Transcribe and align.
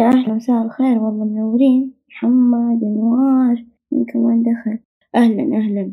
يا 0.00 0.08
أهلا 0.08 0.34
مساء 0.34 0.62
الخير 0.62 0.98
والله 0.98 1.24
منورين. 1.24 1.92
محمد 2.08 2.84
أنوار 2.84 3.64
مين 3.92 4.04
كمان 4.04 4.42
دخل. 4.42 4.78
أهلا 5.14 5.56
أهلا. 5.56 5.92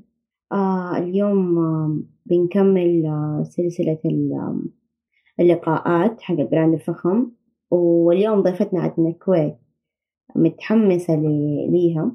آه 0.51 0.97
اليوم 0.97 1.57
آه 1.57 1.97
بنكمل 2.25 3.05
آه 3.05 3.43
سلسلة 3.43 3.99
اللقاءات 5.39 6.21
حق 6.21 6.35
البراند 6.39 6.73
الفخم. 6.73 7.27
واليوم 7.71 8.41
ضيفتنا 8.41 8.79
عندنا 8.79 9.09
الكويت 9.09 9.55
متحمسة 10.35 11.15
ليها. 11.69 12.11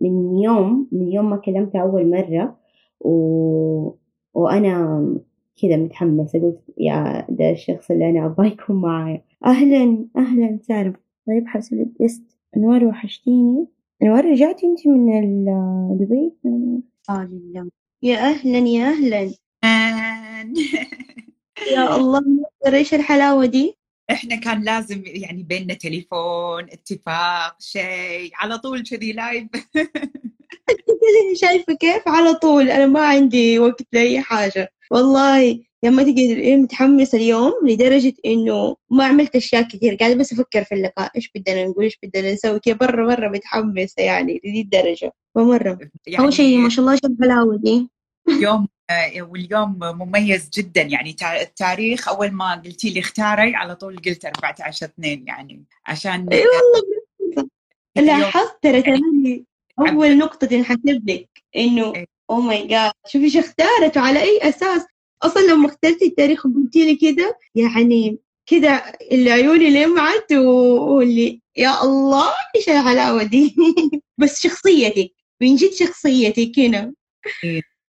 من 0.00 0.38
يوم 0.38 0.88
من 0.92 1.12
يوم 1.12 1.30
ما 1.30 1.36
كلمتها 1.36 1.82
أول 1.82 2.10
مرة 2.10 2.56
و... 3.00 3.10
وأنا 4.34 5.06
كذا 5.62 5.76
متحمسة. 5.76 6.38
قلت 6.42 6.60
يا 6.78 7.26
ده 7.28 7.50
الشخص 7.50 7.90
اللي 7.90 8.10
أنا 8.10 8.26
أبغى 8.26 8.48
يكون 8.48 8.76
معايا. 8.76 9.22
أهلا 9.46 10.06
أهلا 10.16 10.58
سارة 10.62 11.05
طيب 11.26 11.46
حرسل 11.46 11.76
الجست 11.76 12.22
أنوار 12.56 12.84
وحشتيني. 12.84 13.66
أنوار 14.02 14.24
رجعتي 14.24 14.66
أنت 14.66 14.86
من 14.86 15.44
دبي؟ 15.98 16.32
آه 17.10 17.24
لله 17.24 17.70
يا 18.02 18.16
أهلا 18.18 18.58
يا 18.58 18.88
أهلا. 18.88 19.22
يا 21.74 21.96
الله 21.96 22.22
إيش 22.66 22.94
الحلاوة 22.94 23.46
دي؟ 23.46 23.76
إحنا 24.10 24.36
كان 24.36 24.62
لازم 24.62 25.02
يعني 25.06 25.42
بيننا 25.42 25.74
تليفون 25.74 26.62
اتفاق 26.62 27.56
شيء 27.60 28.30
على 28.34 28.58
طول 28.58 28.82
كذي 28.82 29.12
لايف 29.12 29.48
شايفة 31.40 31.74
كيف؟ 31.74 32.08
على 32.08 32.34
طول. 32.34 32.70
أنا 32.70 32.86
ما 32.86 33.00
عندي 33.06 33.58
وقت 33.58 33.82
لأي 33.92 34.20
حاجة. 34.20 34.72
والله 34.90 35.60
لما 35.86 36.02
تجي 36.02 36.56
متحمسة 36.56 37.18
اليوم 37.18 37.52
لدرجة 37.64 38.14
إنه 38.26 38.76
ما 38.90 39.04
عملت 39.04 39.36
أشياء 39.36 39.62
كثير. 39.62 39.94
قاعدة 39.94 40.14
بس 40.14 40.32
أفكر 40.32 40.64
في 40.64 40.74
اللقاء. 40.74 41.10
إيش 41.16 41.30
بدنا 41.34 41.64
نقول؟ 41.64 41.84
إيش 41.84 41.98
بدنا 42.02 42.32
نسوي؟ 42.32 42.60
كذا 42.60 42.78
مرة 42.80 43.06
مرة 43.06 43.28
متحمسة 43.28 44.02
يعني 44.02 44.40
لذي 44.44 44.60
الدرجة. 44.60 45.12
ومرة 45.34 45.78
يعني 46.06 46.24
أول 46.24 46.32
شيء 46.32 46.58
ما 46.58 46.68
شاء 46.68 46.80
الله 46.80 46.96
شو 46.96 47.06
الحلاوة 47.06 47.56
دي 47.56 47.88
يوم 48.28 48.68
واليوم 49.20 49.78
مميز 49.78 50.50
جدا. 50.50 50.82
يعني 50.82 51.16
التاريخ 51.42 52.08
أول 52.08 52.30
ما 52.30 52.54
قلتي 52.54 52.90
لي 52.90 53.00
اختاري 53.00 53.54
على 53.54 53.76
طول 53.76 53.96
قلت 53.96 54.24
14 54.24 54.86
2 54.86 55.26
يعني 55.26 55.64
عشان 55.86 56.28
إي 56.32 56.44
والله 56.46 57.48
لاحظت 58.06 58.62
ترى 58.62 58.82
كمان 58.82 59.44
أول 59.78 60.18
نقطة 60.18 60.46
تنحسب 60.46 61.10
لك 61.10 61.28
إنه 61.56 62.06
oh 62.30 62.40
my 62.40 62.66
god 62.66 62.92
شوفي 63.06 63.24
إيش 63.24 63.36
اختارت 63.36 63.96
وعلى 63.96 64.22
أي 64.22 64.40
أساس. 64.42 64.86
أصلا 65.26 65.52
لما 65.52 65.66
اخترتي 65.66 66.06
التاريخ 66.06 66.46
وقلتي 66.46 66.86
لي 66.86 66.96
كده 66.96 67.38
يعني 67.54 68.18
كده 68.46 68.70
اللي 69.12 69.30
عيوني 69.30 69.70
لمعت 69.70 70.32
واللي 70.32 71.40
يا 71.56 71.84
الله 71.84 72.26
إيش 72.56 72.68
الحلاوة 72.68 73.22
دي؟ 73.22 73.56
بس 74.20 74.42
شخصيتك 74.42 75.12
من 75.42 75.56
جد 75.56 75.72
شخصيتك 75.72 76.58
هنا. 76.58 76.92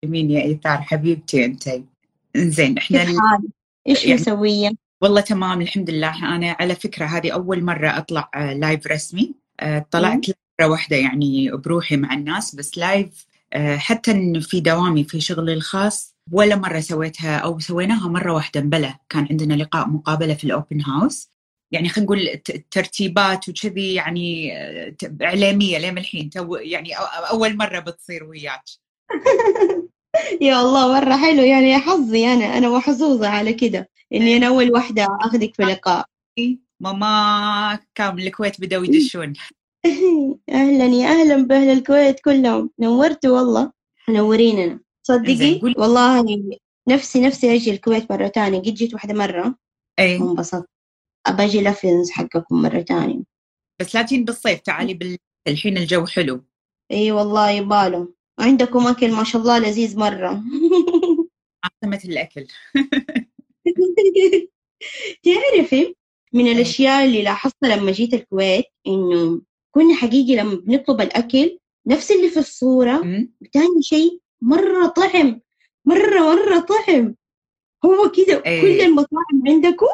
مين 0.05 0.31
يا 0.31 0.41
ايثار 0.41 0.77
حبيبتي 0.77 1.45
أنت. 1.45 1.69
زين 2.37 2.77
إحنا؟ 2.77 3.05
إيش 3.87 4.05
يعني 4.05 4.21
مسوية؟ 4.21 4.71
والله 5.01 5.21
تمام 5.21 5.61
الحمد 5.61 5.89
لله. 5.89 6.35
أنا 6.35 6.55
على 6.59 6.75
فكرة 6.75 7.05
هذه 7.05 7.31
أول 7.31 7.63
مرة 7.63 7.97
أطلع 7.97 8.29
live 8.35 8.87
رسمي. 8.87 9.33
طلعت 9.91 10.25
مره 10.59 10.67
واحدة 10.67 10.97
يعني 10.97 11.51
بروحي 11.51 11.97
مع 11.97 12.13
الناس 12.13 12.55
بس 12.55 12.77
live 12.77 13.25
حتى 13.77 14.41
في 14.41 14.59
دوامي 14.59 15.03
في 15.03 15.21
شغلي 15.21 15.53
الخاص 15.53 16.14
ولا 16.31 16.55
مرة 16.55 16.79
سويتها 16.79 17.37
أو 17.37 17.59
سويناها 17.59 18.07
مرة 18.07 18.33
واحدة 18.33 18.61
مبلى 18.61 18.95
كان 19.09 19.27
عندنا 19.31 19.53
لقاء 19.53 19.87
مقابلة 19.89 20.33
في 20.33 20.43
ال 20.43 20.51
open 20.51 20.81
house 20.81 21.31
يعني 21.71 21.89
خلينا 21.89 22.05
نقول 22.05 22.37
ترتيبات 22.71 23.49
وكذي 23.49 23.93
يعني 23.93 24.51
إعلامية 25.21 25.77
لين 25.77 25.97
الحين 25.97 26.29
تو 26.29 26.55
يعني 26.55 26.93
أول 27.31 27.57
مرة 27.57 27.79
بتصير 27.79 28.23
وياك. 28.23 28.63
يا 30.41 30.61
الله 30.61 30.93
مرة 30.93 31.17
حلو. 31.17 31.43
يعني 31.43 31.69
يا 31.69 31.77
حظي 31.77 32.33
أنا 32.33 32.57
أنا 32.57 32.69
محظوظة 32.69 33.27
على 33.27 33.53
كده. 33.53 33.89
إني 34.13 34.37
أنا 34.37 34.47
أول 34.47 34.71
واحدة 34.71 35.07
أخذك 35.21 35.55
في 35.55 35.63
لقاء. 35.63 36.05
ماما 36.79 37.79
كان 37.95 38.19
الكويت 38.19 38.61
بدأوا 38.61 38.85
يدشون. 38.85 39.33
أهلا 40.49 40.85
يا 40.85 41.07
أهلا 41.07 41.47
بأهل 41.47 41.69
الكويت 41.69 42.19
كلهم. 42.19 42.69
نورتوا 42.79 43.39
والله. 43.39 43.71
منوريننا. 44.09 44.79
تصدقي 45.05 45.61
والله 45.77 46.25
نفسي 46.89 47.21
نفسي 47.21 47.55
أجي 47.55 47.71
الكويت 47.71 48.11
مرة 48.11 48.27
تانية. 48.27 48.59
قد 48.59 48.73
جيت 48.73 48.93
واحدة 48.93 49.13
مرة. 49.13 49.55
أي. 49.99 50.17
وانبسطت 50.17 50.69
أجي 51.27 51.61
لفنز 51.61 52.11
حقكم 52.11 52.61
مرة 52.61 52.81
تانية. 52.81 53.23
بس 53.81 53.95
لا 53.95 54.01
تجين 54.01 54.25
بالصيف 54.25 54.59
تعالي 54.59 54.93
بال... 54.93 55.17
الحين 55.47 55.77
الجو 55.77 56.05
حلو. 56.05 56.43
إي 56.91 57.11
والله 57.11 57.49
يباله 57.49 58.13
عندكم 58.39 58.87
أكل 58.87 59.11
ما 59.11 59.23
شاء 59.23 59.41
الله 59.41 59.59
لذيذ 59.59 59.99
مرة. 59.99 60.43
عاصمة 61.63 62.01
الأكل. 62.05 62.47
تعرفي 65.23 65.95
من 66.33 66.47
الأشياء 66.47 67.05
اللي 67.05 67.21
لاحظتها 67.23 67.75
لما 67.75 67.91
جيت 67.91 68.13
الكويت 68.13 68.65
إنه 68.87 69.41
كنا 69.71 69.95
حقيقي 69.95 70.35
لما 70.35 70.55
بنطلب 70.55 71.01
الأكل 71.01 71.59
نفس 71.87 72.11
اللي 72.11 72.29
في 72.29 72.39
الصورة 72.39 72.99
وتاني 73.41 73.81
شيء 73.81 74.19
مرة 74.45 74.87
طعم 74.87 75.41
مرة 75.85 76.35
مرة 76.35 76.59
طعم 76.59 77.15
هو 77.85 78.11
كده 78.11 78.43
أيه. 78.45 78.61
كل 78.61 78.81
المطاعم 78.81 79.43
عندكم 79.47 79.87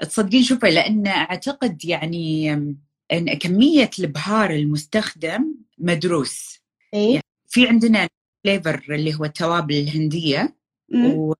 تصدقين 0.00 0.42
شوفي 0.42 0.70
لأن 0.70 1.06
أعتقد 1.06 1.84
يعني 1.84 2.52
أن 3.12 3.34
كمية 3.34 3.90
البهار 3.98 4.50
المستخدم 4.50 5.54
مدروس 5.78 6.60
إيه؟ 6.94 7.10
يعني 7.10 7.24
في 7.48 7.68
عندنا 7.68 8.08
فليفر 8.44 8.84
اللي 8.90 9.14
هو 9.14 9.24
التوابل 9.24 9.74
الهندية 9.74 10.56
مم. 10.88 11.34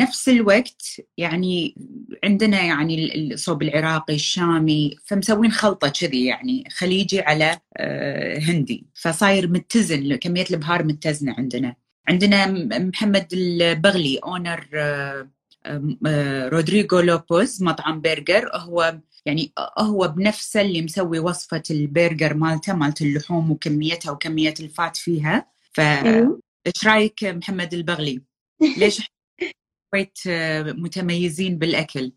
ونفس 0.00 0.28
الوقت 0.28 1.00
يعني 1.16 1.74
عندنا 2.24 2.62
يعني 2.62 3.14
الصوب 3.32 3.62
العراقي 3.62 4.14
الشامي 4.14 4.96
فمسوين 5.04 5.50
خلطة 5.50 5.88
كذي 5.88 6.26
يعني 6.26 6.64
خليجي 6.70 7.20
على 7.20 7.58
هندي 8.38 8.86
فصاير 8.94 9.48
متزن 9.48 10.16
كمية 10.16 10.44
البهار 10.50 10.84
متزنة 10.84 11.34
عندنا 11.38 11.76
عندنا 12.08 12.46
محمد 12.78 13.28
البغلي 13.32 14.18
اونر 14.18 14.68
رودريغو 16.52 17.00
لوبوز 17.00 17.62
مطعم 17.62 18.00
برجر 18.00 18.50
هو 18.54 18.98
يعني 19.26 19.52
هو 19.78 20.08
بنفسه 20.08 20.60
اللي 20.60 20.82
مسوي 20.82 21.18
وصفة 21.18 21.62
البرجر 21.70 22.34
مالته 22.34 22.74
مالت 22.74 23.02
اللحوم 23.02 23.50
وكميتها 23.50 24.12
وكمية 24.12 24.54
الفات 24.60 24.96
فيها 24.96 25.46
فايش 25.72 26.86
رأيك 26.86 27.24
محمد 27.24 27.74
البغلي؟ 27.74 28.22
ليش 28.78 29.10
كويت 29.94 30.18
متميزين 30.78 31.58
بالأكل؟ 31.58 32.12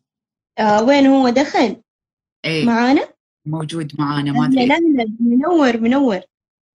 آه 0.59 0.83
وين 0.83 1.05
هو 1.05 1.29
دخل؟ 1.29 1.81
إيه 2.45 2.65
معانا؟ 2.65 3.13
موجود 3.45 3.93
معانا 3.99 4.31
ما 4.31 4.47
لا 4.47 4.61
لا 4.61 4.79
لا 4.79 5.11
منور 5.19 5.77
منور 5.77 6.19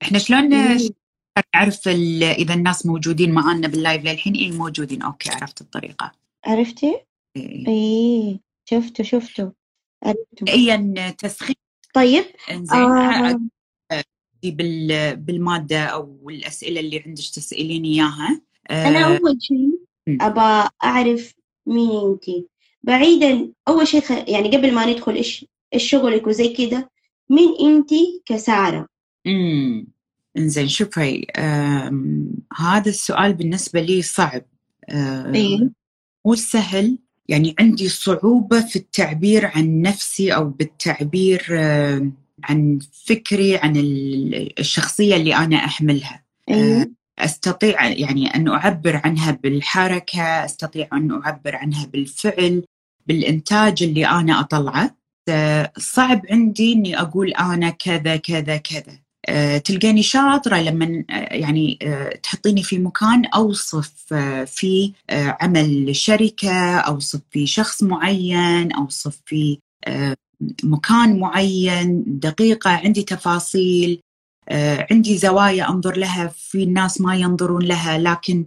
إحنا 0.02 0.18
شلون 0.18 0.50
نعرف 1.54 1.88
إذا 1.88 2.54
الناس 2.54 2.86
موجودين 2.86 3.32
معانا 3.32 3.68
بال 3.68 3.80
live 3.80 4.04
للحين. 4.04 4.34
اي 4.34 4.50
موجودين. 4.50 5.02
okay 5.02 5.30
عرفت 5.30 5.60
الطريقة. 5.60 6.12
عرفتي؟ 6.44 6.96
إيه. 7.36 8.40
شفته 8.64 9.04
شفته 9.04 9.52
عرفته 10.02 10.48
اي 10.48 11.12
تسخين. 11.12 11.56
طيب 11.94 12.24
إنزين 12.50 12.78
آه. 12.78 13.40
بال... 14.44 15.16
بالمادة 15.16 15.84
أو 15.84 16.30
الأسئلة 16.30 16.80
اللي 16.80 17.02
عندك 17.06 17.22
تسأليني 17.22 17.88
إياها. 17.88 18.40
آه. 18.70 18.88
أنا 18.88 19.06
أول 19.06 19.38
شيء 19.40 19.78
ابى 20.08 20.68
أعرف 20.84 21.34
مين 21.66 21.90
انت. 21.90 22.24
بعيدا 22.82 23.52
أول 23.68 23.88
شيء. 23.88 24.02
يعني 24.28 24.56
قبل 24.56 24.74
ما 24.74 24.86
ندخل 24.86 25.14
إيش 25.14 25.46
إيش 25.74 25.90
شغلك 25.90 26.26
وزي 26.26 26.48
كده 26.48 26.90
مين 27.30 27.54
انت 27.60 27.90
كسارة؟ 28.26 28.88
امم 29.26 29.93
إنزين 30.36 30.68
شوفي 30.68 31.26
هذا 32.56 32.88
السؤال 32.88 33.34
بالنسبة 33.34 33.80
لي 33.80 34.02
صعب. 34.02 34.42
إيه؟ 34.90 35.70
مو 36.26 36.34
سهل. 36.34 36.98
يعني 37.28 37.54
عندي 37.60 37.88
صعوبة 37.88 38.60
في 38.60 38.76
التعبير 38.76 39.46
عن 39.46 39.82
نفسي 39.82 40.34
أو 40.34 40.44
بالتعبير 40.44 41.46
عن 42.44 42.78
فكري 43.06 43.56
عن 43.56 43.72
الشخصية 44.58 45.16
اللي 45.16 45.36
أنا 45.36 45.56
أحملها. 45.56 46.24
إيه؟ 46.48 46.90
أستطيع 47.18 47.86
يعني 47.86 48.26
أن 48.26 48.48
أعبر 48.48 49.00
عنها 49.04 49.30
بالحركة 49.30 50.22
أستطيع 50.22 50.88
أن 50.92 51.22
أعبر 51.22 51.56
عنها 51.56 51.86
بالفعل 51.86 52.64
بالإنتاج 53.06 53.82
اللي 53.82 54.06
أنا 54.06 54.40
أطلعه. 54.40 54.96
صعب 55.78 56.22
عندي 56.30 56.72
أني 56.72 57.00
أقول 57.00 57.30
أنا 57.30 57.70
كذا 57.70 58.16
كذا 58.16 58.56
كذا. 58.56 59.03
تلقاني 59.64 60.02
شاطرة 60.02 60.56
لما 60.56 61.04
يعني 61.30 61.78
تحطيني 62.22 62.62
في 62.62 62.78
مكان 62.78 63.26
أوصف 63.26 64.14
في 64.46 64.92
عمل 65.10 65.96
شركة 65.96 66.78
أوصف 66.78 67.20
في 67.30 67.46
شخص 67.46 67.82
معين 67.82 68.72
أوصف 68.72 69.20
في 69.26 69.58
مكان 70.64 71.18
معين 71.18 72.04
دقيقة 72.06 72.70
عندي 72.70 73.02
تفاصيل 73.02 74.00
آه، 74.48 74.86
عندي 74.90 75.18
زوايا 75.18 75.68
أنظر 75.68 75.96
لها 75.96 76.26
في 76.26 76.62
الناس 76.62 77.00
ما 77.00 77.16
ينظرون 77.16 77.62
لها 77.62 77.98
لكن 77.98 78.46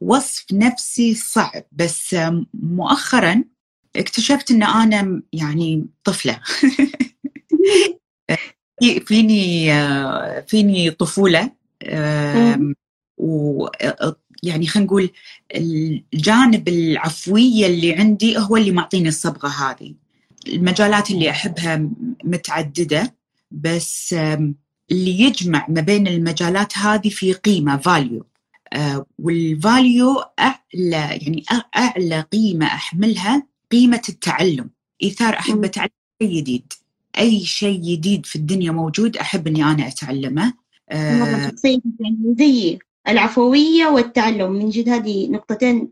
وصف 0.00 0.44
نفسي 0.52 1.14
صعب. 1.14 1.62
بس 1.72 2.16
مؤخرا 2.54 3.44
اكتشفت 3.96 4.50
إن 4.50 4.62
أنا 4.62 5.22
يعني 5.32 5.86
طفلة. 6.04 6.40
فيني 9.06 9.72
فيني 10.46 10.90
طفولة 10.90 11.50
ويعني 13.18 14.66
خلينا 14.66 14.86
نقول 14.86 15.10
الجانب 15.54 16.68
العفوية 16.68 17.66
اللي 17.66 17.94
عندي 17.94 18.38
هو 18.38 18.56
اللي 18.56 18.70
معطيني 18.70 19.08
الصبغة 19.08 19.48
هذه. 19.48 19.94
المجالات 20.48 21.10
اللي 21.10 21.30
أحبها 21.30 21.90
متعددة 22.24 23.14
بس 23.50 24.12
اللي 24.90 25.20
يجمع 25.20 25.66
ما 25.68 25.80
بين 25.80 26.08
المجالات 26.08 26.78
هذه 26.78 27.08
في 27.08 27.32
قيمة 27.32 27.76
value 27.76 28.26
وال 29.18 29.48
value 29.48 30.24
أعلى 30.38 31.18
يعني 31.22 31.44
أعلى 31.76 32.20
قيمة 32.20 32.66
أحملها 32.66 33.46
قيمة 33.72 34.02
التعلم 34.08 34.70
إيثار 35.02 35.34
احب 35.38 35.64
اتعلم 35.64 35.90
شيء 36.22 36.36
جديد. 36.36 36.72
أي 37.18 37.40
شيء 37.40 37.80
جديد 37.80 38.26
في 38.26 38.36
الدنيا 38.36 38.70
موجود 38.70 39.16
أحب 39.16 39.46
إني 39.46 39.64
أنا 39.64 39.88
أتعلمه. 39.88 40.54
آه. 40.90 41.52
زيي 42.38 42.78
العفوية 43.08 43.86
والتعلم. 43.86 44.52
من 44.52 44.70
جد 44.70 44.88
هذه 44.88 45.28
نقطتين 45.30 45.88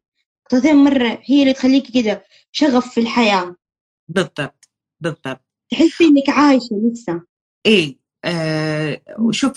نقطتين 0.53 0.77
مرة 0.77 1.19
هي 1.25 1.43
اللي 1.43 1.53
تخليك 1.53 1.91
كده 1.95 2.25
شغف 2.53 2.95
في 2.95 3.01
الحياة. 3.01 3.57
بالضبط 4.09 4.69
بالضبط. 5.01 5.41
تحسي 5.71 6.05
إنك 6.05 6.29
عايشة 6.29 6.91
لسه. 6.93 7.23
إيه 7.67 7.97
آه 8.25 9.01
وشوف 9.19 9.53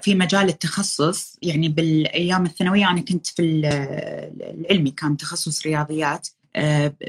في 0.00 0.14
مجال 0.14 0.48
التخصص 0.48 1.38
يعني 1.42 1.68
بالأيام 1.68 2.46
الثانوية 2.46 2.90
أنا 2.90 3.00
كنت 3.00 3.26
في 3.26 3.42
العلمي 3.42 4.90
كان 4.90 5.16
تخصص 5.16 5.66
رياضيات. 5.66 6.28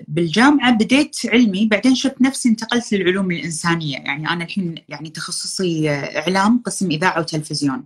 بالجامعة 0.07 0.71
بديت 0.71 1.15
علمي 1.25 1.65
بعدين 1.65 1.95
شفت 1.95 2.21
نفسي 2.21 2.49
انتقلت 2.49 2.93
للعلوم 2.93 3.31
الإنسانية. 3.31 3.97
يعني 3.97 4.29
أنا 4.29 4.43
الحين 4.43 4.75
يعني 4.89 5.09
تخصصي 5.09 5.89
إعلام 5.89 6.61
قسم 6.65 6.91
إذاعة 6.91 7.19
وتلفزيون. 7.19 7.85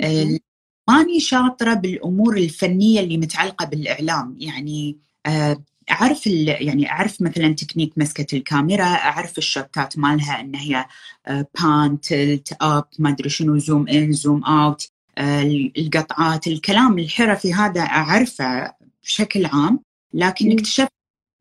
آه، 0.00 0.38
ماني 0.88 1.20
شاطرة 1.20 1.74
بالأمور 1.74 2.36
الفنية 2.36 3.00
اللي 3.00 3.16
متعلقة 3.16 3.66
بالإعلام. 3.66 4.36
يعني 4.40 4.98
آه، 5.26 5.64
أعرف 5.90 6.26
يعني 6.26 6.90
أعرف 6.90 7.22
مثلا 7.22 7.54
تكنيك 7.54 7.92
مسكة 7.96 8.36
الكاميرا 8.36 8.84
أعرف 8.84 9.38
ال 9.38 9.48
shotات 9.48 9.98
مالها 9.98 10.40
إن 10.40 10.54
هي 10.54 10.86
pan 11.26 12.00
tilt 12.00 12.56
up 12.60 12.84
ما 12.98 13.10
أدري 13.10 13.28
شنو 13.28 13.58
zoom 13.58 13.88
in 13.88 14.12
zoom 14.12 14.44
out 14.44 14.90
القطعات 15.78 16.46
الكلام 16.46 16.98
الحرفي 16.98 17.54
هذا 17.54 17.80
أعرفه 17.80 18.72
بشكل 19.02 19.46
عام. 19.46 19.80
لكن 20.14 20.52
اكتشفت 20.52 20.92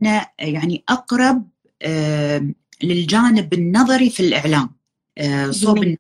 انه 0.01 0.25
يعني 0.39 0.83
أقرب 0.89 1.49
للجانب 2.83 3.53
النظري 3.53 4.09
في 4.09 4.19
الإعلام. 4.19 4.69
آه، 5.17 5.51
صوب 5.51 5.95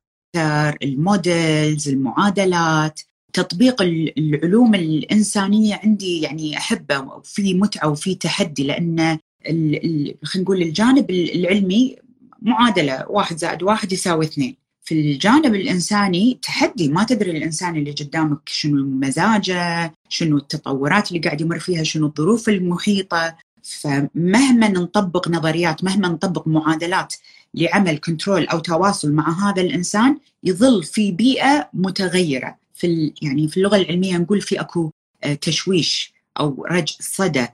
ال 0.83 0.98
models 0.98 1.89
المعادلات 1.89 2.99
تطبيق 3.33 3.81
العلوم 4.17 4.75
الإنسانية 4.75 5.79
عندي 5.83 6.21
يعني 6.21 6.57
أحبه 6.57 6.99
وفي 6.99 7.53
متعة 7.53 7.89
وفي 7.89 8.15
تحدي 8.15 8.63
لأن 8.63 9.19
خلينا 9.45 10.15
نقول 10.35 10.61
الجانب 10.61 11.09
العلمي 11.09 11.95
معادلة 12.41 13.05
واحد 13.09 13.37
زائد 13.37 13.63
واحد 13.63 13.91
يساوي 13.91 14.25
اثنين. 14.25 14.62
في 14.83 14.99
الجانب 14.99 15.55
الإنساني 15.55 16.39
تحدي 16.41 16.87
ما 16.87 17.03
تدري 17.03 17.31
الإنسان 17.31 17.75
اللي 17.75 17.91
قدامك 17.91 18.39
شنو 18.45 18.85
مزاجه، 18.85 19.93
شنو 20.09 20.37
التطورات 20.37 21.11
اللي 21.11 21.19
قاعد 21.19 21.41
يمر 21.41 21.59
فيها، 21.59 21.83
شنو 21.83 22.05
الظروف 22.05 22.49
المحيطة، 22.49 23.35
فمهما 23.63 24.69
نطبق 24.69 25.27
نظريات، 25.27 25.83
مهما 25.83 26.07
نطبق 26.07 26.47
معادلات 26.47 27.13
لعمل 27.53 27.97
كنترول 27.97 28.47
أو 28.47 28.59
تواصل 28.59 29.11
مع 29.11 29.49
هذا 29.49 29.61
الإنسان 29.61 30.17
يظل 30.43 30.83
في 30.83 31.11
بيئة 31.11 31.69
متغيرة، 31.73 32.57
في 32.73 33.13
يعني 33.21 33.47
في 33.47 33.57
اللغة 33.57 33.75
العلمية 33.75 34.17
نقول 34.17 34.41
في 34.41 34.61
أكو 34.61 34.91
آه، 35.23 35.33
تشويش 35.33 36.13
أو 36.39 36.65
رج 36.71 36.95
صدى، 36.99 37.47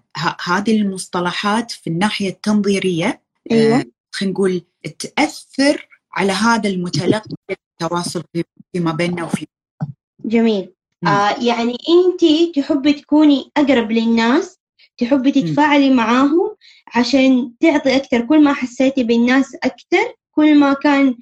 هذه 0.44 0.82
المصطلحات 0.82 1.72
في 1.72 1.90
الناحية 1.90 2.30
التنظيرية 2.30 3.22
آه، 3.52 3.54
أيوة. 3.56 3.86
خلينا 4.12 4.34
نقول 4.34 4.62
تأثر 5.00 5.89
على 6.12 6.32
هذا 6.32 6.70
المتلقي 6.70 7.30
التواصل 7.52 8.24
فيما 8.74 8.92
بيننا 8.92 9.24
وفي 9.24 9.48
جميل. 10.26 10.74
آه 11.08 11.44
يعني 11.44 11.78
انت 11.90 12.56
تحبي 12.56 12.94
تكوني 12.94 13.52
أقرب 13.58 13.92
للناس 13.92 14.58
تحبي 14.98 15.32
تتفاعلي 15.32 15.90
معاهم 15.90 16.56
عشان 16.96 17.52
تعطي 17.60 17.96
أكثر. 17.96 18.22
كل 18.22 18.44
ما 18.44 18.54
حسيتي 18.54 19.04
بالناس 19.04 19.56
أكثر 19.56 20.14
كل 20.32 20.60
ما 20.60 20.74
كان 20.74 21.16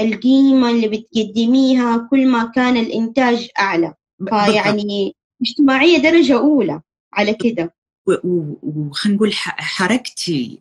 القيمة 0.00 0.70
اللي 0.70 0.88
بتقدميها 0.88 2.08
كل 2.10 2.26
ما 2.26 2.44
كان 2.44 2.76
الإنتاج 2.76 3.48
أعلى. 3.58 3.94
فيعني 4.28 5.16
اجتماعية 5.42 5.98
درجة 5.98 6.38
أولى 6.38 6.80
على 7.12 7.34
كده. 7.34 7.74
وخلينا 8.06 9.16
نقول 9.16 9.32
حركتي 9.34 10.58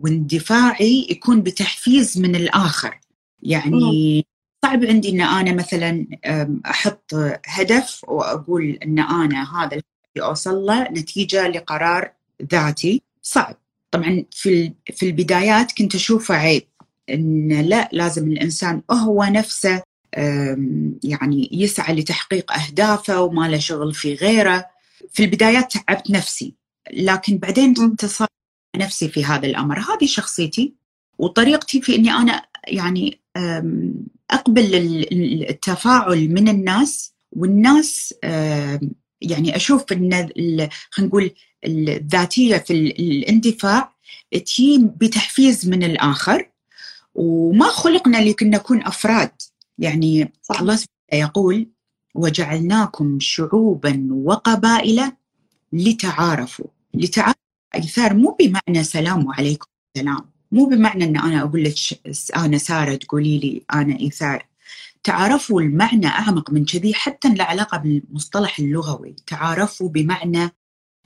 واندفاعي 0.00 1.06
يكون 1.10 1.42
بتحفيز 1.42 2.18
من 2.18 2.36
الآخر. 2.36 3.00
يعني 3.42 4.26
صعب 4.64 4.84
عندي 4.84 5.10
إن 5.10 5.20
أنا 5.20 5.52
مثلا 5.52 6.06
أحط 6.66 7.14
هدف 7.46 8.04
وأقول 8.08 8.78
إن 8.82 8.98
أنا 8.98 9.56
هذا 9.56 9.72
اللي 9.72 10.26
أوصل 10.26 10.54
له 10.54 10.82
نتيجة 10.82 11.48
لقرار 11.48 12.12
ذاتي. 12.52 13.02
صعب. 13.22 13.56
طبعا 13.90 14.24
في 14.30 14.72
في 14.94 15.06
البدايات 15.06 15.72
كنت 15.72 15.94
أشوفه 15.94 16.34
عيب. 16.34 16.62
إن 17.10 17.60
لا 17.60 17.88
لازم 17.92 18.32
الإنسان 18.32 18.82
هو 18.90 19.24
نفسه 19.24 19.82
يعني 21.04 21.48
يسعى 21.52 21.94
لتحقيق 21.94 22.52
أهدافه 22.52 23.22
وما 23.22 23.48
له 23.48 23.58
شغل 23.58 23.94
في 23.94 24.14
غيره. 24.14 24.71
في 25.12 25.24
البدايات 25.24 25.72
تعبت 25.72 26.10
نفسي 26.10 26.54
لكن 26.92 27.38
بعدين 27.38 27.74
انتصرت 27.78 28.28
نفسي 28.76 29.08
في 29.08 29.24
هذا 29.24 29.46
الأمر. 29.46 29.78
هذه 29.78 30.06
شخصيتي 30.06 30.74
وطريقتي 31.18 31.82
في 31.82 31.96
إني 31.96 32.10
أنا 32.10 32.46
يعني 32.66 33.20
أقبل 34.30 34.74
التفاعل 35.50 36.28
من 36.28 36.48
الناس 36.48 37.12
والناس 37.32 38.14
يعني 39.20 39.56
أشوف 39.56 39.92
إن 39.92 40.28
خلينا 40.90 41.08
نقول 41.08 41.30
الذاتية 41.64 42.56
في 42.56 42.72
الاندفاع 42.72 43.92
تجي 44.32 44.78
بتحفيز 44.96 45.68
من 45.68 45.82
الآخر 45.82 46.50
وما 47.14 47.66
خلقنا 47.66 48.16
لكي 48.16 48.44
نكون 48.44 48.82
أفراد. 48.82 49.32
يعني 49.78 50.32
صح. 50.42 50.60
الله 50.60 50.78
يقول 51.12 51.68
وجعلناكم 52.14 53.18
شعوبا 53.20 54.08
وقبائل 54.10 55.12
لتعارفوا. 55.72 56.66
لتعارفوا 56.94 57.42
إيثار 57.74 58.14
مو 58.14 58.36
بمعنى 58.40 58.84
سلام 58.84 59.28
عليكم 59.32 59.66
سلام 59.98 60.24
مو 60.52 60.66
بمعنى 60.66 61.04
إن 61.04 61.16
أنا 61.16 61.42
أقول 61.42 61.64
لك 61.64 61.74
أنا 62.36 62.58
سارة 62.58 62.94
تقولي 62.94 63.38
لي 63.38 63.62
أنا 63.74 64.00
إيثار. 64.00 64.46
تعارفوا 65.04 65.60
المعنى 65.60 66.06
أعمق 66.06 66.50
من 66.50 66.64
كذي 66.64 66.94
حتى 66.94 67.28
له 67.28 67.44
علاقة 67.44 67.78
بالمصطلح 67.78 68.58
اللغوي. 68.58 69.16
تعارفوا 69.26 69.88
بمعنى 69.88 70.50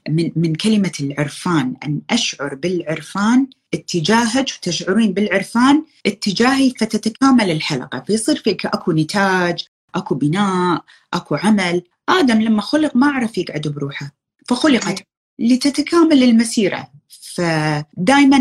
من 0.09 0.33
من 0.37 0.55
كلمة 0.55 0.93
العرفان 1.01 1.77
أن 1.85 2.01
أشعر 2.11 2.55
بالعرفان 2.55 3.47
اتجاهك 3.75 4.49
وتشعرين 4.59 5.13
بالعرفان 5.13 5.85
اتجاهي 6.07 6.71
فتتكامل 6.71 7.51
الحلقة. 7.51 8.01
فيصير 8.01 8.37
في 8.37 8.57
أكو 8.65 8.93
نتاج 8.93 9.67
أكو 9.97 10.15
بناء 10.15 10.85
أكو 11.15 11.35
عمل. 11.35 11.83
آدم 12.09 12.41
لما 12.41 12.63
خلق 12.63 12.97
ما 12.97 13.07
عرف 13.07 13.39
يقعد 13.39 13.69
بروحه 13.69 14.11
فخلقت 14.49 15.03
لتتكامل 15.39 16.23
المسيرة. 16.23 16.89
فدائما 17.35 18.39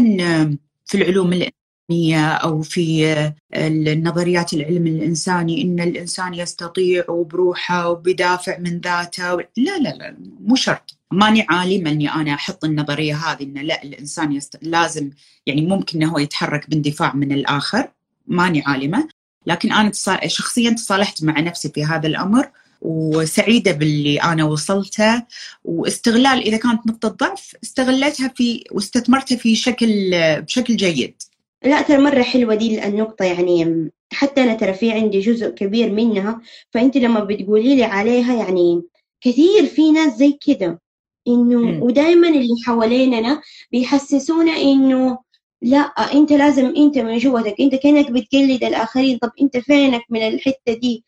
في 0.85 0.97
العلوم 0.97 1.33
الإنسانية 1.33 2.27
أو 2.27 2.61
في 2.61 3.33
النظريات 3.55 4.53
العلم 4.53 4.87
الإنساني 4.87 5.61
إن 5.61 5.79
الإنسان 5.79 6.33
يستطيع 6.33 7.03
وبروحه 7.09 7.89
وبدافع 7.89 8.57
من 8.57 8.79
ذاته 8.79 9.35
لا 9.35 9.79
لا 9.79 9.89
لا 9.89 10.17
مو 10.39 10.55
شرط. 10.55 10.97
ماني 11.11 11.45
عالمة 11.49 11.91
أني 11.91 12.09
أنا 12.09 12.33
أحط 12.33 12.65
النظرية 12.65 13.15
هذه 13.15 13.43
إن 13.43 13.53
لا 13.53 13.83
الإنسان 13.83 14.31
يست... 14.31 14.57
لازم 14.61 15.09
يعني 15.45 15.61
ممكن 15.61 16.01
أنه 16.03 16.11
هو 16.11 16.19
يتحرك 16.19 16.69
باندفاع 16.69 17.15
من 17.15 17.31
الآخر. 17.31 17.91
ماني 18.27 18.63
عالمة. 18.65 19.07
لكن 19.45 19.71
أنا 19.71 19.91
شخصيا 20.27 20.69
تصالحت 20.69 21.23
مع 21.23 21.39
نفسي 21.39 21.69
في 21.69 21.85
هذا 21.85 22.07
الأمر 22.07 22.49
وسعيدة 22.81 23.71
باللي 23.71 24.17
أنا 24.21 24.43
وصلته 24.43 25.23
واستغلال 25.63 26.41
إذا 26.41 26.57
كانت 26.57 26.87
نقطة 26.87 27.07
ضعف 27.07 27.55
استغلتها 27.63 28.27
في 28.27 28.63
واستثمرتها 28.71 29.35
في 29.37 29.55
شكل 29.55 30.11
بشكل 30.41 30.75
جيد. 30.75 31.21
لا 31.63 31.81
ترى 31.81 31.97
مرة 31.97 32.21
حلوة 32.21 32.55
دي 32.55 32.87
النقطة 32.87 33.25
يعني 33.25 33.89
حتى 34.13 34.43
أنا 34.43 34.53
ترى 34.53 34.73
في 34.73 34.91
عندي 34.91 35.19
جزء 35.19 35.49
كبير 35.49 35.91
منها 35.91 36.41
فأنت 36.71 36.97
لما 36.97 37.19
بتقولي 37.19 37.75
لي 37.75 37.83
عليها 37.83 38.33
يعني 38.33 38.83
كثير 39.21 39.65
في 39.65 39.91
ناس 39.91 40.17
زي 40.17 40.37
كده 40.45 40.79
إنه 41.27 41.83
ودائما 41.83 42.29
اللي 42.29 42.55
حواليننا 42.65 43.41
بيحسسونا 43.71 44.51
إنه 44.51 45.17
لا 45.61 45.79
أنت 46.13 46.31
لازم 46.31 46.73
أنت 46.77 46.97
من 46.97 47.17
جوتك 47.17 47.55
أنت 47.59 47.75
كأنك 47.75 48.11
بتقلد 48.11 48.63
الآخرين 48.63 49.17
طب 49.17 49.31
أنت 49.41 49.57
فينك 49.57 50.01
من 50.09 50.27
الحتة 50.27 50.73
دي 50.73 51.03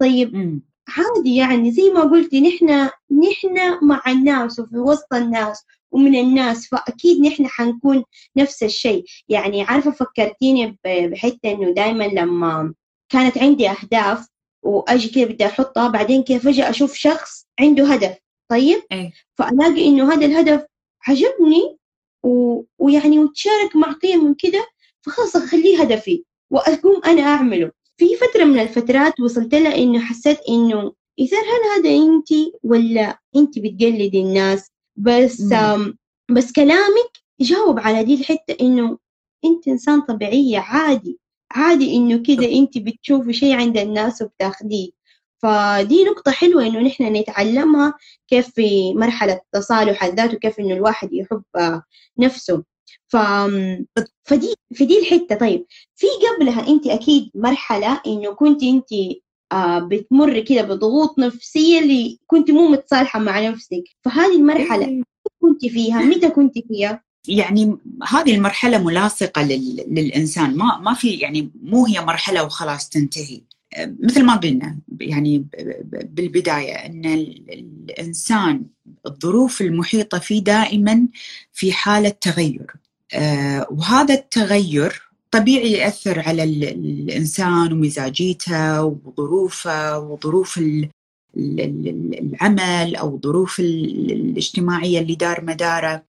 طيب 0.00 0.36
م. 0.36 0.60
عادي 0.88 1.36
يعني 1.36 1.70
زي 1.72 1.90
ما 1.90 2.00
قلتي 2.00 2.40
نحن 2.40 2.88
نحن 3.28 3.84
مع 3.86 4.02
الناس 4.06 4.58
وفي 4.60 4.78
وسط 4.78 5.14
الناس 5.14 5.64
ومن 5.90 6.16
الناس 6.16 6.68
فأكيد 6.68 7.20
نحن 7.20 7.46
حنكون 7.46 8.04
نفس 8.36 8.62
الشيء 8.62 9.04
يعني 9.28 9.62
عارفة 9.62 9.90
فكرتيني 9.90 10.78
بحتة 10.84 11.52
إنه 11.52 11.70
دائما 11.70 12.04
لما 12.04 12.74
كانت 13.08 13.38
عندي 13.38 13.70
أهداف 13.70 14.26
وأجي 14.62 15.08
كده 15.08 15.24
بدي 15.24 15.46
أحطها 15.46 15.88
بعدين 15.88 16.22
كيف 16.22 16.44
فجأة 16.44 16.70
أشوف 16.70 16.94
شخص 16.94 17.46
عنده 17.60 17.86
هدف 17.92 18.16
طيب 18.50 18.82
أي. 18.92 19.12
فألاقي 19.34 19.86
إنه 19.86 20.12
هذا 20.12 20.26
الهدف 20.26 20.64
عجبني 21.08 21.78
و... 22.24 22.62
ويعني 22.78 23.18
وتشارك 23.18 23.76
مع 23.76 23.92
قيم 23.92 24.34
كده 24.34 24.66
فخلاص 25.02 25.36
أخليه 25.36 25.82
هدفي 25.82 26.24
وأقوم 26.50 27.00
أنا 27.06 27.22
أعمله. 27.22 27.70
في 27.96 28.16
فترة 28.16 28.44
من 28.44 28.58
الفترات 28.58 29.20
وصلت 29.20 29.54
لها 29.54 29.76
إنه 29.76 29.98
حسيت 30.00 30.38
إنه 30.48 30.92
إذا 31.18 31.38
هل 31.38 31.78
هذا 31.78 31.90
أنت 31.96 32.28
ولا 32.62 33.18
أنت 33.36 33.58
بتقلدي 33.58 34.20
الناس؟ 34.20 34.70
بس 34.96 35.42
بس 36.30 36.52
كلامك 36.52 37.10
يجاوب 37.40 37.78
على 37.78 38.04
دي 38.04 38.14
الحتة 38.14 38.56
إنه 38.60 38.98
أنت 39.44 39.68
إنسان 39.68 40.00
طبيعية 40.00 40.58
عادي 40.58 41.18
عادي 41.50 41.96
إنه 41.96 42.22
كده 42.22 42.52
أنت 42.52 42.78
بتشوفي 42.78 43.32
شيء 43.32 43.54
عند 43.54 43.78
الناس 43.78 44.22
وبتاخديه. 44.22 44.90
فدي 45.42 46.04
نقطة 46.04 46.30
حلوة 46.30 46.66
إنه 46.66 46.80
نحن 46.80 47.16
نتعلمها 47.16 47.94
كيف 48.28 48.50
في 48.50 48.94
مرحلة 48.94 49.40
تصالح 49.52 50.04
الذات 50.04 50.34
وكيف 50.34 50.60
إنه 50.60 50.74
الواحد 50.74 51.12
يحب 51.12 51.42
نفسه. 52.18 52.64
ف... 53.08 53.16
فدي 54.24 54.54
في 54.74 54.84
دي 54.84 54.98
الحتة. 54.98 55.34
طيب 55.34 55.66
في 55.94 56.06
قبلها 56.36 56.68
أنت 56.68 56.86
أكيد 56.86 57.30
مرحلة 57.34 58.00
إنه 58.06 58.34
كنت 58.34 58.62
أنت 58.62 58.88
آه 59.52 59.78
بتمر 59.78 60.40
كده 60.40 60.62
بضغوط 60.62 61.18
نفسية 61.18 61.78
اللي 61.80 62.18
كنت 62.26 62.50
مو 62.50 62.68
متصالحة 62.68 63.18
مع 63.18 63.48
نفسك. 63.48 63.84
فهذه 64.04 64.36
المرحلة 64.36 64.86
إيه. 64.86 65.02
كنت 65.42 65.66
فيها؟ 65.66 66.02
متى 66.02 66.30
كنت 66.30 66.54
فيها؟ 66.68 67.04
يعني 67.28 67.78
هذه 68.08 68.34
المرحلة 68.34 68.78
ملاصقة 68.78 69.42
لل... 69.42 69.84
للإنسان. 69.88 70.56
ما 70.56 70.78
ما 70.78 70.94
في 70.94 71.10
يعني 71.10 71.50
مو 71.62 71.86
هي 71.86 72.00
مرحلة 72.00 72.44
وخلاص 72.44 72.88
تنتهي. 72.88 73.40
مثل 73.76 74.24
ما 74.24 74.36
قلنا 74.36 74.78
يعني 75.00 75.46
بالبداية 75.92 76.74
أن 76.74 77.04
الإنسان 77.48 78.64
الظروف 79.06 79.60
المحيطة 79.60 80.18
فيه 80.18 80.44
دائما 80.44 81.06
في 81.52 81.72
حالة 81.72 82.08
تغير. 82.08 82.72
آه، 83.14 83.66
وهذا 83.70 84.14
التغير 84.14 85.02
طبيعي 85.30 85.72
يأثر 85.72 86.20
على 86.20 86.44
الإنسان 86.44 87.72
ومزاجيته 87.72 88.84
وظروفه 88.84 89.98
وظروف 89.98 90.60
العمل 91.36 92.96
أو 92.96 93.20
ظروف 93.24 93.60
الاجتماعية 93.60 95.00
اللي 95.00 95.14
دار 95.14 95.44
مداره. 95.44 96.02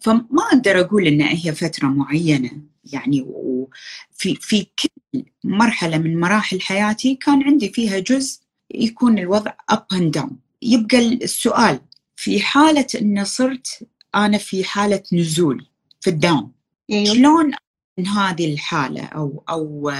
فما 0.00 0.42
أقدر 0.52 0.80
أقول 0.80 1.06
إن 1.06 1.20
هي 1.20 1.54
فترة 1.54 1.86
معينة 1.86 2.50
يعني 2.92 3.26
وفي 4.12 4.34
في 4.34 4.66
كل 4.82 5.24
مرحلة 5.44 5.98
من 5.98 6.20
مراحل 6.20 6.60
حياتي 6.60 7.14
كان 7.14 7.42
عندي 7.42 7.68
فيها 7.68 7.98
جزء 7.98 8.40
يكون 8.74 9.18
الوضع 9.18 9.52
up 9.72 9.96
and 9.96 10.20
down 10.20 10.32
يبقى 10.62 10.98
السؤال 10.98 11.80
في 12.16 12.40
حالة 12.40 12.86
أن 13.02 13.24
صرت 13.24 13.88
أنا 14.14 14.38
في 14.38 14.64
حالة 14.64 15.02
نزول 15.12 15.66
في 16.00 16.10
الداون 16.10 16.52
أيوه. 16.90 17.14
شلون 17.14 17.50
من 17.98 18.06
هذه 18.06 18.52
الحالة 18.52 19.04
أو 19.04 19.44
أو 19.48 19.92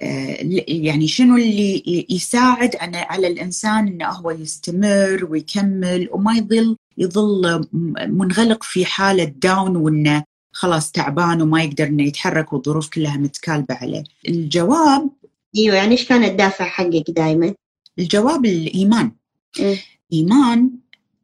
آه، 0.00 0.36
يعني 0.68 1.08
شنو 1.08 1.36
اللي 1.36 2.06
يساعد 2.10 2.76
أنا 2.76 2.98
على 2.98 3.26
الإنسان 3.26 3.88
أنه 3.88 4.08
هو 4.08 4.30
يستمر 4.30 5.26
ويكمل 5.30 6.08
وما 6.12 6.34
يظل 6.36 6.76
يظل 6.98 7.68
منغلق 8.08 8.62
في 8.62 8.84
حالة 8.84 9.24
داون 9.24 9.76
وأنه 9.76 10.24
خلاص 10.58 10.92
تعبان 10.92 11.42
وما 11.42 11.62
يقدر 11.62 11.86
انه 11.86 12.02
يتحرك 12.02 12.52
والظروف 12.52 12.88
كلها 12.88 13.16
متكالبة 13.16 13.74
عليه. 13.74 14.04
الجواب 14.28 15.10
أيوه 15.56 15.76
يعني 15.76 15.90
إيش 15.92 16.08
كان 16.08 16.24
الدافع 16.24 16.64
حقك 16.64 17.10
دائما؟ 17.10 17.54
الجواب 17.98 18.44
الإيمان. 18.44 19.12
إيه؟ 19.58 19.78
إيمان 20.12 20.70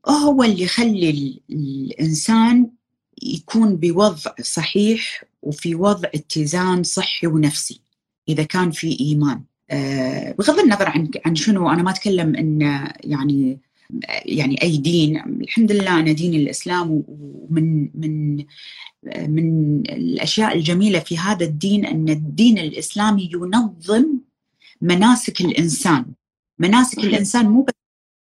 هو 0.09 0.43
اللي 0.43 0.62
يخلي 0.62 1.41
الإنسان 1.50 2.71
يكون 3.23 3.76
بوضع 3.76 4.35
صحيح 4.43 5.25
وفي 5.43 5.75
وضع 5.75 6.09
اتزان 6.14 6.83
صحي 6.83 7.26
ونفسي 7.26 7.81
إذا 8.29 8.43
كان 8.43 8.71
في 8.71 9.00
إيمان. 9.00 9.43
آه 9.71 10.33
بغض 10.38 10.59
النظر 10.59 10.88
عن 10.88 11.11
عن 11.26 11.35
شنو 11.35 11.71
أنا 11.71 11.83
ما 11.83 11.91
أتكلم 11.91 12.37
إن 12.37 12.61
يعني 13.05 13.61
يعني 14.26 14.62
أي 14.62 14.76
دين 14.76 15.21
الحمد 15.41 15.73
لله 15.73 16.00
أنا 16.00 16.12
دين 16.12 16.35
الإسلام 16.35 17.05
ومن 17.09 17.88
من 17.95 18.45
من 19.29 19.81
الأشياء 19.81 20.57
الجميلة 20.57 20.99
في 20.99 21.19
هذا 21.19 21.45
الدين 21.45 21.87
أن 21.87 22.09
الدين 22.09 22.59
الإسلامي 22.59 23.31
ينظم 23.35 24.07
مناسك 24.81 25.41
الإنسان. 25.41 26.05
مناسك 26.59 26.99
الإنسان 26.99 27.47
مو 27.47 27.62
بس 27.62 27.73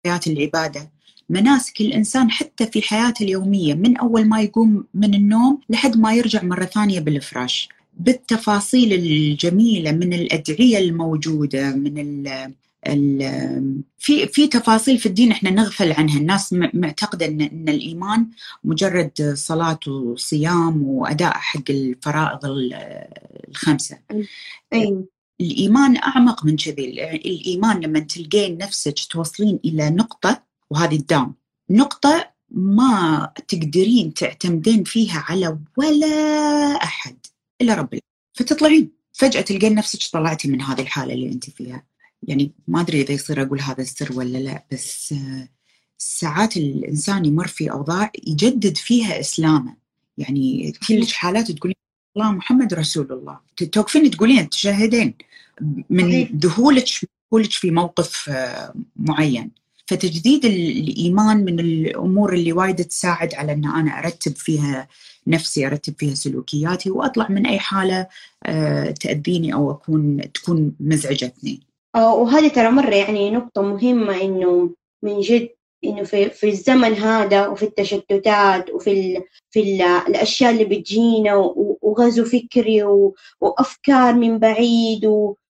حياة 0.06 0.20
العبادة 0.28 0.92
مناسك 1.30 1.82
الإنسان 1.82 2.32
حتى 2.32 2.66
في 2.68 2.82
حياته 2.82 3.24
اليومية 3.24 3.74
من 3.74 3.98
أول 3.98 4.26
ما 4.26 4.42
يقوم 4.42 4.86
من 4.94 5.14
النوم 5.14 5.60
لحد 5.70 5.98
ما 5.98 6.14
يرجع 6.14 6.44
مرة 6.44 6.66
ثانية 6.66 7.00
بالفراش. 7.00 7.70
بالتفاصيل 7.98 8.94
الجميلة 8.94 9.92
من 9.92 10.14
الأدعية 10.14 10.78
الموجودة 10.78 11.76
من 11.76 12.24
في 13.98 14.28
في 14.28 14.48
تفاصيل 14.48 14.98
في 14.98 15.06
الدين 15.06 15.32
إحنا 15.32 15.50
نغفل 15.50 15.92
عنها. 15.92 16.18
الناس 16.18 16.54
معتقدة 16.54 17.26
إن 17.26 17.42
إن 17.42 17.70
الإيمان 17.70 18.28
مجرد 18.64 19.34
صلاة 19.34 19.80
وصيام 19.88 20.84
وأداء 20.84 21.34
حق 21.34 21.70
الفرائض 21.70 22.40
الخمسة. 23.50 24.00
أي. 24.74 25.06
الإيمان 25.42 25.98
أعمق 25.98 26.46
من 26.46 26.56
كذي. 26.56 26.86
الإيمان 27.16 27.80
لما 27.80 28.00
تلقين 28.00 28.58
نفسك 28.58 29.00
توصلين 29.10 29.60
إلى 29.66 29.90
نقطة 29.90 30.44
وهذه 30.70 30.96
الدام 30.96 31.36
نقطة 31.70 32.32
ما 32.52 33.34
تقدرين 33.48 34.14
تعتمدين 34.14 34.84
فيها 34.84 35.26
على 35.30 35.58
ولا 35.78 36.16
أحد 36.84 37.18
إلا 37.62 37.74
رب 37.74 38.00
فتطلعين 38.34 38.92
فجأة 39.14 39.42
تلقين 39.42 39.76
نفسك 39.76 40.12
طلعتي 40.14 40.48
من 40.48 40.62
هذه 40.62 40.82
الحالة 40.82 41.14
اللي 41.14 41.32
أنت 41.32 41.50
فيها. 41.50 41.84
يعني 42.28 42.52
ما 42.68 42.82
أدري 42.82 43.02
إذا 43.02 43.12
يصير 43.12 43.42
أقول 43.42 43.62
هذا 43.62 43.82
السر 43.82 44.14
ولا 44.14 44.38
لا 44.38 44.64
بس 44.72 45.14
ساعات 45.98 46.58
الإنسان 46.58 47.26
يمر 47.26 47.48
في 47.48 47.72
أوضاع 47.72 48.12
يجدد 48.28 48.78
فيها 48.78 49.20
إسلامه. 49.20 49.76
يعني 50.18 50.74
كل 50.88 51.08
حالات 51.08 51.52
تقولين 51.52 51.76
الله 52.18 52.32
محمد 52.32 52.74
رسول 52.74 53.12
الله 53.12 53.40
توقفين 53.72 54.12
تقولين 54.12 54.50
تشاهدين 54.50 55.14
من 55.90 56.24
ذهولك 56.24 56.86
دخولك 57.32 57.52
في 57.52 57.72
موقف 57.72 58.32
معين. 58.96 59.52
فتجديد 59.88 60.46
الإيمان 60.46 61.46
من 61.46 61.60
الأمور 61.60 62.34
اللي 62.34 62.54
وايد 62.54 62.76
تساعد 62.76 63.34
على 63.34 63.54
إن 63.54 63.66
أنا 63.66 64.00
أرتب 64.00 64.36
فيها 64.36 64.88
نفسي 65.28 65.68
أرتب 65.68 65.94
فيها 65.98 66.16
سلوكياتي 66.16 66.90
وأطلع 66.92 67.28
من 67.30 67.46
أي 67.46 67.60
حالة 67.60 68.08
آه، 68.44 68.92
تأذيني 68.92 69.54
أو 69.54 69.72
أكون 69.72 70.32
تكون 70.34 70.76
مزعجتني. 70.80 71.60
آه، 71.96 72.16
وهذه 72.16 72.48
ترى 72.48 72.70
مرة 72.70 72.96
يعني 72.96 73.32
نقطة 73.32 73.62
مهمة 73.62 74.22
إنه 74.22 74.76
من 75.04 75.20
جد 75.20 75.50
إنه 75.84 76.04
في 76.04 76.30
في 76.30 76.50
الزمن 76.50 76.94
هذا 76.94 77.48
وفي 77.48 77.64
التشتتات 77.64 78.70
وفي 78.70 78.92
ال 78.92 79.24
في 79.52 79.60
ال 79.60 79.82
الأشياء 79.82 80.52
اللي 80.52 80.66
بتجينا 80.66 81.36
وغزو 81.82 82.26
فكري 82.26 82.84
وأفكار 83.42 84.14
من 84.14 84.40
بعيد 84.40 85.06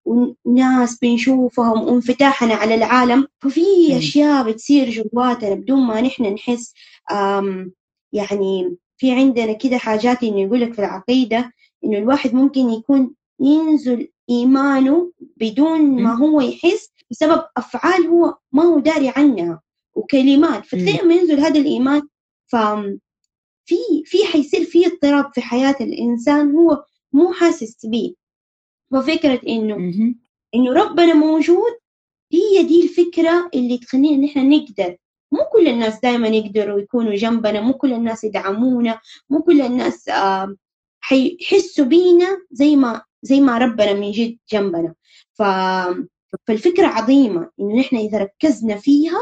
وناس 0.05 0.99
بنشوفهم 1.01 1.83
وانفتاحنا 1.83 2.53
على 2.53 2.75
العالم. 2.75 3.27
ففي 3.41 3.97
أشياء 3.97 4.51
بتصير 4.51 4.89
جواتنا 4.89 5.55
بدون 5.55 5.79
ما 5.87 6.01
نحن 6.01 6.23
نحس 6.23 6.73
يعني 8.13 8.75
في 8.97 9.11
عندنا 9.11 9.53
كده 9.53 9.77
حاجات 9.77 10.23
إنه 10.23 10.41
يقولك 10.41 10.73
في 10.73 10.79
العقيدة 10.79 11.51
إنه 11.83 11.97
الواحد 11.97 12.33
ممكن 12.33 12.69
يكون 12.69 13.15
ينزل 13.39 14.07
إيمانه 14.29 15.11
بدون 15.37 16.03
ما 16.03 16.13
هو 16.17 16.41
يحس 16.41 16.89
بسبب 17.11 17.43
أفعال 17.57 18.07
هو 18.07 18.37
ما 18.51 18.63
هو 18.63 18.79
داري 18.79 19.13
عنها 19.15 19.61
وكلمات. 19.95 20.65
فتلاقي 20.65 21.03
لما 21.03 21.15
ينزل 21.15 21.39
هذا 21.39 21.59
الإيمان؟ 21.59 22.01
ف 22.47 22.55
في 23.65 23.75
في 24.05 24.25
حيصير 24.25 24.63
في 24.63 24.87
اضطراب 24.87 25.31
في 25.33 25.41
حياة 25.41 25.75
الإنسان 25.81 26.51
هو 26.55 26.83
مو 27.13 27.31
حاسس 27.33 27.85
بيه. 27.85 28.13
ففكرة 28.91 29.41
إنه 29.47 29.75
إنه 30.55 30.73
ربنا 30.73 31.13
موجود 31.13 31.71
هي 32.33 32.63
دي 32.63 32.83
الفكرة 32.83 33.49
اللي 33.53 33.77
تخلينا 33.77 34.25
نحن 34.25 34.49
نقدر. 34.49 34.97
مو 35.31 35.39
كل 35.53 35.67
الناس 35.67 35.99
دائما 35.99 36.27
يقدروا 36.27 36.79
يكونوا 36.79 37.15
جنبنا 37.15 37.61
مو 37.61 37.73
كل 37.73 37.93
الناس 37.93 38.23
يدعمونا 38.23 38.99
مو 39.29 39.41
كل 39.41 39.61
الناس 39.61 40.09
حيحسوا 40.99 41.85
بينا 41.85 42.37
زي 42.51 42.75
ما 42.75 43.01
زي 43.25 43.41
ما 43.41 43.57
ربنا 43.57 43.93
من 43.93 44.11
جد 44.11 44.37
جنبنا. 44.51 44.95
ف... 45.33 45.43
فالفكرة 46.47 46.87
عظيمة 46.87 47.49
إنه 47.59 47.79
نحن 47.79 47.95
إذا 47.95 48.17
ركزنا 48.17 48.75
فيها 48.77 49.19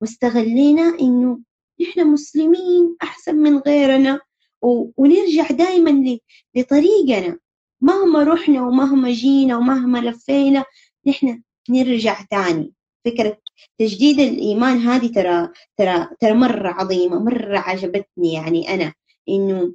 واستغلينا 0.00 0.98
إنه 1.00 1.38
نحن 1.80 2.06
مسلمين 2.06 2.96
أحسن 3.02 3.36
من 3.36 3.58
غيرنا 3.58 4.20
و... 4.62 4.90
ونرجع 4.96 5.48
دائما 5.50 6.18
لطريقنا. 6.54 7.38
مهما 7.80 8.22
رحنا 8.22 8.66
ومهما 8.66 9.10
جينا 9.10 9.56
ومهما 9.56 9.98
لفينا 9.98 10.64
نحن 11.06 11.42
نرجع 11.70 12.22
تاني. 12.30 12.72
فكرة 13.04 13.38
تجديد 13.78 14.20
الإيمان 14.20 14.78
هذه 14.78 15.06
ترى 15.06 15.48
ترى 15.76 16.08
ترى 16.20 16.32
مرة 16.34 16.68
عظيمة 16.68 17.18
مرة 17.24 17.58
عجبتني 17.58 18.32
يعني 18.32 18.74
أنا 18.74 18.92
إنه 19.28 19.74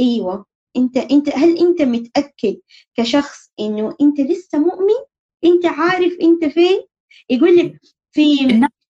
أيوة 0.00 0.51
أنت 0.76 0.96
أنت 0.96 1.28
هل 1.28 1.58
أنت 1.58 1.82
متأكد 1.82 2.56
كشخص 2.96 3.50
إنه 3.60 3.96
أنت 4.00 4.20
لسه 4.20 4.58
مؤمن؟ 4.58 5.00
أنت 5.44 5.66
عارف 5.66 6.12
أنت 6.22 6.52
فين؟ 6.52 6.82
يقول 7.30 7.56
لك 7.56 7.80
في 8.12 8.46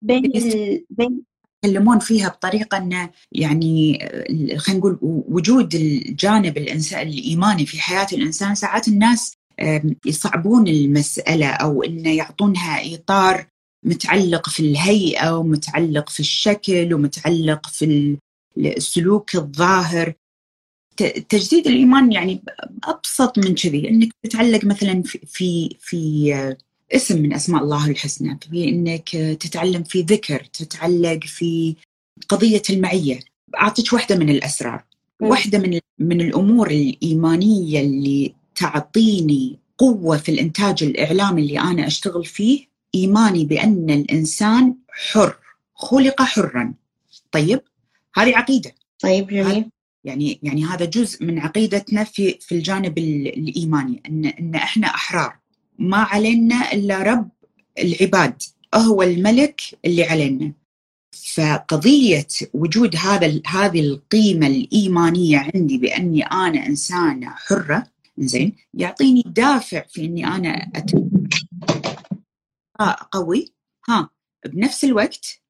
بين 0.02 0.24
ال... 0.24 0.84
بين 0.90 1.22
يتكلمون 1.64 1.98
فيها 1.98 2.28
بطريقة 2.28 2.78
إنه 2.78 3.10
يعني 3.32 3.98
خلينا 4.56 4.80
نقول 4.80 4.98
وجود 5.28 5.74
الجانب 5.74 6.58
الانسان 6.58 7.08
الإيماني 7.08 7.66
في 7.66 7.80
حياة 7.80 8.06
الإنسان 8.12 8.54
ساعات 8.54 8.88
الناس 8.88 9.34
يصعبون 10.06 10.68
المسألة 10.68 11.50
أو 11.50 11.82
إنه 11.82 12.16
يعطونها 12.16 12.94
إطار 12.94 13.46
متعلق 13.84 14.48
في 14.48 14.60
الهيئة 14.60 15.36
ومتعلق 15.36 16.08
في 16.08 16.20
الشكل 16.20 16.94
ومتعلق 16.94 17.66
في 17.66 18.16
السلوك 18.56 19.34
الظاهر 19.34 20.14
تجديد 21.28 21.66
الإيمان 21.66 22.12
يعني 22.12 22.42
أبسط 22.84 23.38
من 23.38 23.54
كذي 23.54 23.88
إنك 23.88 24.12
تتعلق 24.22 24.64
مثلا 24.64 25.02
في 25.02 25.18
في, 25.26 25.76
في 25.80 26.56
اسم 26.92 27.22
من 27.22 27.34
أسماء 27.34 27.62
الله 27.62 27.90
الحسنى 27.90 28.38
في 28.50 28.68
إنك 28.68 29.08
تتعلم 29.40 29.82
في 29.82 30.02
ذكر 30.02 30.44
تتعلق 30.44 31.24
في 31.24 31.76
قضية 32.28 32.62
المعية. 32.70 33.20
أعطيك 33.60 33.92
واحدة 33.92 34.16
من 34.16 34.30
الأسرار 34.30 34.84
واحدة 35.20 35.58
من 35.58 35.80
من 35.98 36.20
الأمور 36.20 36.70
الإيمانية 36.70 37.80
اللي 37.80 38.34
تعطيني 38.54 39.58
قوة 39.78 40.16
في 40.16 40.28
الإنتاج 40.28 40.82
الاعلامي 40.82 41.42
اللي 41.42 41.60
أنا 41.60 41.86
أشتغل 41.86 42.24
فيه. 42.24 42.66
إيماني 42.94 43.44
بأن 43.44 43.90
الإنسان 43.90 44.74
حر 44.88 45.36
خلق 45.74 46.22
حرا. 46.22 46.74
طيب؟ 47.32 47.60
هذه 48.14 48.36
عقيدة. 48.36 48.74
طيب 49.00 49.26
جميل. 49.26 49.70
يعني 50.04 50.40
يعني 50.42 50.64
هذا 50.64 50.84
جزء 50.84 51.24
من 51.24 51.38
عقيدتنا 51.38 52.04
في 52.04 52.38
في 52.40 52.54
الجانب 52.54 52.98
الإيماني 52.98 54.02
إن 54.08 54.24
إن 54.26 54.54
إحنا 54.54 54.86
أحرار. 54.86 55.38
ما 55.78 55.96
علينا 55.96 56.72
إلا 56.72 57.02
رب 57.02 57.28
العباد. 57.78 58.42
هو 58.74 59.02
الملك 59.02 59.60
اللي 59.84 60.04
علينا. 60.04 60.52
فقضية 61.34 62.26
وجود 62.54 62.96
هذا 62.96 63.40
هذه 63.46 63.80
القيمة 63.80 64.46
الإيمانية 64.46 65.50
عندي 65.54 65.78
بأني 65.78 66.22
أنا 66.22 66.66
إنسانة 66.66 67.30
حرة 67.30 67.86
زين 68.18 68.56
يعطيني 68.74 69.22
دافع 69.26 69.84
في 69.88 70.04
إني 70.04 70.26
أنا 70.26 70.72
قوي. 73.12 73.52
ها 73.88 74.10
بنفس 74.46 74.84
الوقت 74.84 75.26
آه 75.26 75.41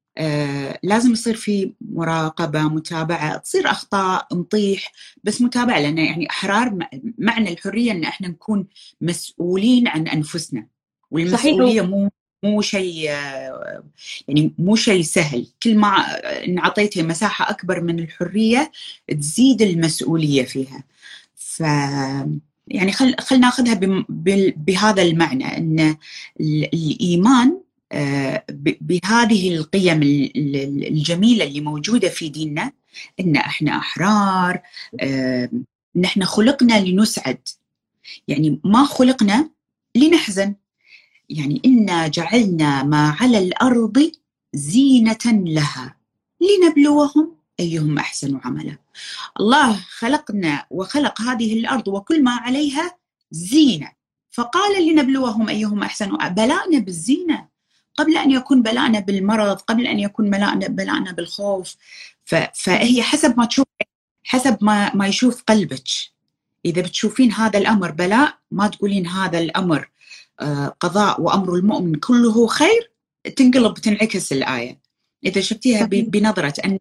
لازم 0.83 1.11
يصير 1.11 1.35
في 1.35 1.73
مراقبة 1.81 2.61
متابعة 2.61 3.37
تصير 3.37 3.71
أخطاء 3.71 4.27
نطيح 4.33 4.91
بس 5.23 5.41
متابعة 5.41 5.79
لأن 5.79 5.97
يعني 5.97 6.29
أحرار 6.29 6.77
معنى 7.17 7.53
الحرية 7.53 7.91
إن 7.91 8.03
إحنا 8.03 8.27
نكون 8.27 8.67
مسؤولين 9.01 9.87
عن 9.87 10.07
أنفسنا 10.07 10.67
والمسؤولية 11.11 11.81
صحيح. 11.81 11.89
مو 11.89 12.09
مو 12.43 12.61
شيء 12.61 13.09
آه، 13.09 13.83
يعني 14.27 14.53
مو 14.57 14.75
شيء 14.75 15.01
سهل 15.01 15.47
كل 15.63 15.77
ما 15.77 15.97
إن 16.45 16.59
اعطيته 16.59 17.03
مساحة 17.03 17.49
أكبر 17.49 17.81
من 17.81 17.99
الحرية 17.99 18.71
تزيد 19.19 19.61
المسؤولية 19.61 20.43
فيها 20.43 20.83
ف 21.35 21.59
يعني 22.67 22.91
خل 22.91 23.15
خل 23.19 23.39
ناخذها 23.39 23.79
بهذا 24.57 25.01
المعنى 25.01 25.57
إن 25.57 25.97
الإيمان 26.39 27.47
آه، 27.47 27.61
بهذه 28.81 29.55
القيم 29.55 30.01
الجميلة 30.87 31.45
اللي 31.45 31.61
موجودة 31.61 32.09
في 32.09 32.29
ديننا 32.29 32.71
إن 33.19 33.35
إحنا 33.35 33.77
أحرار 33.77 34.61
آه، 34.99 35.49
ان 35.95 36.05
إحنا 36.05 36.25
خلقنا 36.25 36.79
لنسعد. 36.79 37.47
يعني 38.27 38.59
ما 38.63 38.85
خلقنا 38.85 39.49
لنحزن. 39.95 40.55
يعني 41.29 41.61
إنا 41.65 42.07
جعلنا 42.07 42.83
ما 42.83 43.15
على 43.19 43.37
الأرض 43.37 44.11
زينة 44.53 45.25
لها 45.25 45.95
لنبلوهم 46.41 47.35
أيهم 47.59 47.97
أحسن 47.97 48.39
عملا. 48.43 48.77
الله 49.39 49.79
خلقنا 49.89 50.65
وخلق 50.69 51.21
هذه 51.21 51.53
الأرض 51.59 51.87
وكل 51.87 52.23
ما 52.23 52.31
عليها 52.31 52.97
زينة. 53.31 53.91
فقال 54.31 54.87
لنبلوهم 54.87 55.49
أيهم 55.49 55.83
أحسن 55.83 56.17
بلانا 56.17 56.79
بالزينه 56.79 57.52
قبل 57.95 58.17
أن 58.17 58.31
يكون 58.31 58.61
بلانا 58.61 58.99
بالمرض 58.99 59.57
قبل 59.57 59.87
أن 59.87 59.99
يكون 59.99 60.29
بلانا 60.29 60.67
بلانا 60.67 61.11
بالخوف. 61.11 61.75
فهي 62.53 63.03
حسب 63.03 63.37
ما 63.37 63.45
تشوف 63.45 63.65
حسب 64.23 64.57
ما 64.61 64.95
ما 64.95 65.07
يشوف 65.07 65.43
قلبك. 65.43 65.87
إذا 66.65 66.81
بتشوفين 66.81 67.31
هذا 67.31 67.59
الأمر 67.59 67.91
بلاء 67.91 68.37
ما 68.51 68.67
تقولين 68.67 69.07
هذا 69.07 69.39
الأمر 69.39 69.89
آه، 70.39 70.67
قضاء 70.79 71.21
وأمر 71.21 71.55
المؤمن 71.55 71.95
كله 71.95 72.47
خير 72.47 72.91
تنقلب 73.35 73.73
تنعكس 73.73 74.33
الآية. 74.33 74.79
إذا 75.25 75.41
شفتيها 75.41 75.85
بنظرة 75.91 76.53
أن 76.65 76.79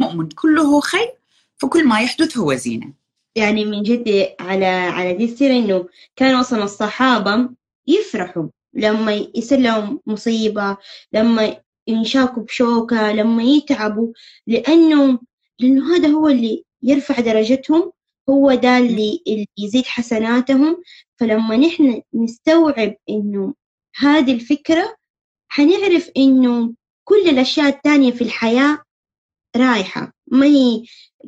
المؤمن 0.00 0.28
كله 0.28 0.80
خير 0.80 1.12
فكل 1.56 1.88
ما 1.88 2.00
يحدث 2.00 2.38
هو 2.38 2.54
زينة. 2.54 2.92
يعني 3.36 3.64
من 3.64 3.82
جد 3.82 4.34
على 4.40 4.66
على 4.66 5.14
دي 5.14 5.24
السيرة 5.24 5.52
إنه 5.52 5.88
كانوا 6.16 6.40
أصلا 6.40 6.64
الصحابة 6.64 7.50
يفرحوا. 7.86 8.48
لما 8.74 9.26
يصير 9.34 9.58
لهم 9.58 10.00
مصيبة 10.06 10.76
لما 11.12 11.56
ينشاكوا 11.86 12.42
بشوكة 12.42 13.12
لما 13.12 13.42
يتعبوا 13.42 14.12
لأنه 14.46 15.18
لأنه 15.58 15.96
هذا 15.96 16.08
هو 16.08 16.28
اللي 16.28 16.64
يرفع 16.82 17.20
درجتهم 17.20 17.92
هو 18.30 18.54
ده 18.54 18.78
اللي, 18.78 19.22
اللي 19.26 19.46
يزيد 19.58 19.86
حسناتهم. 19.86 20.82
فلما 21.16 21.56
نحن 21.56 22.02
نستوعب 22.14 22.94
إنه 23.10 23.54
هذه 23.96 24.32
الفكرة 24.32 24.96
حنعرف 25.48 26.10
إنه 26.16 26.74
كل 27.04 27.28
الأشياء 27.28 27.68
التانية 27.68 28.10
في 28.12 28.24
الحياة 28.24 28.78
رايحة. 29.56 30.12
ما 30.26 30.46
هي 30.46 30.84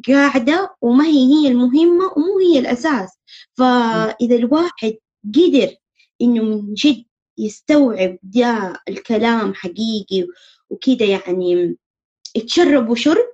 قاعدة 0.09 0.77
وما 0.81 1.05
هي 1.07 1.27
هي 1.35 1.49
المهمة 1.49 2.05
ومو 2.17 2.39
هي 2.39 2.59
الأساس. 2.59 3.19
فإذا 3.55 4.37
الواحد 4.37 4.95
قدر 5.35 5.77
إنه 6.23 6.43
من 6.45 6.75
جد 6.75 7.05
يستوعب 7.39 8.19
ده 8.23 8.73
الكلام 8.89 9.55
حقيقي 9.55 10.27
وكده 10.71 11.07
يعني 11.07 11.77
يتشرب 12.37 12.89
وشرب 12.91 13.27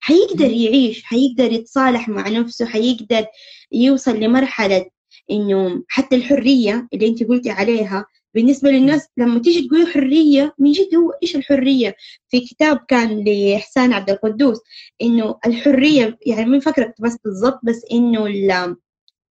حيقدر 0.00 0.50
يعيش 0.50 1.04
حيقدر 1.04 1.52
يتصالح 1.52 2.08
مع 2.08 2.28
نفسه 2.28 2.66
حيقدر 2.66 3.26
يوصل 3.72 4.16
لمرحلة 4.16 4.86
إنه 5.30 5.84
حتى 5.88 6.16
الحرية 6.16 6.88
اللي 6.94 7.08
أنت 7.08 7.24
قلتي 7.24 7.50
عليها 7.50 8.06
بالنسبة 8.34 8.70
للناس 8.70 9.08
لما 9.16 9.38
تيجي 9.38 9.68
تقولي 9.68 9.86
حرية 9.86 10.54
من 10.58 10.72
جد 10.72 10.94
هو 10.94 11.10
إيش 11.22 11.36
الحرية؟ 11.36 11.96
في 12.28 12.40
كتاب 12.40 12.78
كان 12.88 13.24
لإحسان 13.24 13.92
عبد 13.92 14.10
القدوس 14.10 14.58
إنه 15.02 15.38
الحرية 15.46 16.18
يعني 16.26 16.50
من 16.50 16.60
فكرة 16.60 16.94
بس 17.00 17.16
بالضبط 17.24 17.60
بس 17.62 17.82
إنه 17.92 18.76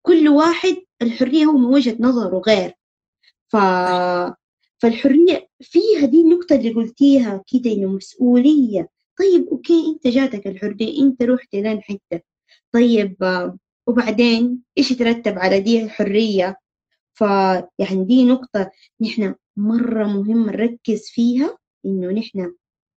كل 0.02 0.28
واحد 0.28 0.76
الحرية 1.02 1.44
هو 1.44 1.56
من 1.56 1.64
وجهة 1.64 1.96
نظره 2.00 2.42
غير. 2.46 2.72
ف... 3.52 3.56
فالحرية 4.78 5.48
فيها 5.60 6.06
دي 6.06 6.20
النقطة 6.20 6.56
اللي 6.56 6.70
قلتيها 6.72 7.44
كده 7.52 7.72
إنه 7.72 7.88
مسؤولية. 7.88 8.88
طيب 9.18 9.48
أوكي 9.48 9.86
أنت 9.94 10.06
جاتك 10.06 10.46
الحرية 10.46 11.02
أنت 11.02 11.22
رحت 11.22 11.54
لين 11.54 11.82
حتة. 11.82 12.20
طيب 12.72 13.16
وبعدين 13.86 14.62
إيش 14.78 14.90
يترتب 14.90 15.38
على 15.38 15.60
دي 15.60 15.82
الحرية؟ 15.84 16.56
فيعني 17.14 18.04
دي 18.04 18.24
نقطة 18.24 18.70
نحن 19.00 19.34
مرة 19.56 20.04
مهم 20.06 20.46
نركز 20.50 21.08
فيها 21.08 21.58
إنه 21.86 22.10
نحن 22.10 22.54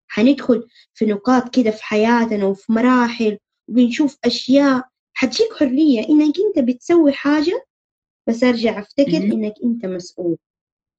حندخل 0.08 0.68
في 0.94 1.06
نقاط 1.06 1.56
كده 1.56 1.72
في 1.72 1.84
حياتنا 1.84 2.46
وفي 2.46 2.72
مراحل 2.74 3.38
وبنشوف 3.68 4.18
أشياء. 4.26 4.84
حتجيك 5.14 5.54
حرية 5.54 6.10
إنك 6.10 6.34
أنت 6.40 6.60
بتسوي 6.70 7.12
حاجة 7.14 7.66
بس 8.28 8.44
أرجع 8.44 8.80
أفتكر 8.80 9.18
إنك 9.18 9.54
أنت 9.64 9.86
مسؤول. 9.86 10.38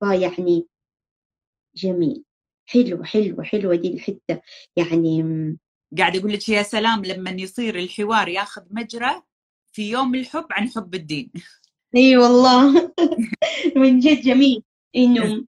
فيعني 0.01 0.67
جميل. 1.77 2.25
حلو 2.67 3.05
حلو 3.05 3.43
حلوة 3.43 3.77
دي 3.77 3.89
الحتة. 3.95 4.41
يعني 4.77 5.23
قاعد 5.99 6.17
أقول 6.17 6.33
لك 6.33 6.49
يا 6.49 6.63
سلام 6.63 7.05
لما 7.05 7.31
يصير 7.31 7.79
الحوار 7.79 8.29
ياخذ 8.29 8.63
مجرى 8.71 9.23
في 9.73 9.91
يوم 9.91 10.15
الحب 10.15 10.47
عن 10.51 10.69
حب 10.69 10.95
الدين. 10.95 11.31
إي 11.97 12.17
والله. 12.17 12.93
من 13.77 13.99
جد 13.99 14.21
جميل. 14.21 14.63
إنه 14.97 15.45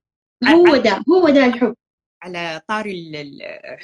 هو 0.47 0.75
ده 0.77 1.03
هو 1.09 1.29
ده 1.29 1.45
الحب. 1.45 1.75
على 2.23 2.61
طاري 2.67 3.11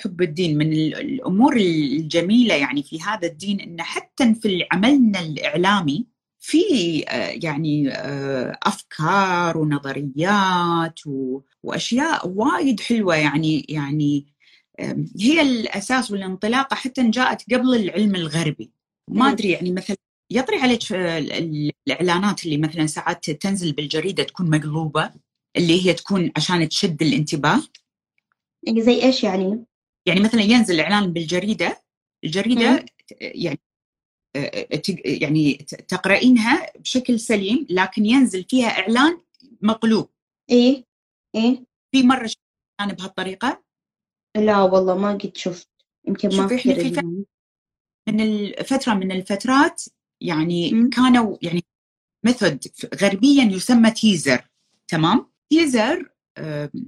حب 0.04 0.22
الدين 0.22 0.58
من 0.58 0.74
الأمور 0.74 1.56
الجميلة 1.58 2.56
يعني 2.56 2.84
في 2.84 3.02
هذا 3.02 3.28
الدين 3.28 3.62
انه 3.62 3.84
حتى 3.84 4.34
في 4.36 4.68
عملنا 4.72 5.20
الإعلامي 5.20 6.08
في 6.46 7.06
آه، 7.10 7.40
يعني 7.44 7.90
آه، 7.92 8.60
أفكار 8.64 9.58
ونظريات 9.58 11.00
وأشياء 11.64 12.28
وايد 12.28 12.80
حلوة 12.80 13.16
يعني 13.16 13.66
يعني 13.70 14.26
هي 15.20 15.42
الأساس 15.42 16.12
والانطلاقة 16.12 16.76
حتى 16.76 17.10
جاءت 17.10 17.54
قبل 17.54 17.76
العلم 17.76 18.16
الغربي. 18.16 18.72
ما 19.08 19.32
أدري 19.32 19.52
يعني 19.52 19.72
مثلا 19.72 19.98
يطري 20.32 20.58
عليك 20.58 20.92
آه، 20.94 21.18
الإعلانات 21.88 22.46
اللي 22.46 22.58
مثلا 22.58 22.88
ساعات 22.88 23.32
تنزل 23.32 23.72
بالجريدة 23.72 24.24
تكون 24.24 24.50
مقلوبة 24.50 25.12
اللي 25.58 25.86
هي 25.86 25.94
تكون 25.94 26.32
عشان 26.38 26.70
تشد 26.70 27.02
الانتباه. 27.02 27.62
يعني 28.64 28.82
زي 28.82 29.04
إيش 29.04 29.24
يعني؟ 29.24 29.66
يعني 30.06 30.20
مثلا 30.20 30.42
ينزل 30.42 30.80
إعلان 30.80 31.14
بالجريدة 31.14 31.82
الجريدة 32.24 32.86
يعني 33.22 33.60
يعني 35.06 35.54
تقرأينها 35.88 36.72
بشكل 36.80 37.20
سليم 37.20 37.68
لكن 37.70 38.06
ينزل 38.06 38.44
فيها 38.44 38.68
إعلان 38.68 39.22
مقلوب. 39.62 40.10
إيه؟ 40.50 40.86
إيه؟ 41.36 41.66
في 41.92 42.04
مرة 42.04 42.32
أنا 42.80 42.94
بهالطريقة؟ 42.94 43.64
لا 44.38 44.62
والله 44.62 44.98
ما 44.98 45.14
قد 45.14 45.38
شفت. 45.38 45.70
يمكن 46.08 46.38
ما 46.38 46.48
في 46.48 47.02
من 48.10 48.22
الفترة 48.22 48.94
من 48.94 49.12
الفترات 49.12 49.84
يعني 50.22 50.72
م. 50.72 50.90
كانوا 50.90 51.38
يعني 51.42 51.64
ميثود 52.26 52.60
غربيا 53.02 53.44
يسمى 53.44 53.92
تيزر 53.92 54.50
تمام؟ 54.88 55.32
تيزر 55.50 56.10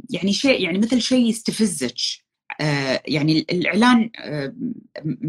يعني 0.09 0.33
شيء 0.33 0.61
يعني 0.61 0.77
مثل 0.77 1.01
شيء 1.01 1.29
يستفزك. 1.29 1.95
يعني 3.07 3.39
الإعلان 3.39 4.11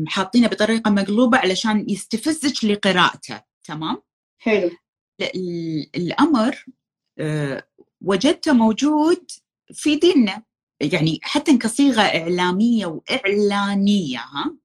حاطينه 0.07 0.49
بطريقة 0.49 0.91
مقلوبة 0.91 1.39
علشان 1.39 1.91
يستفزك 1.91 2.65
لقراءته 2.65 3.41
تمام؟ 3.65 4.03
حلو. 4.39 4.71
الأمر 5.97 6.65
آه، 7.19 7.69
وجدته 8.01 8.53
موجود 8.53 9.31
في 9.73 9.97
ديننا 9.97 10.43
يعني 10.81 11.19
حتى 11.23 11.59
كصيغة 11.59 12.01
إعلامية 12.01 12.87
وإعلانية 12.87 14.19
ها؟ 14.19 14.57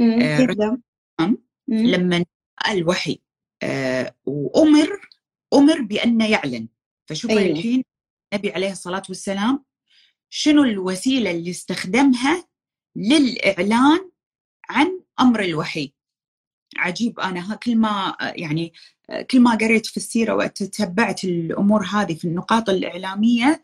آه 0.00 1.36
لما 1.68 2.24
الوحي 2.68 3.18
آه 3.62 4.14
وأمر 4.26 5.00
أمر 5.54 5.82
بان 5.82 6.20
يعلن. 6.20 6.68
فشوفي 7.08 7.38
أيوه. 7.38 7.56
الحين 7.58 7.84
النبي 8.32 8.50
عليه 8.50 8.70
الصلاة 8.70 9.02
والسلام 9.08 9.64
شنو 10.36 10.64
الوسيلة 10.64 11.30
اللي 11.30 11.50
استخدمها 11.50 12.44
للإعلان 12.96 14.10
عن 14.70 15.00
أمر 15.20 15.42
الوحي 15.42 15.92
عجيب 16.76 17.20
أنا 17.20 17.54
كل 17.54 17.76
ما 17.76 18.16
يعني 18.20 18.72
كل 19.30 19.40
ما 19.40 19.54
قريت 19.54 19.86
في 19.86 19.96
السيرة 19.96 20.34
وتتبعت 20.34 21.24
الأمور 21.24 21.84
هذه 21.84 22.14
في 22.14 22.24
النقاط 22.24 22.70
الإعلامية 22.70 23.62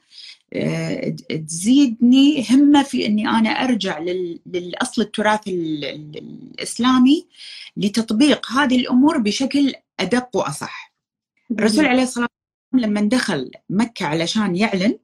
آه، 0.52 1.16
تزيدني 1.48 2.46
همة 2.50 2.82
في 2.82 3.06
إني 3.06 3.28
أنا 3.28 3.50
أرجع 3.50 3.98
للأصل 4.46 5.02
التراث 5.02 5.40
الإسلامي 5.48 7.26
لتطبيق 7.76 8.52
هذه 8.52 8.76
الأمور 8.76 9.18
بشكل 9.18 9.74
أدق 10.00 10.36
وأصح. 10.36 10.94
الرسول 11.50 11.86
عليه 11.86 12.02
الصلاة 12.02 12.28
والسلام 12.72 12.90
لما 12.90 13.08
دخل 13.08 13.50
مكة 13.70 14.06
علشان 14.06 14.56
يعلن 14.56 14.98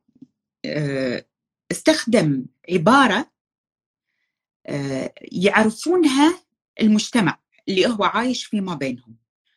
آه، 0.65 1.25
استخدم 1.71 2.47
عبارة 2.71 3.31
آه، 4.67 5.13
يعرفونها 5.33 6.43
المجتمع 6.81 7.39
اللي 7.69 7.87
هو 7.87 8.05
عايش 8.05 8.45
فيما 8.45 8.75
بينهم. 8.75 9.17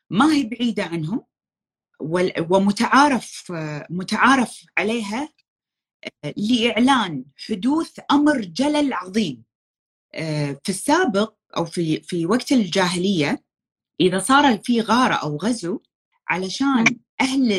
ما 0.10 0.34
هي 0.34 0.44
بعيدة 0.44 0.84
عنهم 0.84 1.26
ومتعارف 2.50 3.52
متعارف 3.90 4.66
عليها 4.78 5.30
لإعلان 6.38 7.26
حدوث 7.48 8.00
أمر 8.12 8.42
جلل 8.42 8.94
عظيم 8.94 9.44
آه، 10.14 10.60
في 10.64 10.70
السابق 10.70 11.34
أو 11.58 11.66
في 11.66 12.02
في 12.02 12.26
وقت 12.26 12.52
الجاهلية 12.52 13.44
إذا 14.00 14.20
صار 14.20 14.58
في 14.58 14.82
غارة 14.82 15.14
أو 15.14 15.38
غزو 15.38 15.82
علشان 16.28 16.86
أهل 17.22 17.52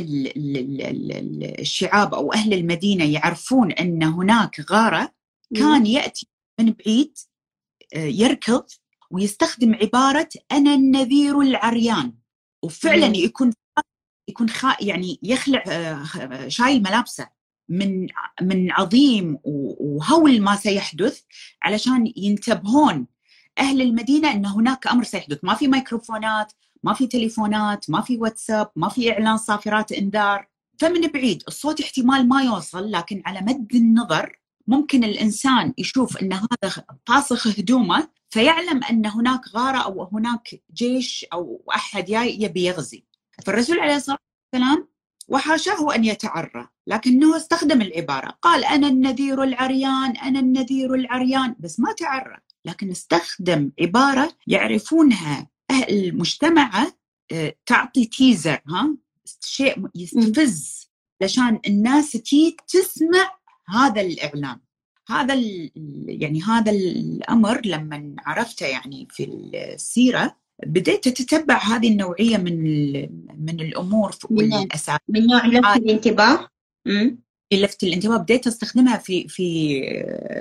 الشعاب 1.60 2.14
أو 2.14 2.32
أهل 2.32 2.54
المدينة 2.54 3.04
يعرفون 3.12 3.72
أن 3.72 4.02
هناك 4.02 4.60
غارة 4.70 5.12
كان 5.54 5.86
يأتي 5.86 6.28
من 6.60 6.72
بعيد 6.72 7.18
آه، 7.94 7.98
يركض 7.98 8.64
ويستخدم 9.10 9.74
عبارة 9.74 10.28
أنا 10.52 10.74
النذير 10.74 11.40
العريان. 11.40 12.14
وفعلا 12.62 13.16
يكون 13.16 13.52
يكون 14.28 14.46
يعني 14.80 15.18
يخلع 15.22 15.64
آه، 15.68 16.48
شايل 16.48 16.82
ملابسه 16.82 17.28
من 17.68 18.06
من 18.42 18.72
عظيم 18.72 19.38
وهول 19.44 20.40
ما 20.40 20.56
سيحدث 20.56 21.20
علشان 21.62 22.12
ينتبهون 22.16 23.06
أهل 23.58 23.82
المدينة 23.82 24.32
أن 24.32 24.46
هناك 24.46 24.86
أمر 24.86 25.04
سيحدث، 25.04 25.38
ما 25.42 25.54
في 25.54 25.68
ميكروفونات، 25.68 26.52
ما 26.82 26.94
في 26.94 27.06
تليفونات، 27.06 27.90
ما 27.90 28.00
في 28.00 28.18
واتساب، 28.18 28.70
ما 28.76 28.88
في 28.88 29.12
إعلان 29.12 29.36
صافرات 29.36 29.92
إنذار، 29.92 30.48
فمن 30.78 31.00
بعيد 31.00 31.42
الصوت 31.48 31.80
احتمال 31.80 32.28
ما 32.28 32.42
يوصل 32.42 32.90
لكن 32.90 33.22
على 33.26 33.40
مد 33.40 33.74
النظر 33.74 34.40
ممكن 34.66 35.04
الإنسان 35.04 35.74
يشوف 35.78 36.16
إن 36.16 36.32
هذا 36.32 36.84
فاسخ 37.06 37.46
هدومه 37.46 38.08
فيعلم 38.30 38.84
أن 38.84 39.06
هناك 39.06 39.40
غارة 39.54 39.78
أو 39.78 40.08
هناك 40.12 40.62
جيش 40.74 41.26
أو 41.32 41.62
أحد 41.74 42.04
جاي 42.04 42.42
يبي 42.42 42.64
يغزي. 42.64 43.04
فالرسول 43.46 43.80
عليه 43.80 43.96
الصلاة 43.96 44.18
والسلام 44.54 44.88
وحاشاه 45.28 45.94
أن 45.94 46.04
يتعرى 46.04 46.68
لكنه 46.86 47.36
استخدم 47.36 47.82
العبارة. 47.82 48.38
قال 48.42 48.64
أنا 48.64 48.88
النذير 48.88 49.42
العريان 49.42 50.16
أنا 50.16 50.40
النذير 50.40 50.94
العريان. 50.94 51.56
بس 51.58 51.80
ما 51.80 51.92
تعرى 51.92 52.36
لكن 52.64 52.90
استخدم 52.90 53.70
عبارة 53.80 54.32
يعرفونها 54.46 55.49
أهل 55.70 56.04
المجتمع 56.04 56.86
آه، 57.32 57.54
تعطي 57.66 58.04
تيزر 58.04 58.60
ها؟ 58.68 58.96
شيء 59.40 59.86
يستفز 59.94 60.90
علشان 61.22 61.60
الناس 61.66 62.12
تي 62.12 62.56
تسمع 62.68 63.38
هذا 63.68 64.00
الإعلان. 64.00 64.58
هذا 65.08 65.34
يعني 66.06 66.42
هذا 66.42 66.72
الأمر 66.72 67.60
لما 67.64 68.14
عرفته 68.18 68.66
يعني 68.66 69.08
في 69.10 69.24
السيرة 69.24 70.36
بديت 70.66 71.06
اتتبع 71.06 71.58
هذه 71.58 71.88
النوعية 71.88 72.36
من 72.36 72.62
من 73.44 73.60
الأمور 73.60 74.16
والاساليب 74.30 75.00
من 75.08 75.26
نوع 75.26 75.46
لفت 75.46 75.76
الانتباه؟ 75.76 76.48
لفت 77.52 77.82
الانتباه 77.82 78.16
بديت 78.16 78.46
أستخدمها 78.46 78.96
في 78.96 79.28
في 79.28 79.68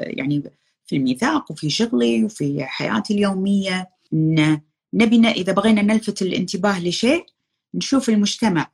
يعني 0.06 0.44
في 0.86 0.96
الميثاق 0.96 1.52
وفي 1.52 1.70
شغلي 1.70 2.24
وفي 2.24 2.66
حياتي 2.66 3.14
اليومية 3.14 3.90
إن 4.14 4.62
نبينا 4.94 5.32
إذا 5.32 5.54
بغينا 5.54 5.82
نلفت 5.82 6.22
الانتباه 6.22 6.80
لشيء 6.84 7.26
نشوف 7.74 8.10
المجتمع 8.10 8.72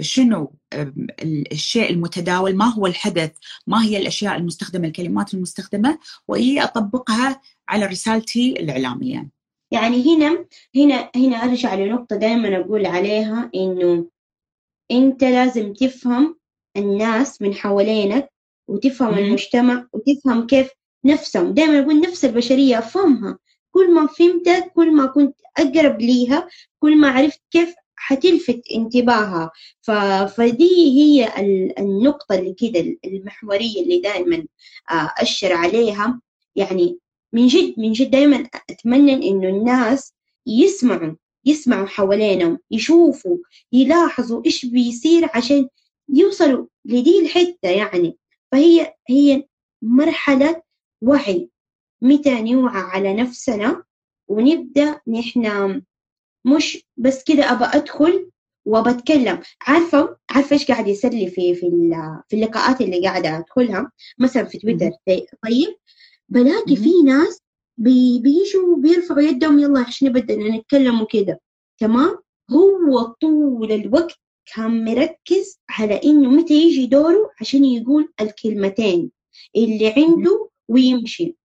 شنو 0.00 0.52
الشيء 1.52 1.90
المتداول 1.90 2.56
ما 2.56 2.64
هو 2.64 2.86
الحدث 2.86 3.30
ما 3.66 3.84
هي 3.84 3.96
الأشياء 3.96 4.36
المستخدمة 4.36 4.86
الكلمات 4.88 5.34
المستخدمة 5.34 5.98
واي 6.28 6.62
أطبقها 6.62 7.40
على 7.68 7.86
رسالتي 7.86 8.52
الإعلامية. 8.52 9.28
يعني 9.70 10.16
هنا 10.16 10.46
هنا 10.76 11.10
هنا 11.16 11.36
أرجع 11.36 11.74
لنقطة 11.74 12.16
دائما 12.16 12.56
أقول 12.56 12.86
عليها 12.86 13.50
إنه 13.54 14.06
أنت 14.90 15.24
لازم 15.24 15.72
تفهم 15.72 16.38
الناس 16.76 17.42
من 17.42 17.54
حوالينك 17.54 18.32
وتفهم 18.68 19.12
مم. 19.12 19.18
المجتمع 19.18 19.86
وتفهم 19.92 20.46
كيف 20.46 20.70
نفسهم. 21.04 21.54
دائما 21.54 21.80
أقول 21.80 22.00
نفس 22.00 22.24
البشرية 22.24 22.78
أفهمها. 22.78 23.38
كل 23.78 23.94
ما 23.94 24.06
فهمتك 24.06 24.72
كل 24.74 24.92
ما 24.94 25.06
كنت 25.06 25.36
أقرب 25.58 26.00
ليها 26.00 26.48
كل 26.80 26.96
ما 26.98 27.10
عرفت 27.10 27.40
كيف 27.50 27.74
حتلفت 27.96 28.60
انتباهها. 28.74 29.50
ف... 29.82 29.90
فدي 30.36 30.98
هي 30.98 31.32
النقطة 31.78 32.34
اللي 32.34 32.54
كده 32.54 32.96
المحورية 33.04 33.82
اللي 33.82 34.00
دائما 34.00 34.46
آه، 34.90 35.10
أشر 35.18 35.52
عليها. 35.52 36.20
يعني 36.56 36.98
من 37.32 37.46
جد 37.46 37.74
من 37.78 37.92
جد 37.92 38.10
دائما 38.10 38.48
أتمنى 38.70 39.12
إنه 39.28 39.48
الناس 39.48 40.14
يسمعوا 40.46 41.14
يسمعوا 41.44 41.86
حوالينهم 41.86 42.58
يشوفوا 42.70 43.36
يلاحظوا 43.72 44.42
إيش 44.46 44.66
بيصير 44.66 45.28
عشان 45.34 45.68
يوصلوا 46.08 46.66
لدي 46.84 47.20
الحتة 47.20 47.68
يعني. 47.68 48.16
فهي 48.52 48.94
هي 49.08 49.44
مرحلة 49.82 50.62
وعي. 51.02 51.48
متى 52.02 52.42
نوعى 52.42 52.80
على 52.82 53.14
نفسنا 53.14 53.82
ونبدأ 54.28 55.00
نحن 55.08 55.82
مش 56.44 56.86
بس 56.96 57.24
كده 57.24 57.52
أبى 57.52 57.64
أدخل 57.64 58.30
وبتكلم. 58.66 59.40
عارفة 59.62 60.16
عارفة 60.30 60.54
إيش 60.54 60.66
قاعد 60.66 60.88
يسلي 60.88 61.26
في 61.30 61.54
في 61.54 61.70
في 62.28 62.36
اللقاءات 62.36 62.80
اللي 62.80 63.00
قاعدة 63.06 63.38
أدخلها؟ 63.38 63.92
مثلا 64.18 64.44
في 64.44 64.58
تويتر. 64.58 64.90
طيب 65.44 65.76
بلاقي 66.28 66.76
في 66.76 67.02
ناس 67.04 67.40
بي 67.78 68.18
بيجوا 68.18 68.76
بيرفعوا 68.76 69.20
يدهم 69.20 69.58
يلا 69.58 69.80
عشان 69.80 70.12
بدنا 70.12 70.56
نتكلم 70.56 71.02
وكده. 71.02 71.40
تمام؟ 71.78 72.18
هو 72.50 73.02
طول 73.02 73.72
الوقت 73.72 74.18
كان 74.54 74.84
مركز 74.84 75.60
على 75.70 76.00
إنه 76.04 76.30
متى 76.30 76.54
يجي 76.54 76.86
دوره 76.86 77.30
عشان 77.40 77.64
يقول 77.64 78.12
الكلمتين 78.20 79.10
اللي 79.56 79.94
عنده 79.96 80.48
ويمشي. 80.68 81.36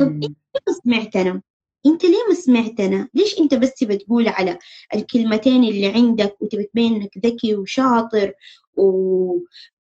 طب 0.00 0.12
إنت 0.24 0.36
ما 0.68 0.74
سمعتنا؟ 0.84 1.42
إنت 1.86 2.04
ليه 2.04 2.24
ما 2.28 2.34
سمعتنا؟ 2.34 3.08
ليش 3.14 3.38
إنت 3.38 3.54
بس 3.54 3.84
بتقول 3.84 4.28
على 4.28 4.58
الكلمتين 4.94 5.64
اللي 5.64 5.86
عندك 5.86 6.36
وتبي 6.40 6.64
تبين 6.64 6.94
إنك 6.94 7.18
ذكي 7.26 7.54
وشاطر 7.54 8.32
و... 8.76 9.38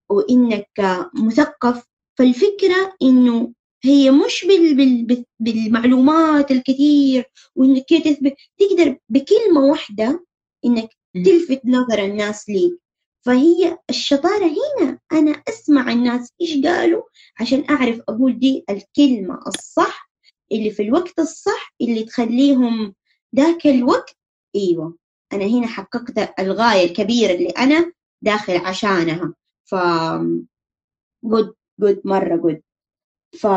وإنك 0.09 0.69
مثقف؟ 1.25 1.83
فالفكرة 2.17 2.95
إنه 3.01 3.53
هي 3.83 4.12
مش 4.12 4.45
بال... 4.45 4.75
بال... 5.05 5.25
بالمعلومات 5.39 6.51
الكثير 6.51 7.25
وإنك 7.55 7.89
تثبت 7.89 8.36
تقدر 8.57 8.97
بكلمة 9.09 9.62
واحدة 9.62 10.25
إنك 10.65 10.89
تلفت 11.25 11.62
نظر 11.65 12.05
الناس 12.05 12.49
ليك. 12.49 12.83
فهي 13.25 13.77
الشطارة 13.89 14.45
هنا. 14.45 14.99
أنا 15.12 15.31
أسمع 15.49 15.91
الناس 15.91 16.33
إيش 16.41 16.65
قالوا؟ 16.65 17.03
عشان 17.39 17.65
أعرف 17.69 18.01
أقول 18.09 18.39
دي 18.39 18.65
الكلمة 18.69 19.39
الصح 19.47 20.09
اللي 20.51 20.71
في 20.71 20.83
الوقت 20.83 21.19
الصح 21.19 21.73
اللي 21.81 22.03
تخليهم 22.03 22.95
ذاك 23.36 23.67
الوقت. 23.67 24.17
أيوة 24.55 24.97
أنا 25.33 25.45
هنا 25.45 25.67
حققت 25.67 26.39
الغاية 26.39 26.86
الكبيرة 26.86 27.31
اللي 27.33 27.49
أنا 27.49 27.91
داخل 28.21 28.57
عشانها. 28.57 29.33
ف 29.65 29.75
good 31.23 31.56
good 31.79 32.01
مرة 32.05 32.36
good 32.36 32.62
ف 33.39 33.47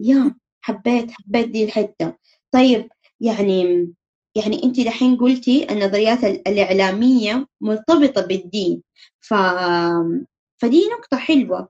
يا 0.00 0.34
حبيت 0.60 1.10
حبيت 1.10 1.48
دي 1.48 1.64
الحتة. 1.64 2.16
طيب 2.52 2.88
يعني 3.20 3.88
يعني 4.34 4.64
انت 4.64 4.80
دحين 4.80 5.16
قلتي 5.16 5.72
النظريات 5.72 6.24
الإعلامية 6.24 7.46
مرتبطة 7.60 8.20
بالدين. 8.26 8.82
ف 9.20 9.34
فدي 10.58 10.88
نقطة 10.98 11.16
حلوة. 11.16 11.68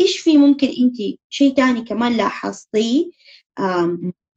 إيش 0.00 0.18
في 0.18 0.38
ممكن 0.38 0.66
انت 0.66 0.96
شيء 1.28 1.54
تاني 1.54 1.82
كمان 1.82 2.16
لاحظتيه؟ 2.16 3.10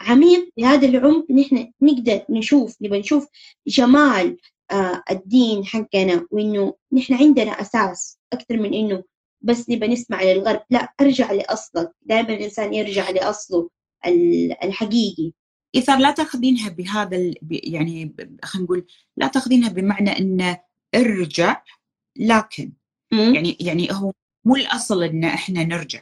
عميق 0.02 0.50
بهذا 0.58 0.88
العمق 0.88 1.32
نحن 1.32 1.72
نقدر 1.82 2.26
نشوف 2.30 2.76
نبغى 2.82 3.00
نشوف 3.00 3.28
جمال 3.68 4.38
آه، 4.72 5.04
الدين 5.12 5.66
حقنا 5.66 6.28
وإنه 6.32 6.74
نحن 6.94 7.14
عندنا 7.14 7.52
أساس 7.52 8.20
أكثر 8.34 8.58
من 8.58 8.74
إنه 8.74 9.04
بس 9.42 9.70
نبغى 9.70 9.88
نسمع 9.88 10.24
للغرب. 10.24 10.62
لا 10.70 10.94
أرجع 11.02 11.32
لأصلك. 11.32 11.92
دائما 12.02 12.34
الإنسان 12.34 12.74
يرجع 12.74 13.10
لأصله 13.10 13.70
الحقيقي. 14.64 15.32
إذا 15.76 15.98
لا 15.98 16.12
تأخذينها 16.12 16.70
بهذا 16.70 17.18
ال... 17.18 17.36
يعني 17.52 18.16
خلينا 18.44 18.66
نقول 18.66 18.86
لا 19.18 19.28
تأخذينها 19.28 19.70
بمعنى 19.70 20.10
إن 20.20 20.56
ارجع 20.96 21.62
لكن. 22.18 22.72
يعني 23.34 23.58
يعني 23.60 23.88
هو 23.92 24.12
مو 24.46 24.56
الأصل 24.56 25.04
إن 25.04 25.24
إحنا 25.24 25.64
نرجع 25.64 26.02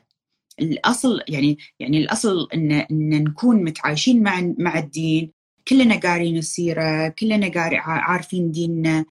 الأصل 0.60 1.22
يعني 1.28 1.58
يعني 1.80 1.98
الأصل 1.98 2.48
إن 2.54 2.72
إن 2.72 3.24
نكون 3.24 3.64
متعايشين 3.64 4.24
مع 4.24 4.54
مع 4.58 4.80
الدين 4.80 5.32
كلنا 5.68 5.96
قارين 6.00 6.38
السيرة 6.38 7.08
كلنا 7.08 7.48
قاري 7.50 7.78
عارفين 7.78 8.52
ديننا 8.52 9.06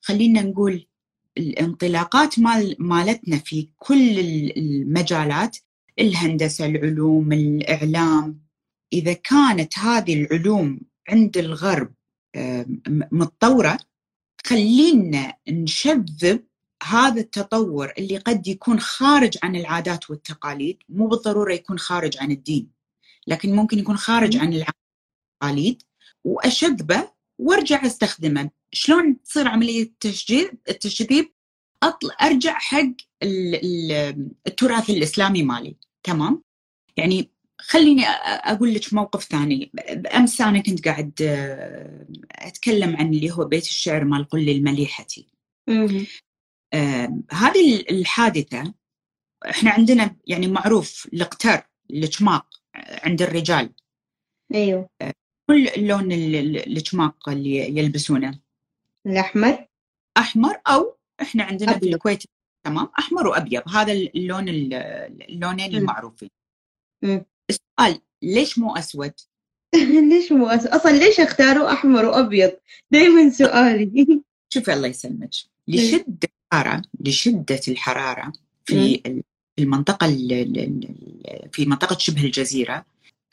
خلينا 0.00 0.42
نقول 0.42 0.86
الانطلاقات 1.38 2.38
مال 2.38 2.76
مالتنا 2.78 3.36
في 3.38 3.68
كل 3.78 4.18
المجالات 4.56 5.56
الهندسة 5.98 6.66
العلوم 6.66 7.32
الإعلام 7.32 8.40
إذا 8.92 9.12
كانت 9.12 9.78
هذه 9.78 10.22
العلوم 10.22 10.80
عند 11.08 11.38
الغرب 11.38 11.94
متطورة 13.12 13.78
خلينا 14.46 15.34
نشذب 15.48 16.44
هذا 16.82 17.20
التطور 17.20 17.92
اللي 17.98 18.16
قد 18.16 18.48
يكون 18.48 18.80
خارج 18.80 19.38
عن 19.42 19.56
العادات 19.56 20.10
والتقاليد. 20.10 20.78
مو 20.88 21.06
بالضرورة 21.06 21.52
يكون 21.52 21.78
خارج 21.78 22.18
عن 22.18 22.30
الدين 22.30 22.70
لكن 23.26 23.56
ممكن 23.56 23.78
يكون 23.78 23.96
خارج 23.96 24.36
عن 24.36 24.48
العادات 24.52 24.74
والتقاليد 25.42 25.82
وأشذبه 26.24 27.10
وأرجع 27.38 27.86
أستخدمه. 27.86 28.50
شلون 28.72 29.22
تصير 29.22 29.48
عملية 29.48 29.82
التشجيب 29.82 30.58
التشذيب؟ 30.68 31.32
أطلع 31.82 32.14
أرجع 32.22 32.58
حق 32.58 32.92
التراث 34.46 34.90
الإسلامي 34.90 35.42
مالي. 35.42 35.76
تمام؟ 36.02 36.42
يعني 36.96 37.30
خليني 37.60 38.04
أقول 38.04 38.74
لك 38.74 38.94
موقف 38.94 39.24
ثاني. 39.24 39.72
امس 40.14 40.40
أنا 40.40 40.58
كنت 40.58 40.88
قاعد 40.88 41.12
آه، 41.22 42.06
أتكلم 42.30 42.96
عن 42.96 43.14
اللي 43.14 43.30
هو 43.30 43.44
بيت 43.44 43.64
الشعر 43.64 44.04
مال 44.04 44.24
قل 44.24 44.48
المليحتي 44.48 45.26
آه 46.74 47.18
هذه 47.30 47.84
الحادثة 47.90 48.74
إحنا 49.50 49.70
عندنا 49.70 50.16
يعني 50.26 50.48
معروف 50.48 51.08
القتر 51.14 51.62
الجماق 51.90 52.46
عند 52.74 53.22
الرجال. 53.22 53.72
أيوه. 54.54 54.88
آه 55.02 55.12
كل 55.50 55.68
لون 55.76 56.12
الجماق 56.12 57.28
اللي 57.28 57.78
يلبسونه. 57.78 58.40
الأحمر؟ 59.06 59.66
أحمر 60.16 60.60
أو 60.66 60.96
إحنا 61.22 61.44
عندنا 61.44 61.70
أبيض. 61.70 61.84
في 61.84 61.94
الكويت 61.94 62.24
تمام 62.64 62.88
أحمر 62.98 63.26
وأبيض. 63.26 63.68
هذا 63.68 63.92
اللون 63.92 64.48
اللونين 64.48 65.76
المعروفين. 65.76 66.30
السؤال 67.50 68.00
ليش 68.22 68.58
مو 68.58 68.76
أسود؟ 68.76 69.12
ليش 70.10 70.32
مو 70.32 70.46
أسود؟ 70.46 70.66
أصلا 70.70 70.90
ليش 70.90 71.20
أختاروا 71.20 71.72
أحمر 71.72 72.04
وأبيض؟ 72.04 72.52
دائما 72.90 73.30
سؤالي. 73.30 74.22
شوف 74.54 74.70
الله 74.70 74.88
يسلمك. 74.88 75.30
لشدة 75.68 76.28
الحرارة 76.52 76.82
لشدة 77.00 77.60
الحرارة 77.68 78.32
في 78.64 79.02
المنطقة 79.58 80.06
في 81.52 81.66
منطقة 81.66 81.98
شبه 81.98 82.24
الجزيرة 82.24 82.84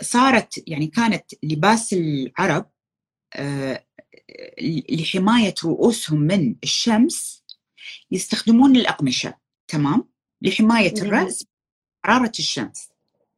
صارت 0.01 0.63
يعني 0.67 0.87
كانت 0.87 1.23
لباس 1.43 1.93
العرب 1.93 2.69
آه، 3.35 3.83
لحماية 4.89 5.53
رؤوسهم 5.63 6.19
من 6.19 6.55
الشمس 6.63 7.43
يستخدمون 8.11 8.75
الأقمشة 8.75 9.37
تمام؟ 9.67 10.09
لحماية 10.41 10.93
الرأس 11.01 11.45
حرارة 12.05 12.31
الشمس. 12.39 12.89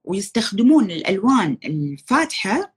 ويستخدمون 0.04 0.92
الألوان 0.92 1.58
الفاتحة 1.66 2.76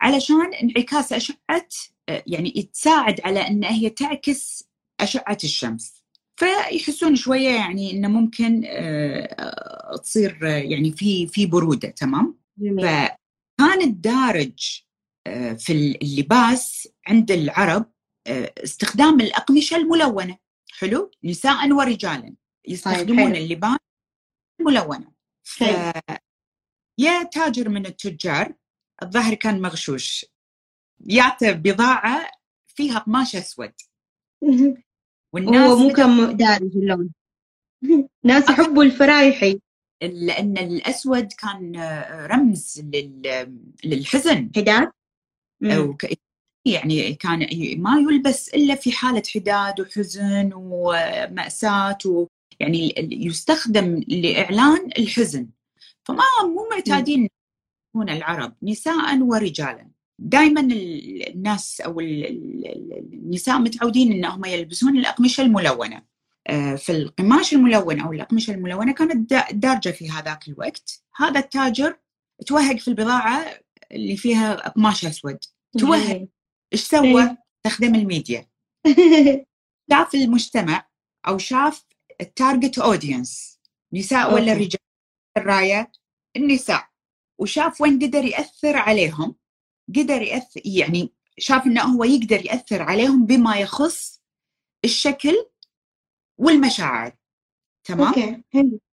علشان 0.00 0.54
انعكاس 0.54 1.12
أشعة 1.12 1.68
يعني 2.08 2.70
تساعد 2.72 3.20
على 3.24 3.48
إن 3.48 3.64
هي 3.64 3.90
تعكس 3.90 4.64
أشعة 5.00 5.38
الشمس. 5.44 6.04
فيحسون 6.36 7.16
شوية 7.16 7.50
يعني 7.50 7.90
إنه 7.90 8.08
ممكن 8.08 8.62
آه، 8.66 9.96
تصير 10.02 10.42
يعني 10.42 10.92
في 10.92 11.26
في 11.26 11.46
برودة 11.46 11.88
تمام؟ 11.88 12.38
فكان 12.58 13.80
الدارج 13.82 14.82
آه، 15.26 15.52
في 15.52 15.72
اللباس 15.72 16.88
عند 17.06 17.30
العرب 17.30 17.92
آه، 18.26 18.52
استخدام 18.64 19.20
الأقمشة 19.20 19.76
الملونة. 19.76 20.38
حلو؟ 20.78 21.10
نساء 21.24 21.72
ورجالا. 21.72 22.34
يستخدمون 22.68 23.32
طيب 23.32 23.42
اللباس 23.42 23.78
الملونة. 24.60 25.12
ف... 25.42 25.64
يا 26.98 27.22
تاجر 27.22 27.68
من 27.68 27.86
التجار 27.86 28.54
الظاهر 29.02 29.34
كان 29.34 29.62
مغشوش. 29.62 30.26
يعطي 31.00 31.52
بضاعة 31.52 32.30
فيها 32.66 32.98
قماش 32.98 33.36
أسود. 33.36 33.72
والناس 35.32 35.70
هو 35.70 35.76
مو 35.76 35.92
كان 35.92 36.36
دارج 36.36 36.76
اللون. 36.76 37.10
ناس 38.24 38.50
يحبوا 38.50 38.84
الفرايحي. 38.84 39.60
لأن 40.02 40.58
الأسود 40.58 41.32
كان 41.32 41.76
رمز 42.30 42.82
للحزن. 43.84 44.50
حداد؟ 44.56 44.90
يعني 46.66 47.14
كان 47.14 47.38
ما 47.82 48.00
يلبس 48.00 48.48
إلا 48.48 48.74
في 48.74 48.92
حالة 48.92 49.22
حداد 49.34 49.80
وحزن 49.80 50.50
ومأساة 50.54 51.98
و 52.06 52.26
يعني 52.60 52.94
يستخدم 52.98 54.00
لإعلان 54.08 54.90
الحزن. 54.98 55.48
فما 56.04 56.22
مو 56.42 56.68
معتادين 56.70 57.28
يكون 57.94 58.10
العرب 58.10 58.54
نساء 58.62 59.18
ورجالا. 59.18 59.90
دائما 60.18 60.60
الناس 60.60 61.80
أو 61.80 62.00
النساء 62.00 63.58
متعودين 63.58 64.12
إنهم 64.12 64.44
يلبسون 64.44 64.96
الأقمشة 64.96 65.40
الملونة. 65.40 66.02
آه، 66.46 66.74
في 66.74 66.92
القماش 66.92 67.52
الملون 67.52 68.00
أو 68.00 68.12
الأقمشة 68.12 68.50
الملونة 68.50 68.92
كانت 68.92 69.34
دارجة 69.52 69.90
في 69.90 70.10
هذاك 70.10 70.48
الوقت. 70.48 71.02
هذا 71.16 71.40
التاجر 71.40 71.96
توهق 72.46 72.76
في 72.76 72.88
البضاعة 72.88 73.60
اللي 73.92 74.16
فيها 74.16 74.54
قماش 74.54 75.06
أسود. 75.06 75.38
توهق. 75.78 76.28
إيش 76.72 76.80
سوى؟ 76.80 77.22
إيه. 77.22 77.44
استخدم 77.66 77.94
الميديا. 77.94 78.46
شاف 79.90 80.14
المجتمع 80.14 80.88
أو 81.28 81.38
شاف 81.38 81.84
ال 82.20 82.28
target 82.28 82.78
audience 82.78 83.60
نساء 83.92 84.34
ولا 84.34 84.52
رجال. 84.52 84.83
الراي 85.36 85.92
النساء. 86.36 86.88
وشاف 87.38 87.80
وين 87.80 87.98
قدر 87.98 88.24
يأثر 88.24 88.76
عليهم 88.76 89.34
قدر 89.96 90.22
ياثر 90.22 90.60
يعني 90.64 91.12
شاف 91.38 91.66
إنه 91.66 91.82
هو 91.82 92.04
يقدر 92.04 92.46
يأثر 92.46 92.82
عليهم 92.82 93.26
بما 93.26 93.56
يخص 93.56 94.22
الشكل 94.84 95.46
والمشاعر. 96.38 97.12
تمام؟ 97.84 98.08
okay 98.08 98.42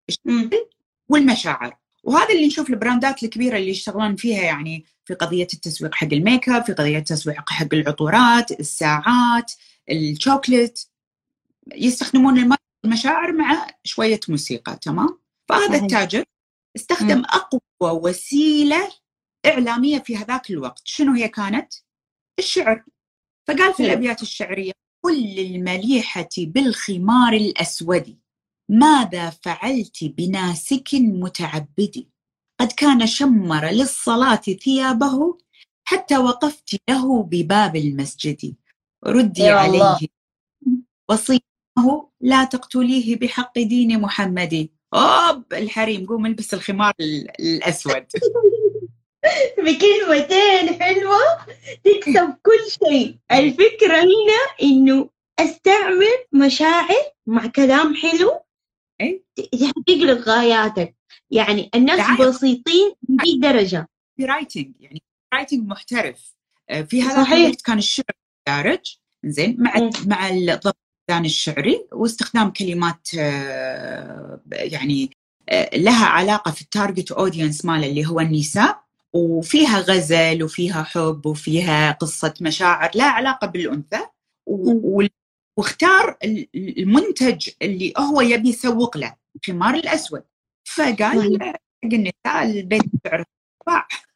الشكل 0.09 0.67
والمشاعر. 1.09 1.77
وهذا 2.03 2.29
اللي 2.29 2.47
نشوف 2.47 2.69
ال 2.69 2.77
brandات 2.77 3.23
الكبيرة 3.23 3.57
اللي 3.57 3.69
يشتغلون 3.69 4.15
فيها 4.15 4.41
يعني 4.41 4.85
في 5.05 5.13
قضية 5.13 5.47
التسويق 5.53 5.95
حق 5.95 6.07
الميك 6.13 6.49
اب، 6.49 6.65
في 6.65 6.73
قضية 6.73 6.97
التسويق 6.97 7.49
حق 7.49 7.73
العطورات، 7.73 8.51
الساعات، 8.51 9.51
الشوكليت. 9.91 10.79
يستخدمون 11.75 12.57
المشاعر 12.85 13.31
مع 13.31 13.67
شوية 13.83 14.19
موسيقى 14.29 14.79
تمام؟ 14.81 15.19
فهذا 15.49 15.77
التاجر 15.77 16.23
استخدم 16.75 17.23
أقوى 17.25 17.61
وسيلة 17.81 18.91
إعلامية 19.45 19.99
في 19.99 20.17
هذاك 20.17 20.49
الوقت، 20.49 20.81
شنو 20.85 21.13
هي 21.13 21.27
كانت؟ 21.27 21.73
الشعر. 22.39 22.83
فقال 23.47 23.73
في 23.73 23.83
الأبيات 23.83 24.21
الشعرية 24.21 24.71
كل 25.05 25.39
المليحه 25.39 26.29
بالخمار 26.37 27.33
الأسود 27.33 28.19
ماذا 28.69 29.29
فعلت 29.29 30.03
بناسك 30.03 30.89
متعبد؟ 30.93 32.07
قد 32.59 32.71
كان 32.71 33.07
شمر 33.07 33.65
للصلاة 33.65 34.35
ثيابه 34.35 35.37
حتى 35.87 36.17
وقفت 36.17 36.75
له 36.89 37.23
بباب 37.23 37.75
المسجد. 37.75 38.55
ردي 39.05 39.49
عليه. 39.49 39.97
وصيته 41.09 42.09
لا 42.21 42.43
تقتليه 42.43 43.15
بحق 43.15 43.59
دين 43.59 44.01
محمد. 44.01 44.69
أوب 44.93 45.53
الحريم 45.53 46.05
قوم 46.05 46.25
البس 46.25 46.53
الخمار 46.53 46.93
الأسود. 47.39 47.93
بكلمتين 49.57 50.81
حلوة 50.81 51.17
تكسب 51.83 52.35
كل 52.43 52.87
شيء. 52.87 53.17
الفكرة 53.31 53.97
هنا 53.97 54.41
إنه 54.61 55.09
أستعمل 55.39 56.25
مشاعر 56.31 57.03
مع 57.27 57.47
كلام 57.47 57.95
حلو 57.95 58.39
تحقق 59.35 59.89
لك 59.89 60.27
غاياتك. 60.27 60.95
يعني 61.31 61.69
الناس. 61.75 62.21
بسيطين 62.21 62.93
بهذه 63.01 63.39
درجة. 63.39 63.87
في 64.17 64.25
writing 64.25 64.71
يعني 64.79 65.01
writing 65.33 65.67
محترف. 65.67 66.35
آه، 66.69 66.81
في 66.81 67.01
هذا 67.01 67.35
الوقت 67.35 67.61
كان 67.61 67.77
الشعر 67.77 68.05
دارج 68.47 68.97
زين 69.25 69.55
مع 69.59 69.77
م. 69.77 69.89
مع 70.05 70.29
الضبط 71.11 71.25
الشعري 71.25 71.87
واستخدام 71.91 72.49
كلمات 72.49 73.07
آه، 73.19 74.39
يعني 74.51 75.09
آه، 75.49 75.77
لها 75.77 76.05
علاقة 76.05 76.51
في 76.51 76.61
ال 76.61 76.68
target 76.68 77.11
audience 77.11 77.65
ماله 77.65 77.87
اللي 77.87 78.05
هو 78.05 78.19
النساء. 78.19 78.81
وفيها 79.13 79.79
غزل 79.79 80.43
وفيها 80.43 80.83
حب 80.83 81.25
وفيها 81.25 81.91
قصة 81.91 82.33
مشاعر 82.41 82.91
لها 82.95 83.03
علاقة 83.03 83.47
بالأنثى. 83.47 83.99
واختار 85.57 86.17
المنتج 86.55 87.49
اللي 87.61 87.93
هو 87.97 88.21
يبي 88.21 88.49
يسوق 88.49 88.97
له 88.97 89.15
الحمار 89.35 89.75
الأسود. 89.75 90.23
فقال 90.75 91.43
حق 91.43 91.59
النساء 91.83 92.43
البيت 92.43 92.83
سعر 93.07 93.23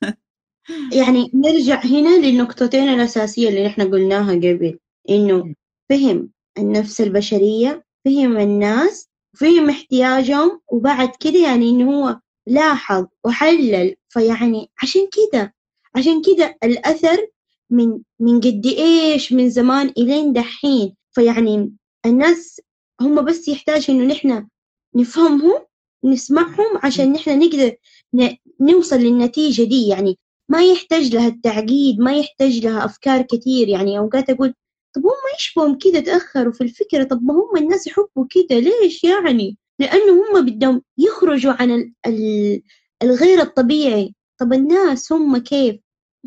يعني 1.00 1.32
نرجع 1.34 1.86
هنا 1.86 2.26
للنقطتين 2.26 2.90
الأساسية 2.90 3.50
اللي 3.50 3.68
نحن 3.68 3.82
قلناها 3.82 4.34
قبل 4.34 4.80
إنه 5.10 5.54
فهم 5.90 6.30
النفس 6.58 7.02
البشرية 7.02 7.86
فهم 8.06 8.38
الناس 8.38 9.10
فهم 9.38 9.70
احتياجهم 9.70 10.62
وبعد 10.68 11.10
كده 11.20 11.40
يعني 11.40 11.70
إنه 11.70 11.92
هو 11.92 12.20
لاحظ 12.48 13.06
وحلل. 13.24 13.96
فيعني 14.10 14.72
عشان 14.84 15.02
كده 15.12 15.54
عشان 15.96 16.22
كده 16.22 16.58
الأثر 16.64 17.28
من 17.70 18.00
من 18.20 18.40
قد 18.42 18.66
إيش 18.66 19.34
من 19.34 19.50
زمان 19.50 19.94
إلين 19.98 20.34
دحين. 20.34 20.96
فيعني 21.12 21.74
الناس 22.06 22.62
هم 23.02 23.26
بس 23.26 23.48
يحتاج 23.48 23.86
إنه 23.92 24.06
نحن 24.06 24.48
نفهمهم 24.96 25.66
نسمعهم 26.04 26.78
عشان 26.84 27.14
نحن 27.14 27.40
نقدر 27.40 27.76
نوصل 28.62 28.96
للنتيجة 28.96 29.64
دي. 29.64 29.88
يعني 29.88 30.18
ما 30.50 30.64
يحتاج 30.64 31.16
لها 31.16 31.28
التعقيد 31.28 32.00
ما 32.00 32.18
يحتاج 32.18 32.66
لها 32.66 32.86
أفكار 32.86 33.22
كثير 33.22 33.68
يعني 33.68 33.98
أوقات 34.00 34.30
أقول 34.30 34.54
طب 34.96 35.06
هم 35.06 35.34
إيش 35.34 35.54
بهم 35.58 35.78
كده 35.78 36.00
تأخروا 36.00 36.54
في 36.54 36.62
الفكرة؟ 36.62 37.04
طب 37.04 37.24
ما 37.24 37.34
هم 37.34 37.58
الناس 37.58 37.88
يحبوا 37.88 38.26
كده 38.30 38.60
ليش 38.60 39.04
يعني؟ 39.04 39.58
لأنه 39.80 40.14
هم 40.14 40.46
بدهم 40.46 40.82
يخرجوا 40.98 41.54
عن 41.54 41.94
الغير 43.04 43.42
الطبيعي. 43.42 44.16
طب 44.38 44.54
الناس 44.54 45.12
هم 45.12 45.38
كيف؟ 45.38 45.76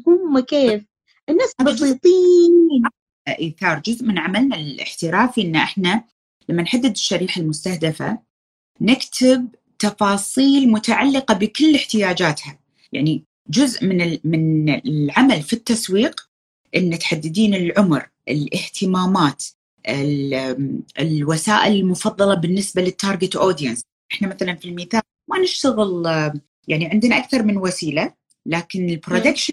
هم 0.06 0.40
كيف؟ 0.40 0.84
الناس 1.28 1.52
بسيطين. 1.62 2.82
إيثار 3.28 3.82
جزء 3.86 4.04
من 4.04 4.18
عملنا 4.18 4.56
الاحترافي 4.56 5.42
إن 5.42 5.56
إحنا 5.56 6.04
لما 6.48 6.62
نحدد 6.62 6.90
الشريحة 6.90 7.40
المستهدفة 7.40 8.18
نكتب 8.80 9.48
تفاصيل 9.78 10.70
متعلقة 10.70 11.34
بكل 11.34 11.74
احتياجاتها. 11.74 12.58
يعني 12.92 13.24
جزء 13.50 13.84
من 13.84 14.18
من 14.24 14.68
العمل 14.86 15.42
في 15.42 15.52
التسويق 15.52 16.28
إن 16.76 16.98
تحددين 16.98 17.54
العمر 17.54 18.08
الاهتمامات 18.28 19.44
الوسائل 20.98 21.72
المفضلة 21.72 22.34
بالنسبة 22.34 22.82
للتارجت 22.82 23.36
اودينس 23.36 23.82
إحنا 24.12 24.28
مثلا 24.28 24.54
في 24.54 24.68
المثال 24.68 25.02
ما 25.30 25.38
نشتغل 25.38 26.04
يعني 26.68 26.86
عندنا 26.86 27.18
أكثر 27.18 27.42
من 27.42 27.56
وسيلة 27.56 28.14
لكن 28.46 28.88
ال 28.88 28.94
production 28.94 29.52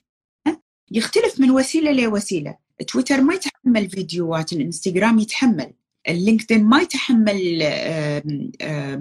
يختلف 0.91 1.39
من 1.39 1.51
وسيلة 1.51 1.91
لوسيلة. 1.91 2.57
تويتر 2.87 3.21
ما 3.21 3.33
يتحمل 3.33 3.89
فيديوهات 3.89 4.53
الإنستغرام 4.53 5.19
يتحمل 5.19 5.73
اللينكدين 6.09 6.63
ما 6.63 6.81
يتحمل 6.81 7.57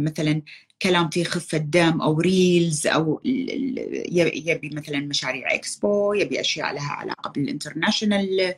مثلا 0.04 0.42
كلام 0.82 1.10
فيه 1.10 1.24
خفة 1.24 1.58
دم 1.58 2.00
أو 2.00 2.20
reels 2.20 2.86
أو 2.86 3.20
يبي 3.24 4.70
مثلا 4.72 5.00
مشاريع 5.00 5.54
إكسبو 5.54 6.12
يبي 6.12 6.40
أشياء 6.40 6.74
لها 6.74 6.92
علاقة 6.92 7.30
بال 7.30 7.47
international 7.47 8.54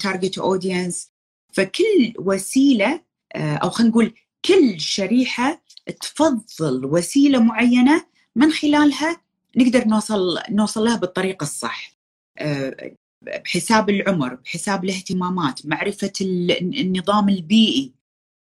target 0.00 0.38
audience 0.38 1.10
فكل 1.52 2.12
وسيلة 2.18 3.00
آه، 3.34 3.54
أو 3.54 3.70
خلينا 3.70 3.90
نقول 3.90 4.14
كل 4.44 4.80
شريحة 4.80 5.62
تفضل 6.00 6.84
وسيلة 6.84 7.42
معينة 7.42 8.06
من 8.36 8.52
خلالها 8.52 9.20
نقدر 9.56 9.84
نوصل 9.88 10.38
نوصل 10.50 10.84
لها 10.84 10.96
بالطريقة 10.96 11.44
الصح. 11.44 11.92
آه، 12.38 12.94
بحساب 13.22 13.90
العمر 13.90 14.34
بحساب 14.34 14.84
الاهتمامات 14.84 15.66
معرفة 15.66 16.12
النظام 16.20 17.28
البيئي 17.28 17.92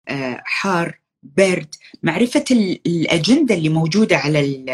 آه، 0.07 0.41
حار 0.45 0.99
برد 1.23 1.75
معرفة 2.03 2.45
الأجندة 2.85 3.55
اللي 3.55 3.69
موجودة 3.69 4.17
على 4.17 4.65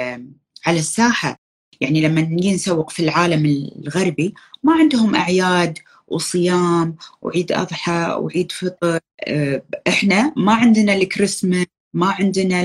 على 0.65 0.80
الساحة. 0.80 1.36
يعني 1.82 2.02
لما 2.02 2.22
نسوق 2.22 2.89
في 2.89 3.00
العالم 3.04 3.45
الغربي 3.45 4.34
ما 4.63 4.73
عندهم 4.73 5.15
أعياد 5.15 5.77
وصيام 6.12 6.96
وعيد 7.22 7.52
أضحى 7.52 8.16
وعيد 8.20 8.52
فطر 8.52 9.00
آه، 9.28 9.62
إحنا 9.88 10.34
ما 10.38 10.54
عندنا 10.54 10.94
الكريسماس 10.94 11.66
ما 11.94 12.08
عندنا 12.08 12.64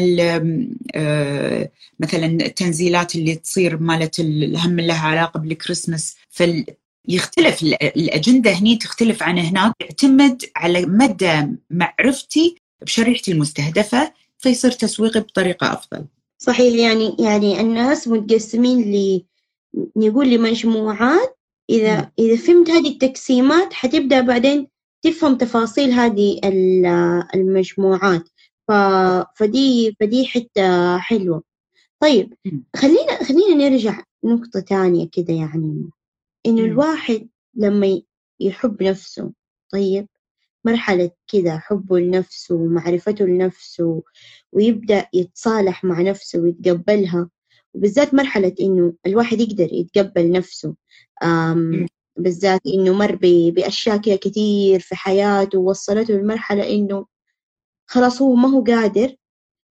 آه، 0.94 1.70
مثلا 2.00 2.26
التنزيلات 2.26 3.14
اللي 3.14 3.34
تصير 3.34 3.76
مالت 3.78 4.20
الهم 4.20 4.80
لها 4.80 5.08
علاقة 5.08 5.40
بالكريسماس 5.40 6.16
يختلف 7.08 7.62
الأجندة 7.62 8.50
هني 8.50 8.76
تختلف 8.76 9.22
عن 9.22 9.38
هناك 9.38 9.72
يعتمد 9.80 10.42
على 10.56 10.86
مدى 10.86 11.46
معرفتي 11.70 12.56
بشريحتي 12.82 13.32
المستهدفة 13.32 14.12
فيصير 14.38 14.70
تسويقي 14.70 15.20
بطريقة 15.20 15.72
أفضل. 15.72 16.04
صحيح 16.38 16.74
يعني 16.74 17.16
يعني 17.18 17.60
الناس 17.60 18.08
متقسمين 18.08 18.80
ل 18.92 19.22
نقول 19.96 20.30
لمجموعات 20.30 21.38
إذا 21.70 22.12
إذا 22.18 22.36
فهمت 22.36 22.70
هذه 22.70 22.88
التقسيمات 22.88 23.72
حتبدأ 23.72 24.20
بعدين 24.20 24.68
تفهم 25.02 25.36
تفاصيل 25.36 25.90
هذه 25.92 26.40
المجموعات. 27.34 28.28
ف... 28.68 28.72
فدي 29.36 29.96
فدي 30.00 30.26
حتة 30.26 30.98
حلوة. 30.98 31.42
طيب 32.00 32.34
خلينا 32.76 33.24
خلينا 33.24 33.68
نرجع 33.68 34.02
نقطة 34.24 34.60
تانية 34.60 35.08
كده 35.12 35.34
يعني. 35.34 35.90
إنه 36.46 36.60
الواحد 36.64 37.28
لما 37.54 38.02
يحب 38.40 38.82
نفسه 38.82 39.32
طيب 39.72 40.08
مرحلة 40.64 41.10
كده 41.28 41.58
حبه 41.58 41.98
لنفسه 41.98 42.54
ومعرفته 42.54 43.24
لنفسه 43.24 44.02
ويبدأ 44.52 45.06
يتصالح 45.14 45.84
مع 45.84 46.00
نفسه 46.00 46.40
ويتقبلها 46.40 47.30
وبالذات 47.74 48.14
مرحلة 48.14 48.54
إنه 48.60 48.92
الواحد 49.06 49.40
يقدر 49.40 49.68
يتقبل 49.72 50.32
نفسه 50.32 50.74
بالذات 52.16 52.60
إنه 52.66 52.92
مر 52.92 53.18
بأشياء 53.50 53.96
كده 53.96 54.16
كتير 54.16 54.80
في 54.80 54.96
حياته 54.96 55.58
ووصلته 55.58 56.14
لمرحلة 56.14 56.70
إنه 56.70 57.06
خلاص 57.86 58.22
هو 58.22 58.34
ما 58.34 58.48
هو 58.48 58.64
قادر 58.64 59.14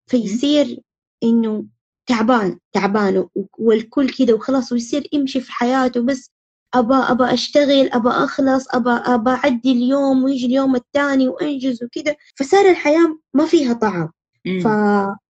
فيصير 0.06 0.80
إنه 1.22 1.64
تعبان 2.06 2.58
تعبان 2.72 3.28
والكل 3.58 4.08
كده 4.08 4.34
وخلاص 4.34 4.72
ويصير 4.72 5.08
يمشي 5.12 5.40
في 5.40 5.52
حياته 5.52 6.00
بس 6.00 6.30
أبى 6.74 6.94
أبى 6.94 7.24
أشتغل 7.24 7.88
أبى 7.92 8.08
أخلص 8.08 8.74
أبى 8.74 8.90
أبى 8.90 9.30
أعدي 9.30 9.72
اليوم 9.72 10.24
ويجي 10.24 10.46
اليوم 10.46 10.76
الثاني 10.76 11.28
وأنجز 11.28 11.84
وكده 11.84 12.16
فصار 12.36 12.70
الحياة 12.70 13.18
ما 13.34 13.46
فيها 13.46 13.72
طعم. 13.72 14.10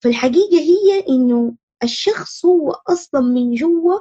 فالحقيقة 0.03 0.59
هي 0.59 1.05
إنه 1.09 1.53
الشخص 1.83 2.45
هو 2.45 2.71
أصلا 2.71 3.21
من 3.21 3.53
جوا 3.55 3.99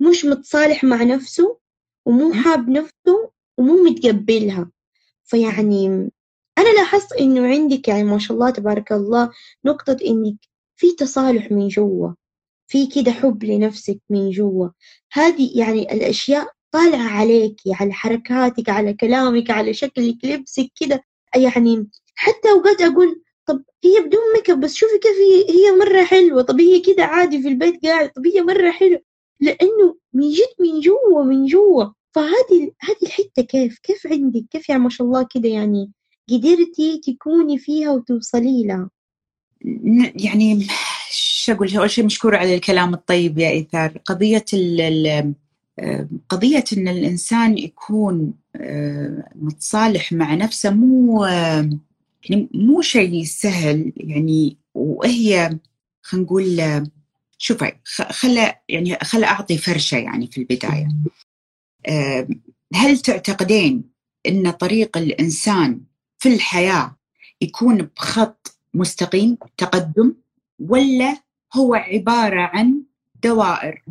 مش 0.00 0.24
متصالح 0.24 0.84
مع 0.84 1.02
نفسه 1.02 1.58
ومو 2.06 2.32
حاب 2.32 2.68
نفسه 2.68 3.30
ومو 3.58 3.84
متقبلها 3.84 4.70
فيعني 5.24 5.86
أنا 6.58 6.68
لاحظت 6.76 7.12
إنه 7.12 7.46
عندك 7.48 7.88
يعني 7.88 8.04
ما 8.04 8.18
شاء 8.18 8.34
الله 8.36 8.50
تبارك 8.50 8.92
الله 8.92 9.30
نقطة 9.64 9.96
إنك 10.06 10.36
في 10.76 10.92
تصالح 10.94 11.52
من 11.52 11.68
جوا 11.68 12.12
في 12.68 12.86
كده 12.86 13.12
حب 13.12 13.44
لنفسك 13.44 14.00
من 14.10 14.30
جوا. 14.30 14.68
هذه 15.12 15.58
يعني 15.58 15.92
الأشياء 15.92 16.46
طالعة 16.72 17.08
عليك 17.08 17.60
على 17.72 17.92
حركاتك 17.92 18.68
على 18.68 18.94
كلامك 18.94 19.50
على 19.50 19.74
شكلك 19.74 20.24
لبسك 20.24 20.70
كده. 20.80 21.04
يعني 21.36 21.88
حتى 22.14 22.50
أوقات 22.50 22.80
أقول 22.80 23.22
طب 23.48 23.62
هي 23.84 24.00
بدون 24.06 24.20
ميك 24.34 24.50
أب 24.50 24.60
بس 24.60 24.74
شوفي 24.74 24.98
كيف 24.98 25.16
هي 25.16 25.56
هي 25.56 25.72
مرة 25.72 26.04
حلوة. 26.04 26.42
طب 26.42 26.60
هي 26.60 26.80
كده 26.80 27.04
عادي 27.04 27.42
في 27.42 27.48
البيت 27.48 27.86
قاعد 27.86 28.10
طب 28.12 28.26
هي 28.26 28.42
مرة 28.42 28.70
حلوة. 28.70 29.00
لأنه 29.40 29.96
من 30.12 30.30
جد 30.30 30.54
من 30.60 30.80
جوا 30.80 31.24
من 31.24 31.46
جوا. 31.46 31.84
فهذه 32.14 32.72
هذه 32.80 32.96
الحتة 33.02 33.42
كيف 33.42 33.78
كيف 33.82 34.06
عندك؟ 34.06 34.44
كيف 34.50 34.68
يعني 34.68 34.82
ما 34.82 34.90
شاء 34.90 35.06
الله 35.06 35.26
كده 35.34 35.48
يعني 35.48 35.90
قدرتي 36.30 37.00
تكوني 37.06 37.58
فيها 37.58 37.90
وتوصلي 37.92 38.64
لها؟ 38.64 38.90
يعني 40.24 40.66
شو 41.10 41.52
أقول 41.52 41.76
أول 41.76 41.90
شيء 41.90 42.04
مشكور 42.04 42.36
على 42.36 42.54
الكلام 42.54 42.94
الطيب 42.94 43.38
يا 43.38 43.50
إيثار. 43.50 43.98
قضية 44.04 44.44
ال 44.54 45.34
قضية 46.28 46.64
إن 46.76 46.88
الإنسان 46.88 47.58
يكون 47.58 48.34
آه، 48.56 49.30
متصالح 49.34 50.12
مع 50.12 50.34
نفسه 50.34 50.70
مو 50.70 51.26
يعني 52.24 52.48
مو 52.54 52.82
شيء 52.82 53.24
سهل 53.24 53.92
يعني 53.96 54.56
وهي 54.74 55.58
خلينا 56.02 56.26
نقول 56.26 56.86
شوفي 57.38 57.72
خل 58.10 58.52
يعني 58.68 58.98
خل 59.02 59.24
أعطي 59.24 59.58
فرشة 59.58 59.96
يعني 59.98 60.26
في 60.26 60.38
البداية 60.38 60.88
هل 62.74 62.98
تعتقدين 62.98 63.90
إن 64.26 64.50
طريق 64.50 64.96
الإنسان 64.96 65.80
في 66.18 66.34
الحياة 66.34 66.96
يكون 67.40 67.88
بخط 67.96 68.58
مستقيم 68.74 69.36
تقدم 69.56 70.14
ولا 70.58 71.22
هو 71.54 71.74
عبارة 71.74 72.40
عن 72.40 72.82
دوائر 73.22 73.82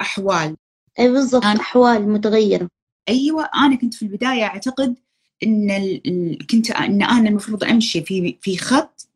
أحوال 0.00 0.56
أي 0.98 1.08
بالضبط. 1.12 1.44
أحوال 1.44 2.08
متغيرة 2.08 2.68
أيوه 3.08 3.50
أنا 3.54 3.76
كنت 3.76 3.94
في 3.94 4.02
البداية 4.02 4.44
أعتقد 4.44 4.98
إن 5.42 5.70
ال... 5.70 6.46
كنت 6.46 6.70
إن 6.70 7.02
أنا 7.02 7.28
المفروض 7.28 7.64
أمشي 7.64 8.02
في 8.02 8.36
في 8.40 8.58
خط 8.58 9.08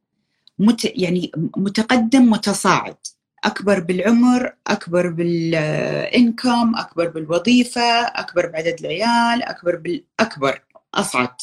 مت... 0.59 0.93
يعني 0.95 1.31
متقدم 1.57 2.31
متصاعد. 2.31 2.97
أكبر 3.45 3.81
بالعمر 3.81 4.53
أكبر 4.67 5.09
بالإنكم 5.09 6.77
أكبر 6.77 7.09
بالوظيفة 7.09 8.01
أكبر 8.07 8.47
بعدد 8.47 8.77
العيال 8.81 9.43
أكبر 9.43 9.77
بالاكبر 9.77 10.63
أصعد. 10.95 11.35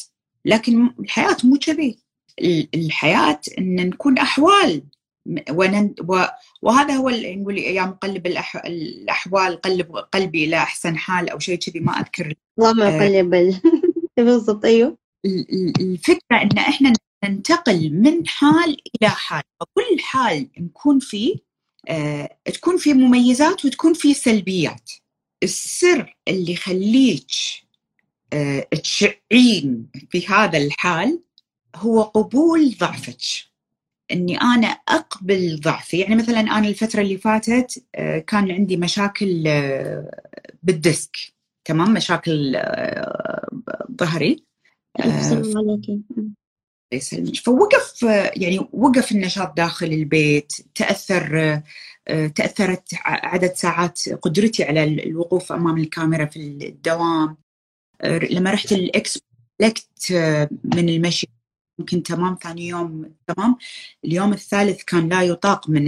لكن 0.44 0.90
الحياة 1.00 1.36
مو 1.44 1.58
كذي. 1.58 1.98
الحياة 2.74 3.40
إن 3.58 3.76
نكون 3.76 4.18
أحوال. 4.18 4.82
ونن 5.50 5.94
و... 6.08 6.24
وهذا 6.62 6.94
هو 6.94 7.08
اللي 7.08 7.36
نقول 7.36 7.58
يا 7.58 7.82
مقلب 7.82 8.26
الأح... 8.26 8.56
الأحوال 8.66 9.60
قلب 9.60 9.96
قلبي 9.96 10.44
إلى 10.44 10.56
أحسن 10.56 10.96
حال 10.96 11.30
أو 11.30 11.38
شيء 11.38 11.58
كذي 11.58 11.80
ما 11.80 11.92
أذكر. 11.92 12.34
اللهم 12.58 13.00
قلب 13.00 13.60
بالضبط 14.24 14.64
أيوه. 14.64 14.98
الفكرة 15.80 16.42
إن 16.42 16.58
إحنا 16.58 16.92
ننتقل 17.24 17.90
من 17.90 18.28
حال 18.28 18.76
إلى 18.94 19.10
حال 19.10 19.42
وكل 19.60 20.00
حال 20.00 20.48
نكون 20.58 20.98
فيه 20.98 21.48
آه، 21.88 22.38
تكون 22.44 22.76
فيه 22.76 22.94
مميزات 22.94 23.64
وتكون 23.64 23.94
فيه 23.94 24.14
سلبيات. 24.14 24.90
السر 25.42 26.16
اللي 26.28 26.52
يخليك 26.52 27.30
آه، 28.32 28.68
تشعين 28.82 29.86
في 30.10 30.26
هذا 30.28 30.58
الحال 30.58 31.22
هو 31.76 32.02
قبول 32.02 32.74
ضعفك. 32.80 33.20
إني 34.12 34.40
أنا 34.40 34.66
أقبل 34.66 35.60
ضعفي. 35.60 35.98
يعني 35.98 36.14
مثلا 36.14 36.40
أنا 36.40 36.68
الفترة 36.68 37.00
اللي 37.00 37.18
فاتت 37.18 37.84
آه، 37.94 38.18
كان 38.18 38.50
عندي 38.50 38.76
مشاكل 38.76 39.44
بالديسك. 40.62 41.16
تمام 41.68 41.94
مشاكل 41.94 42.62
ظهري 44.00 44.44
يسلمك 46.92 47.36
فوقف 47.36 48.02
يعني 48.36 48.68
وقف 48.72 49.12
النشاط 49.12 49.56
داخل 49.56 49.86
البيت 49.86 50.52
تأثر 50.74 51.62
تأثرت 52.34 52.88
عدد 53.04 53.52
ساعات 53.52 54.08
قدرتي 54.08 54.64
على 54.64 54.84
الوقوف 54.84 55.52
أمام 55.52 55.78
الكاميرا 55.78 56.24
في 56.24 56.36
الدوام. 56.36 57.36
لما 58.04 58.50
رحت 58.50 58.72
الاكس 58.72 59.18
لكت 59.60 60.12
من 60.64 60.88
المشي 60.88 61.26
يمكن 61.78 62.02
تمام 62.02 62.38
ثاني 62.42 62.66
يوم 62.68 63.12
تمام 63.26 63.56
اليوم 64.04 64.32
الثالث 64.32 64.82
كان 64.82 65.08
لا 65.08 65.22
يطاق 65.22 65.70
من 65.70 65.84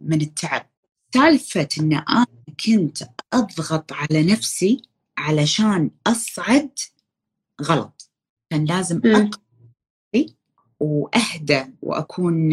من 0.00 0.20
التعب. 0.20 0.66
سالفة 1.14 1.68
إن 1.80 1.92
أنا 1.92 2.26
كنت 2.66 3.02
أضغط 3.32 3.92
على 3.92 4.22
نفسي 4.22 4.89
علشان 5.20 5.90
أصعد 6.06 6.70
غلط. 7.62 8.10
كان 8.50 8.64
لازم 8.64 9.00
أقل 9.04 9.30
وأهدى 10.80 11.64
وأكون 11.82 12.52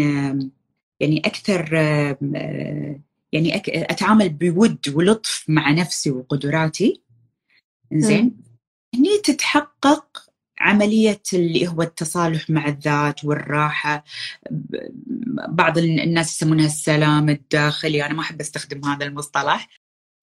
يعني 0.99 1.20
أكثر 1.26 1.74
يعني 3.32 3.61
أتعامل 3.68 4.30
بود 4.30 4.89
ولطف 4.89 5.45
مع 5.47 5.72
نفسي 5.72 6.11
وقدراتي. 6.11 7.03
زين 7.93 8.38
هني 8.95 9.18
تتحقق 9.24 10.30
عملية 10.59 11.22
اللي 11.34 11.68
هو 11.68 11.82
التصالح 11.82 12.49
مع 12.49 12.68
الذات 12.68 13.26
والراحة. 13.26 14.03
بعض 15.49 15.78
الناس 15.78 16.36
يسمونها 16.36 16.65
السلام 16.65 17.30
الداخلي. 17.30 18.05
أنا 18.05 18.13
ما 18.13 18.22
أحب 18.22 18.41
أستخدم 18.41 18.86
هذا 18.86 19.05
المصطلح. 19.05 19.70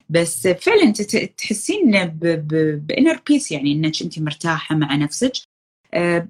بس 0.09 0.47
فعلا 0.47 0.93
تحسين 1.37 1.91
بانر 2.77 3.21
بيس 3.27 3.53
يعني 3.53 3.73
إنك 3.73 4.03
أنت 4.03 4.19
مرتاحة 4.19 4.75
مع 4.75 4.95
نفسك. 4.95 5.33
آه، 5.95 6.29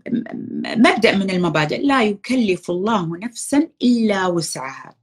مبدأ 0.76 1.16
من 1.16 1.30
المبادئ 1.30 1.86
لا 1.86 2.02
يكلف 2.02 2.70
الله 2.70 3.18
نفسا 3.18 3.68
إلا 3.82 4.26
وسعها. 4.26 4.96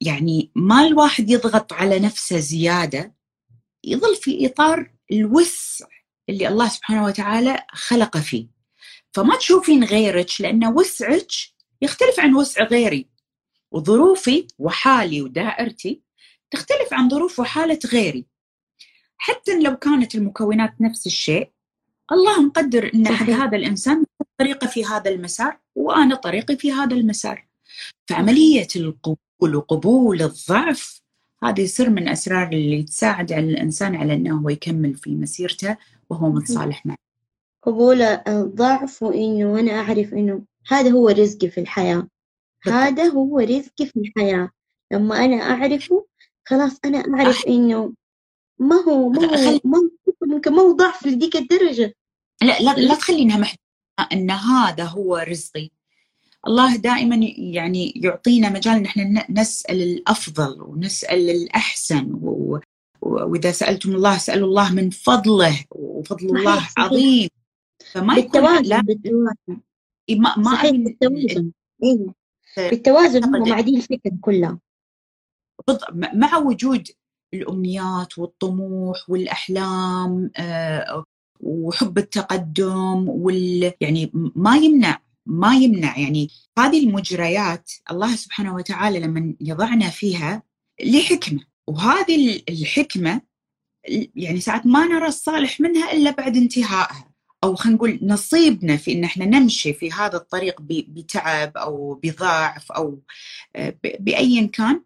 يعني 0.00 0.50
ما 0.54 0.86
الواحد 0.86 1.30
يضغط 1.30 1.72
على 1.72 1.98
نفسه 1.98 2.38
زيادة 2.38 3.14
يظل 3.84 4.16
في 4.16 4.46
إطار 4.46 4.90
الوسع 5.12 5.86
اللي 6.28 6.48
الله 6.48 6.68
سبحانه 6.68 7.04
وتعالى 7.04 7.62
خلقه 7.72 8.20
فيه. 8.20 8.46
فما 9.12 9.36
تشوفين 9.36 9.84
غيرك 9.84 10.30
لأن 10.40 10.66
وسعك 10.66 11.30
يختلف 11.82 12.20
عن 12.20 12.34
وسع 12.34 12.64
غيري. 12.64 13.06
وظروفي 13.72 14.46
وحالي 14.58 15.22
ودائرتي 15.22 16.02
تختلف 16.52 16.92
عن 16.92 17.08
ظروف 17.08 17.40
وحالة 17.40 17.78
غيري. 17.92 18.26
حتى 19.16 19.60
لو 19.60 19.76
كانت 19.76 20.14
المكونات 20.14 20.74
نفس 20.80 21.06
الشيء 21.06 21.50
الله 22.12 22.42
مقدر 22.42 22.90
إن 22.94 23.08
حق 23.08 23.30
هذا 23.30 23.56
الإنسان 23.56 24.04
طريقه 24.38 24.66
في 24.66 24.84
هذا 24.84 25.10
المسار 25.10 25.58
وأنا 25.74 26.14
طريقي 26.14 26.56
في 26.56 26.72
هذا 26.72 26.96
المسار. 26.96 27.48
فعملية 28.08 28.68
القبول 28.76 29.56
وقبول 29.56 30.22
الضعف 30.22 31.02
هذه 31.44 31.66
سر 31.66 31.90
من 31.90 32.08
أسرار 32.08 32.48
اللي 32.48 32.82
تساعد 32.82 33.32
على 33.32 33.46
الإنسان 33.46 33.96
على 33.96 34.14
أنه 34.14 34.40
هو 34.40 34.48
يكمل 34.48 34.94
في 34.94 35.10
مسيرته 35.10 35.76
وهو 36.10 36.30
متصالح 36.30 36.86
معه. 36.86 36.96
قبول 37.62 38.02
الضعف 38.02 39.02
وإنه 39.02 39.60
أنا 39.60 39.72
أعرف 39.72 40.12
إنه 40.12 40.42
هذا 40.68 40.90
هو 40.90 41.08
رزقي 41.08 41.50
في 41.50 41.60
الحياة. 41.60 42.08
هذا 42.62 43.04
هو 43.04 43.38
رزقي 43.38 43.86
في 43.86 43.96
الحياة. 43.96 44.50
لما 44.92 45.24
أنا 45.24 45.36
أعرفه 45.36 46.06
خلاص 46.44 46.78
أنا 46.84 46.98
أعرف 47.14 47.46
إنه 47.46 47.92
ما 48.58 48.76
هو 48.76 49.08
ما 49.08 49.24
هو 49.24 49.60
ما 49.64 49.78
هو 49.78 49.88
ممكن 50.22 50.52
ما 50.52 50.62
هو 50.62 50.72
ضعف 50.72 51.06
لديك 51.06 51.36
الدرجة. 51.36 51.94
لا 52.42 52.60
لا, 52.60 52.74
لا 52.74 52.94
تخلينها 52.94 53.38
محدودة 53.38 53.62
أن 54.12 54.30
هذا 54.30 54.84
هو 54.84 55.16
رزقي. 55.16 55.70
الله 56.46 56.76
دائما 56.76 57.16
يعني 57.36 57.92
يعطينا 57.96 58.48
مجال 58.48 58.82
نحن 58.82 59.22
نسأل 59.30 59.82
الأفضل 59.82 60.62
ونسأل 60.62 61.30
الأحسن 61.30 62.12
و... 62.22 62.58
وإذا 63.00 63.52
سألتم 63.52 63.94
الله 63.94 64.18
سألوا 64.18 64.48
الله 64.48 64.72
من 64.74 64.90
فضله 64.90 65.64
وفضل 65.70 66.36
الله 66.36 66.56
صحيح. 66.56 66.78
عظيم. 66.78 67.28
فما 67.92 68.14
بالتوازن 68.14 68.62
لا 68.62 68.80
بالتوازن. 68.80 69.60
ما 70.10 70.36
ما 70.36 70.52
صحيح 70.52 70.70
بالتوازن. 70.70 71.50
إيه. 71.82 72.70
بالتوازن 72.70 73.24
هم 73.24 73.48
معدين 73.48 73.76
الفكرة 73.76 74.12
كلها. 74.20 74.58
مع 76.14 76.36
وجود 76.36 76.88
الأمنيات 77.34 78.18
والطموح 78.18 79.10
والأحلام 79.10 80.30
آه، 80.36 81.04
وحب 81.40 81.98
التقدم 81.98 83.08
وال 83.08 83.72
يعني 83.80 84.10
ما 84.14 84.56
يمنع 84.56 84.98
ما 85.26 85.54
يمنع. 85.54 85.98
يعني 85.98 86.30
هذه 86.58 86.84
المجريات 86.86 87.70
الله 87.90 88.16
سبحانه 88.16 88.54
وتعالى 88.54 89.00
لما 89.00 89.34
يضعنا 89.40 89.90
فيها 89.90 90.42
لحكمة. 90.84 91.40
وهذه 91.66 92.42
الحكمة 92.48 93.20
يعني 94.14 94.40
ساعات 94.40 94.66
ما 94.66 94.86
نرى 94.86 95.06
الصالح 95.06 95.60
منها 95.60 95.92
إلا 95.92 96.10
بعد 96.10 96.36
انتهائها. 96.36 97.12
أو 97.44 97.54
خلينا 97.54 97.76
نقول 97.76 97.98
نصيبنا 98.02 98.76
في 98.76 98.92
إن 98.92 99.04
إحنا 99.04 99.24
نمشي 99.24 99.72
في 99.72 99.92
هذا 99.92 100.16
الطريق 100.16 100.60
بتعب 100.60 101.56
أو 101.56 101.94
بضعف 101.94 102.72
أو 102.72 103.02
آه، 103.56 103.74
بأيا 104.00 104.46
كان. 104.46 104.82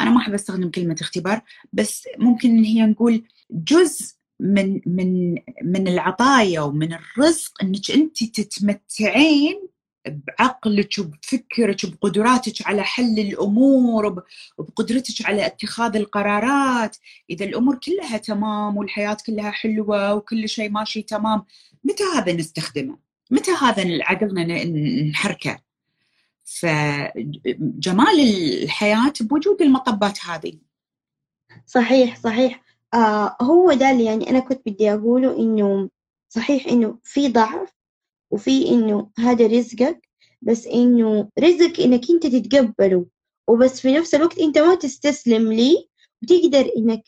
أنا 0.00 0.10
ما 0.10 0.18
أحب 0.18 0.34
أستخدم 0.34 0.70
كلمة 0.70 0.96
اختبار 1.00 1.40
بس 1.72 2.08
ممكن 2.18 2.64
هي 2.64 2.86
نقول 2.86 3.24
جزء 3.50 4.14
من 4.40 4.80
من 4.86 5.34
من 5.62 5.88
العطايا 5.88 6.60
ومن 6.60 6.92
الرزق 6.92 7.62
إنك 7.62 7.90
أنت 7.90 8.24
تتمتعين 8.24 9.68
بعقلك 10.08 10.98
وبفكرك 10.98 11.84
وبقدراتك 11.84 12.66
على 12.66 12.82
حل 12.84 13.18
الأمور 13.18 14.24
وبقدرتك 14.58 15.26
على 15.26 15.46
اتخاذ 15.46 15.96
القرارات. 15.96 16.96
إذا 17.30 17.44
الأمور 17.44 17.78
كلها 17.78 18.16
تمام 18.16 18.76
والحياة 18.76 19.16
كلها 19.26 19.50
حلوة 19.50 20.14
وكل 20.14 20.48
شيء 20.48 20.70
ماشي 20.70 21.02
تمام 21.02 21.44
متى 21.84 22.04
هذا 22.16 22.32
نستخدمه؟ 22.32 22.98
متى 23.30 23.50
هذا 23.50 23.84
عقلنا 24.02 24.64
نحركه؟ 25.10 25.58
فجمال 26.44 28.20
الحياة 28.62 29.12
بوجود 29.20 29.62
المطبات 29.62 30.18
هذه. 30.26 30.58
صحيح 31.66 32.16
صحيح. 32.16 32.64
آه 32.94 33.36
هو 33.42 33.72
ده 33.72 33.90
اللي 33.90 34.04
يعني 34.04 34.30
أنا 34.30 34.40
كنت 34.40 34.62
بدي 34.66 34.92
أقوله 34.94 35.38
إنه 35.38 35.90
صحيح 36.28 36.66
إنه 36.66 36.98
في 37.02 37.28
ضعف 37.28 37.70
وفي 38.30 38.68
إنه 38.68 39.10
هذا 39.18 39.46
رزقك 39.46 40.08
بس 40.42 40.66
إنه 40.66 41.28
رزق 41.38 41.80
إنك 41.80 42.10
أنت 42.10 42.26
تتقبله 42.26 43.06
وبس 43.48 43.80
في 43.80 43.92
نفس 43.92 44.14
الوقت 44.14 44.38
أنت 44.38 44.58
ما 44.58 44.74
تستسلم 44.74 45.52
ليه 45.52 45.76
وتقدر 46.22 46.70
إنك 46.76 47.02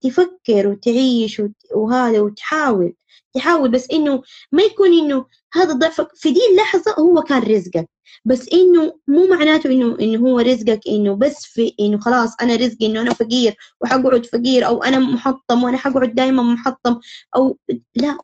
تفكر 0.00 0.68
وتعيش 0.68 1.42
وهذا 1.74 2.20
وتحاول 2.20 2.94
تحاول 3.34 3.70
بس 3.70 3.90
إنه 3.92 4.22
ما 4.52 4.62
يكون 4.62 4.92
إنه 4.92 5.26
هذا 5.52 5.72
ضعفك. 5.72 6.08
في 6.14 6.30
دي 6.32 6.40
اللحظة 6.50 6.94
هو 6.98 7.22
كان 7.22 7.42
رزقك. 7.42 7.88
بس 8.24 8.48
إنه 8.52 8.98
مو 9.08 9.26
معناته 9.26 9.70
إنه 9.70 9.96
إنه 10.00 10.18
هو 10.18 10.38
رزقك 10.38 10.80
إنه 10.88 11.14
بس 11.16 11.44
في 11.44 11.74
إنه 11.80 11.98
خلاص 11.98 12.30
أنا 12.42 12.56
رزقي 12.56 12.86
إنه 12.86 13.00
أنا 13.00 13.14
فقير 13.14 13.56
وحقعد 13.80 14.26
فقير 14.26 14.66
أو 14.66 14.82
أنا 14.82 14.98
محطم 14.98 15.64
وأنا 15.64 15.76
حقعد 15.76 16.14
دائما 16.14 16.42
محطم 16.42 17.00
أو 17.36 17.58
لا 17.96 18.18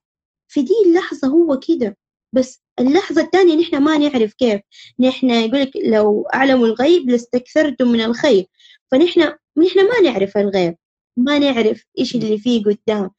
في 0.49 0.63
دي 0.63 0.73
اللحظة 0.87 1.29
هو 1.29 1.59
كده. 1.59 1.97
بس 2.35 2.63
اللحظة 2.81 3.23
الثانية 3.23 3.55
نحن 3.57 3.77
ما 3.83 3.99
نعرف 3.99 4.35
كيف. 4.35 4.61
نحن 5.01 5.31
يقولك 5.31 5.71
لو 5.85 6.23
أعلموا 6.35 6.67
الغيب 6.67 7.11
لاستكثرتم 7.11 7.89
من 7.89 8.01
الخير. 8.01 8.47
فنحن 8.91 9.21
نحن 9.59 9.79
ما 9.89 10.11
نعرف 10.11 10.37
الغيب. 10.37 10.77
ما 11.17 11.39
نعرف 11.39 11.85
إيش 11.99 12.15
اللي 12.15 12.39
فيه 12.39 12.65
قدام. 12.65 13.11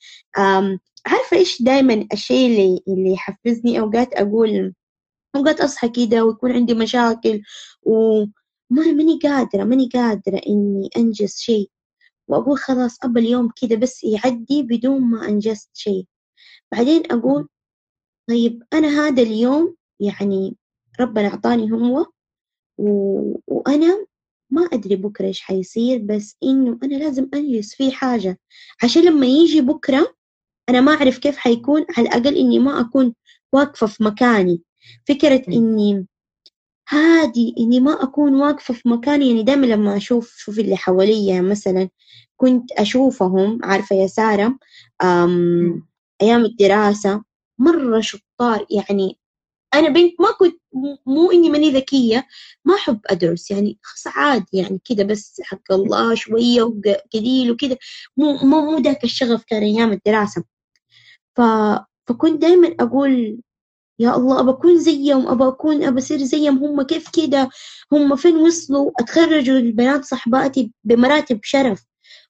عارفة 1.05 1.37
إيش 1.37 1.61
دايما 1.61 2.07
الشيء 2.13 2.47
اللي 2.47 2.79
اللي 2.87 3.11
يحفزني 3.13 3.79
أوقات 3.79 4.13
أقول 4.13 4.73
أوقات 5.35 5.61
أصحى 5.61 5.89
كده 5.89 6.25
ويكون 6.25 6.51
عندي 6.51 6.73
مشاكل 6.73 7.41
وما 7.83 8.31
ماني 8.75 9.19
قادرة 9.23 9.63
ماني 9.63 9.89
قادرة 9.93 10.41
إني 10.47 10.89
أنجز 10.97 11.35
شيء. 11.37 11.69
وأقول 12.27 12.57
خلاص 12.57 12.97
أبى 13.03 13.19
اليوم 13.19 13.49
كده 13.61 13.75
بس 13.75 14.03
يعدي 14.03 14.63
بدون 14.63 15.01
ما 15.01 15.27
أنجزت 15.29 15.69
شيء. 15.73 16.05
بعدين 16.71 17.03
أقول 17.11 17.47
طيب 18.29 18.63
أنا 18.73 18.87
هذا 18.87 19.21
اليوم 19.23 19.75
يعني 19.99 20.55
ربنا 20.99 21.27
أعطاني 21.27 21.71
هو 21.71 22.05
و... 22.77 23.37
وأنا 23.47 24.05
ما 24.49 24.61
أدري 24.73 24.95
بكرة 24.95 25.25
إيش 25.25 25.41
حيصير 25.41 25.99
بس 25.99 26.37
إنه 26.43 26.79
أنا 26.83 26.95
لازم 26.95 27.29
أنجز 27.33 27.73
فيه 27.73 27.91
حاجة. 27.91 28.39
عشان 28.83 29.05
لما 29.05 29.25
يجي 29.27 29.61
بكرة 29.61 30.15
أنا 30.69 30.81
ما 30.81 30.91
أعرف 30.93 31.17
كيف 31.17 31.37
حيكون 31.37 31.85
على 31.97 32.07
الأقل 32.07 32.37
إني 32.37 32.59
ما 32.59 32.79
أكون 32.81 33.15
واقفة 33.53 33.87
في 33.87 34.03
مكاني. 34.03 34.61
فكرة 35.07 35.43
إني 35.47 36.07
هادي 36.89 37.55
إني 37.59 37.79
ما 37.79 38.03
أكون 38.03 38.35
واقفة 38.35 38.73
في 38.73 38.89
مكاني 38.89 39.29
يعني 39.29 39.43
دائما 39.43 39.65
لما 39.65 39.97
أشوف 39.97 40.35
شوف 40.37 40.59
اللي 40.59 40.77
حواليا 40.77 41.41
مثلا 41.41 41.89
كنت 42.37 42.71
أشوفهم 42.71 43.59
عارفة 43.63 43.95
يا 43.95 44.07
سارة 44.07 44.57
أيام 46.21 46.45
الدراسة 46.45 47.23
مرة 47.59 47.99
شطار 48.01 48.65
يعني 48.69 49.17
أنا 49.73 49.89
بنت 49.89 50.21
ما 50.21 50.31
كنت 50.39 50.61
مو 51.05 51.31
إني 51.31 51.49
ماني 51.49 51.71
ذكية 51.71 52.27
ما 52.65 52.75
أحب 52.75 52.99
أدرس 53.07 53.51
يعني 53.51 53.79
خلاص 53.83 54.15
عادي 54.17 54.45
يعني 54.57 54.81
كده 54.85 55.03
بس 55.03 55.41
حق 55.43 55.71
الله 55.71 56.15
شوية 56.15 56.63
وقليل 56.63 57.51
وكده 57.51 57.77
مو 58.17 58.33
مو 58.37 58.61
مو 58.71 58.77
ذاك 58.77 59.03
الشغف 59.03 59.43
كان 59.43 59.63
أيام 59.63 59.91
الدراسة. 59.91 60.43
ف 61.37 61.41
فكنت 62.07 62.41
دايما 62.41 62.75
أقول 62.79 63.41
يا 63.99 64.15
الله 64.15 64.39
أبى 64.39 64.49
أكون 64.49 64.79
زيهم 64.79 65.27
أبى 65.27 65.47
أكون 65.47 65.83
أبى 65.83 65.99
أصير 65.99 66.17
زيهم. 66.17 66.57
هم 66.63 66.81
كيف 66.81 67.09
كده؟ 67.09 67.49
هم 67.91 68.15
فين 68.15 68.35
وصلوا؟ 68.35 68.91
أتخرجوا 68.99 69.57
البنات 69.57 70.05
صحباتي 70.05 70.71
بمراتب 70.83 71.39
شرف. 71.43 71.83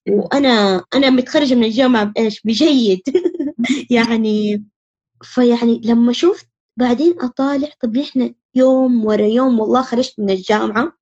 وأنا 0.09 0.83
أنا 0.95 1.09
متخرجة 1.09 1.55
من 1.55 1.63
الجامعة 1.63 2.03
بإيش؟ 2.03 2.41
بجيد. 2.45 3.01
يعني 3.89 4.65
فيعني 5.23 5.81
لما 5.85 6.13
شفت 6.13 6.47
بعدين 6.77 7.15
أطالع 7.21 7.69
طب 7.81 7.97
إحنا 7.97 8.33
يوم 8.55 9.05
ورا 9.05 9.25
يوم 9.25 9.59
والله 9.59 9.81
خرجت 9.81 10.13
من 10.19 10.29
الجامعة. 10.29 10.93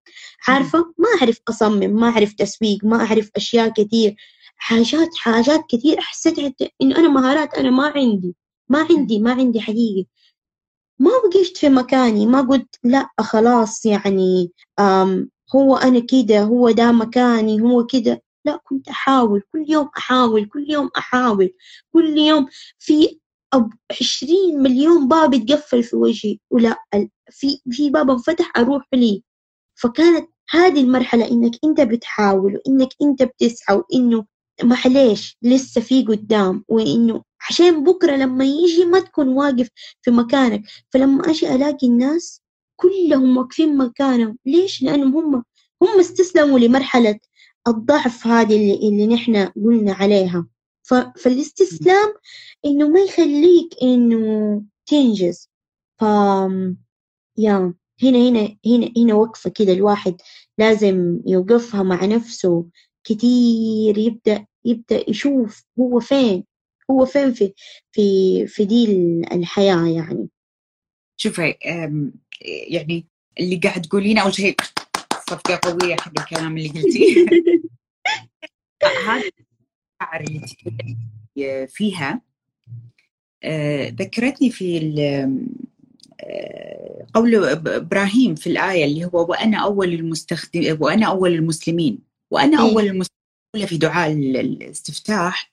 عارفة؟ 0.47 0.79
ما 0.97 1.07
أعرف 1.21 1.39
أصمم 1.49 1.79
ما 2.01 2.09
أعرف 2.09 2.33
تسويق 2.33 2.85
ما 2.85 2.97
أعرف 3.05 3.29
أشياء 3.35 3.69
كثير 3.69 4.15
حاجات 4.57 5.09
حاجات 5.17 5.61
كثير 5.69 6.01
حسيت 6.01 6.39
إنه 6.81 6.95
أنا 6.97 7.09
مهارات 7.09 7.53
أنا 7.53 7.69
ما 7.71 7.87
عندي. 7.95 8.35
ما 8.69 8.87
عندي 8.89 9.19
ما 9.19 9.31
عندي 9.33 9.61
حقيقي 9.61 10.05
ما 11.01 11.11
وقفت 11.11 11.57
في 11.57 11.69
مكاني 11.69 12.25
ما 12.25 12.41
قلت 12.41 12.75
لا 12.83 13.09
خلاص 13.19 13.85
يعني 13.85 14.51
هو 15.55 15.75
أنا 15.77 15.99
كده 15.99 16.41
هو 16.43 16.71
ده 16.71 16.91
مكاني 16.91 17.61
هو 17.61 17.85
كده. 17.85 18.23
لا 18.45 18.57
كنت 18.63 18.87
أحاول 18.89 19.41
كل 19.53 19.65
يوم 19.69 19.89
أحاول 19.97 20.45
كل 20.45 20.65
يوم 20.69 20.89
أحاول 20.97 21.53
كل 21.93 22.17
يوم 22.17 22.47
في 22.79 23.19
عشرين 23.91 24.59
مليون 24.63 25.07
باب 25.07 25.33
يتقفل 25.33 25.83
في 25.83 25.95
وجهي. 25.95 26.37
ولا 26.51 26.75
في 27.31 27.61
في 27.71 27.89
باب 27.89 28.09
انفتح 28.09 28.51
أروح 28.57 28.83
لي. 28.93 29.23
فكانت 29.75 30.29
هذه 30.49 30.81
المرحلة 30.81 31.27
إنك 31.31 31.51
أنت 31.63 31.81
بتحاول 31.81 32.55
وإنك 32.67 32.89
أنت 33.01 33.23
بتسعى 33.23 33.75
وإنه 33.77 34.25
معليش 34.63 35.37
لسه 35.41 35.81
في 35.81 36.03
قدام 36.05 36.63
وإنه 36.67 37.23
عشان 37.51 37.83
بكرة 37.83 38.15
لما 38.15 38.45
يجي 38.45 38.85
ما 38.85 38.99
تكون 38.99 39.27
واقف 39.27 39.69
في 40.01 40.11
مكانك. 40.11 40.63
فلما 40.89 41.29
أجي 41.29 41.55
ألاقي 41.55 41.87
الناس 41.87 42.41
كلهم 42.75 43.37
واقفين 43.37 43.77
مكانهم. 43.77 44.37
ليش؟ 44.45 44.83
لأنهم 44.83 45.17
هم 45.17 45.43
هم 45.81 45.99
استسلموا 45.99 46.59
لمرحلة 46.59 47.19
الضعف 47.67 48.27
هذه 48.27 48.55
اللي, 48.55 48.73
اللي 48.73 49.07
نحن 49.07 49.45
قلنا 49.45 49.93
عليها. 49.93 50.47
فالاستسلام 51.17 52.13
إنه 52.65 52.89
ما 52.89 52.99
يخليك 52.99 53.75
إنه 53.83 54.63
تنجز. 54.85 55.49
ف 55.99 56.03
يا 57.37 57.73
هنا 58.03 58.29
هنا 58.29 58.57
هنا 58.65 58.91
هنا 58.97 59.13
وقفة 59.13 59.49
كده 59.49 59.73
الواحد 59.73 60.15
لازم 60.57 61.19
يوقفها 61.25 61.83
مع 61.83 62.05
نفسه. 62.05 62.65
كتير 63.03 63.97
يبدأ 63.97 64.45
يبدأ 64.65 65.09
يشوف 65.09 65.63
هو 65.79 65.99
فين. 65.99 66.50
هو 66.91 67.05
فين 67.05 67.33
في 67.33 67.53
في 67.91 68.47
في 68.47 68.65
دي 68.65 68.85
الحياة 69.31 69.87
يعني 69.87 70.29
شوفي 71.17 71.55
يعني 72.67 73.07
اللي 73.39 73.55
قاعد 73.55 73.81
تقولينه 73.81 74.21
أول 74.21 74.33
شيء 74.33 74.55
صفقة 75.29 75.59
قوية 75.63 75.95
حق 75.95 76.19
الكلام 76.19 76.57
اللي 76.57 76.69
قلتيه 76.69 77.25
هذه 79.07 79.31
المشاعر 80.01 80.23
اللي 81.37 81.67
فيها 81.67 82.21
آه، 83.43 83.89
ذكرتني 83.89 84.49
في 84.51 84.77
آه، 86.21 87.07
قول 87.13 87.35
إبراهيم 87.67 88.35
في 88.35 88.47
الآية 88.47 88.85
اللي 88.85 89.05
هو 89.05 89.29
وأنا 89.29 89.57
أول 89.57 89.93
المستخدم 89.93 90.77
وأنا 90.79 91.05
أول 91.05 91.33
المسلمين 91.33 91.99
وأنا 92.31 92.63
إيه. 92.63 92.71
أول 92.71 92.83
المسلمين 92.83 93.67
في 93.67 93.77
دعاء 93.77 94.11
الاستفتاح 94.11 95.50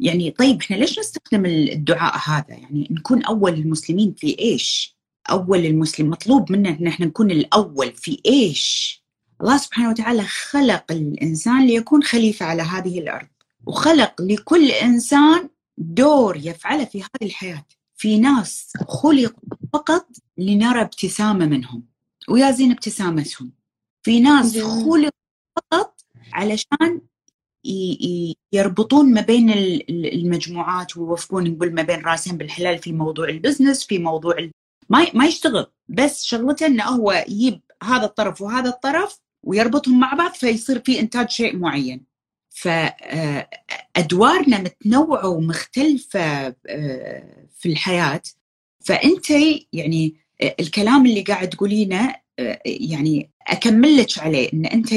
يعني 0.00 0.30
طيب 0.30 0.60
إحنا 0.60 0.76
ليش 0.76 0.98
نستخدم 0.98 1.46
الدعاء 1.46 2.18
هذا؟ 2.28 2.54
يعني 2.54 2.88
نكون 2.90 3.24
أول 3.24 3.54
المسلمين 3.54 4.14
في 4.18 4.38
إيش؟ 4.38 4.96
أول 5.30 5.66
المسلم 5.66 6.10
مطلوب 6.10 6.52
منا 6.52 6.68
إن 6.68 6.86
إحنا 6.86 7.06
نكون 7.06 7.30
الأول 7.30 7.92
في 7.92 8.20
إيش؟ 8.26 8.98
الله 9.40 9.56
سبحانه 9.56 9.90
وتعالى 9.90 10.22
خلق 10.22 10.84
الإنسان 10.90 11.66
ليكون 11.66 12.02
خليفة 12.02 12.46
على 12.46 12.62
هذه 12.62 12.98
الأرض 12.98 13.28
وخلق 13.66 14.22
لكل 14.22 14.70
إنسان 14.70 15.48
دور 15.78 16.36
يفعله 16.36 16.84
في 16.84 17.02
هذه 17.02 17.08
الحياة 17.22 17.64
في 17.96 18.18
ناس 18.18 18.72
خلقوا 18.88 19.56
فقط 19.72 20.06
لنرى 20.38 20.80
ابتسامة 20.80 21.46
منهم 21.46 21.84
ويا 22.28 22.50
زين 22.50 22.70
ابتسامتهم 22.70 23.52
في 24.02 24.20
ناس 24.20 24.58
خلقوا 24.58 25.10
فقط 25.56 26.00
علشان 26.32 27.00
يربطون 28.52 29.14
ما 29.14 29.20
بين 29.20 29.50
المجموعات 29.90 30.96
ويوفقون 30.96 31.50
نقول 31.50 31.74
ما 31.74 31.82
بين 31.82 32.00
راسين 32.00 32.36
بالحلال 32.36 32.78
في 32.78 32.92
موضوع 32.92 33.28
البزنس 33.28 33.86
في 33.86 33.98
موضوع 33.98 34.36
ما 34.88 35.06
ما 35.14 35.26
يشتغل. 35.26 35.66
بس 35.88 36.24
شغلته 36.24 36.66
إنه 36.66 36.84
هو 36.84 37.24
يجيب 37.28 37.60
هذا 37.82 38.04
الطرف 38.04 38.40
وهذا 38.40 38.68
الطرف 38.68 39.18
ويربطهم 39.42 40.00
مع 40.00 40.14
بعض 40.14 40.32
فيصير 40.32 40.80
في 40.80 41.00
إنتاج 41.00 41.30
شيء 41.30 41.56
معين. 41.56 42.04
فادوارنا 42.50 44.58
متنوعة 44.58 45.28
ومختلفة 45.28 46.54
آه، 46.66 47.46
في 47.58 47.68
الحياة. 47.68 48.22
فأنت 48.80 49.30
يعني 49.72 50.14
الكلام 50.60 51.06
اللي 51.06 51.22
قاعد 51.22 51.48
تقولينه 51.48 52.14
آه، 52.38 52.60
يعني 52.66 53.30
أكمل 53.46 53.96
لك 53.96 54.18
عليه 54.18 54.52
إن 54.52 54.66
أنت 54.66 54.88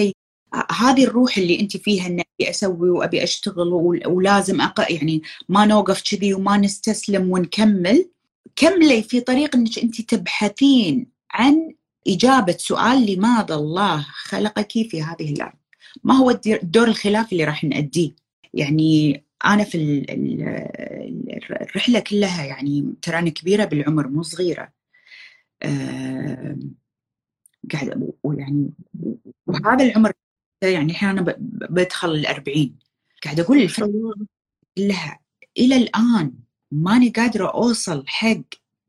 هذه 0.54 1.04
الروح 1.04 1.38
اللي 1.38 1.60
أنت 1.60 1.78
فيها 1.78 2.08
ان 2.08 2.20
أبي 2.20 2.49
أسوي 2.49 2.89
وأبي 2.89 3.24
أشتغل 3.24 3.74
ولازم 4.08 4.62
أق... 4.62 4.91
يعني 4.91 5.22
ما 5.49 5.66
نوقف 5.66 6.02
كذي 6.12 6.34
وما 6.34 6.58
نستسلم 6.58 7.32
ونكمل. 7.32 8.10
كملي 8.56 9.04
في 9.04 9.22
طريق 9.22 9.56
إنك 9.56 9.80
أنت 9.80 10.02
تبحثين 10.02 11.08
عن 11.32 11.74
إجابة 12.08 12.56
سؤال 12.60 13.14
لماذا 13.14 13.56
الله 13.56 14.06
خلقك 14.10 14.72
في 14.72 15.04
هذه 15.04 15.34
الأرض. 15.34 15.58
ما 16.04 16.14
هو 16.14 16.30
الدور 16.45 16.88
الخلافي 16.88 17.32
اللي 17.32 17.43
راح 17.43 17.64
نأديه؟ 17.64 18.12
يعني 18.54 19.24
أنا 19.45 19.64
في 19.64 20.06
الرحلة 21.62 21.99
كلها 21.99 22.45
يعني 22.45 22.93
ترى 23.02 23.20
أنا 23.20 23.30
كبيرة 23.30 23.66
بالعمر 23.66 24.08
مو 24.08 24.24
صغيرة. 24.24 24.70
أه 25.64 26.58
قاعد 27.72 28.12
ويعني 28.24 28.70
وهذا 29.47 29.86
العمر 29.86 30.12
يعني 30.62 30.91
الحين 30.91 31.09
أنا 31.09 31.36
بدخل 31.70 32.12
الأربعين. 32.12 32.76
قاعد 33.24 33.39
أقول 33.39 33.62
الفترة 33.62 34.14
كلها 34.78 35.20
إلى 35.57 35.76
الآن 35.76 36.34
ماني 36.72 37.09
قادرة 37.09 37.47
أوصل 37.47 38.03
حق 38.07 38.41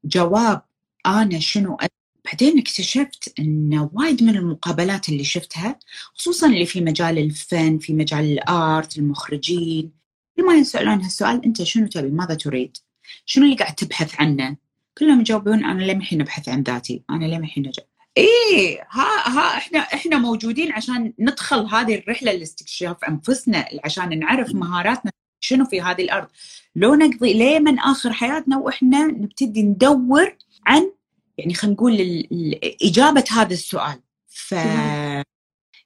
جواب 0.05 0.63
أنا 1.07 1.39
شنو 1.39 1.79
بعدين 2.25 2.59
اكتشفت 2.59 3.35
إن 3.39 3.89
وايد 3.93 4.23
من 4.23 4.37
المقابلات 4.37 5.09
اللي 5.09 5.25
شفتها 5.25 5.79
خصوصا 6.15 6.47
اللي 6.47 6.67
في 6.67 6.81
مجال 6.81 7.19
الفن 7.19 7.79
في 7.79 7.93
مجال 7.93 8.25
الآرت 8.25 8.99
المخرجين 8.99 9.93
لما 10.39 10.55
يسألون 10.55 11.03
هالسؤال 11.03 11.45
أنت 11.45 11.63
شنو 11.63 11.87
تبي؟ 11.87 12.11
ماذا 12.11 12.35
تريد؟ 12.35 12.77
شنو 13.27 13.45
اللي 13.45 13.57
قاعد 13.57 13.75
تبحث 13.75 14.15
عنه؟ 14.21 14.57
كلهم 14.99 15.21
يجاوبون 15.21 15.65
أنا 15.65 15.83
لم 15.83 16.01
الحين 16.01 16.21
أبحث 16.21 16.49
عن 16.49 16.63
ذاتي. 16.63 17.03
أنا 17.11 17.25
لم 17.25 17.45
الحين 17.45 17.67
أجاب. 17.67 17.87
إيه 18.17 18.81
ها 18.91 19.29
ها 19.29 19.59
إحنا 19.59 19.79
إحنا 19.79 20.19
موجودين 20.19 20.73
عشان 20.73 21.13
ندخل 21.19 21.67
هذه 21.67 21.95
الرحلة 21.95 22.33
لاستكشاف 22.33 23.05
أنفسنا 23.05 23.69
عشان 23.85 24.19
نعرف 24.19 24.55
مهاراتنا 24.55 25.13
شنو 25.41 25.65
في 25.65 25.81
هذه 25.81 26.03
الأرض. 26.03 26.29
لو 26.77 26.95
نقضي 26.95 27.33
ليه 27.33 27.59
من 27.59 27.79
آخر 27.79 28.13
حياتنا 28.13 28.59
وإحنا 28.59 29.07
نبتدي 29.07 29.63
ندور 29.63 30.37
عن 30.67 30.93
يعني 31.39 31.55
خلينا 31.55 31.75
نقول 31.75 32.25
إجابة 32.83 33.25
هذا 33.31 33.53
السؤال. 33.53 34.01
ف 34.29 34.53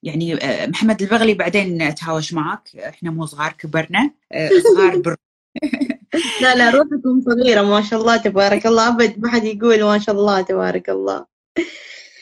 يعني 0.03 0.35
آه، 0.35 0.67
محمد 0.67 1.03
البغلي 1.03 1.35
بعدين 1.35 1.83
اتهاوش 1.83 2.33
معك 2.33 2.77
إحنا 2.77 3.11
مو 3.11 3.27
صغار 3.27 3.53
كبرنا 3.53 4.11
آه، 4.33 4.51
صغار 4.75 4.97
بر 4.99 5.17
لا 6.43 6.55
لا 6.55 6.71
روحكم 6.71 7.21
صغيرة 7.27 7.63
ما 7.63 7.83
شاء 7.83 8.01
الله 8.01 8.17
تبارك 8.17 8.67
الله. 8.67 8.89
أبد 8.89 9.19
ما 9.19 9.31
حد 9.31 9.45
يقول 9.45 9.85
ما 9.85 9.99
شاء 9.99 10.15
الله 10.15 10.41
تبارك 10.41 10.91
الله. 10.91 11.27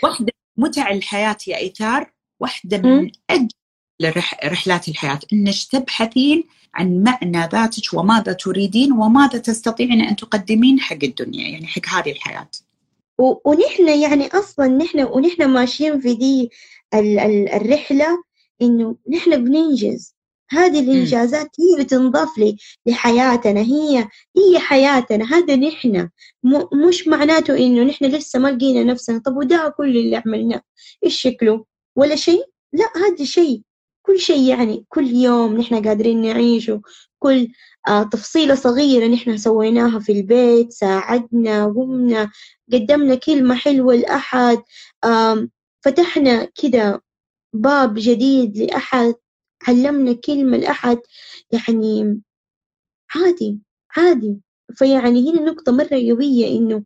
واحدة 0.02 0.32
متع 0.56 0.90
الحياة 0.90 1.36
يا 1.46 1.56
إيثار 1.56 2.12
واحدة 2.40 2.78
من 2.78 3.10
أجل 3.30 3.48
رحلات 4.44 4.88
الحياة. 4.88 5.20
انك 5.32 5.54
تبحثين 5.72 6.44
عن 6.74 7.02
معنى 7.02 7.48
ذاتك 7.52 7.94
وماذا 7.94 8.32
تريدين 8.32 8.92
وماذا 8.92 9.38
تستطيعين 9.38 10.00
أن 10.00 10.16
تقدمين 10.16 10.80
حق 10.80 10.98
الدنيا 11.02 11.48
يعني 11.48 11.66
حق 11.66 11.88
هذه 11.88 12.12
الحياة. 12.12 12.50
ونحن 13.18 13.88
يعني 13.88 14.26
أصلا 14.26 14.66
نحن 14.66 15.00
ونحن 15.00 15.44
ماشيين 15.44 16.00
في 16.00 16.14
دي 16.14 16.50
ال 16.94 17.18
ال 17.18 17.48
الرحلة 17.48 18.06
إنه 18.62 18.96
نحن 19.10 19.44
بننجز. 19.44 20.13
هذه 20.58 20.80
الإنجازات 20.80 21.48
هي 21.60 21.84
بتنضاف 21.84 22.38
لي 22.38 22.56
لحياتنا 22.86 23.60
هي 23.60 24.08
هي 24.36 24.58
حياتنا 24.58 25.24
هذا 25.24 25.56
نحن. 25.56 26.08
مش 26.88 27.08
معناته 27.08 27.58
إنه 27.58 27.82
نحن 27.82 28.04
لسه 28.04 28.38
ما 28.38 28.48
لقينا 28.48 28.84
نفسنا. 28.84 29.18
طب 29.18 29.36
وده 29.36 29.74
كل 29.76 29.96
اللي 29.96 30.16
عملناه؟ 30.16 30.62
إيش 31.04 31.20
شكله؟ 31.20 31.64
ولا 31.96 32.16
شيء؟ 32.16 32.44
لا 32.72 32.86
هذا 32.96 33.24
شيء. 33.24 33.62
كل 34.02 34.18
شيء 34.18 34.48
يعني 34.48 34.84
كل 34.88 35.06
يوم 35.06 35.56
نحن 35.56 35.88
قادرين 35.88 36.22
نعيشه. 36.22 36.82
كل 37.18 37.48
آه 37.88 38.02
تفصيلة 38.02 38.54
صغيرة 38.54 39.06
نحن 39.06 39.36
سويناها 39.36 39.98
في 39.98 40.12
البيت 40.12 40.72
ساعدنا 40.72 41.66
قمنا 41.66 42.30
قدمنا 42.72 43.14
كلمة 43.14 43.54
حلوة 43.54 43.94
لأحد 43.94 44.62
فتحنا 45.84 46.48
كده 46.62 47.02
باب 47.52 47.94
جديد 47.98 48.58
لأحد. 48.58 49.14
علمنا 49.68 50.12
كلمة 50.12 50.56
لأحد 50.56 50.98
يعني 51.52 52.20
عادي 53.14 53.58
عادي. 53.96 54.40
فيعني 54.74 55.30
هنا 55.30 55.40
نقطة 55.40 55.72
مرة 55.72 56.10
قوية 56.10 56.58
إنه 56.58 56.84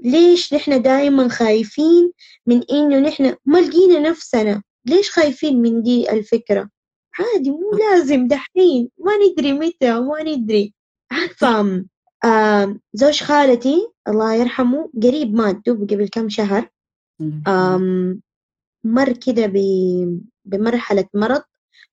ليش 0.00 0.54
نحن 0.54 0.82
دائما 0.82 1.28
خايفين 1.28 2.12
من 2.46 2.62
إنه 2.72 2.98
نحن 2.98 3.36
ما 3.44 3.58
لقينا 3.58 4.10
نفسنا؟ 4.10 4.62
ليش 4.86 5.10
خايفين 5.10 5.62
من 5.62 5.82
دي 5.82 6.12
الفكرة؟ 6.12 6.70
عادي 7.18 7.50
مو 7.50 7.70
لازم 7.78 8.28
دحين 8.28 8.88
ما 8.98 9.12
ندري 9.16 9.52
متى 9.52 10.00
ما 10.00 10.22
ندري. 10.22 10.74
عارفة 11.10 11.84
زوج 12.94 13.22
خالتي 13.22 13.88
الله 14.08 14.34
يرحمه 14.34 14.90
قريب 15.02 15.34
مات 15.34 15.56
دوب 15.66 15.90
قبل 15.90 16.08
كم 16.08 16.28
شهر. 16.28 16.70
آم 17.48 18.20
مر 18.84 19.12
كده 19.12 19.52
بمرحلة 20.44 21.06
مرض. 21.14 21.42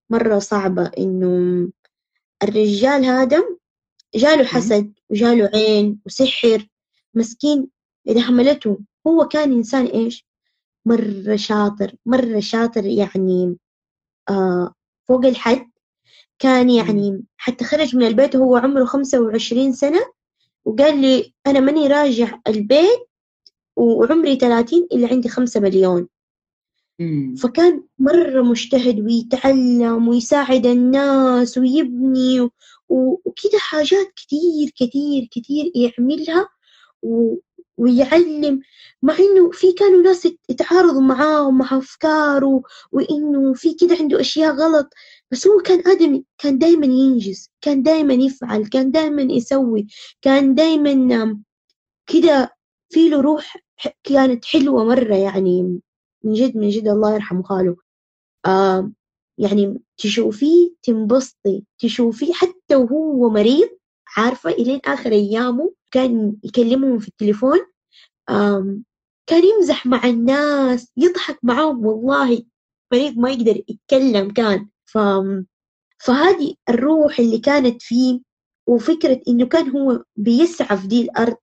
مرة 0.09 0.39
صعبة 0.39 0.91
إنه 0.97 1.67
الرجال 2.43 3.05
هذا 3.05 3.43
جاله 4.15 4.43
حسد 4.43 4.93
وجاله 5.09 5.49
عين 5.53 5.99
وسحر 6.05 6.67
مسكين. 7.13 7.67
إذا 8.07 8.21
حملته 8.21 8.79
هو 9.07 9.27
كان 9.27 9.51
إنسان 9.51 9.85
إيش؟ 9.85 10.25
مرة 10.85 11.35
شاطر 11.35 11.95
مرة 12.05 12.39
شاطر 12.39 12.85
يعني 12.85 13.57
آه 14.29 14.73
فوق 15.07 15.25
الحد. 15.25 15.71
كان 16.39 16.69
يعني 16.69 17.23
حتى 17.37 17.65
خرج 17.65 17.95
من 17.95 18.07
البيت 18.07 18.35
وهو 18.35 18.55
عمره 18.55 18.85
خمسة 18.85 19.21
وعشرين 19.21 19.73
سنة 19.73 19.99
وقال 20.65 21.01
لي 21.01 21.33
أنا 21.47 21.59
ماني 21.59 21.87
راجع 21.87 22.39
البيت 22.47 23.07
وعمري 23.75 24.35
ثلاثين 24.35 24.87
إلا 24.91 25.07
عندي 25.07 25.29
خمسة 25.29 25.59
مليون. 25.59 26.07
فكان 27.37 27.83
مرة 27.99 28.41
مجتهد 28.41 28.99
ويتعلم 28.99 30.07
ويساعد 30.07 30.65
الناس 30.65 31.57
ويبني 31.57 32.49
وكذا 32.89 33.59
حاجات 33.59 34.13
كتير 34.15 34.69
كتير 34.75 35.27
كتير 35.31 35.71
يعملها 35.75 36.49
ويعلم. 37.77 38.61
مع 39.01 39.13
إنه 39.19 39.51
في 39.51 39.71
كانوا 39.73 40.01
ناس 40.01 40.27
يتعارضوا 40.49 41.01
معاه 41.01 41.47
ومع 41.47 41.77
أفكاره 41.77 42.61
وإنه 42.91 43.53
في 43.53 43.73
كده 43.73 43.95
عنده 43.99 44.19
أشياء 44.21 44.53
غلط. 44.55 44.93
بس 45.31 45.47
هو 45.47 45.59
كان 45.61 45.83
آدم 45.87 46.23
كان 46.37 46.57
دايما 46.57 46.85
ينجز 46.85 47.51
كان 47.61 47.83
دايما 47.83 48.13
يفعل 48.13 48.65
كان 48.65 48.91
دايما 48.91 49.21
يسوي 49.21 49.87
كان 50.21 50.55
دايما 50.55 51.37
كده 52.07 52.55
في 52.89 53.09
له 53.09 53.21
روح 53.21 53.57
كانت 54.03 54.45
حلوة 54.45 54.85
مرة 54.85 55.15
يعني. 55.15 55.81
من 56.23 56.33
جد 56.33 56.57
من 56.57 56.69
جد 56.69 56.87
الله 56.87 57.13
يرحمه 57.13 57.43
خاله. 57.43 57.75
آه 58.45 58.91
يعني 59.37 59.81
تشوفيه 59.97 60.71
تنبسطي 60.83 61.63
تشوفيه 61.79 62.33
حتى 62.33 62.75
وهو 62.75 63.29
مريض 63.29 63.69
عارفة 64.17 64.49
إلين 64.49 64.79
آخر 64.85 65.11
أيامه 65.11 65.73
كان 65.91 66.35
يكلمهم 66.43 66.99
في 66.99 67.07
التليفون 67.07 67.59
آم 68.29 68.83
كان 69.29 69.43
يمزح 69.45 69.85
مع 69.85 70.05
الناس 70.05 70.91
يضحك 70.97 71.39
معاهم 71.43 71.85
والله 71.85 72.43
مريض 72.93 73.17
ما 73.17 73.31
يقدر 73.31 73.63
يتكلم 73.69 74.31
كان. 74.31 74.69
ف... 74.85 74.97
فهذه 75.99 76.53
الروح 76.69 77.19
اللي 77.19 77.39
كانت 77.39 77.81
فيه 77.81 78.19
وفكرة 78.67 79.21
إنه 79.27 79.45
كان 79.45 79.69
هو 79.69 80.03
بيسعى 80.15 80.77
في 80.77 80.87
دي 80.87 81.01
الأرض 81.01 81.35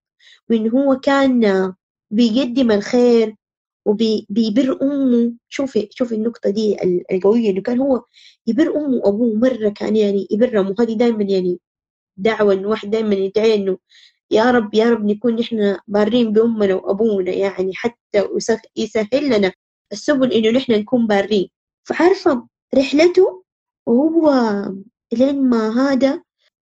وإنه 0.50 0.70
هو 0.70 1.00
كان 1.00 1.74
بيقدم 2.10 2.70
الخير 2.70 3.36
وبيبر 3.84 4.78
أمه. 4.82 5.32
شوفي 5.48 5.88
شوفي 5.90 6.14
النقطة 6.14 6.50
دي 6.50 6.76
القوية 7.12 7.50
إنه 7.50 7.62
كان 7.62 7.78
هو 7.80 8.04
يبر 8.46 8.76
أمه 8.76 8.96
وأبوه 8.96 9.34
مرة 9.34 9.68
كان 9.68 9.96
يعني 9.96 10.26
يبرهم. 10.30 10.74
وهذه 10.78 10.92
دائما 10.94 11.22
يعني 11.24 11.60
دعوة 12.16 12.52
إنه 12.54 12.68
واحد 12.68 12.90
دائما 12.90 13.14
يدعي 13.14 13.54
إنه 13.54 13.78
يا 14.30 14.50
رب 14.50 14.74
يا 14.74 14.90
رب 14.90 15.04
نكون 15.04 15.34
نحن 15.36 15.78
بارين 15.88 16.32
بأمنا 16.32 16.74
وأبونا 16.74 17.32
يعني 17.32 17.74
حتى 17.74 18.28
يسهل 18.76 19.08
لنا 19.38 19.52
السبل 19.92 20.32
إنه 20.32 20.50
نحن 20.50 20.72
نكون 20.72 21.06
بارين. 21.06 21.50
فعارفة 21.84 22.48
رحلته 22.74 23.44
وهو 23.86 24.32
لين 25.12 25.48
ما 25.50 25.70
هذا 25.92 26.22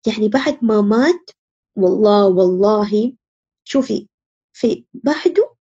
يعني 0.06 0.28
بعد 0.28 0.58
ما 0.64 0.80
مات 0.80 1.30
والله 1.76 2.26
والله. 2.26 3.12
شوفي 3.64 4.08
في 4.52 4.84
بعده 4.94 5.55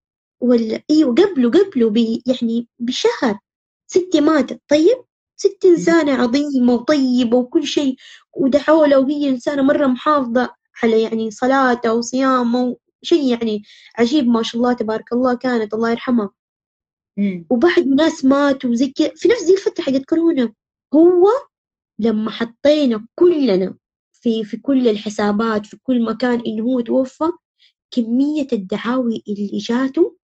ولا 0.45 0.83
أيوه 0.91 1.15
قبله 1.15 1.49
قبله 1.51 1.89
بي 1.89 2.23
يعني 2.25 2.67
بشهر. 2.79 3.39
ستي 3.87 4.21
ماتت 4.21 4.61
طيب؟ 4.69 4.97
ست 5.37 5.65
إنسانة 5.65 6.13
عظيمة 6.13 6.73
وطيبة 6.73 7.37
وكل 7.37 7.67
شيء 7.67 7.95
ودعوا 8.33 8.87
لها 8.87 8.97
وهي 8.97 9.29
إنسانة 9.29 9.61
مرة 9.61 9.87
محافظة 9.87 10.49
على 10.83 11.01
يعني 11.01 11.31
صلاتها 11.31 11.91
وصيامها 11.91 12.75
شيء 13.03 13.31
يعني 13.31 13.63
عجيب 13.97 14.27
ما 14.27 14.43
شاء 14.43 14.57
الله 14.61 14.73
تبارك 14.73 15.13
الله 15.13 15.33
كانت 15.35 15.73
الله 15.73 15.89
يرحمها. 15.91 16.31
وبعد 17.49 17.87
ناس 17.87 18.25
ماتوا 18.25 18.69
وزي 18.69 18.87
كذا 18.87 19.11
في 19.15 19.27
نفس 19.27 19.43
دي 19.43 19.53
الفترة 19.53 19.83
حقت 19.83 20.05
كورونا 20.05 20.53
هو 20.93 21.27
لما 21.99 22.31
حطينا 22.31 23.07
كلنا 23.15 23.77
في 24.13 24.43
في 24.43 24.57
كل 24.57 24.87
الحسابات 24.87 25.65
في 25.65 25.77
كل 25.83 26.03
مكان 26.05 26.41
إنه 26.47 26.63
هو 26.63 26.79
توفى 26.81 27.31
كمية 27.91 28.47
الدعاوي 28.53 29.23
اللي 29.27 29.57
جاته 29.57 30.15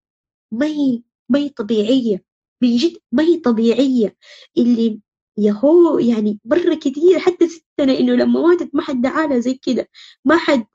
ما 0.51 0.65
هي 0.65 1.01
ما 1.29 1.39
هي 1.39 1.49
طبيعية 1.49 2.23
من 2.61 2.75
جد 2.77 2.97
ما 3.11 3.23
هي 3.23 3.37
طبيعية 3.37 4.15
اللي 4.57 4.99
يهو 5.37 5.99
يعني 5.99 6.39
مرة 6.45 6.75
كثير 6.75 7.19
حتى 7.19 7.47
ستنا 7.47 7.99
إنه 7.99 8.13
لما 8.13 8.41
ماتت 8.41 8.69
ما 8.75 8.81
حد 8.81 9.01
دعانا 9.01 9.39
زي 9.39 9.53
كده 9.53 9.89
ما 10.25 10.37
حد 10.37 10.65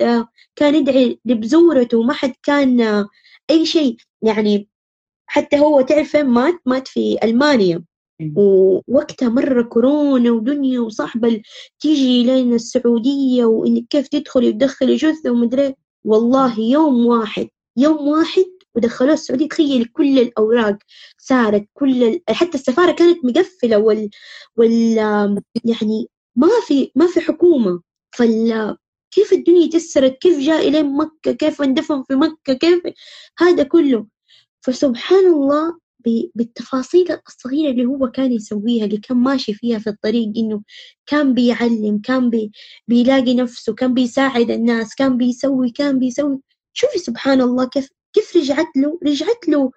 كان 0.56 0.74
يدعي 0.74 1.20
لبزورته 1.24 2.02
ما 2.02 2.12
حد 2.12 2.32
كان 2.42 2.80
أي 3.50 3.66
شيء. 3.66 3.96
يعني 4.22 4.68
حتى 5.26 5.58
هو 5.60 5.80
تعرف 5.80 6.10
فين 6.12 6.26
مات؟ 6.26 6.54
مات 6.66 6.88
في 6.88 7.18
ألمانيا. 7.24 7.84
ووقتها 8.36 9.28
مرة 9.28 9.62
كورونا 9.62 10.30
ودنيا 10.30 10.80
وصاحبة 10.80 11.42
تيجي 11.80 12.24
لين 12.24 12.54
السعودية 12.54 13.44
وإنك 13.44 13.84
كيف 13.90 14.08
تدخلي 14.08 14.48
وتدخلي 14.48 14.96
جثة 14.96 15.30
ومدري 15.30 15.74
والله 16.04 16.60
يوم 16.60 17.06
واحد 17.06 17.48
يوم 17.76 18.08
واحد 18.08 18.44
ودخلوه 18.76 19.12
السعودية 19.12 19.48
تخيل 19.48 19.84
كل 19.84 20.18
الأوراق 20.18 20.78
صارت 21.18 21.66
كل 21.74 22.04
ال... 22.04 22.20
حتى 22.30 22.58
السفارة 22.58 22.92
كانت 22.92 23.24
مقفلة 23.24 23.78
وال, 23.78 24.10
وال... 24.56 24.96
يعني 25.64 26.08
ما 26.36 26.48
في 26.66 26.92
ما 26.94 27.06
في 27.06 27.20
حكومة. 27.20 27.82
فال 28.16 28.76
كيف 29.10 29.32
الدنيا 29.32 29.68
تسرت 29.68 30.18
كيف 30.18 30.38
جاء 30.38 30.68
إلين 30.68 30.96
مكة؟ 30.96 31.32
كيف 31.32 31.62
اندفن 31.62 32.02
في 32.02 32.14
مكة؟ 32.14 32.52
كيف؟ 32.52 32.82
هذا 33.38 33.62
كله. 33.62 34.06
فسبحان 34.60 35.26
الله 35.26 35.78
بالتفاصيل 36.34 37.18
الصغيرة 37.28 37.70
اللي 37.70 37.84
هو 37.86 38.10
كان 38.10 38.32
يسويها 38.32 38.84
اللي 38.84 38.98
كان 38.98 39.16
ماشي 39.16 39.54
فيها 39.54 39.78
في 39.78 39.90
الطريق 39.90 40.32
إنه 40.36 40.62
كان 41.06 41.34
بيعلم 41.34 42.00
كان 42.04 42.30
بي 42.30 42.52
بيلاقي 42.88 43.34
نفسه 43.34 43.74
كان 43.74 43.94
بيساعد 43.94 44.50
الناس 44.50 44.94
كان 44.94 45.16
بيسوي 45.16 45.70
كان 45.70 45.98
بيسوي. 45.98 46.40
شوفي 46.72 46.98
سبحان 46.98 47.40
الله 47.40 47.68
كيف 47.68 47.88
كيف 48.16 48.36
رجعت 48.36 48.66
له؟ 48.76 48.98
رجعت 49.06 49.48
له 49.48 49.70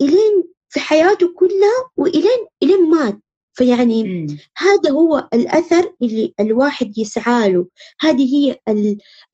إلين 0.00 0.44
في 0.68 0.80
حياته 0.80 1.32
كلها 1.34 1.90
وإلين 1.96 2.46
إلين 2.62 2.90
مات. 2.90 3.18
فيعني 3.54 4.04
م. 4.04 4.26
هذا 4.56 4.90
هو 4.90 5.28
الأثر 5.34 5.92
اللي 6.02 6.34
الواحد 6.40 6.98
يسعى 6.98 7.52
له. 7.52 7.66
هذه 8.00 8.34
هي 8.36 8.58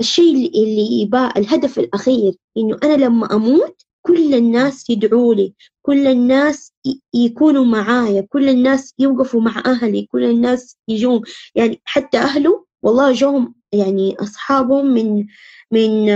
الشيء 0.00 0.34
اللي 0.62 1.00
يبقى 1.02 1.32
الهدف 1.36 1.78
الأخير 1.78 2.34
إنه 2.56 2.76
أنا 2.84 2.96
لما 3.04 3.34
أموت 3.34 3.82
كل 4.02 4.34
الناس 4.34 4.90
يدعوا 4.90 5.34
لي 5.34 5.54
كل 5.82 6.06
الناس 6.06 6.72
يكونوا 7.14 7.64
معايا 7.64 8.26
كل 8.30 8.48
الناس 8.48 8.94
يوقفوا 8.98 9.40
مع 9.40 9.62
أهلي 9.66 10.02
كل 10.12 10.24
الناس 10.24 10.76
يجون. 10.88 11.22
يعني 11.54 11.80
حتى 11.84 12.18
أهله 12.18 12.64
والله 12.82 13.12
جوهم 13.12 13.54
يعني 13.72 14.16
أصحابهم 14.20 14.86
من 14.86 15.26
من 15.72 16.08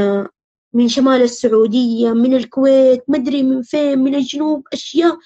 من 0.75 0.89
شمال 0.89 1.23
السعودية 1.23 2.13
من 2.13 2.35
الكويت 2.35 3.05
مدري 3.09 3.43
من 3.43 3.63
فين 3.63 3.99
من 3.99 4.15
الجنوب 4.15 4.63
أشياء 4.73 5.19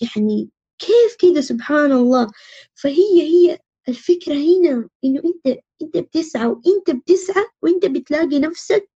يعني 0.00 0.48
كيف 0.78 1.16
كده 1.18 1.40
سبحان 1.40 1.92
الله. 1.92 2.30
فهي 2.74 3.22
هي 3.22 3.58
الفكرة 3.88 4.34
هنا 4.34 4.88
إنه 5.04 5.22
أنت 5.24 5.58
أنت 5.82 5.96
بتسعى 5.96 6.46
وأنت 6.46 6.90
بتسعى 6.90 7.44
وأنت 7.62 7.86
بتلاقي 7.86 8.38
نفسك 8.38 8.90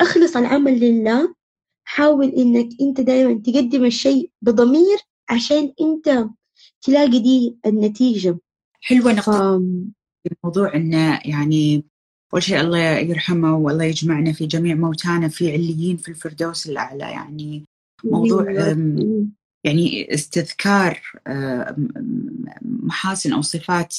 أخلص 0.00 0.36
العمل 0.36 0.80
لله. 0.80 1.34
حاول 1.84 2.28
إنك 2.28 2.68
أنت 2.80 3.00
دائما 3.00 3.42
تقدم 3.42 3.84
الشيء 3.84 4.30
بضمير 4.42 4.98
عشان 5.28 5.72
أنت 5.80 6.26
تلاقي 6.82 7.18
دي 7.18 7.56
النتيجة. 7.66 8.38
حلوة 8.80 9.12
نقطة. 9.12 9.58
في 10.22 10.34
الموضوع 10.42 10.74
إنه 10.74 11.20
يعني 11.24 11.84
أول 12.34 12.42
شيء 12.42 12.60
الله 12.60 12.78
يرحمه 12.78 13.56
والله 13.56 13.84
يجمعنا 13.84 14.32
في 14.32 14.46
جميع 14.46 14.74
موتانا 14.74 15.28
في 15.28 15.52
عليين 15.52 15.96
في 15.96 16.08
الفردوس 16.08 16.68
الأعلى. 16.68 17.04
يعني 17.04 17.64
موضوع 18.04 18.50
يعني 19.64 20.14
استذكار 20.14 21.02
محاسن 22.62 23.32
أو 23.32 23.42
صفات 23.42 23.96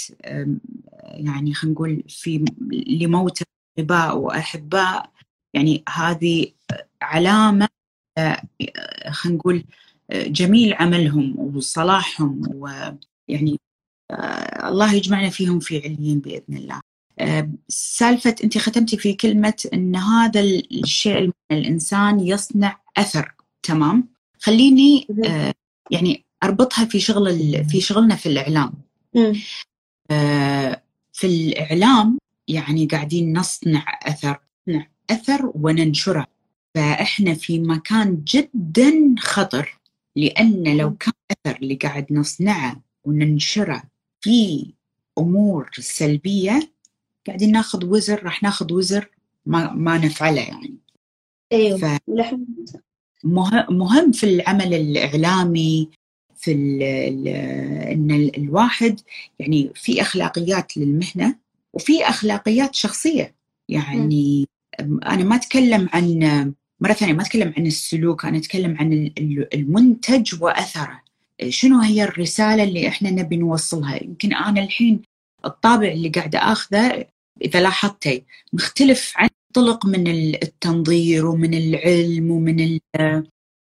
يعني 1.03 1.53
خلينا 1.53 1.75
نقول 1.75 2.03
في 2.07 2.45
لموتى 2.87 3.45
أقرباء 3.77 4.17
وأحباء. 4.17 5.11
يعني 5.53 5.83
هذه 5.89 6.47
علامة 7.01 7.67
خلينا 9.09 9.37
نقول 9.37 9.63
جميل 10.11 10.73
عملهم 10.73 11.39
وصلاحهم 11.39 12.41
ويعني 12.55 13.59
الله 14.63 14.93
يجمعنا 14.93 15.29
فيهم 15.29 15.59
في 15.59 15.77
عليين 15.77 16.19
بإذن 16.19 16.57
الله. 16.57 16.81
سالفة 17.67 18.35
أنت 18.43 18.57
ختمتي 18.57 18.97
في 18.97 19.13
كلمة 19.13 19.69
أن 19.73 19.95
هذا 19.95 20.41
الشيء 20.41 21.31
الإنسان 21.51 22.19
يصنع 22.19 22.81
أثر. 22.97 23.33
تمام؟ 23.63 24.07
خليني 24.39 25.07
آه 25.25 25.53
يعني 25.91 26.25
أربطها 26.43 26.85
في 26.85 26.99
شغل 26.99 27.65
في 27.65 27.81
شغلنا 27.81 28.15
في 28.15 28.29
الإعلام. 28.29 28.73
آه 30.11 30.83
في 31.13 31.27
الإعلام 31.27 32.17
يعني 32.47 32.85
قاعدين 32.85 33.37
نصنع 33.37 33.85
أثر 34.03 34.39
نصنع 34.67 34.87
أثر 35.09 35.51
وننشره. 35.55 36.27
فإحنا 36.75 37.33
في 37.33 37.59
مكان 37.59 38.23
جدا 38.23 39.15
خطر 39.19 39.79
لأن 40.15 40.77
لو 40.77 40.95
كان 40.95 41.13
أثر 41.31 41.59
اللي 41.61 41.75
قاعد 41.75 42.05
نصنعه 42.11 42.81
وننشره 43.03 43.83
في 44.21 44.65
أمور 45.17 45.69
سلبية 45.73 46.71
قاعدين 47.29 47.51
ناخذ 47.51 47.85
وزر 47.85 48.23
راح 48.23 48.43
ناخذ 48.43 48.73
وزر 48.73 49.09
ما 49.45 49.73
ما 49.73 49.97
نفعله 49.97 50.41
يعني. 50.41 50.75
أيوه 51.51 51.77
ف... 51.77 51.99
مهم 53.69 54.11
في 54.11 54.23
العمل 54.23 54.73
الإعلامي 54.73 55.89
في 56.35 56.51
ال 56.51 56.83
ال 56.83 57.27
إن 57.87 58.11
الواحد 58.37 58.99
يعني 59.39 59.71
في 59.75 60.01
أخلاقيات 60.01 60.77
للمهنة 60.77 61.35
وفي 61.73 62.03
أخلاقيات 62.03 62.75
شخصية. 62.75 63.35
يعني 63.69 64.47
م. 64.81 64.99
أنا 65.03 65.23
ما 65.23 65.35
أتكلم 65.35 65.89
عن 65.93 66.53
مرة 66.81 66.93
ثانية 66.93 67.13
ما 67.13 67.21
أتكلم 67.21 67.53
عن 67.57 67.65
السلوك 67.65 68.25
أنا 68.25 68.37
أتكلم 68.37 68.77
عن 68.79 69.11
المنتج 69.53 70.41
وأثره. 70.41 71.01
شنو 71.49 71.79
هي 71.79 72.03
الرسالة 72.03 72.63
اللي 72.63 72.87
إحنا 72.87 73.09
نبي 73.11 73.37
نوصلها؟ 73.37 74.03
يمكن 74.03 74.33
أنا 74.33 74.63
الحين 74.63 75.01
الطابع 75.45 75.87
اللي 75.87 76.09
قاعدة 76.09 76.39
أخذه 76.39 77.05
إذا 77.41 77.61
لاحظتي 77.61 78.23
مختلف 78.53 79.13
عن 79.15 79.29
طلق 79.53 79.85
من 79.85 80.07
التنظير 80.43 81.25
ومن 81.25 81.53
العلم 81.53 82.31
ومن 82.31 82.79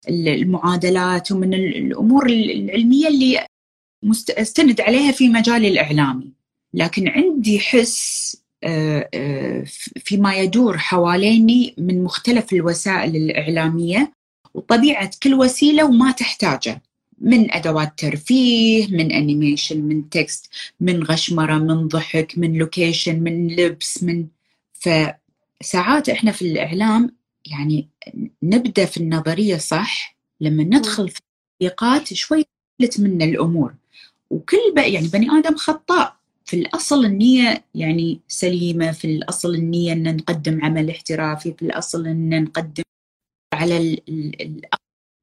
المعادلات 0.09 1.31
ومن 1.31 1.53
الأمور 1.53 2.25
العلمية 2.25 3.07
اللي 3.07 3.45
أستند 4.29 4.81
عليها 4.81 5.11
في 5.11 5.29
مجالي 5.29 5.67
الإعلامي 5.67 6.31
لكن 6.73 7.07
عندي 7.07 7.59
حس 7.59 8.37
آه، 8.63 9.09
آه، 9.13 9.63
فيما 9.99 10.35
يدور 10.35 10.77
حواليني 10.77 11.75
من 11.77 12.03
مختلف 12.03 12.53
الوسائل 12.53 13.15
الإعلامية 13.15 14.11
وطبيعة 14.53 15.11
كل 15.23 15.33
وسيلة 15.33 15.85
وما 15.85 16.11
تحتاجه. 16.11 16.81
من 17.21 17.51
أدوات 17.53 17.99
ترفيه 17.99 18.87
من 18.87 19.11
animation 19.11 19.81
من 19.81 20.09
text 20.09 20.49
من 20.79 21.03
غشمرة 21.03 21.57
من 21.57 21.87
ضحك 21.87 22.37
من 22.37 22.53
location 22.53 23.19
من 23.23 23.47
لبس 23.47 24.03
من 24.03 24.27
فساعات 24.73 26.09
إحنا 26.09 26.31
في 26.31 26.41
الإعلام 26.51 27.15
يعني 27.51 27.87
نبدأ 28.43 28.85
في 28.85 28.97
النظرية 28.97 29.57
صح 29.57 30.15
لما 30.41 30.63
ندخل 30.63 31.09
في 31.09 31.19
التطبيقات 31.61 32.13
شوي 32.13 32.45
من 32.99 33.21
الأمور. 33.21 33.73
وكل 34.29 34.57
بقى 34.75 34.93
يعني 34.93 35.07
بني 35.07 35.29
آدم 35.31 35.55
خطاء. 35.55 36.15
في 36.45 36.55
الأصل 36.57 37.05
النية 37.05 37.63
يعني 37.75 38.19
سليمة 38.27 38.91
في 38.91 39.05
الأصل 39.05 39.55
النية 39.55 39.93
أن 39.93 40.15
نقدم 40.15 40.65
عمل 40.65 40.89
احترافي 40.89 41.53
في 41.53 41.61
الأصل 41.61 42.07
أن 42.07 42.43
نقدم 42.43 42.83
على 43.53 43.77
ال 43.77 44.01
ال 44.41 44.61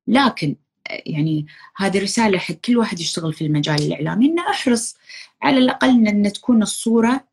لكن 0.08 0.56
يعني 1.06 1.46
هذه 1.76 2.02
رسالة 2.02 2.38
حق 2.38 2.54
كل 2.54 2.76
واحد 2.76 3.00
يشتغل 3.00 3.32
في 3.32 3.44
المجال 3.44 3.82
الإعلامي 3.82 4.26
أنه 4.26 4.50
أحرص 4.50 4.96
على 5.42 5.58
الأقل 5.58 6.08
أن 6.08 6.32
تكون 6.32 6.62
الصورة 6.62 7.24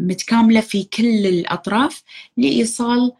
متكاملة 0.00 0.60
في 0.60 0.84
كل 0.84 1.26
الأطراف 1.26 2.02
لإيصال 2.36 3.12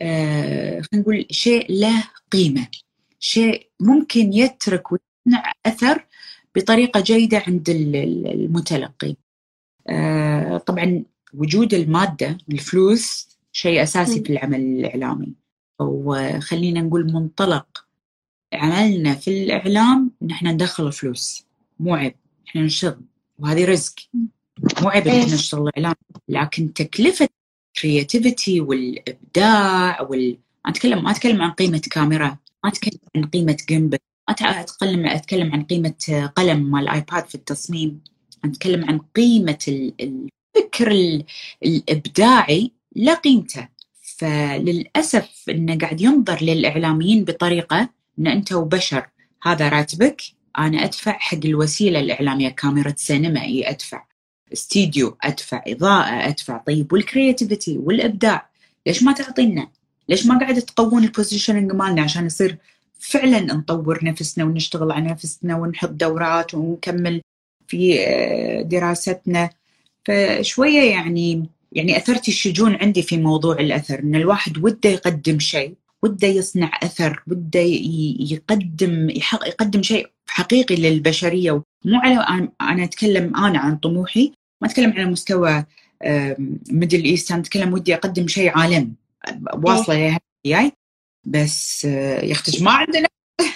خلينا 0.00 0.82
نقول 0.94 1.26
شيء 1.30 1.72
له 1.72 2.04
قيمة 2.32 2.66
شيء 3.20 3.68
ممكن 3.80 4.32
يترك 4.32 4.92
ويصنع 4.92 5.52
أثر 5.66 6.06
بطريقة 6.56 7.00
جيدة 7.00 7.42
عند 7.46 7.70
المتلقي. 7.70 9.16
آه، 9.88 10.56
طبعا 10.56 11.04
وجود 11.34 11.74
المادة 11.74 12.38
الفلوس 12.50 13.28
شيء 13.52 13.82
أساسي 13.82 14.24
في 14.24 14.32
العمل 14.32 14.60
الإعلامي. 14.60 15.34
وخلينا 15.80 16.80
نقول 16.80 17.12
منطلق 17.12 17.86
عملنا 18.52 19.14
في 19.14 19.44
الإعلام 19.44 20.10
إن 20.22 20.30
إحنا 20.30 20.52
ندخل 20.52 20.92
فلوس 20.92 21.44
مو 21.80 21.94
عيب. 21.94 22.14
إحنا 22.48 22.62
نشتغل. 22.62 23.00
وهذه 23.38 23.64
رزق. 23.64 23.94
مو 24.82 24.88
عيب 24.88 25.08
إن 25.08 25.20
إحنا 25.20 25.34
نشتغل 25.34 25.70
إعلام. 25.76 25.94
لكن 26.28 26.72
تكلفة 26.72 27.28
ال 27.76 27.84
creativity 27.84 28.60
والإبداع 28.60 30.02
وال 30.02 30.38
أنا 30.66 30.74
أتكلم 30.74 31.04
ما 31.04 31.10
أتكلم 31.10 31.42
عن 31.42 31.50
قيمة 31.50 31.82
كاميرا. 31.90 32.38
ما 32.64 32.70
أتكلم 32.70 32.98
عن 33.16 33.24
قيمة 33.24 33.56
gimbal 33.68 33.98
ما 34.28 34.34
أتكلم 34.34 35.06
أتكلم 35.06 35.52
عن 35.52 35.64
قيمة 35.64 36.30
قلم 36.36 36.70
مال 36.70 36.82
ال 36.82 36.91
iPad 36.91 37.28
في 37.28 37.34
التصميم. 37.34 38.00
نتكلم 38.46 38.84
عن 38.84 38.98
قيمة 38.98 39.58
الفكر 40.00 41.20
الإبداعي 41.62 42.72
لا 42.96 43.14
قيمته. 43.14 43.68
فللأسف 44.18 45.44
أنه 45.48 45.78
قاعد 45.78 46.00
ينظر 46.00 46.42
للإعلاميين 46.42 47.24
بطريقة 47.24 47.99
أن 48.18 48.26
أنت 48.26 48.52
وبشر 48.52 49.06
هذا 49.42 49.68
راتبك. 49.68 50.22
أنا 50.58 50.84
أدفع 50.84 51.12
حق 51.12 51.38
الوسيلة 51.44 52.00
الإعلامية 52.00 52.48
كاميرا 52.48 52.94
سينما 52.96 53.42
إي 53.42 53.70
أدفع. 53.70 54.04
استديو 54.52 55.16
أدفع 55.22 55.62
إضاءة 55.66 56.28
أدفع. 56.28 56.56
طيب 56.56 56.92
وال 56.92 57.06
creativity 57.06 57.78
والإبداع 57.78 58.50
ليش 58.86 59.02
ما 59.02 59.12
تعطينا؟ 59.12 59.68
ليش 60.08 60.26
ما 60.26 60.38
قاعد 60.38 60.60
تقوون 60.60 61.04
ال 61.04 61.10
positioning 61.10 61.72
مالنا 61.72 62.02
عشان 62.02 62.26
يصير 62.26 62.56
فعلا 62.98 63.40
نطور 63.40 64.04
نفسنا 64.04 64.44
ونشتغل 64.44 64.92
على 64.92 65.04
نفسنا 65.04 65.56
ونحط 65.56 65.88
دورات 65.90 66.54
ونكمل 66.54 67.22
في 67.66 68.06
آه، 68.06 68.62
دراستنا؟ 68.62 69.50
فشوية 70.04 70.90
يعني 70.90 71.48
يعني 71.72 71.96
أثرت 71.96 72.28
الشجون 72.28 72.74
عندي 72.74 73.02
في 73.02 73.16
موضوع 73.16 73.54
الأثر 73.54 73.98
إن 73.98 74.14
الواحد 74.14 74.58
وده 74.58 74.90
يقدم 74.90 75.38
شيء. 75.38 75.74
وده 76.02 76.28
يصنع 76.28 76.70
أثر 76.82 77.22
وده 77.28 77.60
يقدم 78.20 79.10
يقدم 79.46 79.82
شيء 79.82 80.06
حقيقي 80.26 80.76
للبشرية. 80.76 81.62
مو 81.84 82.00
على 82.00 82.48
أنا 82.60 82.84
أتكلم 82.84 83.36
أنا 83.36 83.58
عن 83.58 83.76
طموحي 83.76 84.32
ما 84.62 84.68
أتكلم 84.68 84.92
على 84.92 85.04
مستوى 85.04 85.64
Middle 86.70 87.04
East 87.04 87.32
أنا 87.32 87.40
أتكلم 87.40 87.72
ودي 87.72 87.94
أقدم 87.94 88.28
شيء 88.28 88.58
عالمي. 88.58 88.92
واصلة 89.64 90.18
يا 90.44 90.72
بس 91.24 91.86
آه، 91.86 92.24
يا 92.24 92.32
أختي 92.32 92.64
ما 92.64 92.70
عندنا؟ 92.70 93.08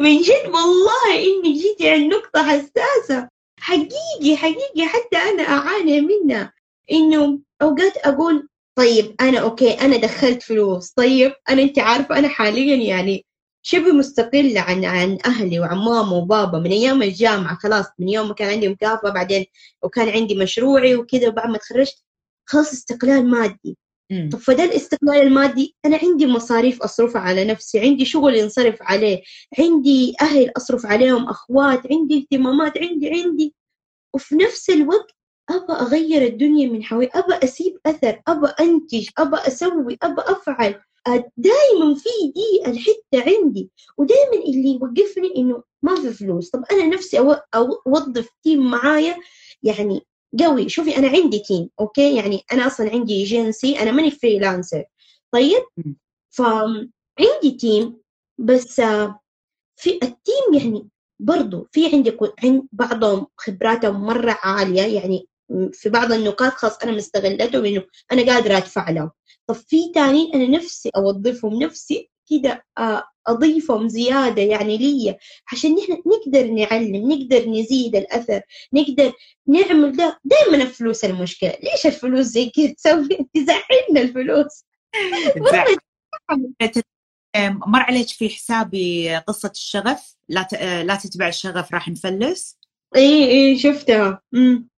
من 0.00 0.22
جد 0.22 0.46
والله 0.46 1.14
إني 1.14 1.52
جيتي 1.52 1.90
عند 1.90 2.14
نقطة 2.14 2.42
حساسة. 2.42 3.28
حقيقي 3.60 4.36
حقيقي 4.36 4.86
حتى 4.86 5.16
أنا 5.16 5.42
أعاني 5.42 6.00
منها. 6.00 6.52
إنه 6.92 7.38
أوقات 7.62 7.96
أقول 7.96 8.48
طيب 8.76 9.14
أنا 9.20 9.38
أوكي 9.38 9.70
أنا 9.70 9.96
دخلت 9.96 10.42
فلوس. 10.42 10.90
طيب 10.90 11.32
أنا 11.50 11.62
انت 11.62 11.78
عارفة 11.78 12.18
أنا 12.18 12.28
حاليا 12.28 12.76
يعني 12.76 13.26
شبه 13.62 13.92
مستقلة 13.92 14.60
عن 14.60 14.84
عن 14.84 15.18
أهلي 15.26 15.60
وعن 15.60 15.76
ماما 15.76 16.16
وبابا. 16.16 16.58
من 16.58 16.70
أيام 16.70 17.02
الجامعة 17.02 17.56
خلاص 17.58 17.86
من 17.98 18.08
يوم 18.08 18.28
ما 18.28 18.34
كان 18.34 18.48
عندي 18.48 18.68
مكافأة 18.68 19.10
بعدين 19.10 19.46
وكان 19.82 20.08
عندي 20.08 20.34
مشروعي 20.34 20.96
وكذا 20.96 21.28
وبعد 21.28 21.48
ما 21.50 21.58
تخرجت 21.58 22.02
خلاص 22.46 22.72
استقلال 22.72 23.30
مادي. 23.30 23.78
طب 24.32 24.38
فده 24.38 24.64
الاستقلال 24.64 25.22
المادي 25.22 25.76
أنا 25.84 25.98
عندي 26.02 26.26
مصاريف 26.26 26.82
اصرفها 26.82 27.20
على 27.22 27.44
نفسي 27.44 27.80
عندي 27.80 28.04
شغل 28.04 28.34
ينصرف 28.34 28.76
عليه 28.82 29.22
عندي 29.58 30.14
أهل 30.20 30.52
أصرف 30.56 30.86
عليهم 30.86 31.28
أخوات 31.28 31.82
عندي 31.92 32.18
اهتمامات 32.18 32.78
عندي 32.78 33.10
عندي. 33.10 33.54
وفي 34.14 34.34
نفس 34.34 34.70
الوقت 34.70 35.14
ابى 35.50 35.72
أغير 35.72 36.22
الدنيا 36.22 36.68
من 36.68 36.84
حولي 36.84 37.10
ابى 37.14 37.34
أسيب 37.44 37.78
أثر 37.86 38.22
ابى 38.28 38.46
أنتج 38.46 39.08
ابى 39.18 39.36
أسوي 39.36 39.98
ابى 40.02 40.22
أفعل. 40.22 40.80
دائما 41.36 41.94
في 41.94 42.08
دي 42.34 42.70
الحتة 42.70 43.30
عندي 43.30 43.70
ودائما 43.98 44.44
اللي 44.44 44.72
يوقفني 44.82 45.36
إنه 45.36 45.62
ما 45.82 45.94
في 45.94 46.10
فلوس. 46.10 46.50
طب 46.50 46.64
أنا 46.72 46.86
نفسي 46.86 47.18
أوظف 47.54 48.28
team 48.42 48.70
معايا 48.70 49.16
يعني 49.62 50.06
قوي. 50.40 50.68
شوفي 50.68 50.96
أنا 50.96 51.08
عندي 51.08 51.38
team 51.38 51.68
okay؟ 51.80 52.16
يعني 52.16 52.40
أنا 52.52 52.66
أصلا 52.66 52.90
عندي 52.90 53.12
ايجنسي 53.14 53.78
أنا 53.78 53.92
ماني 53.92 54.10
freelancer 54.10 54.84
طيب؟ 55.32 55.62
فعندي 56.30 57.50
team 57.60 57.96
بس 58.38 58.80
في 59.76 59.90
التيم 60.02 60.54
يعني 60.54 60.88
برضو 61.20 61.68
في 61.72 61.86
عندي 61.94 62.16
عند 62.44 62.68
بعضهم 62.72 63.26
خبراتهم 63.36 64.06
مرة 64.06 64.38
عالية. 64.42 64.82
يعني 65.00 65.26
في 65.72 65.88
بعض 65.88 66.12
النقاط 66.12 66.52
خاص 66.52 66.78
أنا 66.78 66.92
مستغلتهم 66.92 67.64
إنه 67.64 67.82
أنا 68.12 68.32
قادرة 68.32 68.56
أدفع 68.56 68.90
لهم 68.90 69.10
طب 69.46 69.54
في 69.54 69.92
تاني 69.94 70.30
أنا 70.34 70.46
نفسي 70.46 70.90
أوظفهم 70.96 71.62
نفسي 71.62 72.10
كده 72.30 72.64
أضيفهم 73.26 73.88
زيادة 73.88 74.42
يعني 74.42 74.78
لي 74.78 75.18
عشان 75.52 75.74
نحن 75.74 76.02
نقدر 76.06 76.46
نعلم 76.46 77.12
نقدر 77.12 77.48
نزيد 77.48 77.96
الأثر 77.96 78.40
نقدر 78.72 79.12
نعمل 79.46 79.96
ده. 79.96 80.20
دائما 80.24 80.62
الفلوس 80.62 81.04
المشكلة. 81.04 81.56
ليش 81.62 81.86
الفلوس 81.86 82.26
زي 82.26 82.50
كذا 82.50 82.72
تسوي 82.72 83.28
تزعلنا 83.34 84.00
الفلوس. 84.00 84.64
مر 87.66 87.80
عليك 87.80 88.08
في 88.08 88.28
حسابي 88.28 89.16
قصة 89.16 89.50
الشغف؟ 89.50 90.14
لا 90.28 90.48
لا 90.82 90.94
تتبع 90.94 91.28
الشغف 91.28 91.74
راح 91.74 91.88
نفلس؟ 91.88 92.58
اي 92.96 93.30
اي 93.30 93.58
شفتها. 93.58 94.22
مم. 94.32 94.68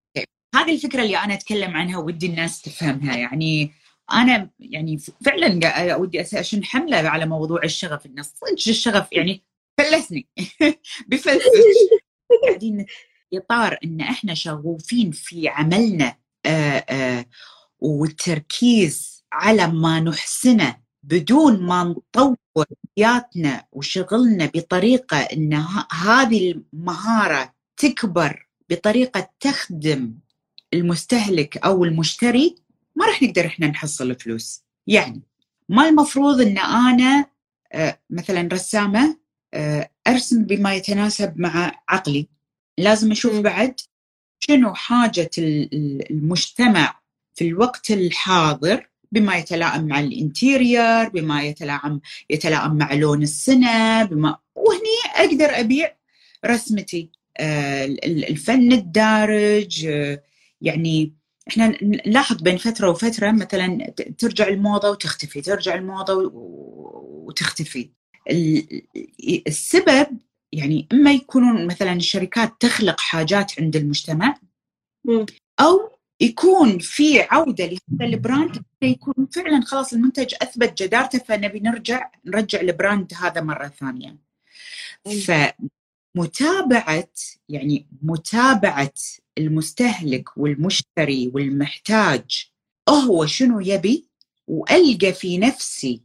هذه 0.55 0.75
الفكرة 0.75 1.03
اللي 1.03 1.17
أنا 1.19 1.35
أتكلم 1.35 1.77
عنها 1.77 1.99
ودي 1.99 2.27
الناس 2.27 2.63
تفهمها. 2.63 3.17
يعني 3.17 3.73
أنا 4.13 4.51
يعني 4.59 4.99
فعلا 5.25 5.97
ودي 5.97 6.21
أشن 6.21 6.65
حملة 6.65 6.97
على 6.97 7.27
موضوع 7.27 7.63
الشغف 7.65 8.07
الناس 8.07 8.35
صدق 8.37 8.69
الشغف 8.69 9.13
يعني 9.13 9.45
فلسني. 9.79 10.29
بفلسك 11.09 11.51
قاعدين 12.47 12.87
اطار 13.35 13.79
إن 13.85 14.01
إحنا 14.01 14.35
شغوفين 14.35 15.11
في 15.11 15.49
عملنا 15.49 16.17
آآ 16.47 16.85
آآ 16.91 17.25
والتركيز 17.79 19.25
على 19.33 19.67
ما 19.67 20.01
نحسنه 20.01 20.77
بدون 21.03 21.63
ما 21.63 21.85
نطور 21.85 22.67
حياتنا 22.97 23.67
وشغلنا 23.73 24.47
بطريقة 24.47 25.17
إن 25.17 25.65
هذه 25.93 26.51
المهارة 26.53 27.55
تكبر 27.77 28.49
بطريقة 28.71 29.31
تخدم 29.41 30.15
المستهلك 30.75 31.57
أو 31.57 31.85
المشتري 31.85 32.55
ما 32.97 33.07
راح 33.07 33.23
نقدر 33.23 33.47
إحنا 33.47 33.67
نحصل 33.67 34.15
فلوس. 34.15 34.63
يعني 34.87 35.23
ما 35.69 35.89
المفروض 35.89 36.41
إن 36.41 36.59
أنا 36.59 37.27
آه، 37.73 38.01
مثلا 38.11 38.49
رسامة 38.53 39.17
آه، 39.55 39.91
أرسم 40.07 40.45
بما 40.45 40.75
يتناسب 40.75 41.41
مع 41.41 41.83
عقلي. 41.89 42.29
لازم 42.79 43.13
أشوف 43.13 43.41
بعد 43.41 43.81
شنو 44.41 44.75
حاجة 44.75 45.31
المجتمع 46.11 47.01
في 47.35 47.49
الوقت 47.49 47.91
الحاضر 47.91 48.89
بما 49.13 49.37
يتلائم 49.37 49.87
مع 49.87 50.01
الانتيرير 50.01 51.09
بما 51.09 51.43
يتلائم 51.43 52.01
يتلائم 52.31 52.75
مع 52.75 52.95
لون 52.95 53.23
السنة 53.23 54.05
بما 54.05 54.39
وهني 54.55 55.15
أقدر 55.15 55.61
أبيع 55.61 55.97
رسمتي. 56.47 57.11
آه، 57.37 57.85
الفن 58.05 58.73
الدارج 58.73 59.89
يعني 60.65 61.15
إحنا 61.49 61.85
نلاحظ 61.85 62.43
بين 62.43 62.57
فترة 62.57 62.91
وفترة 62.91 63.31
مثلا 63.31 63.95
ترجع 64.19 64.49
الموضة 64.49 64.91
وتختفي 64.91 65.41
ترجع 65.41 65.75
الموضة 65.75 66.31
وتختفي. 66.35 67.91
السبب 69.47 70.07
يعني 70.53 70.89
إما 70.93 71.13
يكونون 71.13 71.67
مثلا 71.67 71.93
الشركات 71.93 72.53
تخلق 72.61 73.01
حاجات 73.01 73.61
عند 73.61 73.77
المجتمع 73.77 74.35
أو 75.61 75.91
يكون 76.21 76.79
في 76.79 77.23
عودة 77.23 77.65
لهذا 77.65 78.05
ال 78.15 78.23
brand 78.23 78.63
يكون 78.83 79.27
فعلا 79.33 79.61
خلاص 79.61 79.93
المنتج 79.93 80.35
أثبت 80.43 80.83
جدارته 80.83 81.19
فنبي 81.19 81.61
نرجع 81.61 82.11
نرجع 82.27 82.61
ال 82.61 82.70
brand 82.70 83.13
هذا 83.15 83.41
مرة 83.41 83.69
ثانية. 83.69 84.17
فمتابعة 86.17 87.09
يعني 87.49 87.87
متابعة 88.03 88.93
المستهلك 89.39 90.39
والمشتري 90.39 91.31
والمحتاج 91.35 92.51
هو 92.89 93.27
شنو 93.27 93.61
يبي؟ 93.61 94.09
وألقى 94.47 95.13
في 95.13 95.39
نفسي 95.39 96.03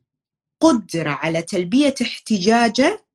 قدرة 0.62 1.10
على 1.10 1.42
تلبية 1.42 1.96
احتجاجه 2.02 3.06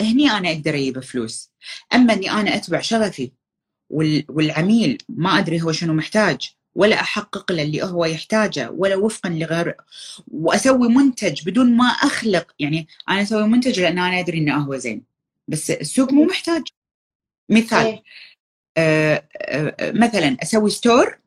هني 0.00 0.30
أنا 0.30 0.50
أقدر 0.50 0.74
أجيب 0.74 1.00
فلوس. 1.00 1.50
أما 1.94 2.12
إني 2.12 2.30
أنا 2.30 2.56
أتبع 2.56 2.80
شغفي 2.80 3.32
والعميل 4.28 4.98
ما 5.08 5.38
أدري 5.38 5.62
هو 5.62 5.72
شنو 5.72 5.92
محتاج 5.94 6.50
ولا 6.74 7.00
أحقق 7.00 7.52
له 7.52 7.62
اللي 7.62 7.82
هو 7.82 8.04
يحتاجه 8.04 8.70
ولا 8.70 8.96
وفقا 8.96 9.30
لغير 9.30 9.74
وأسوي 10.28 10.88
منتج 10.88 11.48
بدون 11.48 11.76
ما 11.76 11.84
أخلق. 11.84 12.54
يعني 12.58 12.88
أنا 13.08 13.22
أسوي 13.22 13.48
منتج 13.48 13.80
لأن 13.80 13.98
أنا 13.98 14.20
أدري 14.20 14.38
إنه 14.38 14.56
هو 14.56 14.76
زين 14.76 15.04
بس 15.48 15.70
السوق 15.70 16.12
مو 16.12 16.24
محتاج. 16.24 16.62
مثال 17.48 18.02
مثلا 19.80 20.36
أسوي 20.42 20.70
store 20.70 21.18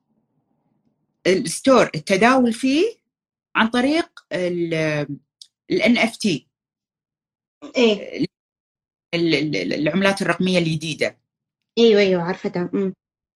ال 1.27 1.38
store 1.38 1.89
التداول 1.95 2.53
فيه 2.53 2.85
عن 3.55 3.67
طريق 3.67 4.25
ال 5.71 5.97
NFT 5.97 6.47
العملات 9.13 10.21
الرقمية 10.21 10.59
الجديدة. 10.59 11.17
إيوه 11.77 12.01
إيوه 12.01 12.23
عارفتها 12.23 12.69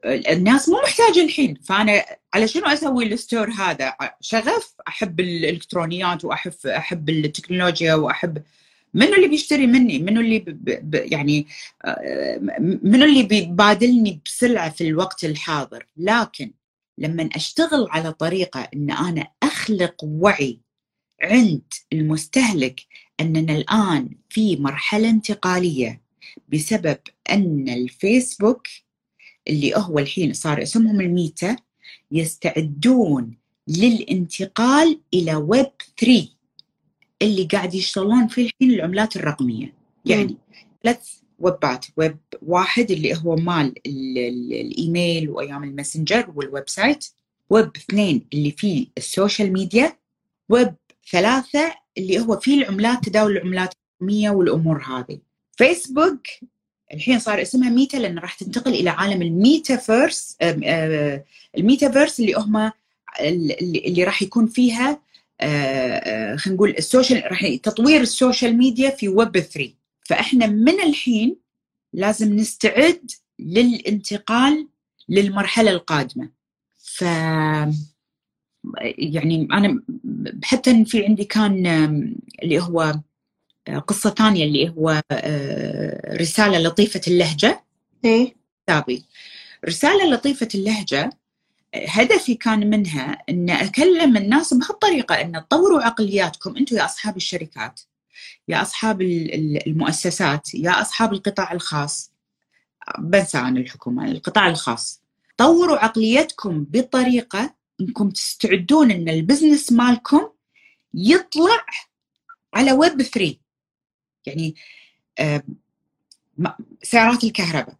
الناس 0.05 0.69
مو 0.69 0.81
محتاجة 0.81 1.23
الحين. 1.23 1.55
فأنا 1.55 2.05
على 2.33 2.47
شنو 2.47 2.65
أسوي 2.65 3.05
ال 3.05 3.13
store 3.13 3.49
هذا؟ 3.49 3.95
شغف 4.21 4.75
أحب 4.87 5.19
الإلكترونيات 5.19 6.25
وأحب 6.25 6.53
أحب 6.65 7.09
التكنولوجيا 7.09 7.95
وأحب 7.95 8.43
منو 8.95 9.13
اللي 9.13 9.27
بيشتري 9.27 9.67
مني؟ 9.67 9.99
منو 9.99 10.21
اللي 10.21 10.39
ب... 10.39 10.45
ب... 10.89 10.95
يعني 10.95 11.47
آه، 11.85 12.37
منو 12.83 13.05
اللي 13.05 13.23
بيبادلني 13.23 14.21
بسلعة 14.25 14.69
في 14.69 14.87
الوقت 14.87 15.25
الحاضر؟ 15.25 15.87
لكن 15.97 16.51
لما 16.97 17.29
أشتغل 17.35 17.87
على 17.89 18.13
طريقة 18.13 18.69
إن 18.73 18.91
أنا 18.91 19.27
أخلق 19.43 19.95
وعي 20.03 20.59
عند 21.23 21.73
المستهلك 21.93 22.81
أننا 23.19 23.55
الآن 23.55 24.09
في 24.29 24.55
مرحلة 24.55 25.09
انتقالية 25.09 26.01
بسبب 26.49 26.97
أن 27.31 27.69
الفيسبوك 27.69 28.67
اللي 29.47 29.75
هو 29.75 29.99
الحين 29.99 30.33
صار 30.33 30.61
اسمهم 30.61 31.01
الميتا 31.01 31.55
يستعدون 32.11 33.37
للانتقال 33.67 34.99
إلى 35.13 35.35
ويب 35.35 35.71
3 35.99 36.34
اللي 37.21 37.43
قاعد 37.43 37.73
يشتغلون 37.73 38.27
فيه 38.27 38.45
الحين 38.45 38.71
العملات 38.71 39.15
الرقمية. 39.15 39.73
يعني 40.05 40.37
ثلاث 40.83 41.09
ويبات 41.39 41.85
ويب 41.97 42.17
واحد 42.41 42.91
اللي 42.91 43.15
هو 43.15 43.35
مال 43.35 43.73
الإيميل 43.85 45.29
وأيام 45.29 45.63
ال 45.63 45.69
Messenger 45.69 46.20
وال 46.20 46.31
website 46.35 47.05
web 47.49 47.71
اثنين 47.75 48.25
اللي 48.33 48.51
فيه 48.51 48.87
ال 48.97 49.05
social 49.05 49.53
media. 49.53 49.97
web 50.49 50.73
ثلاثة 51.11 51.75
اللي 51.97 52.19
هو 52.19 52.39
فيه 52.39 52.63
العملات 52.63 53.03
تداول 53.03 53.37
العملات 53.37 53.73
الرقمية 54.01 54.29
والأمور 54.29 54.83
هذه. 54.83 55.19
فيسبوك 55.57 56.27
الحين 56.93 57.19
صار 57.19 57.41
اسمها 57.41 57.69
Meta 57.69 57.97
لأن 57.97 58.19
راح 58.19 58.33
تنتقل 58.33 58.73
إلى 58.73 58.89
عالم 58.89 59.21
الميتافيرس 59.21 60.37
الميتافيرس 61.57 62.19
اللي 62.19 62.33
هم 62.33 62.71
اللي 63.19 64.03
راح 64.03 64.21
يكون 64.21 64.47
فيها 64.47 65.01
خلينا 65.41 66.37
نقول 66.47 66.69
ال 66.69 66.77
social 66.77 67.23
راح 67.31 67.55
تطوير 67.63 68.01
ال 68.01 68.09
social 68.09 68.57
media 68.57 68.89
في 68.89 69.09
ويب 69.09 69.39
3 69.39 69.73
فإحنا 70.05 70.47
من 70.47 70.81
الحين 70.81 71.35
لازم 71.93 72.35
نستعد 72.35 73.11
للانتقال 73.39 74.67
للمرحلة 75.09 75.71
القادمة. 75.71 76.29
ف 76.77 77.01
يعني 78.97 79.47
أنا 79.53 79.81
حتى 80.43 80.85
في 80.85 81.05
عندي 81.05 81.23
كان 81.23 81.65
اللي 82.43 82.59
هو 82.59 82.93
قصة 83.87 84.09
ثانية 84.09 84.45
اللي 84.45 84.69
هو 84.69 85.01
آه، 85.11 86.15
رسالة 86.17 86.57
لطيفة 86.59 87.01
اللهجة. 87.07 87.63
إيه. 88.05 88.35
كتابي. 88.63 89.03
رسالة 89.65 90.05
لطيفة 90.09 90.47
اللهجة 90.55 91.09
هدفي 91.87 92.35
كان 92.35 92.69
منها 92.69 93.23
إن 93.29 93.49
أكلم 93.49 94.17
الناس 94.17 94.53
بهالطريقة 94.53 95.21
إن 95.21 95.31
تطوروا 95.31 95.81
عقلياتكم 95.81 96.57
أنتم 96.57 96.75
يا 96.75 96.85
أصحاب 96.85 97.17
الشركات 97.17 97.81
يا 98.47 98.61
أصحاب 98.61 99.01
المؤسسات 99.67 100.55
يا 100.55 100.81
أصحاب 100.81 101.13
القطاع 101.13 101.51
الخاص. 101.51 102.11
بنسى 102.99 103.37
عن 103.37 103.57
الحكومة 103.57 104.11
القطاع 104.11 104.47
الخاص. 104.49 105.01
طوروا 105.37 105.77
عقليتكم 105.77 106.63
بطريقة 106.69 107.55
إنكم 107.81 108.09
تستعدون 108.09 108.91
إن 108.91 109.09
ال 109.09 109.16
business 109.16 109.71
مالكم 109.71 110.29
يطلع 110.93 111.65
على 112.53 112.71
ويب 112.71 113.01
3 113.01 113.35
يعني 114.25 114.55
سيارات 116.83 117.23
الكهرباء. 117.23 117.75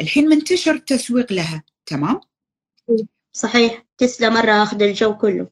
الحين 0.00 0.28
منتشر 0.28 0.72
التسويق 0.72 1.32
لها 1.32 1.62
تمام؟ 1.86 2.20
صحيح 3.32 3.86
تسلا 3.98 4.28
مرة 4.28 4.62
أخذ 4.62 4.82
الجو 4.82 5.16
كله. 5.16 5.48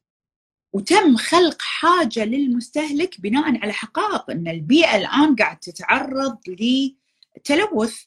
وتم 0.73 1.17
خلق 1.17 1.63
حاجة 1.63 2.25
للمستهلك 2.25 3.21
بناء 3.21 3.59
على 3.63 3.73
حقائق 3.73 4.31
أن 4.31 4.49
البيئة 4.49 4.97
الآن 4.97 5.37
قاعد 5.37 5.59
تتعرض 5.59 6.39
لتلوث 6.49 8.03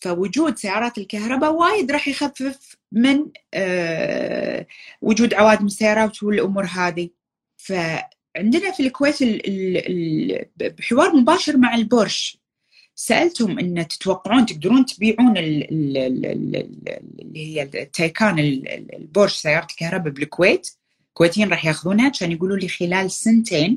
فوجود 0.00 0.56
سيارات 0.56 0.98
الكهرباء 0.98 1.52
وايد 1.52 1.92
راح 1.92 2.08
يخفف 2.08 2.76
من 2.92 3.30
آه، 3.54 4.66
وجود 5.02 5.34
عوادم 5.34 5.66
السيارات 5.66 6.22
والامور 6.22 6.64
هذه. 6.64 7.10
فعندنا 7.56 8.72
في 8.72 8.86
الكويت 8.86 9.18
بحوار 10.56 11.16
مباشر 11.16 11.56
مع 11.56 11.74
البورش. 11.74 12.41
سألتهم 12.94 13.58
إن 13.58 13.88
تتوقعون 13.88 14.46
تقدرون 14.46 14.86
تبيعون 14.86 15.36
اللي 15.36 16.66
هي 17.36 17.62
ال 17.62 17.73
Taycan 17.73 18.38
ال 18.38 18.50
Porsche 18.50 19.36
سيارة 19.36 19.66
الكهرباء 19.70 20.12
بالكويت. 20.12 20.70
الكويتيين 21.08 21.48
راح 21.48 21.64
ياخذونها 21.64 22.10
عشان 22.10 22.32
يقولوا 22.32 22.56
لي 22.56 22.68
خلال 22.68 23.10
سنتين 23.10 23.76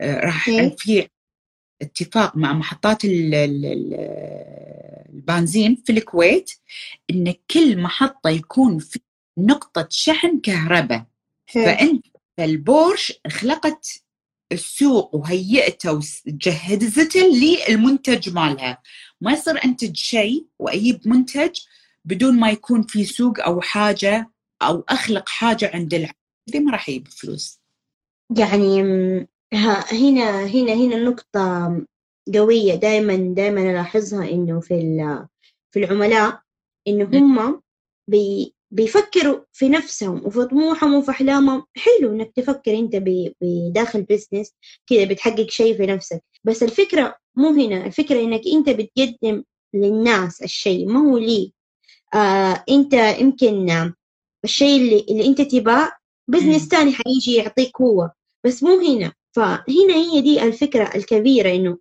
آه، 0.00 0.20
راح 0.20 0.50
في 0.78 1.08
اتفاق 1.82 2.36
مع 2.36 2.52
محطات 2.52 2.98
البنزين 5.08 5.82
في 5.86 5.92
الكويت 5.92 6.50
إن 7.10 7.34
كل 7.50 7.78
محطة 7.78 8.30
يكون 8.30 8.78
في 8.78 9.00
نقطة 9.38 9.86
شحن 9.90 10.40
كهرباء. 10.40 11.04
فأنت 11.46 12.06
البورش 12.38 13.20
خلقت 13.30 14.02
السوق 14.52 15.14
وهيئته 15.14 15.92
وجهزته 15.92 17.20
للمنتج 17.20 18.34
مالها. 18.34 18.82
ما 19.20 19.32
يصير 19.32 19.64
أنتج 19.64 19.96
شيء 19.96 20.46
وأجيب 20.58 21.08
منتج 21.08 21.60
بدون 22.04 22.40
ما 22.40 22.50
يكون 22.50 22.82
في 22.82 23.04
سوق 23.04 23.40
أو 23.40 23.60
حاجة 23.60 24.30
أو 24.62 24.84
أخلق 24.88 25.28
حاجة 25.28 25.70
عند 25.74 25.94
العالم 25.94 26.14
ما 26.66 26.72
راح 26.72 26.88
يجيب 26.88 27.08
فلوس. 27.08 27.60
يعني 28.38 28.82
هنا 29.92 30.46
هنا 30.46 30.72
هنا 30.72 30.96
نقطة 30.96 31.76
قوية 32.34 32.74
دائما 32.74 33.34
دائما 33.34 33.70
ألاحظها 33.70 34.30
إنه 34.30 34.60
في 34.60 34.76
في 35.70 35.78
العملاء 35.84 36.40
إنه 36.88 37.04
هم 37.04 37.62
بي 38.08 38.54
بيفكروا 38.70 39.40
في 39.52 39.68
نفسهم 39.68 40.26
وفي 40.26 40.44
طموحهم 40.44 40.94
وفي 40.94 41.10
أحلامهم 41.10 41.64
حلو 41.76 42.12
إنك 42.12 42.32
تفكر 42.36 42.78
أنت 42.78 42.96
بداخل 43.42 44.02
business 44.02 44.52
كذا 44.86 45.04
بتحقق 45.04 45.50
شيء 45.50 45.76
في 45.76 45.86
نفسك. 45.86 46.22
بس 46.44 46.62
الفكرة 46.62 47.16
مو 47.36 47.48
هنا. 47.48 47.86
الفكرة 47.86 48.20
إنك 48.20 48.42
أنت 48.54 48.68
بتقدم 48.70 49.44
للناس 49.74 50.42
الشيء. 50.42 50.86
ما 50.88 51.00
هو 51.00 51.18
لي 51.18 51.52
آه 52.14 52.64
أنت 52.70 52.92
يمكن 52.94 53.92
الشيء 54.44 54.80
اللي, 54.80 55.06
اللي 55.10 55.26
أنت 55.26 55.40
تباه 55.40 55.92
business 56.28 56.68
تاني 56.68 56.92
حيجي 56.92 57.34
يعطيك 57.34 57.80
هو 57.80 58.10
بس 58.44 58.62
مو 58.62 58.80
هنا. 58.80 59.12
فهنا 59.32 59.94
هي 59.94 60.20
دي 60.20 60.42
الفكرة 60.42 60.90
الكبيرة 60.94 61.50
إنه 61.54 61.78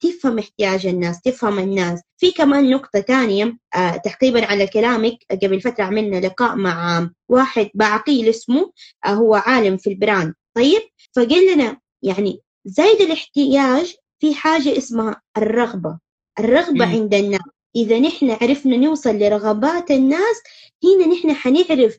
تفهم 0.00 0.38
احتياج 0.38 0.86
الناس 0.86 1.20
تفهم 1.20 1.58
الناس. 1.58 2.00
في 2.16 2.30
كمان 2.32 2.70
نقطة 2.70 3.00
تانية 3.00 3.58
آه 3.74 3.96
تعقيبا 3.96 4.46
على 4.46 4.66
كلامك 4.66 5.16
قبل 5.30 5.60
فترة 5.60 5.84
عملنا 5.84 6.26
لقاء 6.26 6.56
مع 6.56 7.10
واحد 7.28 7.70
بعقيل 7.74 8.28
اسمه 8.28 8.72
آه 9.06 9.08
هو 9.08 9.34
عالم 9.34 9.76
في 9.76 9.90
ال 9.90 9.96
brand. 9.96 10.34
طيب 10.56 10.82
فقال 11.16 11.54
لنا 11.54 11.80
يعني 12.02 12.40
زايد 12.64 13.00
الاحتياج 13.00 13.94
في 14.20 14.34
حاجة 14.34 14.78
اسمها 14.78 15.22
الرغبة. 15.36 15.98
الرغبة 16.38 16.86
م. 16.86 16.88
عند 16.88 17.14
الناس. 17.14 17.40
إذا 17.76 17.98
نحن 17.98 18.30
عرفنا 18.30 18.76
نوصل 18.76 19.14
لرغبات 19.18 19.90
الناس 19.90 20.42
هنا 20.84 21.06
نحن 21.14 21.32
حنعرف 21.32 21.98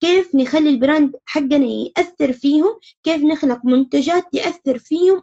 كيف 0.00 0.34
نخلي 0.34 0.70
ال 0.70 0.78
brand 0.78 1.16
حقنا 1.26 1.66
يأثر 1.66 2.32
فيهم 2.32 2.78
كيف 3.02 3.22
نخلق 3.22 3.64
منتجات 3.64 4.24
تأثر 4.32 4.78
فيهم. 4.78 5.22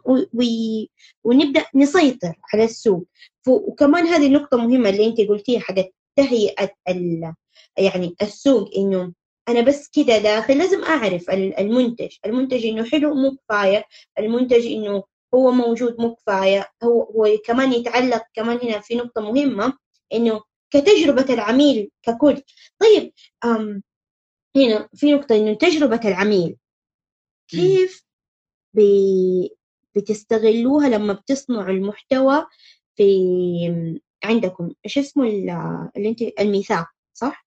ونبدأ 1.24 1.64
نسيطر 1.74 2.34
على 2.54 2.64
السوق. 2.64 3.06
وكمان 3.48 4.06
هذه 4.06 4.28
نقطة 4.28 4.56
مهمة 4.56 4.88
اللي 4.88 5.06
أنت 5.06 5.20
قلتيها 5.20 5.60
حقت 5.60 5.92
تهيئة 6.16 6.70
ال... 6.88 7.34
يعني 7.78 8.14
السوق 8.22 8.70
إنه 8.76 9.12
أنا 9.48 9.60
بس 9.60 9.88
كده 9.88 10.18
داخل 10.18 10.58
لازم 10.58 10.84
أعرف 10.84 11.30
المنتج. 11.30 12.16
المنتج 12.26 12.66
إنه 12.66 12.84
حلو 12.84 13.14
مو 13.14 13.36
كفاية. 13.36 13.84
المنتج 14.18 14.66
إنه 14.66 15.02
هو 15.34 15.50
موجود 15.50 16.00
مو 16.00 16.14
كفاية. 16.14 16.68
هو 16.84 17.02
هو 17.02 17.38
كمان 17.44 17.72
يتعلق 17.72 18.22
كمان 18.34 18.58
هنا 18.62 18.80
في 18.80 18.94
نقطة 18.94 19.20
مهمة 19.20 19.72
إنه 20.12 20.40
كتجربة 20.70 21.34
العميل 21.34 21.90
ككل. 22.02 22.42
طيب 22.78 23.12
أم 23.44 23.82
هنا 24.58 24.88
في 24.94 25.12
نقطة 25.12 25.36
إنه 25.36 25.54
تجربة 25.54 26.00
العميل 26.04 26.56
كيف 27.48 28.04
بي 28.74 29.50
بتستغلوها 29.96 30.88
لما 30.88 31.12
بتصنعوا 31.12 31.70
المحتوى 31.70 32.46
في 32.96 33.94
عندكم 34.24 34.70
إيش 34.84 34.98
اسمه 34.98 35.28
اللي 35.96 36.08
أنت 36.08 36.22
الميثاق 36.40 36.86
صح؟ 37.14 37.46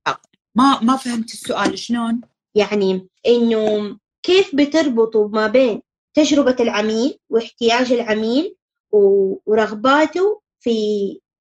ما 0.55 0.79
ما 0.81 0.95
فهمت 0.97 1.33
السؤال 1.33 1.79
شلون؟ 1.79 2.21
يعني 2.55 3.07
إنه 3.27 3.97
كيف 4.23 4.55
بتربطوا 4.55 5.27
ما 5.27 5.47
بين 5.47 5.81
تجربة 6.13 6.55
العميل 6.59 7.19
واحتياج 7.29 7.91
العميل 7.91 8.55
ورغباته 8.91 10.41
في 10.59 10.71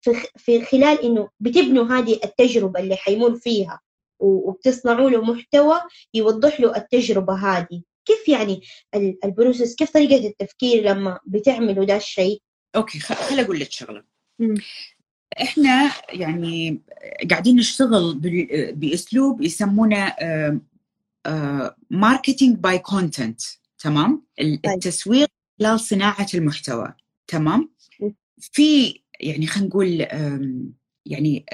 في 0.01 0.15
في 0.37 0.65
خلال 0.65 1.03
إنه 1.03 1.29
بتبنوا 1.41 1.85
هذه 1.85 2.21
التجربة 2.25 2.81
اللي 2.81 2.97
حيمر 2.97 3.37
فيها 3.37 3.81
وبتصنعوا 4.21 5.11
له 5.11 5.23
محتوى 5.23 5.81
يوضح 6.15 6.61
له 6.61 6.77
التجربة 6.77 7.35
هذه. 7.35 7.83
كيف 8.05 8.29
يعني 8.29 8.63
ال 9.25 9.31
process 9.31 9.75
كيف 9.75 9.91
طريقة 9.91 10.29
التفكير 10.29 10.83
لما 10.83 11.19
بتعملوا 11.27 11.85
ده 11.85 11.97
الشيء؟ 11.97 12.43
okay 12.77 12.99
خل 12.99 13.41
أقول 13.41 13.61
لك 13.61 13.71
شغلة. 13.71 14.05
إحنا 15.43 15.93
يعني 16.09 16.81
قاعدين 17.31 17.57
نشتغل 17.57 18.21
بأسلوب 18.75 19.43
يسمونه 19.43 20.15
marketing 21.91 22.57
by 22.57 22.79
content 22.79 23.41
تمام؟ 23.79 24.23
طيب. 24.39 24.61
التسويق 24.67 25.29
خلال 25.61 25.81
صناعة 25.81 26.27
المحتوى. 26.35 26.95
تمام؟ 27.27 27.71
في 28.41 29.01
يعني 29.21 29.47
خلينا 29.47 29.69
نقول 29.69 30.07
يعني 31.11 31.47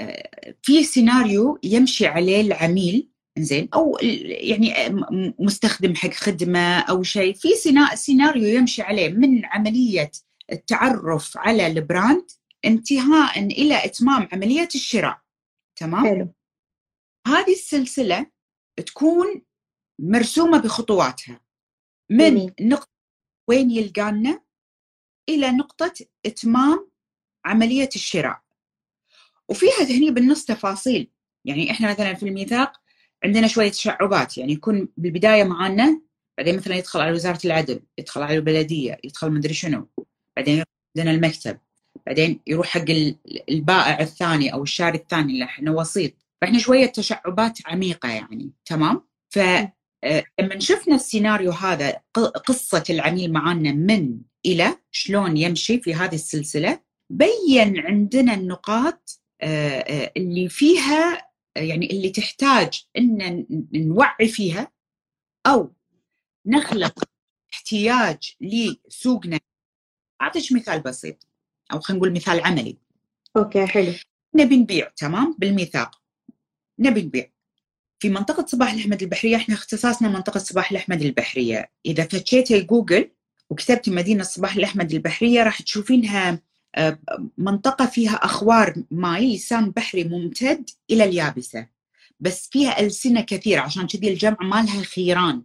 في 0.62 0.84
سيناريو 0.84 1.58
يمشي 1.62 2.06
عليه 2.06 2.40
العميل 2.40 3.10
زين 3.38 3.68
أو 3.74 3.98
يعني 4.22 4.74
مستخدم 5.38 5.94
حق 5.94 6.10
خدمة 6.10 6.78
أو 6.78 7.02
شيء. 7.02 7.34
في 7.34 7.48
سيناريو 7.94 8.44
يمشي 8.58 8.82
عليه 8.82 9.08
من 9.08 9.44
عملية 9.44 10.10
التعرف 10.52 11.38
على 11.38 11.66
ال 11.66 11.77
brand 11.77 12.30
انتهاء 12.64 13.38
إلى 13.38 13.84
إتمام 13.84 14.28
عملية 14.32 14.68
الشراء. 14.74 15.20
تمام؟ 15.76 16.06
حلو. 16.06 16.34
هذه 17.26 17.52
السلسلة 17.52 18.26
تكون 18.86 19.42
مرسومة 20.00 20.58
بخطواتها. 20.58 21.40
من. 22.10 22.50
نقطة 22.60 22.90
وين 23.48 23.70
يلقانا؟ 23.70 24.42
إلى 25.28 25.50
نقطة 25.50 25.92
إتمام 26.26 26.90
عملية 27.44 27.88
الشراء. 27.94 28.45
وفيها 29.48 29.84
هني 29.90 30.10
بالنص 30.10 30.44
تفاصيل. 30.44 31.10
يعني 31.44 31.70
إحنا 31.70 31.90
مثلا 31.90 32.14
في 32.14 32.22
الميثاق 32.22 32.72
عندنا 33.24 33.46
شوية 33.46 33.68
تشعبات 33.68 34.38
يعني 34.38 34.52
يكون 34.52 34.88
بالبداية 34.96 35.44
معانا 35.44 36.00
بعدين 36.38 36.56
مثلا 36.56 36.76
يدخل 36.76 37.00
على 37.00 37.12
وزارة 37.12 37.40
العدل 37.44 37.80
يدخل 37.98 38.22
على 38.22 38.36
البلدية 38.36 38.98
يدخل 39.04 39.30
مدري 39.30 39.54
شنو 39.54 39.88
بعدين 40.36 40.64
عندنا 40.96 41.10
المكتب 41.10 41.58
بعدين 42.06 42.40
يروح 42.46 42.66
حق 42.66 42.84
البائع 43.48 44.00
الثاني 44.00 44.52
أو 44.52 44.62
الشاري 44.62 44.98
الثاني 44.98 45.32
اللي 45.32 45.44
إحنا 45.44 45.70
وسيط. 45.70 46.12
فإحنا 46.40 46.58
شوية 46.58 46.86
تشعبات 46.86 47.58
عميقة 47.66 48.08
يعني 48.08 48.50
تمام؟ 48.64 49.02
ف 49.30 49.38
آه، 50.04 50.24
لما 50.40 50.58
شفنا 50.58 50.94
السيناريو 50.94 51.50
هذا 51.50 52.00
قصة 52.46 52.84
العميل 52.90 53.32
معانا 53.32 53.72
من 53.72 54.18
إلى 54.46 54.76
شلون 54.90 55.36
يمشي 55.36 55.80
في 55.80 55.94
هذه 55.94 56.14
السلسلة 56.14 56.80
بين 57.10 57.78
عندنا 57.78 58.34
النقاط 58.34 59.20
اللي 59.42 60.48
فيها 60.48 61.30
يعني 61.56 61.90
اللي 61.90 62.10
تحتاج 62.10 62.84
إن 62.98 63.46
نوعي 63.72 64.28
فيها 64.28 64.72
أو 65.46 65.72
نخلق 66.46 67.04
احتياج 67.52 68.36
لسوقنا. 68.40 69.40
أعطيك 70.22 70.52
مثال 70.52 70.80
بسيط 70.80 71.26
أو 71.72 71.80
خلينا 71.80 71.98
نقول 71.98 72.14
مثال 72.14 72.40
عملي. 72.40 72.76
أوكي 73.36 73.66
حلو. 73.66 73.92
نبي 74.34 74.56
نبيع 74.56 74.88
تمام؟ 74.96 75.36
بالميثاق. 75.38 76.02
نبي 76.78 77.02
نبيع 77.02 77.30
في 77.98 78.08
منطقة 78.08 78.46
صباح 78.46 78.72
الأحمد 78.72 79.02
البحرية 79.02 79.36
إحنا 79.36 79.54
اختصاصنا 79.54 80.08
منطقة 80.08 80.38
صباح 80.38 80.70
الأحمد 80.70 81.02
البحرية. 81.02 81.72
إذا 81.86 82.04
فتشيتي 82.04 82.60
جوجل 82.60 83.10
وكتبتي 83.50 83.90
مدينة 83.90 84.22
صباح 84.22 84.56
الأحمد 84.56 84.92
البحرية 84.92 85.42
راح 85.42 85.62
تشوفينها 85.62 86.42
منطقة 87.38 87.86
فيها 87.86 88.14
أخوار 88.14 88.74
ماي 88.90 89.34
لسان 89.34 89.70
بحري 89.70 90.04
ممتد 90.04 90.70
إلى 90.90 91.04
اليابسة. 91.04 91.66
بس 92.20 92.48
فيها 92.52 92.80
ألسنة 92.80 93.20
كثير 93.20 93.58
عشان 93.58 93.86
كذي 93.86 94.08
الجمع 94.12 94.36
مالها 94.40 94.82
خيران 94.82 95.42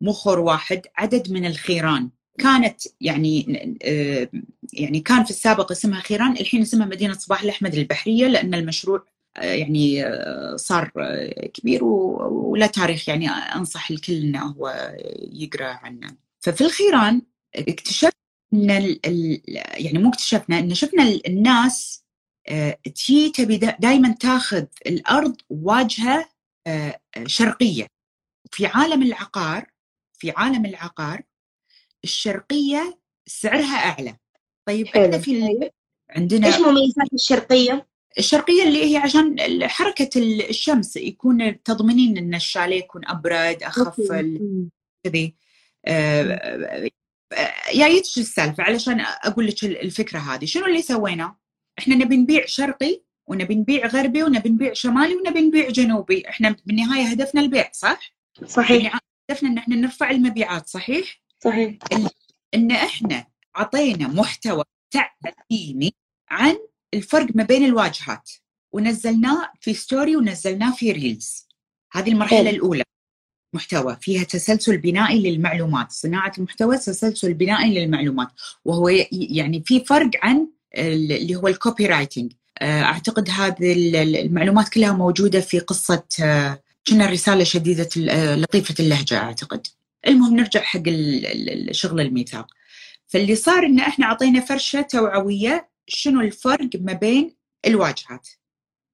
مو 0.00 0.12
خور 0.12 0.38
واحد 0.38 0.82
عدد 0.96 1.32
من 1.32 1.46
الخيران. 1.46 2.10
كانت 2.38 2.80
يعني 3.00 3.46
آه، 3.82 4.28
يعني 4.72 5.00
كان 5.00 5.24
في 5.24 5.30
السابق 5.30 5.70
اسمها 5.70 6.00
خيران 6.00 6.32
الحين 6.32 6.62
اسمها 6.62 6.86
مدينة 6.86 7.12
صباح 7.14 7.42
الأحمد 7.42 7.74
البحرية 7.74 8.26
لأن 8.26 8.54
المشروع 8.54 9.04
آه، 9.36 9.44
يعني 9.44 10.06
آه، 10.06 10.56
صار 10.56 10.90
كبير 11.54 11.84
ولا 11.84 12.66
تاريخ 12.66 13.08
يعني 13.08 13.28
أنصح 13.28 13.90
الكل 13.90 14.12
أنه 14.12 14.42
هو 14.42 14.94
يقرأ 15.32 15.66
عنه. 15.66 16.16
ففي 16.40 16.64
الخيران 16.64 17.22
اكتشفت 17.56 18.21
إن 18.52 18.70
ال 18.70 19.00
يعني 19.84 19.98
مو 19.98 20.08
اكتشفنا 20.08 20.58
إن 20.58 20.74
شفنا 20.74 21.20
الناس 21.26 22.02
آه، 22.48 22.78
تي 22.94 23.30
تبي 23.30 23.56
دائما 23.56 24.14
تاخذ 24.20 24.64
الأرض 24.86 25.36
واجهة 25.50 26.28
آه، 26.66 27.00
شرقية. 27.26 27.86
في 28.50 28.66
عالم 28.66 29.02
العقار 29.02 29.66
في 30.18 30.30
عالم 30.30 30.66
العقار 30.66 31.22
الشرقية 32.04 32.98
سعرها 33.26 33.76
أعلى. 33.76 34.16
طيب 34.66 34.86
إحنا 34.86 35.18
في 35.18 35.70
عندنا 36.10 36.46
إيش 36.46 36.56
مميزات 36.56 37.12
الشرقية؟ 37.14 37.86
الشرقية 38.18 38.62
اللي 38.62 38.92
هي 38.92 38.96
عشان 38.96 39.36
حركة 39.68 40.10
الشمس 40.48 40.96
يكون 40.96 41.62
تضمنين 41.62 42.18
إن 42.18 42.34
الشاليه 42.34 42.78
يكون 42.78 43.08
أبرد 43.08 43.62
أخف 43.62 44.00
كذي. 45.04 45.34
جايتش 47.74 48.18
السالفة 48.18 48.62
علشان 48.62 49.00
أقول 49.00 49.46
لك 49.46 49.64
الفكرة 49.64 50.18
هذه. 50.18 50.44
شنو 50.44 50.66
اللي 50.66 50.82
سويناه 50.82 51.38
إحنا 51.78 51.94
نبي 51.94 52.16
نبيع 52.16 52.46
شرقي 52.46 53.02
ونبي 53.26 53.54
نبيع 53.54 53.86
غربي 53.86 54.22
ونبي 54.22 54.48
نبيع 54.48 54.72
شمالي 54.72 55.16
ونبي 55.16 55.40
نبيع 55.40 55.68
جنوبي. 55.68 56.28
إحنا 56.28 56.56
بالنهاية 56.66 57.06
هدفنا 57.06 57.40
البيع 57.40 57.70
صح؟ 57.72 58.14
صحيح. 58.46 58.84
يعني 58.84 59.00
هدفنا 59.30 59.48
إن 59.48 59.58
إحنا 59.58 59.76
نرفع 59.76 60.10
المبيعات 60.10 60.68
صحيح؟ 60.68 61.22
صحيح. 61.44 61.74
ان 62.54 62.70
إحنا 62.70 63.26
أعطينا 63.56 64.08
محتوى 64.08 64.64
تعليمي 64.90 65.92
عن 66.30 66.56
الفرق 66.94 67.26
ما 67.34 67.44
بين 67.44 67.64
الواجهات. 67.64 68.30
ونزلناه 68.72 69.52
في 69.60 69.74
story 69.74 70.16
ونزلناه 70.16 70.72
في 70.72 70.92
reels 70.92 71.48
هذه 71.92 72.10
المرحلة 72.10 72.38
حلو. 72.38 72.48
الأولى. 72.50 72.84
محتوى 73.56 73.96
فيها 74.00 74.24
تسلسل 74.24 74.78
بنائي 74.78 75.30
للمعلومات 75.30 75.92
صناعة 75.92 76.32
المحتوى 76.38 76.78
تسلسل 76.78 77.34
بنائي 77.34 77.78
للمعلومات. 77.78 78.28
وهو 78.64 78.88
يعني 79.12 79.62
في 79.66 79.80
فرق 79.84 80.10
عن 80.22 80.48
ال- 80.78 81.12
اللي 81.12 81.34
هو 81.36 81.48
ال 81.48 81.86
copywriting 81.86 82.32
أعتقد 82.62 83.30
هذه 83.30 83.72
ال- 83.72 83.96
ال- 83.96 84.16
المعلومات 84.16 84.68
كلها 84.68 84.92
موجودة 84.92 85.40
في 85.40 85.58
قصة 85.58 86.02
آه، 86.22 86.62
كنا 86.88 87.06
رسالة 87.06 87.44
شديدة 87.44 87.88
آه، 88.10 88.36
لطيفة 88.36 88.74
اللهجة 88.80 89.18
أعتقد. 89.18 89.66
المهم 90.06 90.36
نرجع 90.36 90.60
حق 90.60 90.82
شغل 91.70 92.00
الميثاق. 92.00 92.46
فاللي 93.06 93.34
صار 93.34 93.66
إن 93.66 93.78
إحنا 93.78 94.06
أعطينا 94.06 94.40
فرشة 94.40 94.80
توعوية 94.80 95.68
شنو 95.86 96.20
الفرق 96.20 96.70
ما 96.80 96.92
بين 96.92 97.34
الواجهات. 97.66 98.28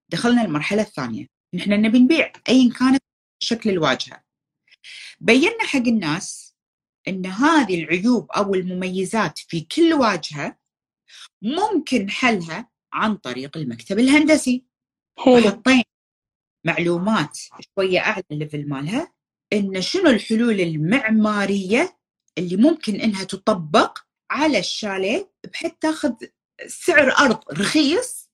دخلنا 0.09 0.45
المرحلة 0.45 0.83
الثانية. 0.83 1.27
نحن 1.55 1.71
نبي 1.73 1.99
نبيع 1.99 2.33
ايا 2.49 2.71
كانت 2.79 3.03
شكل 3.43 3.71
الواجهة. 3.71 4.28
بينا 5.21 5.65
حق 5.65 5.77
الناس 5.87 6.57
إن 7.09 7.27
هذه 7.27 7.85
العيوب 7.85 8.31
أو 8.31 8.55
المميزات 8.55 9.39
في 9.39 9.61
كل 9.61 9.95
واجهة 9.95 10.59
ممكن 11.43 12.11
حلها 12.11 12.71
عن 12.93 13.17
طريق 13.17 13.57
المكتب 13.57 13.99
الهندسي. 13.99 14.65
حطينا 15.51 15.85
معلومات 16.65 17.39
شوية 17.75 17.99
أعلى 17.99 18.25
الليفل 18.31 18.69
مالها 18.69 19.13
إن 19.53 19.83
شنو 19.83 20.11
الحلول 20.11 20.61
المعمارية 20.61 21.99
اللي 22.39 22.57
ممكن 22.57 23.01
إنها 23.01 23.25
تطبق 23.25 23.99
على 24.31 24.59
الشاليه 24.59 25.33
بحيث 25.53 25.73
تاخذ 25.81 26.13
سعر 26.67 27.13
أرض 27.13 27.41
رخيص. 27.53 28.31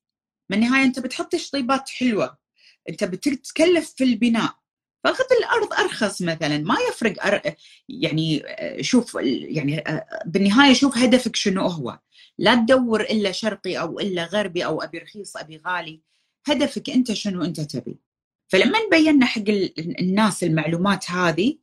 من 0.50 0.56
النهاية 0.56 0.84
أنت 0.84 0.98
بتحط 0.98 1.32
تشطيبات 1.32 1.88
حلوة. 1.88 2.38
أنت 2.88 3.04
بتتكلف 3.04 3.94
في 3.96 4.04
البناء. 4.04 4.63
فأخذ 5.04 5.24
الأرض 5.40 5.72
أرخص 5.72 6.22
مثلا 6.22 6.58
ما 6.58 6.76
يفرق 6.90 7.26
أر... 7.26 7.54
يعني 7.88 8.42
شوف 8.80 9.14
يعني 9.24 9.84
بالنهاية 10.26 10.74
شوف 10.74 10.98
هدفك 10.98 11.36
شنو 11.36 11.66
هو. 11.66 11.98
لا 12.38 12.54
تدور 12.54 13.00
إلا 13.00 13.32
شرقي 13.32 13.78
أو 13.80 14.00
إلا 14.00 14.24
غربي 14.24 14.64
أو 14.64 14.82
أبي 14.82 14.98
رخيص 14.98 15.36
أبي 15.36 15.60
غالي. 15.66 16.02
هدفك 16.46 16.90
أنت 16.90 17.12
شنو 17.12 17.44
أنت 17.44 17.60
تبي. 17.60 17.98
فلما 18.48 18.78
بينا 18.90 19.26
حق 19.26 19.48
ال- 19.48 20.00
الناس 20.00 20.44
المعلومات 20.44 21.10
هذه 21.10 21.58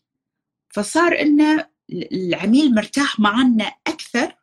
فصار 0.69 1.22
ان 1.22 1.65
العميل 1.91 2.76
مرتاح 2.76 3.19
معنا 3.19 3.72
أكثر. 3.88 4.35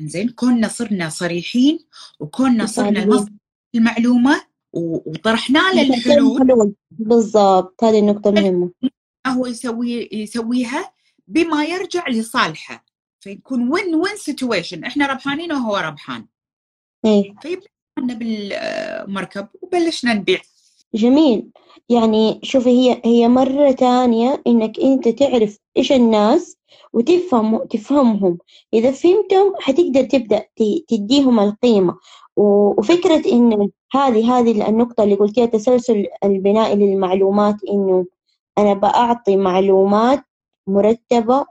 زين 0.00 0.28
كوننا 0.28 0.68
صرنا 0.68 1.08
صريحين 1.08 1.78
وكوننا 2.20 2.66
صرنا 2.66 3.26
المعلومه 3.74 4.53
وطرحنا 4.74 5.58
له 5.58 5.82
الحلول. 5.82 6.38
حلول. 6.38 6.74
بالضبط 6.90 7.84
هذه 7.84 7.98
النقطة 7.98 8.28
المهمة 8.28 8.70
هو 9.26 9.46
يسوي 9.46 10.08
يسويها 10.12 10.92
بما 11.28 11.64
يرجع 11.64 12.08
لصالحه. 12.08 12.84
فيكون 13.20 13.72
وين 13.72 13.94
وين 13.94 14.16
سيتويشن 14.16 14.84
إحنا 14.84 15.06
ربحانين 15.06 15.52
وهو 15.52 15.76
ربحان. 15.76 16.26
إيه. 17.04 17.34
فيبلشنا 17.42 17.68
بالمركب 17.98 19.48
وبلشنا 19.62 20.14
نبيع. 20.14 20.40
جميل. 20.94 21.50
يعني 21.88 22.40
شوفي 22.42 22.68
هي 22.68 23.02
هي 23.04 23.28
مرة 23.28 23.72
تانية 23.72 24.42
إنك 24.46 24.80
أنت 24.80 25.08
تعرف 25.08 25.58
إيش 25.76 25.92
الناس 25.92 26.56
وتفهم 26.92 27.64
تفهمهم. 27.64 28.38
إذا 28.74 28.90
فهمتهم 28.90 29.52
حتقدر 29.60 30.04
تبدأ 30.04 30.46
تديهم 30.88 31.40
القيمة. 31.40 31.98
وفكرة 32.36 33.32
إن 33.32 33.70
هذه 33.94 34.38
هذه 34.38 34.68
النقطة 34.68 35.04
اللي 35.04 35.14
قلتيها 35.14 35.46
تسلسل 35.46 36.06
البناء 36.24 36.74
للمعلومات 36.74 37.56
إنه 37.70 38.06
أنا 38.58 38.74
بعطي 38.74 39.36
معلومات 39.36 40.24
مرتبة 40.66 41.46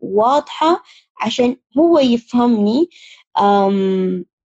وواضحة 0.00 0.82
عشان 1.20 1.56
هو 1.78 1.98
يفهمني. 1.98 2.88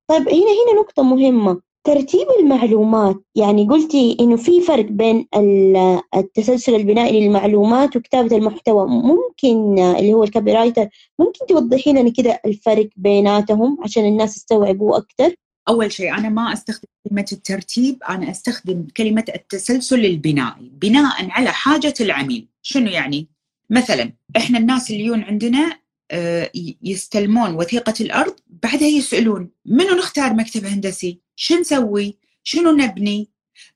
طيب 0.07 0.29
هنا 0.29 0.51
هنا 0.51 0.79
نقطة 0.81 1.03
مهمة. 1.03 1.61
ترتيب 1.83 2.27
المعلومات 2.39 3.15
يعني 3.35 3.67
قلتي 3.67 4.17
إنه 4.19 4.35
في 4.35 4.61
فرق 4.61 4.85
بين 4.85 5.27
ال- 5.35 6.01
التسلسل 6.15 6.75
البنائي 6.75 7.27
للمعلومات 7.27 7.95
وكتابة 7.95 8.37
المحتوى. 8.37 8.87
ممكن 8.87 9.79
اللي 9.79 10.13
هو 10.13 10.23
ال 10.23 10.53
copywriter 10.53 10.87
ممكن 11.19 11.45
توضحي 11.45 11.91
لنا 11.91 12.09
كده 12.09 12.41
الفرق 12.45 12.89
بيناتهم 12.95 13.77
عشان 13.83 14.05
الناس 14.05 14.37
يستوعبوه 14.37 14.97
أكتر؟ 14.97 15.35
أول 15.67 15.91
شيء 15.91 16.13
أنا 16.17 16.29
ما 16.29 16.53
أستخدم 16.53 16.87
كلمة 17.09 17.25
الترتيب 17.31 18.03
أنا 18.03 18.31
أستخدم 18.31 18.87
كلمة 18.97 19.25
التسلسل 19.35 20.05
البنائي 20.05 20.69
بناء 20.73 21.29
على 21.31 21.51
حاجة 21.51 21.93
العميل. 22.01 22.47
شنو 22.61 22.89
يعني؟ 22.89 23.27
مثلا 23.69 24.13
إحنا 24.37 24.57
الناس 24.59 24.91
اللي 24.91 25.03
يجون 25.05 25.21
عندنا 25.23 25.79
آه، 26.13 26.51
يستلمون 26.83 27.55
وثيقة 27.55 27.93
الأرض 28.01 28.35
بعدها 28.47 28.87
يسألون 28.87 29.49
منو 29.65 29.95
نختار 29.95 30.33
مكتب 30.33 30.65
هندسي؟ 30.65 31.19
شو 31.35 31.55
نسوي؟ 31.55 32.17
شنو 32.43 32.71
نبني؟ 32.71 33.29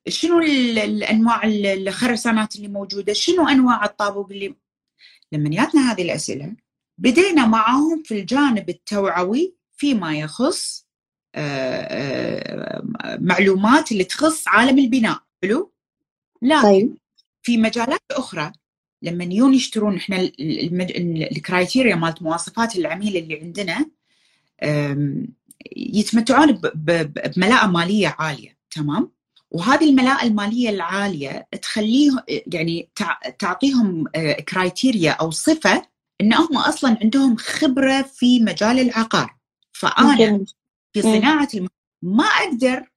شنو 0.07 0.39
ال- 0.39 0.79
الأنواع 0.79 1.43
ال- 1.43 1.65
الخرسانات 1.87 2.55
اللي 2.55 2.67
موجودة؟ 2.67 3.13
شنو 3.13 3.47
أنواع 3.47 3.85
الطابوق 3.85 4.31
اللي 4.31 4.55
لما 5.31 5.49
جاتنا 5.49 5.91
هذه 5.91 6.01
الأسئلة 6.01 6.53
بدينا 6.97 7.45
معاهم 7.45 8.03
في 8.05 8.19
الجانب 8.19 8.69
التوعوي 8.69 9.55
فيما 9.77 10.17
يخص 10.19 10.84
معلومات 13.19 13.91
اللي 13.91 14.03
تخص 14.03 14.47
عالم 14.47 14.79
البناء. 14.79 15.19
حلو؟ 15.43 15.71
لكن 16.41 16.61
طيب. 16.61 16.97
في 17.41 17.57
مجالات 17.57 18.01
أخرى 18.11 18.51
لما 19.01 19.23
يجون 19.23 19.53
يشترون 19.53 19.95
إحنا 19.95 20.29
المج... 20.39 20.91
ال 21.31 21.38
criteria 21.38 21.95
مالت 21.95 22.21
مواصفات 22.21 22.75
العميل 22.75 23.17
اللي 23.17 23.39
عندنا 23.41 23.85
يتمتعون 25.75 26.51
ب... 26.51 26.61
ب... 26.61 26.91
ب- 26.91 27.31
بملاءة 27.35 27.67
مالية 27.67 28.15
عالية 28.19 28.57
تمام؟ 28.71 29.11
وهذه 29.51 29.89
الملاءة 29.89 30.25
المالية 30.27 30.69
العالية 30.69 31.47
تخليه 31.61 32.11
يعني 32.27 32.89
تع... 32.95 33.19
تعطيهم 33.39 34.05
آه، 34.15 34.33
criteria 34.33 35.11
أو 35.11 35.31
صفة 35.31 35.81
إن 36.21 36.33
هم 36.33 36.57
أصلا 36.57 36.97
عندهم 37.01 37.35
خبرة 37.35 38.01
في 38.01 38.39
مجال 38.39 38.79
العقار. 38.79 39.35
فأنا 39.71 40.17
جميل. 40.17 40.45
في. 41.01 41.19
صناعة 41.19 41.49
الم... 41.53 41.67
ما 42.01 42.23
أقدر 42.23 42.91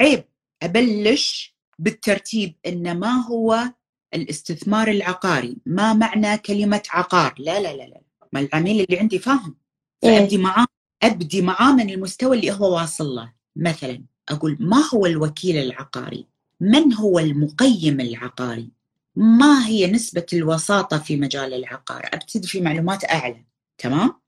عيب 0.00 0.24
أبلش 0.62 1.56
بالترتيب 1.78 2.54
ان 2.66 2.98
ما 2.98 3.12
هو 3.26 3.72
الاستثمار 4.14 4.88
العقاري. 4.88 5.56
ما 5.66 5.92
معنى 5.92 6.38
كلمة 6.38 6.82
عقار؟ 6.90 7.34
لا 7.38 7.60
لا 7.60 7.76
لا 7.76 7.82
لا 7.82 8.00
ما 8.32 8.40
العميل 8.40 8.84
اللي 8.84 8.98
عندي 9.00 9.18
فاهم. 9.18 9.56
إيه. 10.04 10.18
فأبدي 10.18 10.38
معاه 10.38 10.66
أبدي 11.02 11.42
معاه 11.42 11.72
من 11.72 11.90
المستوى 11.90 12.36
اللي 12.36 12.52
هو 12.52 12.74
واصل 12.74 13.06
له. 13.06 13.32
مثلا 13.56 14.04
أقول 14.28 14.56
ما 14.60 14.82
هو 14.94 15.06
الوكيل 15.06 15.56
العقاري؟ 15.56 16.26
من 16.60 16.94
هو 16.94 17.18
المقيم 17.18 18.00
العقاري؟ 18.00 18.70
ما 19.16 19.66
هي 19.66 19.90
نسبة 19.90 20.26
الوساطة 20.32 20.98
في 20.98 21.16
مجال 21.16 21.54
العقار؟ 21.54 22.10
أبتدي 22.12 22.46
في 22.46 22.60
معلومات 22.60 23.04
أعلى 23.04 23.44
تمام؟ 23.78 24.20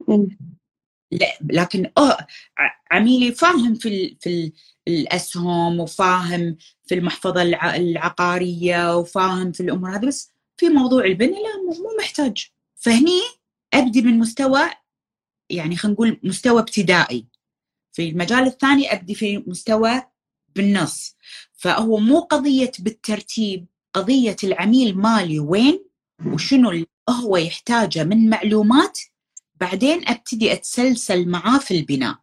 لكن 1.51 1.91
عميلي 2.91 3.33
فاهم 3.33 3.75
في 3.75 4.17
في 4.21 4.27
ال 4.31 4.53
الأسهم 4.89 5.81
وفاهم 5.81 6.57
في 6.87 6.95
المحفظة 6.95 7.43
الع- 7.43 7.77
العقارية 7.77 8.97
وفاهم 8.97 9.53
في 9.53 9.61
الأمور 9.61 9.97
هذه 9.97 10.07
بس 10.07 10.31
في 10.57 10.69
موضوع 10.69 11.05
البناء 11.05 11.43
لا 11.43 11.57
مو 11.79 11.97
محتاج. 12.01 12.47
فهني 12.75 13.21
أبدي 13.75 14.03
من 14.03 14.19
مستوى 14.19 14.61
يعني 15.51 15.77
خلينا 15.77 15.95
نقول 15.95 16.21
مستوى 16.23 16.61
ابتدائي. 16.61 17.27
في 17.93 18.09
المجال 18.09 18.47
الثاني 18.47 18.93
أبدي 18.93 19.15
في 19.15 19.39
مستوى 19.47 20.03
بالنص. 20.57 21.17
فهو 21.53 21.97
مو 21.99 22.21
قضية 22.21 22.73
بالترتيب 22.79 23.67
قضية 23.95 24.37
العميل 24.45 24.97
مالي 24.99 25.39
وين 25.39 25.85
وشنو 26.27 26.85
هو 27.11 27.37
يحتاجه 27.37 28.05
من 28.05 28.31
معلومات 28.31 28.99
بعدين 29.63 30.09
أبتدي 30.09 30.53
أتسلسل 30.53 31.29
معاه 31.29 31.59
في 31.59 31.79
البناء. 31.79 32.19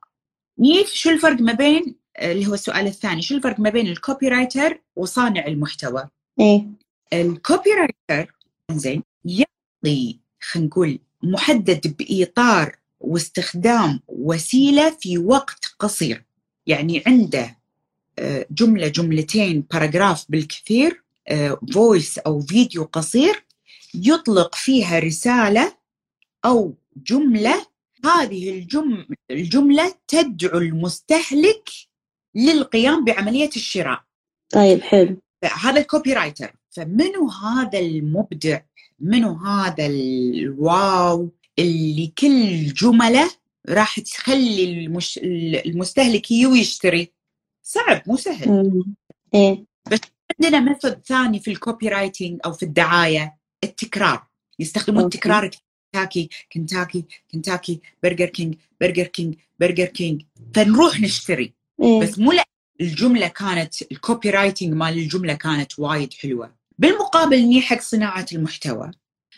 نيف 0.59 0.93
شو 0.93 1.09
الفرق 1.09 1.41
ما 1.41 1.53
بين 1.53 1.95
اللي 2.21 2.47
هو 2.47 2.53
السؤال 2.53 2.87
الثاني 2.87 3.21
شو 3.21 3.35
الفرق 3.35 3.59
ما 3.59 3.69
بين 3.69 3.87
ال 3.87 4.27
copywriter 4.27 4.81
وصانع 4.95 5.47
المحتوى؟ 5.47 6.07
إيه. 6.39 6.65
ال 7.13 7.69
copywriter 7.69 8.33
زين 8.71 9.03
يعطي 9.25 10.19
خلينا 10.41 10.67
نقول 10.67 10.99
محدد 11.23 11.95
بإطار 11.99 12.75
واستخدام 12.99 13.99
وسيلة 14.07 14.89
في 14.89 15.17
وقت 15.17 15.75
قصير. 15.79 16.25
يعني 16.67 17.03
عنده 17.07 17.57
آه، 18.19 18.45
جملة 18.51 18.87
جملتين 18.87 19.63
paragraph 19.71 20.25
بالكثير 20.29 21.03
voice 21.73 22.17
أو 22.17 22.41
فيديو 22.41 22.83
قصير 22.83 23.45
يطلق 23.93 24.55
فيها 24.55 24.99
رسالة 24.99 25.73
أو 26.45 26.73
جملة 27.07 27.65
هذه 28.05 28.49
الجم 28.49 29.05
الجملة 29.31 29.93
تدعو 30.07 30.57
المستهلك 30.57 31.69
للقيام 32.35 33.03
بعملية 33.03 33.49
الشراء. 33.55 34.03
طيب 34.49 34.81
حلو. 34.81 35.17
هذا 35.43 35.79
ال 35.79 36.13
copywriter 36.13 36.55
فمنو 36.69 37.29
هذا 37.29 37.79
المبدع؟ 37.79 38.61
منو 38.99 39.33
هذا 39.33 39.85
ال 39.85 40.21
wow 40.21 41.29
اللي 41.59 42.13
كل 42.17 42.65
جملة 42.65 43.31
راح 43.69 43.99
تخلي 43.99 44.63
المش... 44.63 45.19
المستهلك 45.65 46.31
يو 46.31 46.55
يشتري؟ 46.55 47.13
صعب 47.63 48.01
مو 48.07 48.15
سهل. 48.15 48.49
مم. 48.49 48.95
إيه. 49.33 49.65
بس 49.91 49.99
عندنا 50.41 50.59
method 50.59 51.01
ثاني 51.05 51.39
في 51.39 51.51
ال 51.51 51.89
copywriting 51.89 52.39
أو 52.45 52.53
في 52.53 52.63
الدعاية 52.63 53.37
التكرار. 53.63 54.27
يستخدمون. 54.59 55.03
التكرار 55.03 55.49
كنتاكي 55.93 56.29
كنتاكي 56.53 57.05
كنتاكي 57.31 57.79
برجر 58.03 58.25
كينج 58.25 58.55
برجر 58.81 59.07
كينج 59.07 59.35
برجر 59.59 59.85
كينج 59.85 60.21
فنروح 60.55 61.01
نشتري. 61.01 61.53
إيه. 61.81 62.01
بس 62.01 62.19
مو 62.19 62.31
لا 62.31 62.45
الجملة 62.81 63.27
كانت 63.27 63.81
ال 63.91 64.29
copywriting 64.29 64.73
مال 64.73 64.97
الجملة 64.97 65.33
كانت 65.33 65.79
وايد 65.79 66.13
حلوة. 66.13 66.55
بالمقابل 66.77 67.41
نيجي 67.41 67.61
حق 67.61 67.81
صناعة 67.81 68.25
المحتوى. 68.33 68.91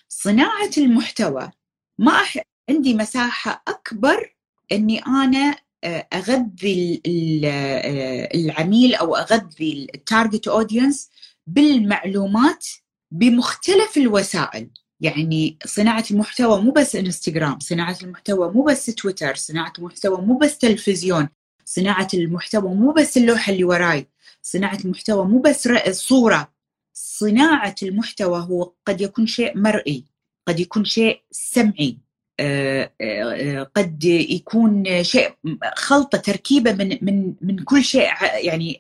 صناعة 0.10 0.72
المحتوى 0.78 1.52
ما 2.00 2.12
أح... 2.12 2.38
عندي 2.70 2.94
مساحة 2.94 3.64
أكبر 3.68 4.36
إني 4.72 5.00
أنا 5.00 5.56
آه، 5.84 6.08
أغذي 6.14 7.02
آه، 7.46 8.30
العميل 8.36 8.96
أو 8.96 9.16
أغذي 9.16 9.88
ال 9.96 10.03
target 10.03 10.48
audience 10.48 11.10
بالمعلومات 11.48 12.68
بمختلف 13.12 13.98
الوسائل. 13.98 14.70
يعني 15.02 15.58
صناعة 15.66 16.04
المحتوى 16.12 16.62
مو 16.62 16.72
بس 16.72 16.96
إنستغرام 16.96 17.60
صناعة 17.60 17.98
المحتوى 18.04 18.52
مو 18.52 18.64
بس 18.64 18.86
تويتر 18.86 19.36
صناعة 19.36 19.74
المحتوى 19.80 20.22
مو 20.22 20.38
بس 20.38 20.58
تلفزيون 20.58 21.28
صناعة 21.66 22.08
المحتوى 22.14 22.76
مو 22.76 22.92
بس 22.92 23.18
اللوحة 23.18 23.52
اللي 23.52 23.64
وراي 23.64 24.08
صناعة 24.42 24.78
المحتوى 24.86 25.26
مو 25.26 25.40
بس 25.40 25.70
صورة. 25.92 26.52
صناعة 26.94 27.76
المحتوى 27.84 28.40
هو 28.40 28.72
قد 28.86 29.02
يكون 29.02 29.28
شيء 29.28 29.58
مرئي 29.58 30.06
قد 30.48 30.60
يكون 30.60 30.86
شيء 30.86 31.22
سمعي 31.32 31.98
آه، 32.40 32.92
آه، 33.02 33.64
قد 33.76 34.04
يكون 34.04 35.04
شيء 35.04 35.32
خلطة 35.76 36.18
تركيبة 36.18 36.74
من 36.74 36.98
من 37.02 37.34
من 37.42 37.64
كل 37.64 37.84
شيء 37.84 38.08
يعني 38.36 38.80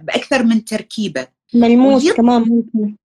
بأكثر 0.00 0.42
من 0.42 0.64
تركيبة. 0.64 1.26
ملموس 1.54 2.12
كمان 2.12 2.42
ممكن. 2.42 2.96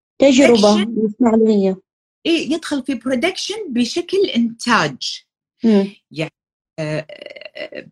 مستعملية 0.87 1.69
إيه 1.69 1.88
يدخل 2.25 2.83
في 2.83 2.93
برودكشن 2.93 3.73
بشكل 3.73 4.17
إنتاج. 4.35 5.23
مم. 5.63 5.95
آه، 6.79 7.07
آه، 7.55 7.87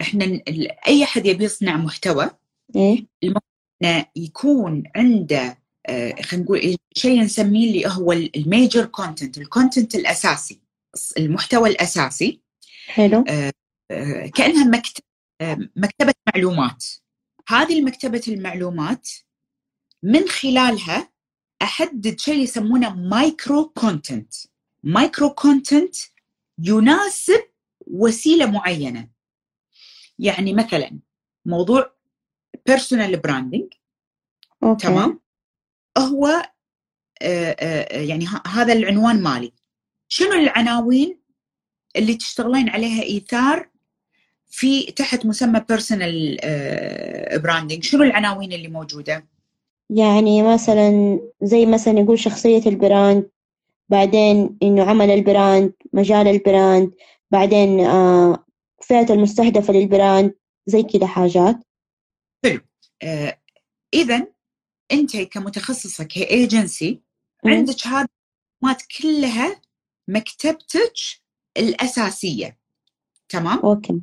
إحنا 0.00 0.40
أي 0.86 1.06
حد 1.06 1.26
يبي 1.26 1.44
يصنع 1.44 1.76
محتوى 1.76 2.30
إيه. 2.76 3.06
إنه 3.24 4.06
يكون 4.16 4.82
عنده 4.96 5.58
آه، 5.86 6.22
خلينا 6.22 6.44
نقول 6.44 6.76
شيء 6.96 7.20
نسميه 7.20 7.68
اللي 7.68 7.86
هو 7.86 8.12
ال 8.12 8.24
major 8.24 8.84
content 8.84 9.38
ال 9.38 9.45
content 9.45 9.94
الأساسي 9.94 10.60
المحتوى 11.18 11.68
الأساسي. 11.68 12.40
حلو. 12.86 13.24
كأنها 14.34 14.64
مكتب 14.64 15.02
مكتبة 15.76 16.12
معلومات. 16.34 16.84
هذه 17.48 17.78
المكتبة 17.78 18.22
المعلومات 18.28 19.08
من 20.02 20.28
خلالها 20.28 21.10
احدد 21.62 22.18
شيء 22.18 22.42
يسمونه 22.42 22.94
micro 22.94 23.68
content 23.68 24.34
micro 24.82 25.30
content 25.30 25.96
يناسب 26.58 27.44
وسيلة 27.86 28.46
معينة. 28.50 29.08
يعني 30.18 30.52
مثلا 30.52 30.98
موضوع 31.46 31.92
personal 32.66 33.16
branding 33.16 33.72
تمام؟ 34.78 35.20
هو 35.98 36.26
آه، 37.22 37.56
آه، 37.60 38.00
يعني 38.00 38.26
هذا 38.46 38.72
العنوان 38.72 39.22
مالي. 39.22 39.52
شنو 40.08 40.32
العناوين 40.32 41.18
اللي 41.96 42.14
تشتغلين 42.14 42.68
عليها 42.68 43.02
إيثار 43.02 43.70
في 44.46 44.92
تحت 44.92 45.26
مسمى 45.26 45.60
personal 45.68 46.38
branding 47.42 47.84
شنو 47.84 48.02
العناوين 48.02 48.52
اللي 48.52 48.68
موجودة؟ 48.68 49.26
يعني 49.90 50.42
مثلا 50.42 51.20
زي 51.42 51.66
مثلا 51.66 52.00
يقول 52.00 52.18
شخصية 52.18 52.62
ال 52.66 52.77
brand 52.77 53.30
بعدين 53.88 54.58
إنه 54.62 54.84
عمل 54.84 55.10
ال 55.10 55.20
brand 55.20 55.72
مجال 55.92 56.28
ال 56.28 56.39
brand 56.39 56.92
بعدين 57.30 57.80
آه 57.80 58.44
فئة 58.82 59.14
المستهدفة 59.14 59.72
لل 59.72 59.90
brand 59.90 60.34
زي 60.66 60.82
كده 60.82 61.06
حاجات. 61.06 61.56
آه، 63.02 63.38
اذا 63.94 64.26
أنت 64.92 65.16
كمتخصصة 65.16 66.04
كايجنسي 66.04 67.02
مم. 67.44 67.52
عندك 67.52 67.86
هذه 67.86 68.06
المعلومات 68.62 68.82
كلها 69.00 69.60
مكتبتك 70.08 70.94
الأساسية. 71.56 72.58
تمام؟ 73.28 73.58
أوكي. 73.58 74.00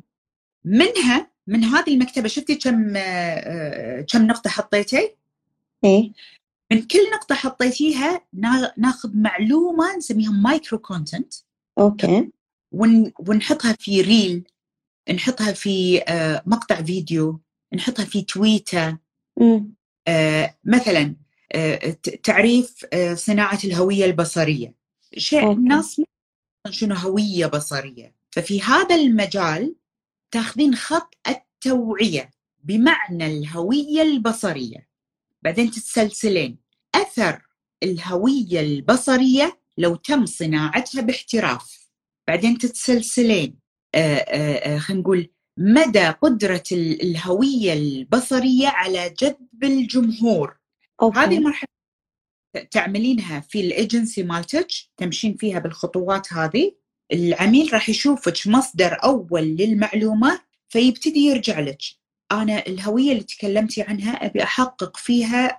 منها 0.64 1.30
من 1.46 1.64
هذه 1.64 1.94
المكتبة 1.94 2.28
شفتي 2.28 2.54
كم 2.54 2.96
آه، 2.96 3.00
آه، 3.00 4.00
كم 4.00 4.26
نقطة 4.26 4.50
حطيتي؟ 4.50 5.16
إيه. 5.84 6.12
من 6.72 6.82
كل 6.82 6.98
نقطة 7.14 7.34
حطيتيها 7.34 8.26
نا- 8.32 8.74
ناخذ 8.76 9.10
معلومة 9.16 9.96
نسميها 9.96 10.30
micro 10.30 10.78
content 10.78 11.34
أوكي. 11.78 12.30
ونحطها 13.28 13.72
في 13.72 14.00
reel 14.00 14.44
نحطها 15.14 15.52
في 15.52 16.02
آه، 16.08 16.42
مقطع 16.46 16.82
فيديو 16.82 17.40
نحطها 17.74 18.04
في 18.04 18.22
تويتر. 18.22 18.96
آه، 20.08 20.56
مثلا 20.64 21.16
آه، 21.52 21.96
تعريف 22.22 22.86
صناعة 23.14 23.58
الهوية 23.64 24.04
البصرية. 24.04 24.74
شيء 25.18 25.42
أوكي. 25.44 25.52
الناس 25.58 26.00
شنو 26.70 26.94
هوية 26.94 27.46
بصرية. 27.46 28.14
ففي 28.30 28.62
هذا 28.62 28.94
المجال 28.94 29.74
تاخذين 30.30 30.74
خط 30.74 31.14
التوعية 31.28 32.30
بمعنى 32.64 33.26
الهوية 33.26 34.02
البصرية. 34.02 34.88
بعدين 35.46 35.70
تتسلسلين. 35.70 36.58
أثر 36.94 37.42
الهوية 37.82 38.60
البصرية 38.60 39.60
لو 39.78 39.96
تم 39.96 40.26
صناعتها 40.26 41.00
باحتراف. 41.02 41.88
بعدين 42.28 42.58
تتسلسلين. 42.58 43.58
آه، 43.94 44.16
آه، 44.16 44.74
آه، 44.74 44.78
خلينا 44.78 45.02
نقول 45.02 45.30
مدى 45.58 46.06
قدرة 46.08 46.62
ال- 46.72 47.02
الهوية 47.02 47.72
البصرية 47.72 48.68
على 48.68 49.14
جذب 49.20 49.64
الجمهور. 49.64 50.48
هذه 51.02 51.24
أوكي 51.24 51.36
المرحلة 51.36 51.68
تعملينها 52.70 53.40
في 53.40 53.60
الايجنسي 53.60 54.22
مالتك 54.22 54.68
تمشين 54.96 55.36
فيها 55.36 55.58
بالخطوات 55.58 56.32
هذه. 56.32 56.72
العميل 57.12 57.74
راح 57.74 57.88
يشوفك 57.88 58.46
مصدر 58.46 59.04
أول 59.04 59.42
للمعلومه 59.42 60.40
فيبتدي 60.68 61.20
يرجع 61.20 61.60
لك. 61.60 61.82
أنا 62.32 62.66
الهوية 62.66 63.12
اللي 63.12 63.22
تكلمتي 63.22 63.82
عنها 63.82 64.26
أبي 64.26 64.42
أحقق 64.42 64.96
فيها 64.96 65.56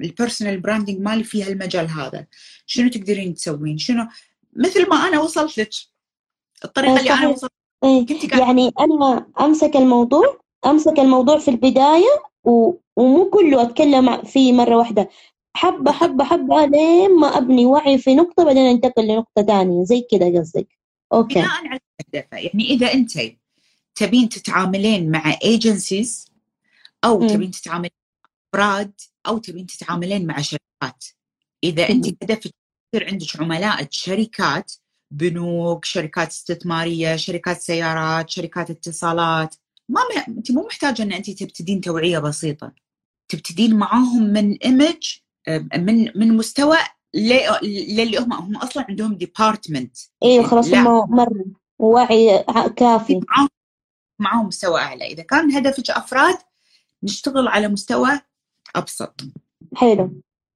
ال 0.00 0.07
personal 0.07 0.60
branding 0.60 1.00
مالي 1.00 1.24
فيها 1.24 1.48
المجال 1.48 1.88
هذا. 1.88 2.26
شنو 2.66 2.88
تقدرين 2.88 3.34
تسوين؟ 3.34 3.78
شنو؟ 3.78 4.06
مثل 4.56 4.88
ما 4.88 4.96
أنا 4.96 5.20
وصلت 5.20 5.58
لك 5.58 5.70
الطريقة 6.64 6.92
إيه 6.92 7.00
اللي 7.00 7.12
أنا. 7.12 7.28
وصلت. 7.28 7.52
إيه 7.84 8.06
كنت 8.06 8.32
يعني 8.32 8.72
أنا 8.80 9.26
أمسك 9.40 9.76
الموضوع 9.76 10.40
أمسك 10.66 10.98
الموضوع 10.98 11.38
في 11.38 11.48
البداية 11.50 12.22
و... 12.44 12.72
ومو 12.96 13.30
كله 13.30 13.62
أتكلم 13.62 14.22
فيه 14.22 14.52
مرة 14.52 14.76
واحدة. 14.76 15.08
حبة 15.56 15.92
حبة 15.92 16.24
حبة 16.24 16.64
لين 16.64 17.16
ما 17.20 17.38
أبني 17.38 17.66
وعي 17.66 17.98
في 17.98 18.14
نقطة 18.14 18.44
بعدين 18.44 18.66
أنتقل 18.66 19.06
لنقطة 19.06 19.42
تانية 19.42 19.84
زي 19.84 20.06
كده 20.10 20.40
قصدك. 20.40 20.68
أوكي. 21.12 21.34
بناء 21.34 21.48
على 21.48 21.66
المستهدفه 21.66 22.38
يعني 22.38 22.64
إذا 22.64 22.92
انت 22.92 23.18
تبين 24.00 24.28
تتعاملين 24.28 25.10
مع 25.10 25.38
agencies 25.44 26.30
أو 27.04 27.20
مم. 27.20 27.28
تبين 27.28 27.50
تتعاملين 27.50 27.90
مع 28.24 28.30
أفراد 28.54 28.92
أو 29.26 29.38
تبين 29.38 29.66
تتعاملين 29.66 30.26
مع 30.26 30.40
شركات 30.40 31.04
إذا 31.64 31.88
أنت 31.88 32.08
مم. 32.08 32.16
هدفك 32.22 32.50
يصير 32.94 33.10
عندك 33.10 33.40
عملاء 33.40 33.88
شركات 33.90 34.72
بنوك 35.10 35.84
شركات 35.84 36.28
استثمارية 36.28 37.16
شركات 37.16 37.60
سيارات 37.60 38.30
شركات 38.30 38.70
اتصالات 38.70 39.54
ما 39.88 40.00
م... 40.00 40.30
أنت 40.30 40.52
مو 40.52 40.66
محتاجة 40.66 41.02
إن 41.02 41.12
أنت 41.12 41.30
تبتدين 41.30 41.80
توعية 41.80 42.18
بسيطة 42.18 42.72
تبتدين 43.28 43.76
معاهم 43.76 44.22
من 44.22 44.56
image 44.56 45.18
من 45.76 46.18
من 46.18 46.36
مستوى 46.36 46.76
للي 47.14 48.18
هم 48.18 48.32
هم 48.32 48.56
أصلا 48.56 48.86
عندهم 48.88 49.14
department 49.14 49.96
أيوه 50.24 50.46
خلاص 50.46 50.68
لا. 50.68 50.80
هم 50.80 51.16
مرة 51.16 51.44
وعي 51.78 52.44
كافي 52.76 53.20
معاهم 53.28 53.48
معاهم 54.20 54.46
مستوى 54.46 54.80
أعلى. 54.80 55.06
إذا 55.06 55.22
كان 55.22 55.52
هدفك 55.52 55.90
أفراد 55.90 56.36
نشتغل 57.02 57.48
على 57.48 57.68
مستوى 57.68 58.20
أبسط. 58.76 59.20
حلو. 59.74 60.10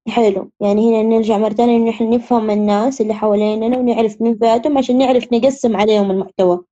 حلو. 0.08 0.50
يعني 0.60 0.90
هنا 0.90 1.02
نرجع 1.16 1.38
مرة 1.38 1.52
تانية 1.52 1.76
إن 1.76 1.88
إحنا 1.88 2.06
نفهم 2.06 2.50
الناس 2.50 3.00
اللي 3.00 3.14
حواليننا 3.14 3.78
ونعرف 3.78 4.22
مين 4.22 4.38
فئاتهم 4.38 4.78
عشان 4.78 4.98
نعرف 4.98 5.32
نقسم 5.32 5.76
عليهم 5.76 6.10
المحتوى. 6.10 6.64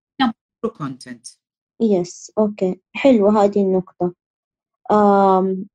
content 0.78 1.26
yes 1.80 2.32
أوكي. 2.39 2.81
حلوة 2.93 3.44
هذه 3.44 3.62
النقطة. 3.62 4.14
آم 4.93 5.66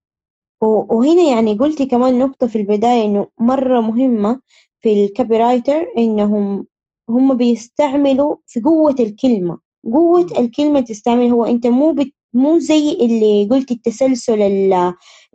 وهنا 0.62 1.22
يعني 1.22 1.54
قلتي 1.54 1.86
كمان 1.86 2.20
نقطة 2.20 2.48
في 2.48 2.58
البداية 2.58 3.06
إنه 3.06 3.28
مرة 3.40 3.82
مهمة 3.82 4.42
في 4.82 5.06
ال 5.06 5.38
copywriter 5.38 5.88
إنهم 5.98 6.68
هم 7.10 7.38
بيستعملوا 7.38 8.36
في 8.46 8.62
قوة 8.62 8.96
الكلمة. 9.00 9.67
قوة 9.94 10.28
الكلمة 10.40 10.80
تستعمل 10.80 11.32
هو. 11.32 11.46
أنت 11.46 11.68
مو 11.68 11.92
بت 11.92 12.14
مو 12.34 12.60
زي 12.60 12.92
اللي 12.92 13.48
قلت 13.52 13.72
التسلسل 13.72 14.42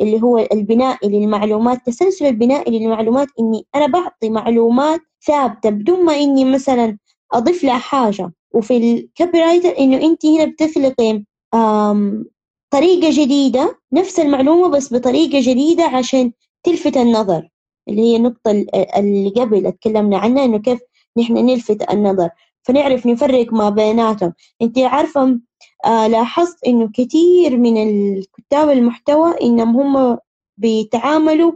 اللي 0.00 0.22
هو 0.22 0.38
البنائي 0.52 1.08
للمعلومات. 1.08 1.86
تسلسل 1.86 2.26
البنائي 2.26 2.78
للمعلومات 2.78 3.28
إني 3.40 3.66
أنا 3.74 3.86
بعطي 3.86 4.30
معلومات 4.30 5.00
ثابتة 5.26 5.70
بدون 5.70 6.04
ما 6.04 6.14
إني 6.14 6.44
مثلا 6.44 6.98
أضيف 7.32 7.64
لها 7.64 7.78
حاجة. 7.78 8.32
وفي 8.54 8.76
ال 8.76 9.38
copywriter 9.40 9.78
إنه 9.78 9.96
أنت 9.96 10.26
هنا 10.26 10.44
بتخلقي 10.44 11.24
طريقة 12.70 13.10
جديدة 13.10 13.78
نفس 13.92 14.20
المعلومة 14.20 14.68
بس 14.68 14.94
بطريقة 14.94 15.40
جديدة 15.40 15.84
عشان 15.84 16.32
تلفت 16.62 16.96
النظر. 16.96 17.48
اللي 17.88 18.02
هي 18.02 18.16
النقطة 18.16 18.50
اللي 18.96 19.32
قبل 19.36 19.66
اتكلمنا 19.66 20.18
عنها 20.18 20.44
إنه 20.44 20.58
كيف 20.58 20.80
نحن 21.18 21.32
نلفت 21.32 21.90
النظر. 21.92 22.28
فنعرف 22.62 23.06
نفرق 23.06 23.52
ما 23.52 23.70
بيناتهم. 23.70 24.32
أنت 24.62 24.78
عارفة 24.78 25.40
آه 25.84 26.06
لاحظت 26.06 26.64
إنه 26.66 26.90
كثير 26.94 27.56
من 27.56 27.76
الكتاب 27.88 28.70
المحتوى 28.70 29.34
إنهم 29.42 29.76
هم 29.76 30.18
بيتعاملوا 30.56 31.52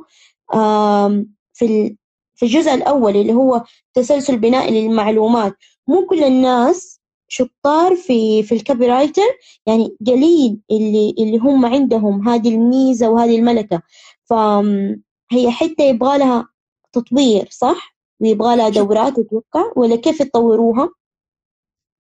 آه 0.54 1.24
في 1.52 1.96
في 2.34 2.42
الجزء 2.46 2.74
الأول 2.74 3.16
اللي 3.16 3.32
هو 3.34 3.64
تسلسل 3.94 4.38
بنائي 4.38 4.82
للمعلومات. 4.88 5.54
مو 5.88 6.06
كل 6.06 6.24
الناس 6.24 7.00
شطار 7.28 7.96
في 7.96 8.42
في 8.42 8.54
ال 8.54 8.86
copywriter 8.86 9.22
يعني 9.66 9.96
قليل 10.06 10.60
اللي 10.70 11.14
اللي 11.18 11.38
هم 11.38 11.66
عندهم 11.66 12.28
هذه 12.28 12.48
الميزة 12.54 13.08
وهذه 13.10 13.38
الملكة. 13.38 13.82
فهي 14.24 15.50
حتى 15.50 15.88
يبغى 15.88 16.18
لها 16.18 16.48
تطوير 16.92 17.48
صح؟ 17.50 17.95
ويبغى 18.20 18.56
لها 18.56 18.68
دورات 18.68 19.18
أتوقع 19.18 19.72
ولا 19.76 19.96
كيف 19.96 20.20
يطوروها؟ 20.20 20.90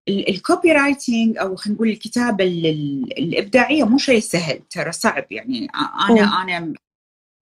ال 0.08 0.72
copywriting 0.72 1.38
أو 1.38 1.56
خلينا 1.56 1.76
نقول 1.76 1.88
الكتابة 1.88 2.44
الإبداعية 3.18 3.84
مو 3.84 3.98
شيء 3.98 4.20
سهل 4.20 4.60
ترى 4.70 4.92
صعب 4.92 5.26
يعني 5.30 5.68
أنا 6.10 6.26
م. 6.26 6.48
أنا 6.48 6.74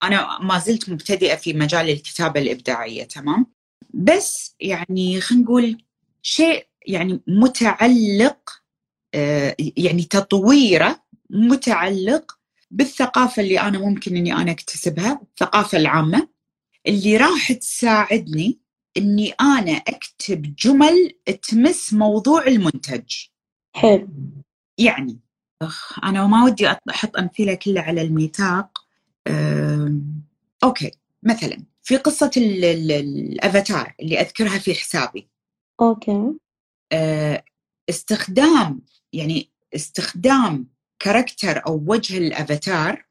أنا 0.04 0.40
ما 0.42 0.60
زلت 0.60 0.90
مبتدئة 0.90 1.36
في 1.36 1.54
مجال 1.54 1.90
الكتابة 1.90 2.42
الإبداعية 2.42 3.04
تمام 3.04 3.46
بس 3.94 4.56
يعني 4.60 5.22
خلينا 5.22 5.44
نقول 5.44 5.84
شيء 6.22 6.68
يعني 6.88 7.22
متعلق 7.28 8.62
آه، 9.14 9.56
يعني 9.78 10.04
تطويره 10.04 11.04
متعلق 11.30 12.38
بالثقافة 12.72 13.42
اللي 13.42 13.60
أنا 13.60 13.80
ممكن 13.80 14.16
إني 14.16 14.34
أنا 14.34 14.52
أكتسبها 14.52 15.22
الثقافة 15.22 15.78
العامة 15.78 16.28
اللي 16.88 17.18
راح 17.18 17.52
تساعدني 17.52 18.61
إني 18.98 19.32
أنا 19.32 19.72
أكتب 19.72 20.56
جمل 20.56 21.12
تمس 21.42 21.94
موضوع 21.94 22.48
المنتج. 22.48 23.14
حلو. 23.76 24.10
يعني 24.78 25.20
أنا 26.04 26.28
ما 26.28 26.44
ودي 26.44 26.68
أحط 26.90 27.18
أمثلة 27.18 27.54
كلها 27.54 27.84
على 27.84 28.02
الميثاق. 28.02 28.86
أوكي. 30.64 30.92
مثلا 31.24 31.64
في 31.82 31.98
قصة 31.98 32.32
الأفاتار 32.38 33.94
اللي 34.00 34.22
أذكرها 34.22 34.58
في 34.60 34.74
حسابي. 34.74 35.30
أوكي. 35.82 36.34
آه، 36.92 37.44
استخدام 37.90 38.82
يعني 39.14 39.50
استخدام 39.76 40.68
كاركتر 41.00 41.68
أو 41.68 41.84
وجه 41.88 42.18
الأفاتار 42.18 43.06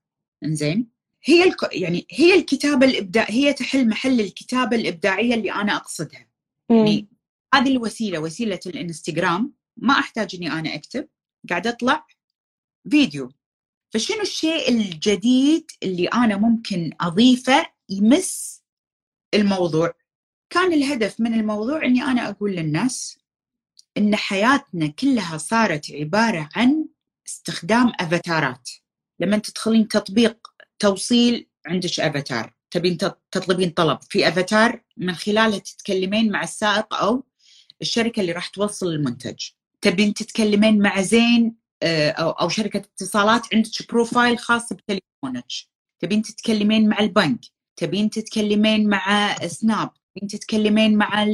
إنزين 0.44 0.86
هي 1.24 1.44
الك... 1.44 1.68
يعني 1.72 2.06
هي 2.10 2.34
الكتابة 2.34 2.86
الابداع 2.86 3.26
هي 3.28 3.52
تحل 3.52 3.88
محل 3.88 4.20
الكتابة 4.20 4.76
الإبداعية 4.76 5.34
اللي 5.34 5.52
أنا 5.52 5.76
أقصدها. 5.76 6.26
م. 6.70 6.74
يعني 6.74 7.08
هذه 7.54 7.68
الوسيلة 7.68 8.18
وسيلة 8.18 8.60
الإنستغرام. 8.66 9.52
ما 9.76 9.98
أحتاج 9.98 10.36
إني 10.36 10.52
أنا 10.52 10.74
أكتب. 10.74 11.08
قاعدة 11.50 11.70
أطلع 11.70 12.06
فيديو. 12.90 13.32
فشنو 13.90 14.20
الشيء 14.20 14.68
الجديد 14.68 15.70
اللي 15.82 16.06
أنا 16.06 16.36
ممكن 16.36 16.90
أضيفه 17.00 17.66
يمس 17.88 18.62
الموضوع؟ 19.34 19.94
كان 20.50 20.72
الهدف 20.72 21.20
من 21.20 21.34
الموضوع 21.34 21.84
إني 21.84 22.02
أنا 22.02 22.28
أقول 22.28 22.52
للناس 22.52 23.18
إن 23.98 24.16
حياتنا 24.16 24.86
كلها 24.86 25.38
صارت 25.38 25.90
عبارة 25.90 26.48
عن 26.56 26.86
استخدام 27.26 27.92
أفاتارات. 28.00 28.70
لما 29.20 29.38
تدخلين 29.38 29.88
تطبيق 29.88 30.39
توصيل 30.80 31.46
عندك 31.66 32.00
افاتار 32.00 32.54
تبين 32.70 32.98
تطلبين 33.30 33.70
طلب. 33.70 33.98
في 34.02 34.28
افاتار 34.28 34.82
من 34.96 35.14
خلالها 35.14 35.58
تتكلمين 35.58 36.32
مع 36.32 36.42
السائق 36.42 36.94
أو 36.94 37.24
الشركة 37.82 38.20
اللي 38.20 38.32
راح 38.32 38.48
توصل 38.48 38.86
المنتج. 38.86 39.48
تبين 39.80 40.14
تتكلمين 40.14 40.78
مع 40.78 41.00
زين 41.00 41.60
آه، 41.82 42.10
أو 42.10 42.30
أو 42.30 42.48
شركة 42.48 42.78
اتصالات 42.78 43.54
عندك 43.54 43.70
profile 43.90 44.38
خاص 44.38 44.72
بتليفونك. 44.72 45.52
تبين 46.00 46.22
تتكلمين 46.22 46.88
مع 46.88 47.00
البنك. 47.00 47.40
تبين 47.76 48.10
تتكلمين 48.10 48.88
مع 48.88 49.36
سناب 49.46 49.90
تبين 50.14 50.28
تتكلمين 50.28 50.96
مع 50.96 51.24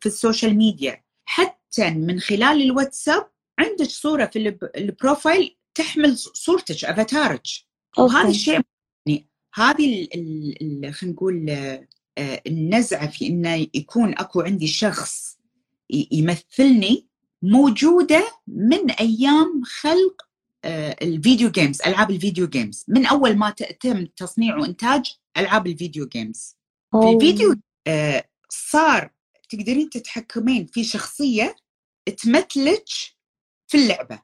في 0.00 0.06
ال 0.06 0.13
social 0.13 0.56
media. 0.56 1.04
حتى 1.24 1.90
من 1.90 2.20
خلال 2.20 2.62
الواتساب 2.62 3.30
عندك 3.58 3.86
صورة 3.86 4.26
في 4.26 4.58
ال 4.76 4.86
profile 4.86 5.56
تحمل 5.74 6.18
صورتك 6.18 6.84
افاتارك 6.84 7.42
وهذا 7.98 8.28
الشيء 8.28 8.60
يعني 9.06 9.28
هذه 9.54 10.08
خلينا 10.92 11.14
نقول 11.14 11.50
آه، 12.18 12.42
النزعة 12.46 13.10
في 13.10 13.26
انه 13.26 13.66
يكون 13.74 14.18
أكو 14.18 14.40
عندي 14.40 14.66
شخص 14.66 15.38
يمثلني 15.90 17.06
موجودة 17.42 18.32
من 18.46 18.90
أيام 18.90 19.62
خلق 19.64 20.22
آه، 20.64 20.96
ال 21.02 21.10
video 21.10 21.50
games 21.50 21.82
ألعاب 21.82 22.10
ال 22.10 22.16
video 22.16 22.46
games 22.46 22.84
من 22.88 23.06
أول 23.06 23.36
ما 23.36 23.50
تم 23.80 24.06
تصنيع 24.06 24.58
وإنتاج 24.58 25.16
ألعاب 25.36 25.66
ال 25.66 25.73
video 25.73 26.06
games 26.06 26.56
في 26.90 27.10
الفيديو 27.14 27.54
آه، 27.86 28.24
صار 28.48 29.10
تقدرين 29.48 29.90
تتحكمين 29.90 30.66
في 30.66 30.84
شخصية 30.84 31.56
تمثلك 32.22 32.84
في 33.68 33.76
اللعبة. 33.76 34.22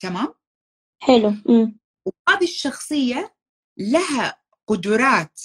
تمام؟ 0.00 0.34
حلو. 1.02 1.34
وهذه 2.06 2.44
الشخصية 2.44 3.35
لها 3.78 4.42
قدرات 4.66 5.40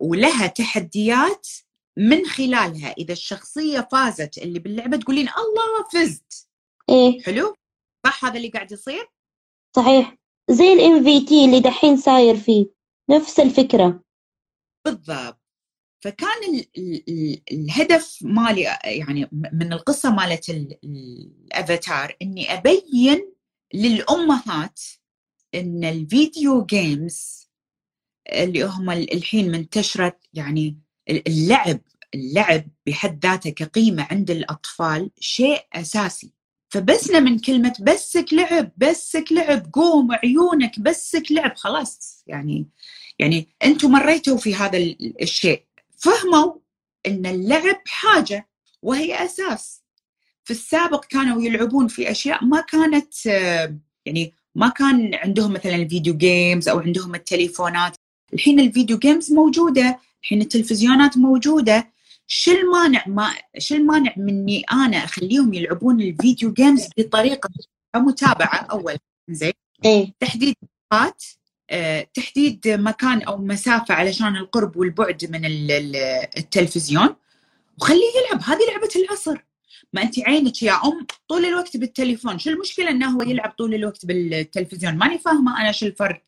ولها 0.00 0.46
تحديات 0.46 1.48
من 1.96 2.26
خلالها. 2.26 2.94
إذا 2.98 3.12
الشخصية 3.12 3.88
فازت 3.92 4.38
اللي 4.38 4.58
باللعبة 4.58 4.96
تقولين 4.96 5.28
الله 5.28 5.88
فزت. 5.92 6.48
إيه. 6.90 7.22
حلو؟ 7.22 7.56
صح 8.06 8.24
هذا 8.24 8.36
اللي 8.36 8.48
قاعد 8.48 8.72
يصير؟ 8.72 9.08
صحيح. 9.76 10.16
زي 10.50 10.72
ال 10.72 11.04
NFT 11.04 11.44
اللي 11.44 11.60
دحين 11.60 11.96
صاير 11.96 12.36
فيه. 12.36 12.66
نفس 13.10 13.40
الفكرة. 13.40 14.00
بالضبط. 14.84 15.40
فكان 16.04 16.54
ال 16.54 16.66
ال 17.08 17.42
الهدف 17.52 18.18
مالي 18.22 18.78
يعني 18.84 19.28
من 19.32 19.72
القصة 19.72 20.10
مالت 20.10 20.50
الأفاتار 20.84 22.16
إني 22.22 22.54
أبين 22.54 23.32
للأمهات 23.74 24.80
إن 25.54 25.84
ال 25.84 25.97
video 25.97 26.64
games 26.64 27.48
اللي 28.32 28.64
هم 28.64 28.90
الحين 28.90 29.50
منتشرة 29.50 30.18
يعني 30.32 30.78
اللعب 31.08 31.80
اللعب 32.14 32.64
بحد 32.86 33.26
ذاته 33.26 33.50
كقيمة 33.50 34.06
عند 34.10 34.30
الأطفال 34.30 35.10
شيء 35.20 35.60
أساسي. 35.72 36.32
فبسنا 36.68 37.20
من 37.20 37.38
كلمة 37.38 37.74
بسك 37.80 38.26
لعب 38.32 38.72
بسك 38.76 39.24
لعب 39.32 39.70
قوم 39.72 40.12
عيونك 40.12 40.80
بسك 40.80 41.32
لعب 41.32 41.56
خلاص. 41.56 42.24
يعني 42.26 42.66
يعني 43.18 43.48
أنتم 43.64 43.90
مريتوا 43.90 44.36
في 44.36 44.54
هذا 44.54 44.78
الشيء. 45.22 45.64
فهموا 45.96 46.54
إن 47.06 47.26
اللعب 47.26 47.82
حاجة 47.86 48.48
وهي 48.82 49.24
أساس. 49.24 49.84
في 50.44 50.50
السابق 50.50 51.04
كانوا 51.04 51.42
يلعبون 51.42 51.88
في 51.88 52.10
أشياء 52.10 52.44
ما 52.44 52.60
كانت 52.60 53.26
يعني 54.06 54.34
ما 54.54 54.68
كان 54.68 55.14
عندهم 55.14 55.52
مثلا 55.52 55.76
الفيديو 55.76 56.16
جيمز 56.16 56.68
أو 56.68 56.78
عندهم 56.78 57.14
التليفونات. 57.14 57.96
الحين 58.34 58.60
ال 58.60 58.66
video 58.66 58.98
games 58.98 59.32
موجودة 59.32 59.98
الحين 60.22 60.40
التلفزيونات 60.40 61.18
موجودة. 61.18 61.94
شو 62.26 62.50
المانع 62.52 63.04
ما 63.06 63.30
شو 63.58 63.74
المانع 63.74 64.14
مني 64.16 64.64
أنا 64.72 64.96
أخليهم 64.96 65.54
يلعبون 65.54 66.00
ال 66.00 66.09
video 66.09 66.52
games 66.52 66.88
بطريقة 66.98 67.50
متابعة 67.96 68.66
أول. 68.70 68.96
زين؟ 69.30 69.52
إيه؟ 69.84 70.12
تحديد 70.20 70.54
نقاط 70.92 71.22
آه، 71.70 72.06
تحديد 72.14 72.68
مكان 72.68 73.22
أو 73.22 73.38
مسافة 73.38 73.94
علشان 73.94 74.36
القرب 74.36 74.76
والبعد 74.76 75.24
من 75.30 75.40
التلفزيون. 76.36 77.16
وخليه 77.80 78.12
يلعب. 78.16 78.42
هذه 78.42 78.60
لعبة 78.70 78.88
العصر. 78.96 79.38
ما 79.94 80.02
أنت 80.02 80.20
عينك 80.20 80.62
يا 80.62 80.72
أم 80.72 81.06
طول 81.28 81.44
الوقت 81.44 81.76
بالتليفون. 81.76 82.38
شو 82.38 82.50
المشكلة 82.50 82.90
إنه 82.90 83.10
هو 83.16 83.22
يلعب 83.22 83.50
طول 83.50 83.74
الوقت 83.74 84.06
بالتلفزيون؟ 84.06 84.94
ماني 84.94 85.18
فاهمة 85.18 85.60
أنا 85.60 85.72
شو 85.72 85.86
الفرق. 85.86 86.22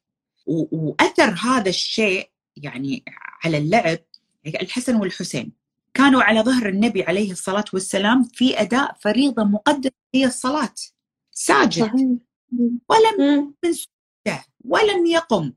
وأثر 0.46 1.34
هذا 1.34 1.68
الشيء 1.68 2.30
يعني 2.56 3.04
على 3.44 3.58
اللعب 3.58 3.98
الحسن 4.46 4.96
والحسين. 4.96 5.52
كانوا 5.94 6.22
على 6.22 6.40
ظهر 6.40 6.68
النبي 6.68 7.02
عليه 7.02 7.32
الصلاة 7.32 7.64
والسلام 7.72 8.22
في 8.22 8.60
أداء 8.60 8.96
فريضة 9.00 9.44
مقدسة 9.44 9.92
هي 10.14 10.24
الصلاة. 10.26 10.74
ساجد. 11.30 12.18
ولم 12.88 13.54
من 13.64 13.72
سجدة. 13.72 14.44
ولم 14.64 15.06
يقم. 15.06 15.52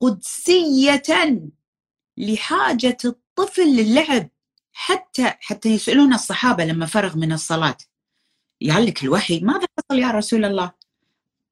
قدسية 0.00 1.02
لحاجة 2.16 2.98
الطفل 3.04 3.76
للعب. 3.76 4.30
حتى 4.76 5.34
حتى 5.40 5.68
يسألون 5.68 6.14
الصحابة 6.14 6.64
لما 6.64 6.86
فرغ 6.86 7.16
من 7.16 7.32
الصلاة. 7.32 7.76
يعلك 8.60 9.04
الوحي 9.04 9.40
ماذا 9.40 9.66
حصل 9.78 9.98
يا 9.98 10.10
رسول 10.10 10.44
الله؟ 10.44 10.72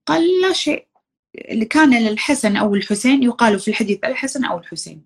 قال 0.06 0.40
لا 0.40 0.52
شيء. 0.52 0.86
اللي 1.34 1.64
كان 1.64 2.02
للحسن 2.02 2.56
أو 2.56 2.74
الحسين 2.74 3.22
يقال 3.22 3.60
في 3.60 3.68
الحديث 3.68 3.98
الحسن 4.04 4.44
أو 4.44 4.58
الحسين. 4.58 5.02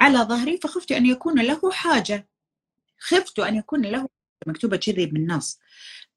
على 0.00 0.18
ظهري 0.18 0.58
فخفت 0.58 0.92
أن 0.92 1.06
يكون 1.06 1.40
له 1.42 1.70
حاجة. 1.70 2.28
خفت 2.98 3.38
أن 3.38 3.56
يكون 3.56 3.82
له 3.82 4.08
مكتوبة 4.46 4.76
كذي 4.76 5.06
بالنص. 5.06 5.58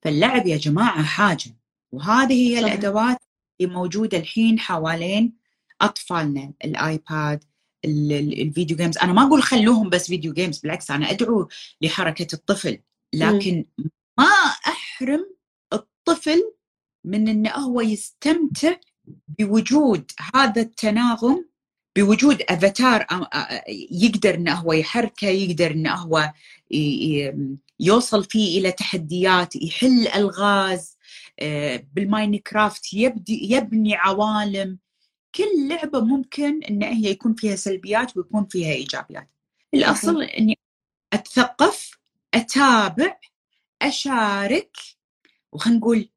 فاللعب 0.01 0.47
يا 0.47 0.57
جماعة 0.57 1.03
حاجة 1.03 1.55
وهذه 1.91 2.49
هي 2.49 2.61
صحيح. 2.61 2.73
الأدوات 2.73 3.17
اللي 3.61 3.73
موجودة 3.73 4.17
الحين 4.17 4.59
حوالين 4.59 5.33
أطفالنا 5.81 6.53
ال 6.65 6.81
iPad 6.81 7.43
ال 7.85 8.01
video 8.01 8.77
games 8.77 8.97
أنا 8.97 9.13
ما 9.13 9.27
أقول 9.27 9.43
خلوهم 9.43 9.89
بس 9.89 10.07
video 10.07 10.33
games 10.33 10.59
بالعكس 10.59 10.91
أنا 10.91 11.11
أدعو 11.11 11.47
لحركة 11.81 12.27
الطفل. 12.33 12.79
لكن 13.13 13.65
م. 13.77 13.83
ما 14.17 14.25
أحرم 14.67 15.35
الطفل 15.73 16.53
من 17.05 17.27
انه 17.27 17.51
هو 17.51 17.81
يستمتع 17.81 18.75
بوجود 19.39 20.11
هذا 20.35 20.61
التناغم 20.61 21.45
بوجود 21.97 22.41
افاتار 22.49 23.05
يقدر 23.91 24.35
انه 24.35 24.53
هو 24.53 24.73
يحركه 24.73 25.27
يقدر 25.27 25.71
انه 25.71 25.93
هو 25.93 26.33
يوصل 27.79 28.23
فيه 28.23 28.59
إلى 28.59 28.71
تحديات 28.71 29.55
يحل 29.55 30.07
ألغاز. 30.07 30.97
آه، 31.39 31.83
بالماينكرافت 31.93 32.93
يبدي 32.93 33.53
يبني 33.53 33.95
عوالم. 33.95 34.79
كل 35.35 35.67
لعبة 35.69 35.99
ممكن 35.99 36.63
إن 36.63 36.83
هي 36.83 37.09
يكون 37.09 37.33
فيها 37.33 37.55
سلبيات 37.55 38.17
ويكون 38.17 38.45
فيها 38.45 38.73
إيجابيات. 38.73 39.29
الأصل 39.73 40.23
إني 40.23 40.57
أتثقف 41.13 41.99
أتابع 42.33 43.19
أشارك 43.81 44.77
وخلينا 45.51 45.79
نقول 45.79 46.09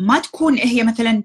ما 0.00 0.18
تكون 0.18 0.58
هي 0.58 0.82
مثلا 0.82 1.22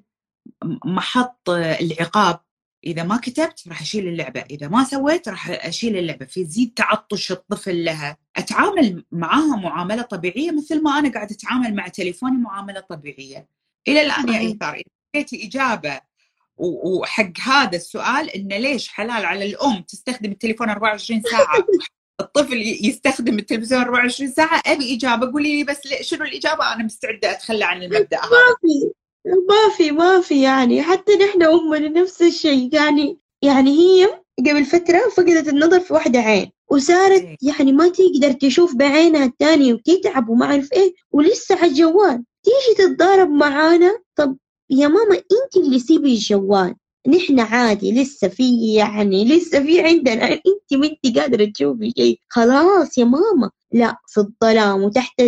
محط 0.85 1.49
العقاب. 1.49 2.39
إذا 2.83 3.03
ما 3.03 3.17
كتبت 3.17 3.67
راح 3.67 3.81
أشيل 3.81 4.07
اللعبة 4.07 4.41
إذا 4.41 4.67
ما 4.67 4.83
سويت 4.83 5.29
راح 5.29 5.49
أشيل 5.49 5.97
اللعبة. 5.97 6.25
في 6.25 6.45
زيد 6.45 6.73
تعطش 6.73 7.31
الطفل 7.31 7.85
لها. 7.85 8.17
أتعامل 8.35 9.05
معاها 9.11 9.55
معاملة 9.55 10.01
طبيعية 10.01 10.51
مثل 10.51 10.83
ما 10.83 10.99
أنا 10.99 11.11
قاعدة 11.11 11.35
أتعامل 11.35 11.75
مع 11.75 11.87
تليفوني 11.87 12.37
معاملة 12.37 12.79
طبيعية. 12.79 13.47
إلى 13.87 14.01
الآن 14.01 14.29
يا 14.29 14.39
إيثار 14.39 14.81
إذا 15.15 15.25
إجابة 15.33 16.01
وحق 16.57 17.39
هذا 17.45 17.75
السؤال 17.75 18.29
انه 18.29 18.57
ليش 18.57 18.87
حلال 18.87 19.25
على 19.25 19.45
الأم 19.45 19.81
تستخدم 19.81 20.31
التليفون 20.31 20.69
24 20.69 21.21
ساعة؟ 21.21 21.65
الطفل 22.21 22.61
يستخدم 22.81 23.39
التلفزيون 23.39 23.81
24 23.81 24.31
ساعة؟ 24.31 24.61
أبي 24.65 24.95
إجابة 24.95 25.31
قولي 25.31 25.55
لي 25.55 25.63
بس 25.63 25.81
شنو 26.01 26.25
الإجابة؟ 26.25 26.73
أنا 26.73 26.83
مستعدة 26.83 27.31
أتخلى 27.31 27.65
عن 27.65 27.83
المبدأ 27.83 28.17
هذا. 28.17 28.29
ما 28.29 28.55
في 28.61 28.91
ما 29.25 29.77
في 29.77 29.91
ما 29.91 30.21
في 30.21 30.41
يعني. 30.41 30.81
حتى 30.83 31.15
نحن 31.15 31.43
امنا 31.43 32.01
نفس 32.01 32.21
الشيء. 32.21 32.75
يعني 32.75 33.17
يعني 33.41 33.71
هي 33.71 34.23
قبل 34.39 34.65
فترة 34.65 34.99
فقدت 35.17 35.47
النظر 35.47 35.79
في 35.79 35.93
واحدة 35.93 36.19
عين 36.19 36.51
وصارت 36.71 37.21
إيه. 37.21 37.37
يعني 37.41 37.71
ما 37.71 37.89
تقدر 37.89 38.31
تشوف 38.31 38.75
بعينها 38.75 39.25
الثانية 39.25 39.73
وتتعب 39.73 40.29
وما 40.29 40.45
أعرف 40.45 40.73
إيه 40.73 40.93
ولسه 41.11 41.55
على 41.55 41.67
الجوال. 41.67 42.23
تيجي 42.43 42.87
تتضارب 42.87 43.29
معانا؟ 43.29 43.99
طب 44.15 44.37
يا 44.73 44.87
ماما 44.87 45.15
انت 45.15 45.57
اللي 45.65 45.79
سيبي 45.79 46.13
الجوال. 46.13 46.75
نحن 47.07 47.39
عادي 47.39 47.91
لسه 48.01 48.27
في 48.27 48.73
يعني 48.73 49.25
لسه 49.25 49.63
في 49.63 49.81
عندنا. 49.81 50.25
انت 50.33 50.73
ما 50.73 50.85
انت 50.87 51.19
قادرة 51.19 51.45
تشوفي 51.45 51.91
شيء. 51.97 52.19
خلاص 52.29 52.97
يا 52.97 53.03
ماما. 53.05 53.49
لا 53.71 53.97
في 54.07 54.17
الظلام 54.19 54.81
وتحت 54.83 55.21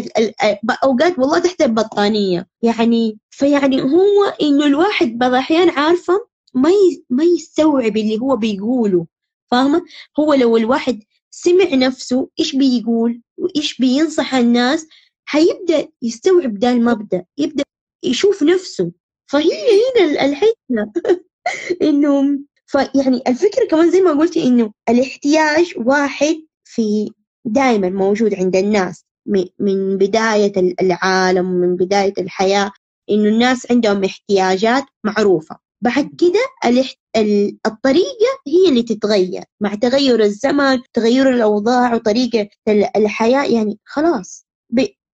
أوقات 0.83 1.19
والله 1.19 1.39
تحت 1.39 1.61
البطانية. 1.61 2.47
يعني 2.61 3.17
فيعني 3.29 3.81
هو 3.81 4.23
إنه 4.41 4.65
الواحد 4.65 5.17
بعض 5.17 5.29
الأحيان 5.31 5.69
عارفة 5.69 6.27
ما 6.53 6.69
ما 7.09 7.23
يستوعب 7.23 7.97
اللي 7.97 8.19
هو 8.21 8.35
بيقوله. 8.35 9.05
فاهمة؟ 9.51 9.81
هو 10.19 10.33
لو 10.33 10.57
الواحد 10.57 11.03
سمع 11.31 11.73
نفسه 11.73 12.29
إيش 12.39 12.55
بيقول 12.55 13.21
وإيش 13.37 13.77
بينصح 13.77 14.35
الناس 14.35 14.87
حيبدا 15.25 15.87
يستوعب 16.01 16.59
ده 16.59 16.69
المبدأ. 16.71 17.25
يبدأ 17.37 17.63
يشوف 18.03 18.43
نفسه. 18.43 18.91
فهي 19.27 19.51
هنا 19.51 20.25
الحكمة. 20.25 20.91
إنه 21.81 22.39
فيعني 22.67 23.23
الفكرة 23.27 23.65
كمان 23.71 23.91
زي 23.91 24.01
ما 24.01 24.11
قلتي 24.11 24.43
إنه 24.43 24.71
الاحتياج 24.89 25.73
واحد 25.77 26.35
في 26.63 27.11
دائما 27.45 27.89
موجود 27.89 28.33
عند 28.35 28.55
الناس. 28.55 29.05
من 29.59 29.97
بداية 29.97 30.53
العالم 30.81 31.45
ومن 31.51 31.75
بداية 31.75 32.13
الحياة. 32.17 32.71
إنه 33.09 33.29
الناس 33.29 33.71
عندهم 33.71 34.03
احتياجات 34.03 34.83
معروفة. 35.03 35.57
بعد 35.81 36.09
كده 36.17 36.39
الطريقة 37.65 38.39
هي 38.47 38.69
اللي 38.69 38.83
تتغير. 38.83 39.43
مع 39.61 39.75
تغير 39.75 40.23
الزمن 40.23 40.79
تغير 40.93 41.29
الأوضاع 41.29 41.95
وطريقة 41.95 42.47
الحياة 42.95 43.43
يعني 43.45 43.79
خلاص. 43.85 44.45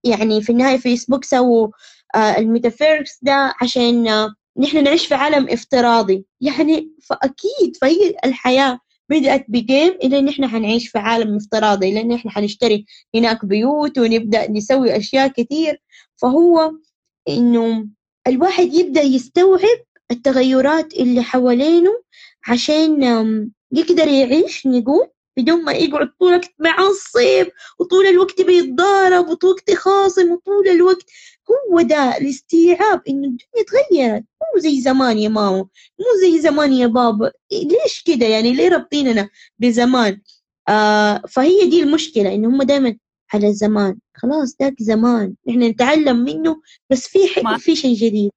يعني 0.04 0.42
في 0.42 0.52
النهاية 0.52 0.78
فيسبوك 0.78 1.26
سووا 1.26 1.68
آه، 2.16 2.38
الميتافيركس 2.38 3.20
ده 3.22 3.54
عشان 3.62 4.08
آه، 4.08 4.36
نحن 4.58 4.84
نعيش 4.84 5.08
في 5.08 5.16
عالم 5.16 5.50
افتراضي. 5.50 6.26
يعني 6.42 6.92
فأكيد 7.04 7.78
فهي 7.82 8.16
الحياة 8.26 8.80
بدأت 9.10 9.46
بجيم 9.48 9.90
إلى 10.04 10.22
نحن 10.22 10.48
حنعيش 10.48 10.90
في 10.90 10.98
عالم 10.98 11.36
افتراضي 11.36 11.94
لأن 11.94 12.08
نحن 12.08 12.30
حنشتري 12.30 12.86
هناك 13.16 13.46
بيوت 13.46 13.98
ونبدأ 14.00 14.52
نسوي 14.52 14.98
أشياء 14.98 15.28
كثير. 15.28 15.82
فهو 16.16 16.72
إنه 17.30 17.88
الواحد 18.28 18.74
يبدأ 18.74 19.02
يستوعب 19.02 19.80
التغيرات 20.12 20.94
اللي 20.94 21.24
حوالينه 21.24 21.92
عشان 22.48 23.04
يقدر 23.72 24.08
يعيش 24.08 24.68
نقول 24.68 25.08
بدون 25.38 25.64
ما 25.64 25.72
يقعد 25.72 26.12
طول 26.20 26.30
الوقت 26.34 26.52
معصب 26.60 27.48
وطول 27.80 28.06
الوقت 28.06 28.42
بيتضارب 28.42 29.30
وطول 29.30 29.50
الوقت 29.50 29.74
خاصم 29.74 30.32
وطول 30.32 30.68
الوقت 30.68 31.06
هو 31.72 31.82
ده 31.82 32.18
الاستيعاب 32.18 33.02
إنه 33.10 33.28
الدنيا 33.28 33.66
تغيرت. 33.68 34.24
مو 34.24 34.62
زي 34.62 34.82
زمان 34.82 35.18
يا 35.18 35.30
ماما. 35.30 35.58
مو 36.00 36.06
زي 36.22 36.42
زمان 36.42 36.74
يا 36.74 36.88
بابا. 36.88 37.32
ليش 37.52 38.04
كده 38.06 38.26
يعني؟ 38.26 38.54
ليه 38.54 38.70
رابطيننا 38.70 39.30
بزمان؟ 39.60 40.22
آه 40.70 41.22
فهي 41.30 41.70
دي 41.70 41.84
المشكلة 41.84 42.34
إنه 42.34 42.48
هم 42.48 42.64
دائما 42.64 42.98
على 43.34 43.48
الزمان. 43.48 43.98
خلاص 44.18 44.56
ذاك 44.62 44.76
زمان. 44.80 45.36
إحنا 45.50 45.68
نتعلم 45.68 46.18
منه 46.18 46.62
بس 46.90 47.08
في 47.08 47.20
في 47.60 47.76
شيء 47.76 47.96
جديد. 47.96 48.32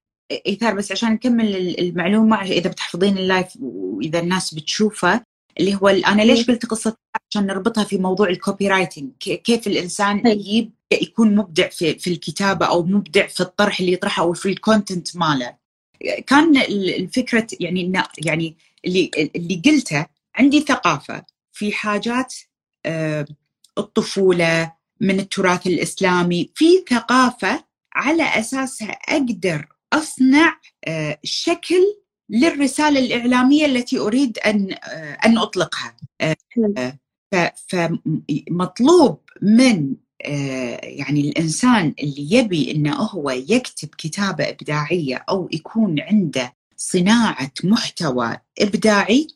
ايثار 0.47 0.73
بس 0.75 0.91
عشان 0.91 1.11
نكمل 1.11 1.79
المعلومة 1.79 2.41
إذا 2.41 2.69
بتحفظين 2.69 3.17
ال 3.17 3.23
live 3.23 3.47
وإذا 3.61 4.19
الناس 4.19 4.53
بتشوفه 4.53 5.21
اللي 5.59 5.75
هو 5.75 5.87
أنا 5.87 6.21
ليش 6.21 6.47
قلت 6.47 6.65
قصة 6.65 6.95
عشان 7.29 7.45
نربطها 7.45 7.83
في 7.83 7.97
موضوع 7.97 8.29
ال 8.29 8.67
copywriting 8.67 9.11
كيف 9.19 9.67
الإنسان 9.67 10.27
يجيب 10.27 10.71
يكون 10.91 11.35
مبدع 11.35 11.69
في 11.69 11.99
في 11.99 12.09
الكتابة 12.09 12.65
أو 12.65 12.83
مبدع 12.83 13.27
في 13.27 13.41
الطرح 13.41 13.79
اللي 13.79 13.93
يطرحه 13.93 14.23
أو 14.23 14.33
في 14.33 14.49
ال 14.49 14.57
content 14.57 15.17
ماله. 15.17 15.55
كان 16.27 16.57
الفكرة 16.57 17.47
يعني 17.59 17.93
يعني 18.25 18.57
اللي 18.85 19.11
اللي 19.35 19.61
قلته 19.65 20.05
عندي 20.35 20.61
ثقافة 20.61 21.25
في 21.53 21.71
حاجات 21.71 22.33
آه، 22.85 23.25
الطفولة 23.77 24.73
من 25.01 25.19
التراث 25.19 25.67
الإسلامي 25.67 26.51
في 26.55 26.65
ثقافة 26.89 27.63
على 27.93 28.23
أساسها 28.23 28.91
أقدر 28.91 29.67
أصنع 29.93 30.59
آه، 30.87 31.19
شكل 31.23 31.95
للرسالة 32.29 32.99
الإعلامية 32.99 33.65
التي 33.65 33.99
أريد 33.99 34.39
ان 34.39 34.71
آه، 34.71 35.17
أن 35.25 35.37
أطلقها. 35.37 35.95
فمطلوب 37.67 39.19
من 39.41 39.95
يعني 40.83 41.21
الإنسان 41.21 41.93
اللي 41.99 42.33
يبي 42.35 42.71
إنه 42.71 42.95
هو 42.95 43.29
يكتب 43.29 43.89
كتابة 43.97 44.49
إبداعية 44.49 45.25
أو 45.29 45.49
يكون 45.51 45.99
عنده 45.99 46.53
صناعة 46.77 47.51
محتوى 47.63 48.37
إبداعي 48.59 49.27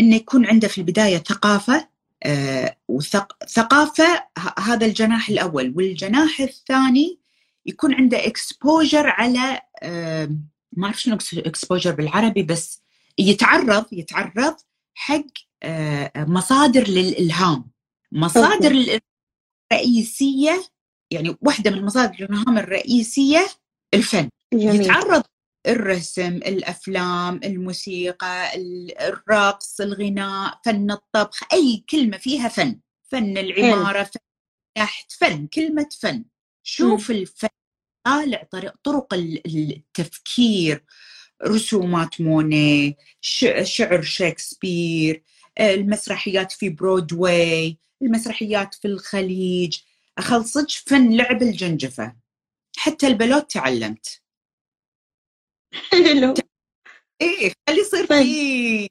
إنه 0.00 0.16
يكون 0.16 0.46
عنده 0.46 0.68
في 0.68 0.78
البداية 0.78 1.18
ثقافة 1.18 1.88
وثقافه 2.88 4.24
هذا 4.58 4.86
الجناح 4.86 5.28
الأول. 5.28 5.72
والجناح 5.76 6.40
الثاني 6.40 7.18
يكون 7.66 7.94
عنده 7.94 8.26
exposure 8.26 9.06
على 9.06 9.60
ما 10.72 10.86
أعرف 10.86 11.00
شنو 11.00 11.18
exposure 11.34 11.94
بالعربي 11.94 12.42
بس 12.42 12.82
يتعرض 13.18 13.84
يتعرض 13.92 14.56
حق 14.94 15.14
آه، 15.14 15.47
مصادر 16.16 16.88
للإلهام. 16.88 17.70
مصادر 18.12 18.70
الالهام 18.70 19.00
الرئيسية 19.72 20.64
يعني 21.10 21.36
واحدة 21.40 21.70
من 21.70 21.84
مصادر 21.84 22.24
الإلهام 22.24 22.58
الرئيسية 22.58 23.48
الفن. 23.94 24.28
جميل. 24.54 24.80
يتعرض 24.80 25.22
الرسم 25.66 26.36
الأفلام 26.36 27.40
الموسيقى 27.44 28.52
الرقص 29.08 29.80
الغناء 29.80 30.60
فن 30.64 30.90
الطبخ 30.90 31.42
أي 31.52 31.84
كلمة 31.90 32.18
فيها 32.18 32.48
فن. 32.48 32.80
فن 33.02 33.38
العمارة 33.38 34.02
فن 34.02 34.20
النحت 34.76 35.12
فن 35.12 35.46
كلمة 35.46 35.88
فن. 36.00 36.24
شوف 36.62 37.10
م. 37.10 37.14
الفن 37.14 37.48
طالع 38.06 38.48
طرق 38.84 39.14
التفكير 39.14 40.84
رسومات 41.46 42.20
موني 42.20 42.96
شعر 43.20 44.02
شكسبير 44.02 45.22
المسرحيات 45.60 46.52
في 46.52 46.68
برودواي 46.68 47.78
المسرحيات 48.02 48.74
في 48.74 48.88
الخليج. 48.88 49.78
أخلصك 50.18 50.70
فن 50.70 51.16
لعب 51.16 51.42
الجنجفة. 51.42 52.16
حتى 52.76 53.06
البلوت 53.06 53.50
تعلمت. 53.50 54.22
حلو 55.92 56.34
إيه 57.20 57.52
خلي 57.68 57.80
يصير 57.80 58.06
في 58.06 58.88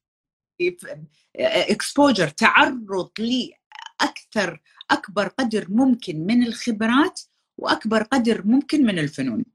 exposure 1.40 2.28
تعرض 2.28 3.10
لي 3.20 3.54
أكثر 4.02 4.62
أكبر 4.92 5.28
قدر 5.28 5.66
ممكن 5.70 6.26
من 6.26 6.44
الخبرات 6.48 7.22
وأكبر 7.58 8.04
قدر 8.04 8.46
ممكن 8.46 8.86
من 8.86 9.00
الفنون. 9.00 9.46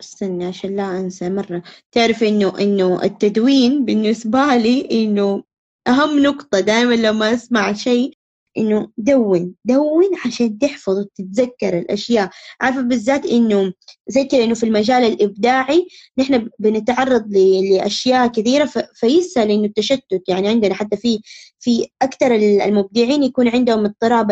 استنى 0.00 0.44
عشان 0.44 0.76
لا 0.76 1.00
أنسى 1.00 1.30
مرة. 1.30 1.62
تعرف 1.92 2.22
إنه 2.22 2.58
إنه 2.60 3.02
التدوين 3.02 3.84
بالنسبة 3.84 4.56
لي 4.56 4.88
إنه 4.90 5.44
أهم 5.88 6.22
نقطة 6.22 6.60
دائما 6.60 6.94
لما 6.94 7.34
أسمع 7.34 7.72
شيء 7.72 8.12
إنه 8.58 8.88
دون 8.98 9.54
دون 9.64 10.04
عشان 10.26 10.58
تحفظ 10.58 10.98
وتتذكر 10.98 11.78
الأشياء. 11.78 12.30
عارفة 12.60 12.80
بالذات 12.80 13.26
إنه 13.26 13.72
زي 14.08 14.24
كذا 14.24 14.44
إنه 14.44 14.54
في 14.54 14.66
المجال 14.66 15.04
الإبداعي 15.04 15.88
نحن 16.18 16.48
بنتعرض 16.58 17.36
لأشياء 17.36 18.26
كثيرة 18.26 18.70
فيسهل 18.94 19.50
انه 19.50 19.64
التشتت. 19.64 20.22
يعني 20.28 20.48
عندنا 20.48 20.74
حتى 20.74 20.96
في 20.96 21.20
في 21.58 21.86
أكثر 22.02 22.34
المبدعين 22.34 23.22
يكون 23.22 23.48
عندهم 23.48 23.84
اضطراب 23.84 24.30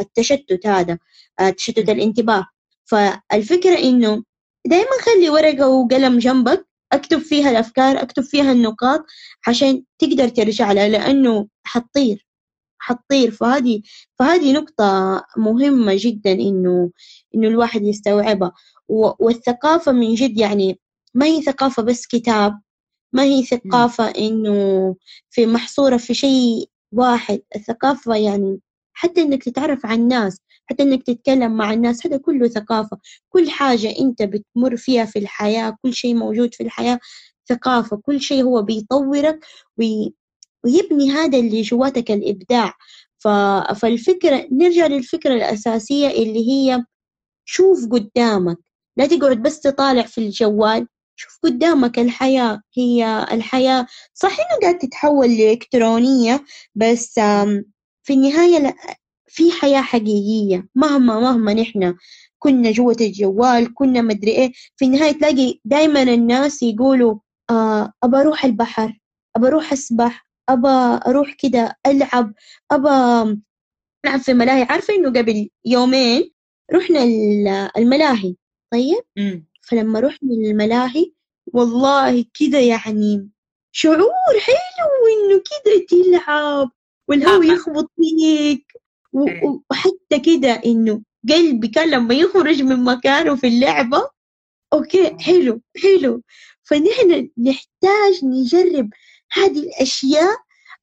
التشتت 0.00 0.66
هذا 0.66 0.98
آه، 1.40 1.50
تشتت 1.50 1.90
الانتباه. 1.90 2.46
فالفكرة 2.84 3.78
إنه 3.78 4.22
دائما 4.66 4.90
خلي 5.02 5.30
ورقة 5.30 5.68
وقلم 5.68 6.18
جنبك 6.18 6.66
أكتب 6.92 7.18
فيها 7.18 7.50
الأفكار 7.50 8.02
أكتب 8.02 8.22
فيها 8.22 8.52
النقاط 8.52 9.06
عشان 9.48 9.82
تقدر 9.98 10.28
ترجع 10.28 10.72
لها 10.72 10.88
لأنه 10.88 11.48
حتطير 11.64 12.26
حتطير. 12.84 13.30
فهذه 13.30 13.82
فهذه 14.18 14.52
نقطة 14.52 15.22
مهمة 15.36 15.92
جدا 15.98 16.32
إنه 16.32 16.90
إنه 17.34 17.48
الواحد 17.48 17.82
يستوعبها. 17.82 18.52
والثقافة 18.88 19.92
من 19.92 20.14
جد 20.14 20.38
يعني 20.38 20.80
ما 21.14 21.26
هي 21.26 21.42
ثقافة 21.42 21.82
بس 21.82 22.06
كتاب 22.06 22.60
ما 23.12 23.22
هي 23.22 23.42
ثقافة 23.44 24.04
إنه 24.10 24.96
في 25.30 25.46
محصورة 25.46 25.96
في 25.96 26.14
شيء 26.14 26.68
واحد. 26.92 27.40
الثقافة 27.56 28.16
يعني 28.16 28.60
حتى 28.92 29.22
إنك 29.22 29.44
تتعرف 29.44 29.86
على 29.86 30.00
الناس 30.02 30.38
حتى 30.66 30.82
إنك 30.82 31.02
تتكلم 31.02 31.56
مع 31.56 31.72
الناس 31.72 32.06
هذا 32.06 32.16
كله 32.16 32.48
ثقافة. 32.48 32.98
كل 33.28 33.50
حاجة 33.50 33.94
أنت 34.00 34.22
بتمر 34.22 34.76
فيها 34.76 35.04
في 35.04 35.18
الحياة 35.18 35.76
كل 35.82 35.94
شيء 35.94 36.14
موجود 36.14 36.54
في 36.54 36.62
الحياة 36.62 36.98
ثقافة. 37.48 37.96
كل 37.96 38.20
شيء 38.20 38.42
هو 38.44 38.62
بيطورك 38.62 39.44
وي 39.78 40.14
ويبني 40.64 41.10
هذا 41.10 41.38
اللي 41.38 41.62
جواتك 41.62 42.10
الإبداع. 42.10 42.74
فالفكرة 43.74 44.48
نرجع 44.52 44.86
للفكرة 44.86 45.34
الأساسية 45.34 46.08
اللي 46.08 46.48
هي 46.50 46.84
شوف 47.44 47.88
قدامك. 47.92 48.58
لا 48.96 49.06
تقعد 49.06 49.42
بس 49.42 49.60
تطالع 49.60 50.02
في 50.02 50.18
الجوال. 50.18 50.88
شوف 51.16 51.38
قدامك 51.42 51.98
الحياة. 51.98 52.60
هي 52.76 53.26
الحياة 53.32 53.86
صح 54.14 54.30
إنه 54.40 54.60
قاعد 54.62 54.78
تتحول 54.78 55.28
لإلكترونية 55.36 56.44
بس 56.74 57.14
في 58.02 58.12
النهاية 58.12 58.74
في 59.26 59.52
حياة 59.52 59.80
حقيقية 59.82 60.68
مهما 60.74 61.20
مهما 61.20 61.54
نحن 61.54 61.94
كنا 62.38 62.70
جوة 62.70 62.96
الجوال 63.00 63.74
كنا 63.74 64.02
مدري 64.02 64.30
إيه 64.30 64.52
في 64.76 64.84
النهاية 64.84 65.12
تلاقي 65.12 65.60
دايما 65.64 66.02
الناس 66.02 66.62
يقولوا 66.62 67.18
آه 67.50 67.92
أبى 68.02 68.16
أروح 68.16 68.44
البحر 68.44 69.00
أبى 69.36 69.46
أروح 69.46 69.72
أسبح 69.72 70.26
أبى 70.48 71.00
أروح 71.06 71.32
كده 71.34 71.76
ألعب 71.86 72.34
أبى 72.70 72.88
ألعب 74.04 74.20
في 74.20 74.34
ملاهي 74.34 74.62
عارفة 74.62 74.94
إنه 74.94 75.08
قبل 75.08 75.48
يومين 75.64 76.32
رحنا 76.72 77.02
الملاهي 77.76 78.34
طيب؟ 78.72 79.02
فلما 79.60 80.00
رحنا 80.00 80.30
الملاهي 80.32 81.12
والله 81.46 82.24
كده 82.34 82.58
يعني 82.58 83.28
شعور 83.72 84.38
حلو 84.40 85.06
إنه 85.14 85.42
كده 85.50 85.86
تلعب 85.88 86.70
والهو 87.08 87.42
يخبط 87.42 87.90
فيك. 87.96 88.72
وحتى 89.70 90.18
كده 90.24 90.50
إنه 90.66 91.02
قلبي 91.28 91.68
كان 91.68 91.90
لما 91.90 92.14
يخرج 92.14 92.62
من 92.62 92.84
مكانه 92.84 93.36
في 93.36 93.46
اللعبة 93.46 94.08
أوكي 94.72 95.16
حلو 95.20 95.60
حلو. 95.82 96.22
فنحن 96.62 97.30
نحتاج 97.38 98.24
نجرب 98.24 98.90
هذه 99.32 99.58
الأشياء 99.58 100.36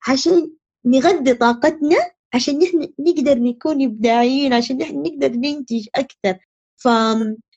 عشان 0.08 0.52
نغذي 0.86 1.34
طاقتنا 1.34 1.98
عشان 2.34 2.60
نحن 2.60 2.88
نقدر 3.00 3.40
نكون 3.40 3.84
إبداعيين 3.84 4.54
عشان 4.54 4.78
نحن 4.78 5.02
نقدر 5.02 5.32
ننتج 5.32 5.88
أكثر. 5.96 6.38
ف... 6.78 6.88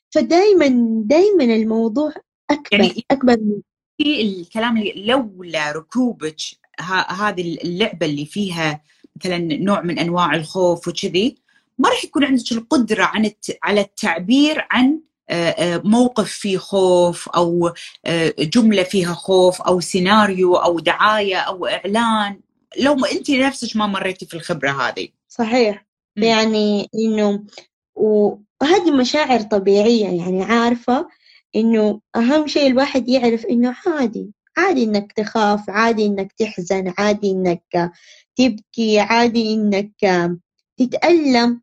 فدايما 0.09 0.67
دايما 1.05 1.43
الموضوع 1.43 2.13
أكبر 2.49 2.79
يعني 2.79 3.05
أكبر 3.11 3.37
من 3.39 3.61
في 3.97 4.21
الكلام 4.21 4.77
اللي 4.77 5.05
لولا 5.05 5.71
ركوبك 5.71 6.37
هذه 7.09 7.57
اللعبة 7.63 8.05
اللي 8.05 8.25
فيها 8.25 8.81
مثلا 9.15 9.37
نوع 9.37 9.81
من 9.81 9.99
أنواع 9.99 10.35
الخوف 10.35 10.87
وكذي 10.87 11.37
ما 11.77 11.89
راح 11.89 12.03
يكون 12.03 12.23
عندك 12.23 12.51
القدرة 12.51 13.03
عن 13.03 13.25
الت... 13.25 13.57
على 13.63 13.81
التعبير 13.81 14.67
عن 14.71 14.99
آه، 15.29 15.49
آه، 15.49 15.81
موقف 15.85 16.31
فيه 16.31 16.57
خوف 16.57 17.29
أو 17.29 17.73
آه، 18.05 18.33
جملة 18.39 18.83
فيها 18.83 19.13
خوف 19.13 19.61
أو 19.61 19.79
سيناريو 19.79 20.55
أو 20.55 20.79
دعاية 20.79 21.37
أو 21.37 21.67
إعلان. 21.67 22.39
لو 22.79 23.05
أنت 23.05 23.31
نفسك 23.31 23.77
ما 23.77 23.87
مريتي 23.87 24.25
في 24.25 24.33
الخبرة 24.33 24.71
هذه. 24.71 25.07
صحيح. 25.29 25.85
م. 26.15 26.23
يعني 26.23 26.89
إنه 26.95 27.43
وهذه 27.95 28.91
مشاعر 28.99 29.41
طبيعية. 29.41 30.21
يعني 30.21 30.43
عارفة 30.43 31.07
إنه 31.55 32.01
أهم 32.15 32.47
شيء 32.47 32.67
الواحد 32.67 33.09
يعرف 33.09 33.45
إنه 33.45 33.75
عادي 33.87 34.31
عادي 34.57 34.83
إنك 34.83 35.11
تخاف 35.11 35.69
عادي 35.69 36.05
إنك 36.05 36.31
تحزن 36.31 36.93
عادي 36.97 37.31
إنك 37.31 37.91
تبكي 38.35 38.99
عادي 38.99 39.53
إنك 39.53 39.91
تتألم. 40.77 41.61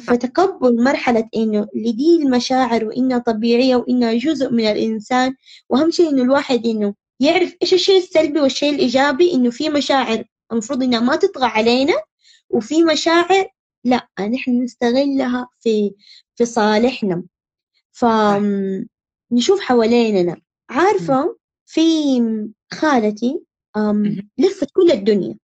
فتقبل 0.00 0.82
مرحلة 0.84 1.28
إنه 1.36 1.68
لدي 1.74 2.16
المشاعر 2.22 2.84
وإنها 2.84 3.18
طبيعية 3.18 3.76
وإنها 3.76 4.14
جزء 4.14 4.50
من 4.52 4.64
الإنسان. 4.64 5.34
وأهم 5.68 5.90
شيء 5.90 6.10
إنه 6.10 6.22
الواحد 6.22 6.66
إنه 6.66 6.94
يعرف 7.20 7.56
إيش 7.62 7.74
الشيء 7.74 7.98
السلبي 7.98 8.40
والشيء 8.40 8.74
الإيجابي 8.74 9.32
إنه 9.32 9.50
في 9.50 9.68
مشاعر 9.68 10.24
المفروض 10.52 10.82
إنها 10.82 11.00
ما 11.00 11.16
تطغى 11.16 11.46
علينا 11.46 11.94
وفي 12.50 12.84
مشاعر 12.84 13.46
لا 13.84 14.08
نحن 14.20 14.62
نستغلها 14.62 15.48
في 15.60 15.94
في 16.34 16.44
صالحنا. 16.44 17.22
فنشوف 17.92 19.60
حواليننا 19.60 20.36
عارفة 20.70 21.36
في 21.66 21.82
خالتي 22.72 23.40
لفت 24.38 24.70
كل 24.72 24.90
الدنيا. 24.90 25.38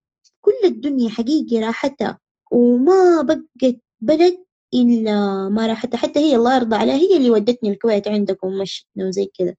كل 0.44 0.52
الدنيا 0.64 1.08
حقيقي 1.10 1.58
راحتها 1.60 2.18
وما 2.52 3.22
بقت 3.22 3.80
بلد 4.00 4.44
إلا 4.74 5.48
ما 5.48 5.66
راحت 5.66 5.96
حتى 5.96 6.18
هي 6.20 6.36
الله 6.36 6.56
يرضى 6.56 6.76
عليها 6.76 6.94
هي 6.94 7.16
اللي 7.16 7.30
ودتني 7.30 7.70
الكويت 7.70 8.08
عندكم 8.08 8.48
ومشتنا 8.48 9.06
وزي 9.08 9.30
كذا. 9.38 9.54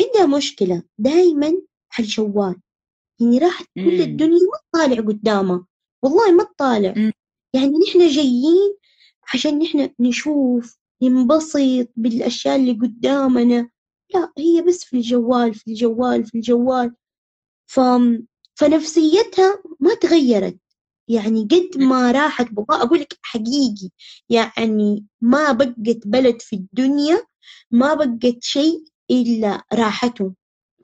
عندها 0.00 0.26
مشكلة 0.36 0.82
دايما 0.98 1.46
على 1.46 2.06
الجوال 2.06 2.56
يعني 3.20 3.38
راحت 3.38 3.66
كل 3.74 4.00
الدنيا 4.00 4.38
ما 4.38 4.58
تطالع 4.72 5.00
قدامها. 5.08 5.66
والله 6.02 6.32
ما 6.32 6.44
تطالع. 6.44 7.12
يعني 7.54 7.72
نحن 7.88 8.08
جايين 8.08 8.74
عشان 9.34 9.58
نحن 9.58 9.90
نشوف 10.00 10.78
ننبسط 11.02 11.88
بالأشياء 11.96 12.56
اللي 12.56 12.72
قدامنا. 12.72 13.70
لا 14.14 14.32
هي 14.38 14.62
بس 14.62 14.84
في 14.84 14.96
الجوال 14.96 15.54
في 15.54 15.70
الجوال 15.70 16.24
في 16.24 16.34
الجوال. 16.34 16.94
ف... 17.66 17.80
فنفسيتها 18.60 19.62
ما 19.80 19.94
تغيرت. 19.94 20.56
يعني 21.08 21.48
قد 21.50 21.78
ما 21.78 22.10
راحت 22.10 22.46
بابا 22.52 22.74
أقول 22.82 23.00
لك 23.00 23.18
حقيقي 23.22 23.90
يعني 24.28 25.04
ما 25.20 25.52
بقت 25.52 26.06
بلد 26.06 26.42
في 26.42 26.56
الدنيا 26.56 27.26
ما 27.70 27.94
بقت 27.94 28.44
شيء 28.44 28.84
إلا 29.10 29.62
راحته 29.72 30.34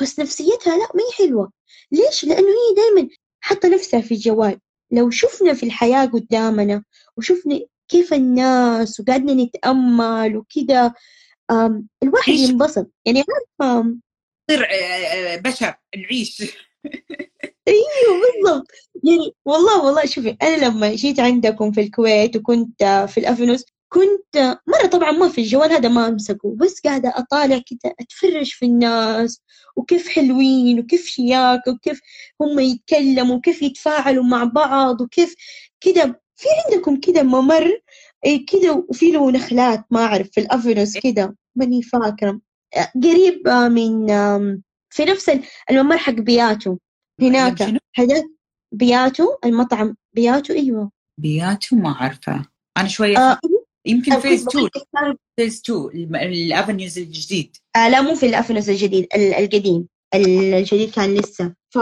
بس 0.01 0.21
نفسيتها 0.21 0.77
لا 0.77 0.89
ما 0.95 1.03
هي 1.03 1.27
حلوة. 1.27 1.53
ليش؟ 1.93 2.25
لأنه 2.25 2.47
هي 2.49 2.75
دايما 2.77 3.09
حاطة 3.41 3.69
نفسها 3.69 4.01
في 4.01 4.15
الجوال. 4.15 4.61
لو 4.93 5.11
شفنا 5.11 5.55
في 5.55 5.63
الحياة 5.63 6.05
قدامنا 6.07 6.85
وشفنا 7.17 7.61
كيف 7.89 8.15
الناس 8.15 9.01
وقعدنا 9.01 9.45
نتأمل 9.45 10.37
وكده 10.37 10.95
آم، 11.51 11.89
الواحد. 12.03 12.33
ينبسط. 12.33 12.91
يعني 13.07 13.19
عارفة؟ 13.61 13.97
آه، 14.51 14.55
آه، 14.55 15.37
بشر 15.37 15.75
نعيش 15.97 16.43
أيوه 17.69 18.21
بالضبط. 18.43 18.67
يعني 19.05 19.35
والله 19.45 19.85
والله 19.85 20.07
شوفي 20.07 20.37
أنا 20.43 20.65
لما 20.67 20.95
جيت 20.95 21.21
عندكم 21.21 21.73
في 21.73 21.81
الكويت 21.81 22.37
وكنت 22.37 22.85
في 23.09 23.19
الافنوس 23.21 23.65
كنت 23.89 24.37
مرة 24.67 24.87
طبعا 24.93 25.11
ما 25.13 25.29
في 25.29 25.41
الجوال 25.41 25.73
هذا 25.73 25.89
ما 25.89 26.09
أمسكه 26.09 26.57
بس 26.57 26.81
قاعدة 26.81 27.09
أطالع 27.17 27.59
كده 27.67 27.95
أتفرج 28.01 28.51
في 28.53 28.67
الناس 28.67 29.43
وكيف 29.77 30.09
حلوين 30.09 30.81
وكيف 30.81 31.07
شياك 31.07 31.67
وكيف 31.69 32.01
هم 32.41 32.59
يتكلموا 32.61 33.37
وكيف 33.37 33.63
يتفاعلوا 33.63 34.25
مع 34.25 34.45
بعض 34.45 35.01
وكيف 35.01 35.35
كده. 35.81 36.23
في 36.37 36.49
عندكم 36.67 37.01
كده 37.01 37.23
ممر 37.23 37.81
إيه 38.25 38.47
كده 38.47 38.87
وفي 38.89 39.11
له 39.11 39.31
نخلات 39.31 39.85
ما 39.91 40.01
أعرف 40.05 40.29
في 40.33 40.41
ال 40.41 40.48
Avenues 40.48 40.99
كده 40.99 41.37
ماني 41.57 41.83
فاكرة. 41.83 42.41
قريب 43.05 43.49
آه، 43.49 43.69
من 43.69 44.07
في 44.91 45.05
نفس 45.05 45.31
الممر 45.71 45.97
حق 45.99 46.13
بياتو. 46.13 46.77
هناك؟ 47.21 47.63
هذا 47.97 48.29
بياتو 48.75 49.25
المطعم. 49.45 49.97
بياتو 50.17 50.53
أيوه 50.55 50.91
بياتو 51.21 51.77
ما 51.77 51.89
أعرفه. 51.91 52.45
أنا 52.77 52.89
شوية 52.89 53.19
آه 53.19 53.39
يمكن 53.87 54.21
phase 54.21 54.47
2 54.49 54.67
بقولك 54.69 54.73
كان- 54.95 55.17
phase 55.41 55.61
2 55.71 56.15
ال 56.17 56.27
Avenues 56.27 56.99
الجديد. 56.99 57.57
آه 57.77 57.89
لا 57.89 58.01
مو 58.01 58.15
في 58.15 58.27
ال 58.27 58.32
Avenues 58.32 58.69
الجديد 58.69 59.07
ال- 59.15 59.35
القديم. 59.35 59.89
الجديد 60.15 60.91
كان 60.91 61.15
لسه. 61.15 61.55
ف... 61.75 61.79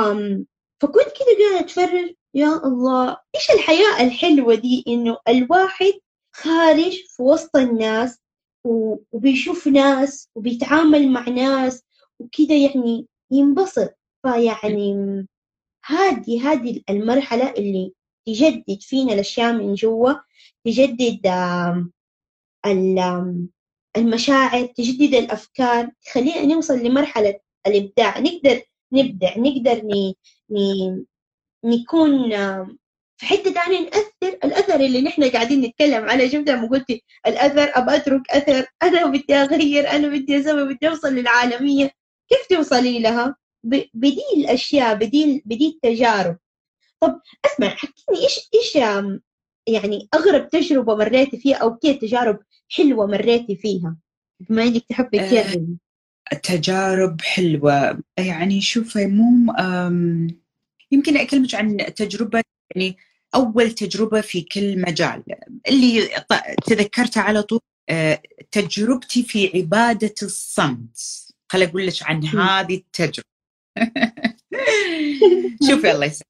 فكنت 0.83 1.05
كده 1.17 1.51
قاعدة 1.51 1.61
أتفرج. 1.61 2.15
يا 2.35 2.67
الله. 2.67 3.17
إيش 3.35 3.51
الحياة 3.55 4.01
الحلوة 4.07 4.55
دي؟ 4.55 4.85
إنه 4.89 5.17
الواحد 5.29 5.93
خارج 6.37 6.93
في 7.17 7.23
وسط 7.23 7.57
الناس 7.57 8.19
وبيشوف 8.67 9.69
ناس 9.69 10.29
وبيتعامل 10.35 11.13
مع 11.13 11.29
ناس 11.29 11.83
وكده 12.21 12.55
يعني 12.55 13.07
ينبسط. 13.33 13.95
فيعني 14.25 15.27
هذه 15.85 16.53
هذه 16.53 16.83
المرحلة 16.91 17.51
اللي 17.51 17.93
تجدد 18.27 18.81
فينا 18.81 19.13
الأشياء 19.13 19.53
من 19.53 19.75
جوا 19.75 20.13
تجدد 20.65 21.27
المشاعر 23.97 24.67
تجدد 24.67 25.15
الأفكار 25.15 25.91
تخلينا 26.07 26.45
نوصل 26.55 26.79
لمرحلة 26.79 27.41
الإبداع. 27.67 28.19
نقدر 28.19 28.63
نبدع 28.93 29.39
نقدر 29.39 29.83
ن... 29.85 30.13
ن... 30.51 31.05
نكون 31.65 32.31
في 33.17 33.27
حتة 33.27 33.53
تانية 33.53 33.81
نأثر. 33.81 34.39
الأثر 34.45 34.75
اللي 34.75 35.01
نحن 35.01 35.31
قاعدين 35.31 35.61
نتكلم 35.61 36.05
عليه 36.05 36.29
شفت 36.29 36.49
لما 36.49 36.69
قلتي 36.69 37.05
الأثر 37.27 37.71
أبى 37.75 37.97
أترك 37.97 38.31
أثر. 38.31 38.67
أنا 38.83 39.07
بدي 39.07 39.35
أغير 39.35 39.91
أنا 39.91 40.09
بدي 40.09 40.41
أسوي 40.41 40.75
بدي 40.75 40.89
أوصل 40.89 41.15
للعالمية. 41.15 41.91
كيف 42.29 42.47
توصلي 42.51 42.99
لها؟ 42.99 43.37
ب- 43.65 43.85
بدي 43.95 44.23
الأشياء 44.37 44.95
بدي 44.95 45.43
بدي 45.47 45.67
التجارب. 45.69 46.37
طب 47.01 47.21
أسمع 47.47 47.69
حكيني 47.69 48.19
إيش 48.55 48.77
آم، 48.77 49.21
يعني 49.67 50.09
أغرب 50.15 50.49
تجربة 50.49 50.97
مريتي 50.97 51.37
فيها 51.39 51.57
أو 51.57 51.77
كيف 51.77 51.97
تجارب 52.01 52.39
حلوة 52.69 53.07
مريتي 53.07 53.57
فيها؟ 53.57 53.97
بما 54.41 54.63
إنك 54.63 54.85
تحبي 54.89 55.21
آه. 55.21 55.29
تجربي 55.43 55.77
تجارب 56.43 57.21
حلوة. 57.21 58.03
يعني 58.19 58.61
شوف 58.61 58.97
مو 58.97 59.53
يمكن 60.93 61.17
أكلمك 61.17 61.55
عن 61.55 61.77
تجربة 61.97 62.43
يعني 62.75 62.97
أول 63.35 63.71
تجربة 63.73 64.21
في 64.21 64.41
كل 64.43 64.81
مجال. 64.81 65.23
اللي 65.69 66.09
تذكرتها 66.67 67.23
على 67.23 67.43
طول 67.43 67.61
آه، 67.89 68.23
تجربتي 68.51 69.23
في 69.23 69.51
عبادة 69.55 70.15
الصمت. 70.23 70.99
خل 71.49 71.63
أقول 71.63 71.87
لك 71.87 72.03
عن. 72.03 72.25
هذه 72.27 72.75
التجربة. 72.75 73.34
شوفي 75.69 75.91
الله 75.91 76.07
يسلمك 76.07 76.27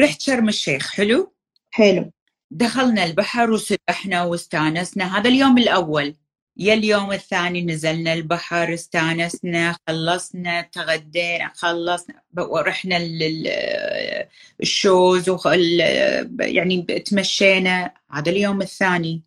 رحت 0.00 0.20
شرم 0.20 0.48
الشيخ 0.48 0.90
حلو؟ 0.92 1.32
حلو. 1.70 2.12
دخلنا 2.50 3.04
البحر 3.04 3.50
وسبحنا 3.50 4.22
واستانسنا 4.24 5.18
هذا 5.18 5.28
اليوم 5.30 5.58
الأول. 5.58 6.14
يا 6.56 6.74
اليوم 6.74 7.12
الثاني 7.12 7.62
نزلنا 7.62 8.12
البحر 8.12 8.74
استانسنا 8.74 9.76
خلصنا 9.88 10.60
تغدينا 10.60 11.52
خلصنا 11.54 12.22
ورحنا 12.38 12.98
الشوز 14.62 15.28
وخ... 15.28 15.46
ال- 15.46 16.36
يعني 16.40 16.82
تمشينا. 16.82 17.94
هذا 18.10 18.30
اليوم 18.30 18.62
الثاني. 18.62 19.22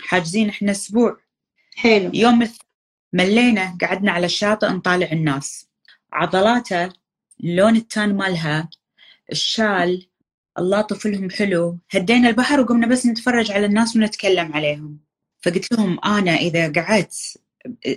حاجزين 0.00 0.48
إحنا 0.48 0.70
أسبوع. 0.72 1.16
حلو. 1.76 2.10
يوم 2.14 2.42
الث... 2.42 2.58
ملينا 3.12 3.78
قعدنا 3.80 4.12
على 4.12 4.26
الشاطئ 4.26 4.68
نطالع 4.68 5.12
الناس. 5.12 5.68
عضلاته 6.12 6.92
لون 7.40 7.76
التان 7.76 8.16
مالها 8.16 8.68
الشال 9.32 10.08
الله 10.58 10.80
طفلهم 10.80 11.30
حلو. 11.30 11.78
هدينا 11.90 12.28
البحر 12.28 12.60
وقمنا 12.60 12.86
بس 12.86 13.06
نتفرج 13.06 13.50
على 13.52 13.66
الناس 13.66 13.96
ونتكلم 13.96 14.52
عليهم. 14.52 14.98
فقلت 15.42 15.72
لهم 15.72 15.98
أنا 16.04 16.34
إذا 16.34 16.72
قعدت 16.72 17.38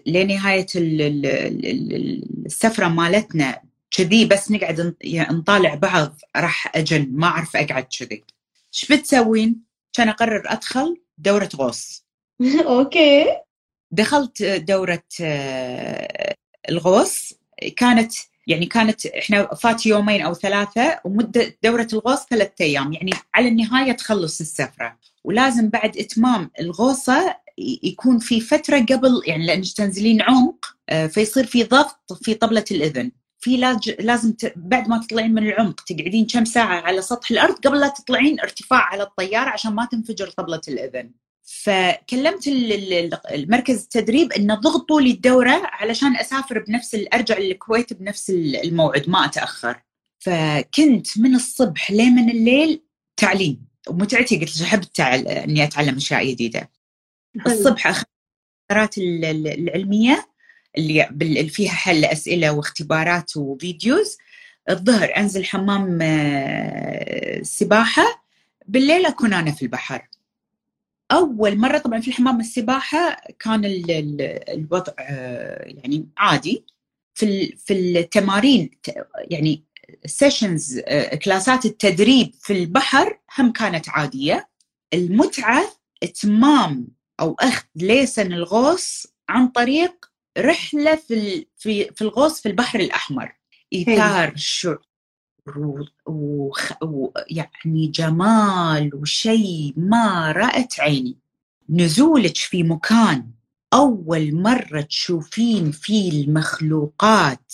لنهاية 0.08 0.66
ال- 0.76 1.02
ال- 1.02 1.26
ال- 1.66 2.46
السفرة 2.46 2.88
مالتنا 2.88 3.62
كذي 3.92 4.26
بس 4.26 4.52
نقعد 4.52 4.96
يعني 5.02 5.36
نطالع 5.38 5.76
بعض 5.76 6.18
راح 6.36 6.72
اجن 6.78 7.08
ما 7.12 7.28
أعرف 7.28 7.56
أقعد 7.56 7.84
كذي. 8.00 8.24
إيش 8.74 8.92
بتسوين؟ 8.92 9.62
كان 9.94 10.10
أقرر 10.10 10.44
أدخل 10.46 11.02
دورة 11.18 11.50
غوص. 11.56 12.06
أوكي. 12.68 13.26
دخلت 13.92 14.44
دورة 14.44 15.04
آه، 15.22 16.36
الغوص. 16.70 17.34
كانت 17.78 18.14
يعني 18.52 18.66
كانت 18.66 19.06
إحنا 19.06 19.56
فات 19.56 19.86
يومين 19.86 20.22
أو 20.22 20.34
ثلاثة 20.34 21.00
ومدة 21.06 21.58
دورة 21.64 21.88
الغوص 21.94 22.26
ثلاثة 22.30 22.66
أيام. 22.66 22.94
يعني 22.94 23.12
على 23.34 23.48
النهاية 23.48 23.92
تخلص 23.92 24.40
السفرة. 24.42 24.98
ولازم 25.24 25.70
بعد 25.70 25.98
إتمام 25.98 26.52
الغوصة 26.60 27.36
ي- 27.60 27.80
يكون 27.84 28.20
في 28.20 28.42
فترة 28.42 28.80
قبل 28.80 29.22
يعني 29.28 29.46
لانك 29.46 29.74
تنزلين 29.78 30.22
عمق 30.22 30.66
آه، 30.90 31.08
فيصير 31.08 31.46
في 31.46 31.64
ضغط 31.64 32.14
في 32.24 32.34
طبلة 32.34 32.66
الإذن. 32.72 33.12
في 33.40 33.58
لازم 34.00 34.32
ت... 34.34 34.54
بعد 34.56 34.88
ما 34.90 34.98
تطلعين 34.98 35.34
من 35.34 35.48
العمق 35.48 35.82
تقعدين 35.82 36.26
كم 36.26 36.46
ساعة 36.46 36.82
على 36.82 37.02
سطح 37.02 37.32
الأرض 37.32 37.56
قبل 37.56 37.80
لا 37.80 37.88
تطلعين 37.88 38.40
ارتفاع 38.40 38.80
على 38.80 39.04
الطيارة 39.04 39.50
عشان 39.50 39.74
ما 39.76 39.86
تنفجر 39.92 40.28
طبلة 40.30 40.62
الأذن. 40.68 41.12
فكلمت 41.54 42.48
ال- 42.48 42.74
ال- 42.94 43.28
المركز 43.34 43.84
التدريب 43.84 44.32
إنه 44.32 44.56
ضغطوا 44.56 45.02
لي 45.02 45.12
الدورة 45.12 45.62
علشان 45.64 46.16
أسافر 46.18 46.60
بنفس 46.60 46.98
أرجع 47.14 47.38
للكويت 47.38 47.94
بنفس 47.94 48.30
الموعد 48.30 49.10
ما 49.10 49.26
أتأخر. 49.26 49.82
فكنت 50.20 51.18
من 51.18 51.36
الصبح 51.36 51.92
لين 51.92 52.30
الليل 52.30 52.82
تعليم. 53.18 53.66
ومتعتي 53.88 54.38
قلت 54.40 54.58
لك 54.58 54.62
أحب 54.64 54.82
التعل... 54.84 55.28
إني 55.28 55.64
أتعلم 55.64 55.96
أشياء 55.96 56.32
جديدة. 56.32 56.72
الصبح 57.48 57.88
أخذت 57.88 58.98
العلمية 58.98 60.28
اللي 60.78 61.08
بال- 61.12 61.38
اللي 61.38 61.50
فيها 61.50 61.72
حل 61.72 62.06
أسئلة 62.06 62.52
واختبارات 62.52 63.38
و 63.38 63.48
videos. 63.48 64.18
الظهر 64.70 65.18
أنزل 65.18 65.46
حمام 65.46 66.00
آه، 66.02 67.42
سباحة. 67.44 68.26
بالليل 68.68 69.06
أكون 69.06 69.34
أنا 69.34 69.52
في 69.52 69.62
البحر. 69.62 70.08
أول 71.12 71.58
مرة 71.58 71.78
طبعا 71.78 72.00
في 72.00 72.08
الحمام 72.08 72.40
السباحة 72.40 73.18
كان 73.40 73.66
ال- 73.66 73.92
ال- 73.92 74.50
الوضع 74.50 74.94
آه، 75.00 75.64
يعني 75.68 76.10
عادي. 76.18 76.66
في 77.14 77.56
في 77.56 77.74
التمارين 77.74 78.70
يعني 79.16 79.64
sessions 80.06 80.80
كلاسات 81.26 81.66
التدريب 81.66 82.34
في 82.42 82.54
البحر 82.54 83.20
هم 83.40 83.52
كانت 83.52 83.90
عادية. 83.90 84.50
المتعة 84.94 85.64
إتمام 86.04 86.88
أو 87.20 87.36
أخذ 87.40 87.64
ليسن 87.76 88.34
الغوص 88.34 89.08
عن 89.30 89.48
طريق 89.48 90.06
رحلة 90.38 90.96
في 90.96 91.46
في 91.58 91.84
في 91.96 92.02
الغوص 92.02 92.42
في 92.42 92.50
البحر 92.50 92.80
الأحمر. 92.80 93.36
شعور 94.36 94.78
وخ- 94.78 94.82
ويعني 96.86 97.88
جمال 97.88 98.96
وشيء 98.96 99.74
ما 99.78 100.32
رأت 100.32 100.80
عيني. 100.80 101.18
نزولك 101.70 102.38
في 102.38 102.64
مكان 102.64 103.28
أول 103.74 104.36
مرة 104.36 104.82
تشوفين 104.82 105.72
فيه 105.72 106.24
المخلوقات. 106.26 107.54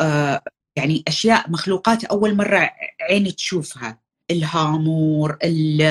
آه 0.00 0.42
يعني 0.76 1.04
أشياء 1.08 1.50
مخلوقات 1.50 2.04
أول 2.04 2.36
مرة 2.36 2.70
عيني 3.10 3.32
تشوفها. 3.32 3.98
الهامور 4.30 5.38
ال- 5.44 5.82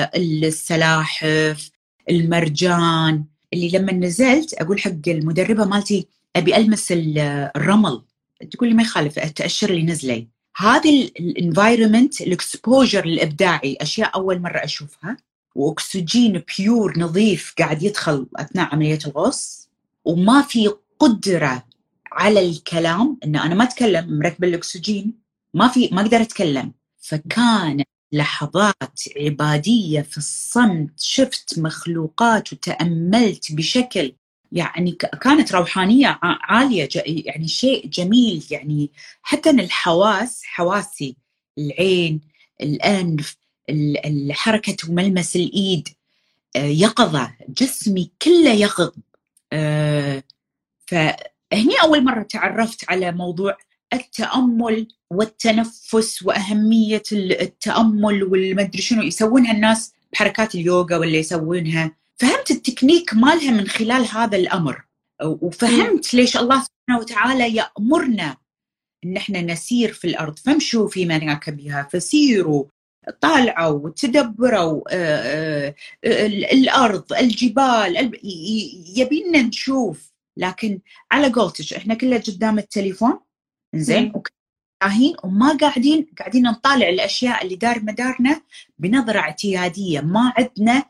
السلاحف 0.44 1.70
المرجان. 2.10 3.24
اللي 3.52 3.68
لما 3.68 3.92
نزلت 3.92 4.54
أقول 4.54 4.80
حق 4.80 4.92
المدربة 5.08 5.64
مالتي 5.64 6.06
أبي 6.36 6.56
ألمس 6.56 6.92
ال- 6.92 7.18
الرمل. 7.56 8.02
تقول 8.50 8.68
لي 8.68 8.74
ما 8.74 8.82
يخالف 8.82 9.18
تاشر 9.18 9.70
لي 9.70 9.82
نزلي 9.82 10.28
هذه 10.56 11.10
ال 11.20 11.28
environment 11.28 12.20
ال 12.20 12.29
exposure 12.29 13.04
الإبداعي 13.04 13.76
أشياء 13.80 14.14
أول 14.14 14.42
مرة 14.42 14.58
أشوفها. 14.64 15.16
وأكسجين 15.54 16.42
pure 16.58 16.98
نظيف 16.98 17.54
قاعد 17.58 17.82
يدخل 17.82 18.26
أثناء 18.36 18.74
عملية 18.74 18.98
الغوص. 19.06 19.68
وما 20.04 20.42
في 20.42 20.70
قدرة 20.98 21.64
على 22.12 22.48
الكلام 22.48 23.18
إن 23.24 23.36
أنا 23.36 23.54
ما 23.54 23.64
أتكلم 23.64 24.18
مركب 24.18 24.44
الأكسجين. 24.44 25.14
ما 25.54 25.68
في 25.68 25.88
ما 25.92 26.00
أقدر 26.02 26.20
أتكلم. 26.20 26.72
فكانت 26.98 27.88
لحظات 28.12 29.00
عبادية 29.16 30.00
في 30.00 30.18
الصمت 30.18 31.00
شفت 31.00 31.58
مخلوقات 31.58 32.52
وتأملت 32.52 33.52
بشكل 33.52 34.12
يعني 34.56 34.92
كانت 35.22 35.52
روحانية 35.52 36.18
عالية 36.22 36.88
يعني 37.06 37.48
شيء 37.48 37.86
جميل 37.86 38.46
يعني 38.50 38.90
حتى 39.22 39.50
الحواس 39.50 40.42
حواسي 40.44 41.16
العين 41.58 42.20
الأنف 42.60 43.36
حركة 44.30 44.76
وملمس 44.88 45.36
الإيد 45.36 45.88
آه، 46.56 46.64
يقظة 46.64 47.34
جسمي 47.48 48.10
كله 48.22 48.52
يقظ. 48.52 48.92
آه، 49.52 50.22
فهني 50.86 51.80
أول 51.82 52.04
مرة 52.04 52.22
تعرفت 52.22 52.90
على 52.90 53.12
موضوع 53.12 53.56
التأمل 53.92 54.88
والتنفس 55.10 56.22
وأهمية 56.22 57.02
التأمل 57.12 58.24
والمدري 58.24 58.82
شنو 58.82 59.02
يسوونها 59.02 59.52
الناس 59.52 59.92
بحركات 60.12 60.54
اليوغا 60.54 60.96
ولا 60.96 61.16
يسوونها. 61.16 61.92
فهمت 62.20 62.50
التكنيك 62.50 63.14
مالها 63.14 63.50
من 63.50 63.66
خلال 63.66 64.06
هذا 64.08 64.36
الأمر. 64.36 64.84
وفهمت 65.24 66.14
ليش 66.14 66.36
الله 66.36 66.64
سبحانه 66.64 67.00
وتعالى 67.00 67.56
يأمرنا 67.56 68.36
إن 69.04 69.16
إحنا 69.16 69.40
نسير 69.40 69.92
في 69.92 70.06
الأرض. 70.06 70.38
فامشوا 70.38 70.88
في 70.88 71.04
مناكبها 71.06 71.88
فسيروا 71.92 72.64
طالعوا 73.20 73.90
تدبروا 73.90 74.82
آه، 74.90 75.74
آه، 76.04 76.26
الأرض 76.26 77.12
الجبال 77.12 78.12
يبينا 78.96 79.42
نشوف. 79.42 80.12
لكن 80.36 80.80
على 81.10 81.28
قولتك 81.32 81.72
إحنا 81.72 81.94
كلنا 81.94 82.16
قدام 82.16 82.58
التليفون؟ 82.58 83.20
زين 83.74 84.12
وما 85.24 85.56
قاعدين 85.60 86.06
قاعدين 86.18 86.42
نطالع 86.42 86.88
الأشياء 86.88 87.44
اللي 87.44 87.56
دار 87.56 87.82
مدارنا 87.82 88.42
بنظرة 88.78 89.18
اعتيادية. 89.18 90.00
ما 90.00 90.32
عندنا 90.36 90.84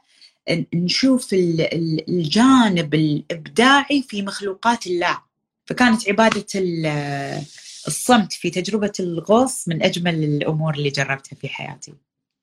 نشوف 0.74 1.28
الجانب 1.32 2.94
الإبداعي 2.94 4.02
في 4.02 4.23
مخلوقات 4.23 4.86
الله. 4.86 5.18
فكانت 5.66 6.09
عبادة 6.09 6.47
الصمت 7.86 8.32
في 8.32 8.51
تجربة 8.51 8.93
الغوص 9.01 9.68
من 9.68 9.82
أجمل 9.82 10.24
الأمور 10.24 10.74
اللي 10.74 10.90
جربتها 10.90 11.36
في 11.36 11.48
حياتي. 11.48 11.94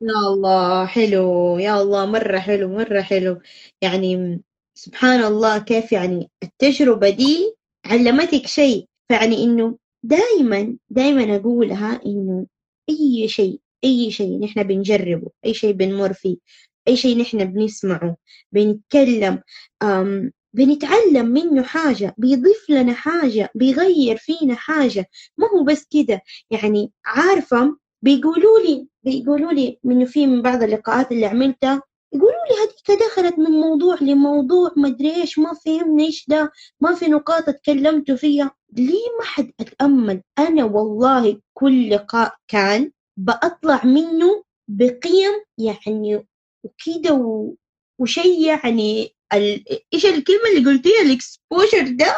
يا 0.01 0.33
الله 0.33 0.85
حلو. 0.85 1.57
يا 1.59 1.81
الله 1.81 2.05
مرة 2.05 2.39
حلو 2.39 2.69
مرة 2.69 3.01
حلو. 3.01 3.41
يعني 3.81 4.41
سبحان 4.77 5.23
الله 5.23 5.57
كيف 5.57 5.91
يعني 5.91 6.29
التجربة 6.43 7.09
دي 7.09 7.55
علمتك 7.85 8.47
شيء. 8.47 8.85
فيعني 9.07 9.43
إنه 9.43 9.77
دائما 10.03 10.77
دائما 10.89 11.35
أقولها 11.35 12.01
إنه 12.05 12.45
أي 12.89 13.27
شيء 13.27 13.59
أي 13.83 14.11
شيء 14.11 14.39
نحن 14.39 14.63
بنجربه 14.63 15.29
أي 15.45 15.53
شيء 15.53 15.71
بنمر 15.71 16.13
فيه. 16.13 16.37
أي 16.87 16.95
شيء 16.95 17.17
نحن 17.17 17.45
بنسمعه 17.45 18.17
بنتكلم 18.51 19.41
بنتعلم 20.53 21.25
منه 21.25 21.63
حاجة 21.63 22.15
بيضيف 22.17 22.69
لنا 22.69 22.93
حاجة 22.93 23.49
بيغير 23.55 24.17
فينا 24.17 24.55
حاجة. 24.55 25.05
ما 25.37 25.47
هو 25.47 25.63
بس 25.63 25.87
كده 25.91 26.21
يعني 26.51 26.91
عارفة 27.05 27.77
بيقولوا 28.01 28.59
لي 28.59 28.87
بيقولوا 29.03 29.51
لي 29.51 29.79
إنه 29.85 30.05
في 30.05 30.27
من 30.27 30.41
بعض 30.41 30.63
اللقاءات 30.63 31.11
اللي 31.11 31.25
عملتها 31.25 31.81
يقولوا 32.13 32.45
لي 32.49 32.55
هذيك 32.63 33.01
دخلت 33.01 33.39
من 33.39 33.51
موضوع 33.51 33.97
لموضوع 34.01 34.71
ما 34.77 34.87
أدري 34.87 35.15
إيش 35.15 35.39
ما 35.39 35.53
فهمنا 35.65 36.03
إيش 36.03 36.25
ده 36.29 36.51
ما 36.81 36.95
في 36.95 37.07
نقاط 37.07 37.49
اتكلمتوا 37.49 38.15
فيها. 38.15 38.51
ليه 38.73 39.07
ما 39.19 39.25
حد 39.25 39.51
أتأمل؟ 39.59 40.21
أنا 40.39 40.63
والله 40.63 41.39
كل 41.53 41.89
لقاء 41.89 42.35
كان 42.47 42.91
بطلع 43.17 43.85
منه 43.85 44.43
بقيم 44.67 45.33
يعني 45.57 46.27
وكده 46.63 47.13
و... 47.13 47.55
وشيء 47.99 48.47
يعني 48.47 49.15
ال... 49.33 49.63
إيش 49.93 50.05
الكلمة 50.05 50.49
اللي 50.57 50.69
قلتيها؟ 50.71 51.01
الإكسبوجر 51.01 51.95
ده 51.95 52.15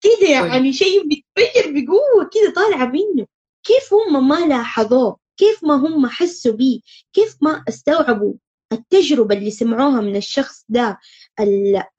كده 0.00 0.28
يعني 0.30 0.72
شيء 0.72 1.02
بيتفجر 1.08 1.70
بقوة 1.72 2.30
كده 2.32 2.52
طالعة 2.54 2.86
منه. 2.86 3.26
كيف 3.66 3.94
هم 3.94 4.28
ما 4.28 4.46
لاحظوه؟ 4.46 5.16
كيف 5.36 5.64
ما 5.64 5.74
هم 5.74 6.06
حسوا 6.06 6.52
بيه؟ 6.52 6.80
كيف 7.12 7.36
ما 7.40 7.64
استوعبوا 7.68 8.34
التجربة 8.72 9.34
اللي 9.34 9.50
سمعوها 9.50 10.00
من 10.00 10.16
الشخص 10.16 10.64
ده؟ 10.68 10.98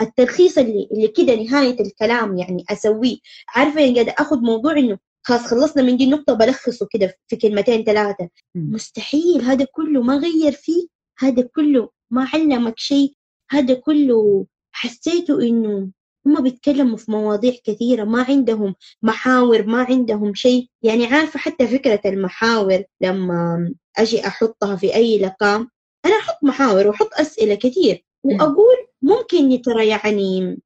التلخيص 0.01 0.57
اللي, 0.57 0.87
اللي 0.91 1.07
كده 1.07 1.35
نهاية 1.35 1.79
الكلام 1.81 2.37
يعني 2.37 2.65
أسويه. 2.69 3.17
عارفة 3.55 3.81
يعني 3.81 3.93
قاعدة 3.93 4.15
أخذ 4.19 4.37
موضوع 4.37 4.77
إنه 4.77 4.97
خلاص 5.25 5.41
خلصنا 5.41 5.83
من 5.83 5.97
دي 5.97 6.03
النقطة 6.03 6.33
بلخصه 6.33 6.87
كده 6.91 7.17
في 7.27 7.35
كلمتين 7.35 7.83
ثلاثة 7.83 8.29
مستحيل. 8.55 9.41
هذا 9.41 9.65
كله 9.71 10.01
ما 10.01 10.17
غير 10.17 10.51
فيه 10.51 10.87
هذا 11.23 11.49
كله 11.55 11.89
ما 12.11 12.27
علمك 12.33 12.79
شيء 12.79 13.13
هذا 13.49 13.73
كله 13.73 14.45
حسيته 14.71 15.41
إنه 15.41 15.91
هم 16.25 16.43
بيتكلموا 16.43 16.97
في 16.97 17.11
مواضيع 17.11 17.53
كثيرة 17.63 18.03
ما 18.03 18.23
عندهم 18.23 18.75
محاور 19.01 19.65
ما 19.65 19.83
عندهم 19.83 20.33
شيء. 20.33 20.67
يعني 20.81 21.05
عارفة 21.05 21.39
حتى 21.39 21.67
فكرة 21.67 22.01
المحاور 22.05 22.83
لما 23.01 23.73
أجي 23.97 24.27
أحطها 24.27 24.75
في 24.75 24.95
أي 24.95 25.19
لقاء 25.19 25.67
أنا 26.05 26.15
أحط 26.19 26.43
محاور 26.43 26.87
وأحط 26.87 27.09
أسئلة 27.13 27.55
كثير 27.55 28.05
وأقول 28.23 28.75
ممكن 29.01 29.61
ترى 29.61 29.87
يعني 29.87 30.59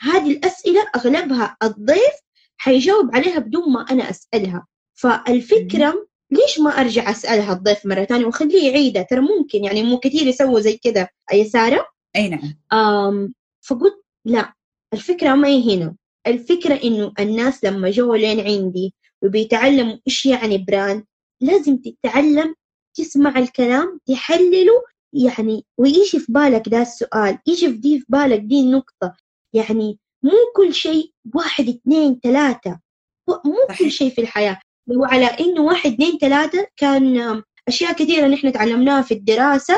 هذه 0.00 0.30
الأسئلة 0.30 0.90
أغلبها 0.96 1.56
الضيف 1.62 2.14
حيجاوب 2.56 3.16
عليها 3.16 3.38
بدون 3.38 3.72
ما 3.72 3.86
أنا 3.90 4.10
أسألها. 4.10 4.66
فالفكرة 4.94 6.06
ليش 6.34 6.58
ما 6.58 6.70
أرجع 6.70 7.10
أسألها 7.10 7.52
الضيف 7.52 7.86
مرة 7.86 8.04
ثانية 8.04 8.26
وأخليه 8.26 8.70
يعيدها 8.70 9.02
ترى 9.02 9.20
ممكن 9.20 9.64
يعني 9.64 9.82
مو 9.82 9.98
كثير 9.98 10.26
يسووا 10.26 10.60
زي 10.60 10.76
كذا. 10.76 11.08
أي 11.32 11.44
سارة؟ 11.44 11.86
أي 12.16 12.28
نعم. 12.28 13.32
فقلت 13.60 14.04
لا 14.24 14.52
الفكرة 14.92 15.34
ما 15.34 15.48
هي 15.48 15.76
هنا. 15.76 15.96
الفكرة 16.26 16.74
إنه 16.74 17.12
الناس 17.20 17.64
لما 17.64 17.90
جو 17.90 18.14
لين 18.14 18.40
عندي 18.40 18.94
وبيتعلموا 19.22 19.96
إيش 20.08 20.26
يعني 20.26 20.58
brand 20.58 21.04
لازم 21.40 21.76
تتعلم 21.76 22.54
تسمع 22.96 23.38
الكلام 23.38 24.00
تحلله 24.06 24.82
يعني 25.12 25.64
ويجي 25.78 26.18
في 26.18 26.32
بالك 26.32 26.68
ده 26.68 26.82
السؤال 26.82 27.38
يجي 27.46 27.68
في 27.68 27.76
دي 27.76 27.98
في 28.00 28.06
بالك 28.08 28.40
دي 28.40 28.60
النقطة. 28.60 29.16
يعني 29.52 29.98
مو 30.22 30.32
كل 30.56 30.74
شيء 30.74 31.12
واحد 31.34 31.68
اثنين 31.68 32.20
ثلاثة. 32.22 32.80
مو 33.28 33.76
كل 33.78 33.90
شيء 33.90 34.10
في 34.10 34.20
الحياة. 34.20 34.60
لو 34.86 35.04
على 35.04 35.26
إنه 35.26 35.60
واحد 35.62 35.92
اثنين 35.92 36.18
ثلاثة 36.18 36.66
كان 36.76 37.42
أشياء 37.68 37.92
كثيرة 37.92 38.26
نحن 38.26 38.52
تعلمناها 38.52 39.02
في 39.02 39.14
الدراسة 39.14 39.74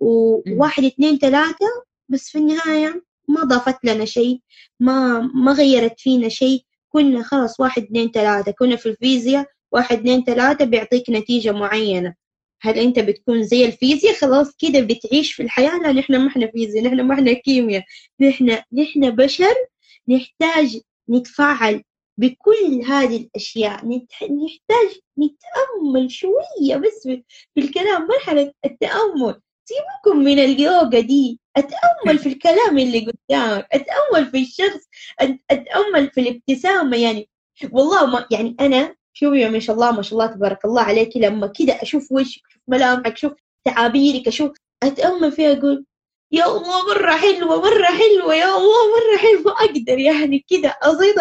وواحد 0.00 0.84
اثنين 0.84 1.18
ثلاثة 1.18 1.66
بس 2.08 2.28
في 2.28 2.38
النهاية 2.38 3.02
ما 3.28 3.44
ضافت 3.44 3.84
لنا 3.84 4.04
شيء 4.04 4.40
ما 4.80 5.20
ما 5.34 5.52
غيرت 5.52 6.00
فينا 6.00 6.28
شيء. 6.28 6.64
كنا 6.88 7.22
خلاص 7.22 7.60
واحد 7.60 7.82
اثنين 7.82 8.10
ثلاثة 8.10 8.52
كنا 8.52 8.76
في 8.76 8.86
الفيزياء 8.86 9.46
واحد 9.72 9.98
اثنين 9.98 10.24
ثلاثة 10.24 10.64
بيعطيك 10.64 11.10
نتيجة 11.10 11.52
معينة. 11.52 12.14
هل 12.62 12.78
أنت 12.78 12.98
بتكون 12.98 13.42
زي 13.42 13.64
الفيزياء؟ 13.64 14.14
خلاص 14.14 14.56
كده 14.56 14.80
بتعيش 14.80 15.32
في 15.32 15.42
الحياة؟ 15.42 15.78
لا 15.78 15.92
نحن 15.92 16.16
ما 16.16 16.28
إحنا 16.28 16.46
فيزياء 16.46 16.84
نحن 16.84 17.00
ما 17.00 17.14
إحنا 17.14 17.32
كيمياء. 17.32 17.84
نحن 18.20 18.58
نحن 18.72 19.10
بشر 19.10 19.54
نحتاج 20.08 20.80
نتفاعل 21.10 21.82
بكل 22.20 22.82
هذه 22.86 23.16
الأشياء 23.16 23.86
نحتاج 24.16 25.00
نتأمل 25.18 26.10
شوية 26.10 26.76
بس 26.76 27.02
في 27.54 27.60
الكلام 27.60 28.08
مرحلة 28.08 28.52
التأمل. 28.64 29.40
سيبكم 29.64 30.18
من 30.18 30.38
اليوغا 30.38 31.00
دي. 31.00 31.40
أتأمل 31.56 32.18
في 32.18 32.28
الكلام 32.28 32.78
اللي 32.78 32.98
قدامك. 32.98 33.66
أتأمل 33.72 34.26
في 34.30 34.42
الشخص. 34.42 34.88
أتأمل 35.50 36.10
في 36.10 36.20
الابتسامة 36.20 36.96
يعني. 36.96 37.28
والله 37.72 38.06
ما 38.06 38.26
يعني 38.30 38.56
أنا 38.60 38.94
شوفي 39.12 39.48
ما 39.48 39.58
شاء 39.58 39.76
الله 39.76 39.92
ما 39.92 40.02
شاء 40.02 40.12
الله 40.12 40.34
تبارك 40.34 40.64
الله 40.64 40.82
عليك 40.82 41.16
لما 41.16 41.46
كده 41.46 41.72
أشوف 41.82 42.12
وشك 42.12 42.42
أشوف 42.50 42.62
ملامحك 42.68 43.12
أشوف 43.12 43.32
تعابيرك 43.64 44.28
أشوف 44.28 44.52
أتأمل 44.82 45.32
فيها 45.32 45.52
أقول 45.52 45.84
يا 46.32 46.46
الله 46.46 46.86
مرة 46.86 47.10
حلوة 47.10 47.60
مرة 47.60 47.84
حلوة 47.84 48.34
يا 48.34 48.56
الله 48.56 48.82
مرة 48.90 49.16
حلوة. 49.18 49.52
أقدر 49.52 49.98
يعني 49.98 50.44
كده 50.48 50.78
أزيد 50.82 51.14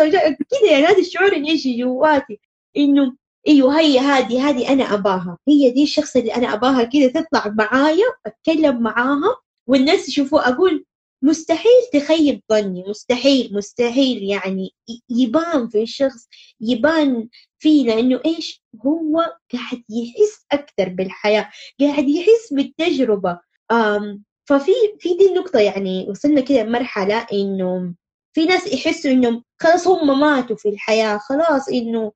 كده 0.52 0.72
يعني 0.72 0.86
هذا 0.86 0.98
الشعور 1.00 1.34
اللي 1.34 1.50
يجي 1.50 1.82
جواتي. 1.84 2.40
إنه 2.78 3.16
إيوه 3.48 3.80
هي 3.80 4.00
هذه 4.00 4.50
هذه 4.50 4.74
أنا 4.74 4.94
أباها. 4.94 5.38
هي 5.48 5.72
دي 5.72 5.84
الشخص 5.84 6.16
اللي 6.16 6.36
أنا 6.36 6.54
أباها 6.54 6.84
كده 6.84 7.08
تطلع 7.22 7.54
معايا 7.58 8.06
أتكلم 8.26 8.82
معاها 8.82 9.36
والناس 9.68 10.10
يشوفوا 10.10 10.50
أقول 10.50 10.86
مستحيل 11.22 11.82
تخيب 11.94 12.42
ظني 12.52 12.84
مستحيل 12.88 13.50
مستحيل 13.54 14.24
يعني 14.24 14.74
يبان 15.10 15.68
في 15.70 15.82
الشخص 15.84 16.28
يبان 16.62 17.30
فيه 17.60 17.88
لأنه 17.88 18.22
إيش؟ 18.26 18.64
هو 18.86 19.20
قاعد 19.54 19.84
يحس 19.90 20.46
أكثر 20.52 20.90
بالحياة 20.90 21.50
قاعد 21.82 22.10
يحس 22.10 22.54
بالتجربة. 22.54 23.40
أم 23.72 24.24
ففي 24.50 24.72
في 25.00 25.14
دي 25.14 25.30
النقطة 25.30 25.60
يعني 25.60 26.08
وصلنا 26.10 26.42
كده 26.42 26.64
لمرحلة 26.64 27.28
إنه 27.34 27.94
في 28.34 28.46
ناس 28.46 28.74
يحسوا 28.74 29.12
إنهم 29.12 29.44
خلاص 29.62 29.88
هم 29.88 30.20
ماتوا 30.20 30.56
في 30.56 30.70
الحياة 30.70 31.18
خلاص 31.18 31.70
إنه 31.70 32.12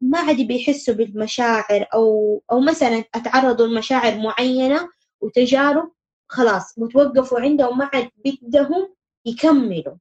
ما 0.00 0.18
عاد 0.18 0.40
بيحسوا 0.40 0.94
بالمشاعر 0.94 1.86
أو 1.94 2.42
أو 2.52 2.60
مثلا 2.60 3.04
أتعرضوا 3.14 3.66
لمشاعر 3.66 4.18
معينة 4.18 4.88
وتجارب 5.20 5.92
خلاص 6.28 6.74
وتوقفوا 6.78 7.40
عندهم 7.40 7.78
ما 7.78 7.90
عاد 7.94 8.08
بدهم 8.24 8.94
يكملوا 9.26 9.94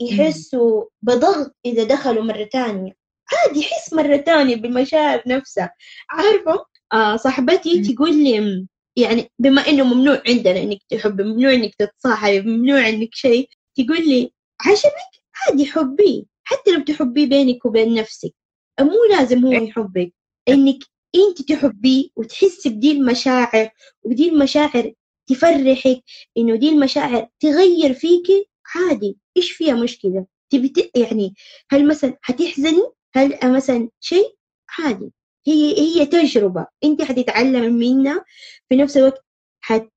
يحسوا 0.00 0.84
بضغط 1.02 1.56
إذا 1.64 1.84
دخلوا 1.84 2.24
مرة 2.24 2.44
تانية. 2.44 2.92
عادي 3.32 3.60
يحس 3.60 3.92
مرة 3.92 4.16
تانية 4.16 4.56
بالمشاعر 4.56 5.22
نفسها. 5.26 5.74
عارفة؟ 6.10 6.64
آه 6.92 7.16
صاحبتي. 7.16 7.94
تقول 7.94 8.14
لي 8.24 8.66
يعني 8.96 9.30
بما 9.38 9.60
إنه 9.68 9.84
ممنوع 9.94 10.22
عندنا 10.28 10.62
إنك 10.62 10.78
تحبي 10.88 11.22
ممنوع 11.22 11.52
إنك 11.54 11.74
تتصاحبي 11.74 12.40
ممنوع 12.40 12.88
إنك 12.88 13.14
شيء 13.14 13.48
تقول 13.74 14.08
لي 14.08 14.32
عجبك 14.60 15.24
عادي 15.34 15.66
حبيه 15.66 16.22
حتى 16.44 16.70
لو 16.70 16.80
تحبيه 16.80 17.26
بينك 17.26 17.64
وبين 17.64 17.94
نفسك 17.94 18.34
مو 18.80 19.04
لازم 19.10 19.46
هو 19.46 19.52
يحبك 19.52 20.12
إنك 20.48 20.78
أنت 21.14 21.42
تحبيه 21.52 22.08
وتحسي 22.16 22.68
بدي 22.68 22.92
المشاعر 22.92 23.70
ودي 24.04 24.28
المشاعر 24.28 24.92
تفرحك 25.26 26.02
إنه 26.38 26.56
دي 26.56 26.68
المشاعر 26.68 27.28
تغير 27.40 27.94
فيكي 27.94 28.48
عادي 28.74 29.18
إيش 29.36 29.52
فيها 29.52 29.74
مشكلة؟ 29.74 30.26
تبي 30.50 30.72
يعني 30.96 31.34
هل 31.70 31.88
مثلا 31.88 32.18
حتحزني؟ 32.22 32.82
هل 33.14 33.52
مثلا 33.54 33.88
شيء؟ 34.00 34.36
عادي. 34.78 35.12
هي 35.46 35.78
هي 35.78 36.06
تجربة. 36.06 36.66
أنت 36.84 37.02
حتتعلم 37.02 37.74
منها. 37.74 38.24
في 38.68 38.76
نفس 38.76 38.96
الوقت 38.96 39.24
حت 39.60 39.88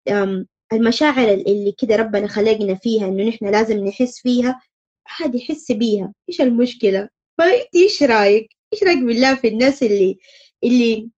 المشاعر 0.73 1.33
اللي 1.33 1.73
كده 1.77 1.95
ربنا 1.95 2.27
خلقنا 2.27 2.75
فيها 2.75 3.07
إنه 3.07 3.23
نحن 3.29 3.47
لازم 3.51 3.77
نحس 3.85 4.19
فيها 4.21 4.61
عادي 5.07 5.39
حس 5.41 5.71
بيها. 5.71 6.13
إيش 6.29 6.41
المشكلة؟ 6.41 7.09
فأنت 7.37 7.75
إيش 7.75 8.03
رأيك؟ 8.03 8.49
إيش 8.73 8.83
رأيك 8.83 8.99
بالله 8.99 9.35
في 9.35 9.47
الناس 9.47 9.83
اللي 9.83 10.17
اللي 10.63 11.09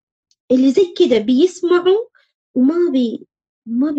اللي 0.52 0.72
زي 0.72 0.94
كده 1.00 1.18
بيسمعوا 1.18 2.06
وما 2.56 2.92
بي 2.92 3.28
ما 3.66 3.92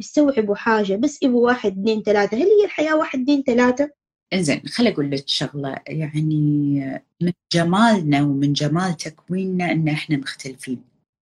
بيستوعبوا 0.00 0.54
حاجة؟ 0.54 0.96
بس 0.96 1.22
يبغوا 1.22 1.46
واحد 1.46 1.72
اثنين 1.78 2.02
ثلاثة. 2.02 2.36
هل 2.36 2.42
هي 2.42 2.64
الحياة 2.64 2.96
واحد 2.96 3.20
اثنين 3.20 3.42
ثلاثة؟ 3.42 3.90
إنزين 4.32 4.62
خلي 4.68 4.88
أقول 4.88 5.10
لك 5.10 5.28
شغلة 5.28 5.76
يعني 5.88 7.00
من 7.20 7.32
جمالنا 7.52 8.22
ومن 8.22 8.52
جمال 8.52 8.96
تكويننا 8.96 9.72
إن 9.72 9.88
إحنا 9.88 10.16
مختلفين 10.16 10.82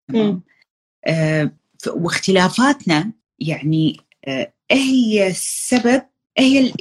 تمام. 0.08 0.42
آه 1.06 1.52
واختلافاتنا 1.88 3.12
يعني 3.40 3.98
آه 4.28 4.54
هي 4.72 5.28
السبب 5.28 6.02
هي 6.38 6.74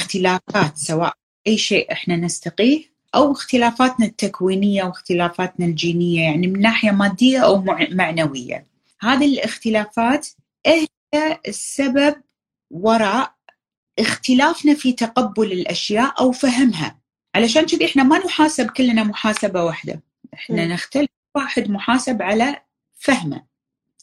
الاختلافات 0.00 0.76
سواء 0.78 1.14
أي 1.46 1.58
شيء 1.58 1.92
إحنا 1.92 2.16
نستقيه 2.16 2.84
أو 3.14 3.32
اختلافاتنا 3.32 4.06
التكوينية 4.06 4.84
واختلافاتنا 4.84 5.66
الجينية 5.66 6.20
يعني 6.22 6.46
من 6.46 6.60
ناحية 6.60 6.90
مادية 6.90 7.38
أو 7.38 7.62
مع- 7.62 7.88
معنوية 7.90 8.66
هذه 9.00 9.26
الاختلافات 9.34 10.28
هي 10.66 10.86
السبب 11.48 12.14
وراء 12.70 13.34
اختلافنا 14.00 14.74
في 14.74 14.92
تقبل 14.92 15.52
الأشياء 15.52 16.20
أو 16.20 16.32
فهمها. 16.32 17.00
علشان 17.34 17.66
كذي 17.66 17.84
إحنا 17.84 18.02
ما 18.02 18.18
نحاسب 18.18 18.70
كلنا 18.70 19.04
محاسبة 19.04 19.64
واحدة. 19.64 20.02
إحنا 20.34 20.66
مم. 20.66 20.72
نختلف 20.72 21.08
واحد 21.34 21.70
محاسب 21.70 22.22
على 22.22 22.56
فهمه. 22.98 23.44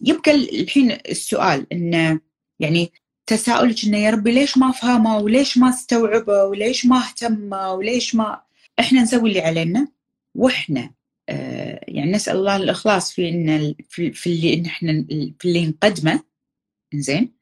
يبقى 0.02 0.32
الحين 0.32 0.92
السؤال 0.92 1.66
انه 1.74 2.20
يعني 2.60 2.92
تساؤلك 3.26 3.86
إنه 3.86 3.98
يا 3.98 4.10
ربي 4.10 4.32
ليش 4.32 4.58
ما 4.58 4.72
فهمه؟ 4.72 5.18
وليش 5.18 5.58
ما 5.58 5.70
استوعبه؟ 5.70 6.44
وليش 6.44 6.86
ما 6.86 6.98
اهتم 6.98 7.54
وليش 7.54 8.16
ما 8.16 8.42
إحنا 8.80 9.02
نسوي 9.02 9.30
اللي 9.30 9.42
علينا. 9.42 9.88
وإحنا 10.36 10.92
آه 11.30 11.86
يعني 11.88 12.12
نسأل 12.12 12.36
الله 12.36 12.56
الإخلاص 12.56 13.14
في 13.14 13.30
إن 13.30 13.76
في, 13.90 14.12
في 14.12 14.28
اللي 14.30 14.54
إن 14.54 14.66
إحنا 14.66 15.06
في 15.40 15.46
اللي 15.46 15.68
نقدمه. 15.68 16.24
زين 16.96 17.37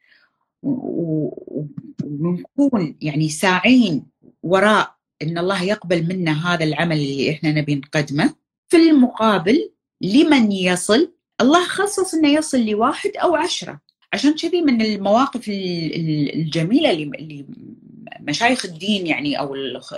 ونكون 2.03 2.95
يعني 3.01 3.29
ساعين 3.29 4.05
وراء 4.43 4.95
إن 5.21 5.37
الله 5.37 5.63
يقبل 5.63 6.07
منا 6.07 6.53
هذا 6.53 6.63
العمل 6.63 6.95
اللي 6.97 7.31
إحنا 7.31 7.51
نبي 7.51 7.75
نقدمه. 7.75 8.33
في 8.67 8.77
المقابل 8.77 9.71
لمن 10.01 10.51
يصل؟ 10.51 11.11
الله 11.41 11.65
خصص 11.67 12.13
إنه 12.13 12.29
يصل 12.29 12.65
لواحد 12.65 13.11
أو 13.23 13.35
عشرة. 13.35 13.81
عشان 14.13 14.33
كذي 14.33 14.61
من 14.61 14.81
المواقف 14.81 15.49
ال- 15.49 15.95
ال- 15.95 16.35
الجميلة 16.35 16.91
اللي 16.91 17.45
مشايخ 18.19 18.65
الدين 18.65 19.07
يعني 19.07 19.39
أو 19.39 19.55
الخ- 19.55 19.95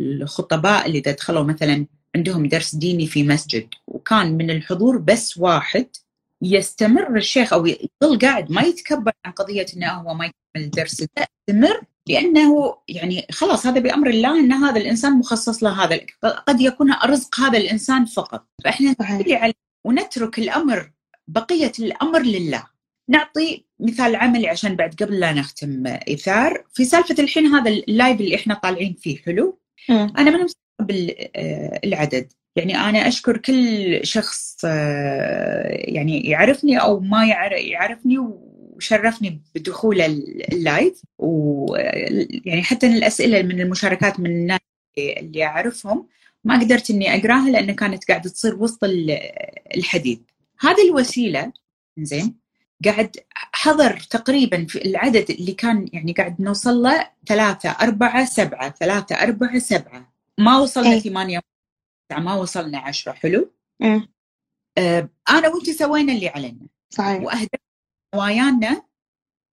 الخطباء 0.00 0.86
اللي 0.86 1.00
دخلوا 1.00 1.42
مثلا 1.42 1.86
عندهم 2.16 2.46
درس 2.46 2.74
ديني 2.74 3.06
في 3.06 3.22
مسجد 3.22 3.68
وكان 3.86 4.32
من 4.36 4.50
الحضور 4.50 4.98
بس 4.98 5.38
واحد 5.38 5.86
يستمر 6.42 7.16
الشيخ 7.16 7.52
أو 7.52 7.66
يظل 7.66 8.18
قاعد 8.18 8.52
ما 8.52 8.62
يتكبر 8.62 9.12
عن 9.24 9.32
قضية 9.32 9.66
إنه 9.76 9.92
هو 9.92 10.14
ما 10.14 10.24
يكمل 10.24 10.70
لا 10.76 10.82
يستمر 10.82 11.80
لأنه 12.08 12.76
يعني 12.88 13.26
خلاص 13.30 13.66
هذا 13.66 13.80
بأمر 13.80 14.10
الله 14.10 14.40
إن 14.40 14.52
هذا 14.52 14.80
الإنسان 14.80 15.12
مخصص 15.12 15.62
له 15.62 15.84
هذا 15.84 16.00
قد 16.22 16.60
يكون 16.60 16.92
رزق 17.04 17.40
هذا 17.40 17.58
الإنسان 17.58 18.04
فقط. 18.04 18.46
فإحنا 18.64 18.96
عليه 19.00 19.52
ونترك 19.86 20.38
الأمر 20.38 20.92
بقية 21.28 21.72
الأمر 21.78 22.22
لله. 22.22 22.66
نعطي 23.08 23.64
مثال 23.80 24.16
عملي 24.16 24.48
عشان 24.48 24.76
بعد 24.76 24.94
قبل 24.94 25.20
لا 25.20 25.32
نختم. 25.32 25.86
إيثار 25.86 26.64
في 26.72 26.84
سالفة 26.84 27.14
الحين 27.18 27.46
هذا 27.46 27.70
ال 27.70 27.80
live 27.80 28.20
اللي 28.20 28.36
إحنا 28.36 28.54
طالعين 28.54 28.94
فيه 28.94 29.18
حلو؟ 29.18 29.58
مم. 29.88 30.12
أنا 30.18 30.30
ما 30.30 30.44
مستوعب 30.44 30.90
العدد 31.84 32.32
يعني 32.56 32.76
أنا 32.76 33.08
أشكر 33.08 33.36
كل 33.36 34.00
شخص 34.02 34.56
آه، 34.64 35.66
يعني 35.68 36.20
يعرفني 36.20 36.76
أو 36.80 37.00
ما 37.00 37.26
يعر- 37.26 37.52
يعرفني 37.52 38.18
وشرفني 38.18 39.42
بدخول 39.54 40.00
ال- 40.00 40.52
ال 40.52 40.60
live. 40.60 41.02
ويعني 41.18 42.62
حتى 42.62 42.86
الأسئلة 42.86 43.42
من 43.42 43.60
المشاركات 43.60 44.20
من 44.20 44.30
الناس 44.30 44.60
اللي 44.98 45.44
أعرفهم 45.44 46.06
ما 46.44 46.60
قدرت 46.60 46.90
إني 46.90 47.14
أقراها 47.16 47.50
لأن 47.50 47.72
كانت 47.74 48.04
قاعدة 48.08 48.30
تصير 48.30 48.54
وسط 48.54 48.84
ال- 48.84 49.18
الحديث 49.76 50.18
هذه 50.60 50.88
الوسيلة 50.88 51.52
زين 51.98 52.34
قاعد 52.84 53.16
حضر 53.34 54.00
تقريبا 54.10 54.64
في 54.68 54.84
العدد 54.84 55.30
اللي 55.30 55.52
كان 55.52 55.88
يعني 55.92 56.12
قاعد 56.12 56.40
نوصل 56.40 56.82
له 56.82 57.08
ثلاثة 57.26 57.70
أربعة 57.70 58.24
سبعة 58.24 58.70
ثلاثة 58.80 59.14
أربعة 59.14 59.58
سبعة. 59.58 60.12
ما 60.38 60.58
وصلنا 60.58 60.92
أي. 60.92 61.00
ثمانية 61.00 61.40
ما 62.12 62.34
وصلنا 62.34 62.78
عشرة 62.78 63.12
حلو؟ 63.12 63.50
مم. 63.80 64.08
آه 64.78 65.08
أنا 65.30 65.48
وأنت 65.48 65.70
سوينا 65.70 66.12
اللي 66.12 66.28
علينا. 66.28 66.66
صحيح. 66.90 67.22
وأهداف 67.22 67.60
نوايانا 68.14 68.82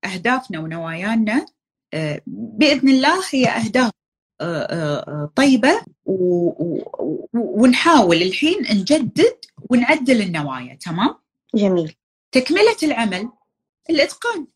أهدافنا 0.05 0.59
ونوايانا 0.61 1.47
آه 1.95 2.21
بإذن 2.27 2.89
الله 2.89 3.23
هي 3.31 3.47
أهداف 3.49 3.91
آه، 4.41 4.63
آه، 4.63 4.99
آه، 5.09 5.33
طيبة 5.37 5.83
و- 6.05 6.49
و- 6.65 7.19
ونحاول 7.35 8.23
الحين 8.23 8.59
نجدد 8.63 9.37
ونعدل 9.71 10.21
النوايا 10.23 10.75
تمام؟ 10.75 11.15
جميل. 11.55 11.95
تكملة 12.33 12.77
العمل 12.83 13.29
الإتقان 13.91 14.47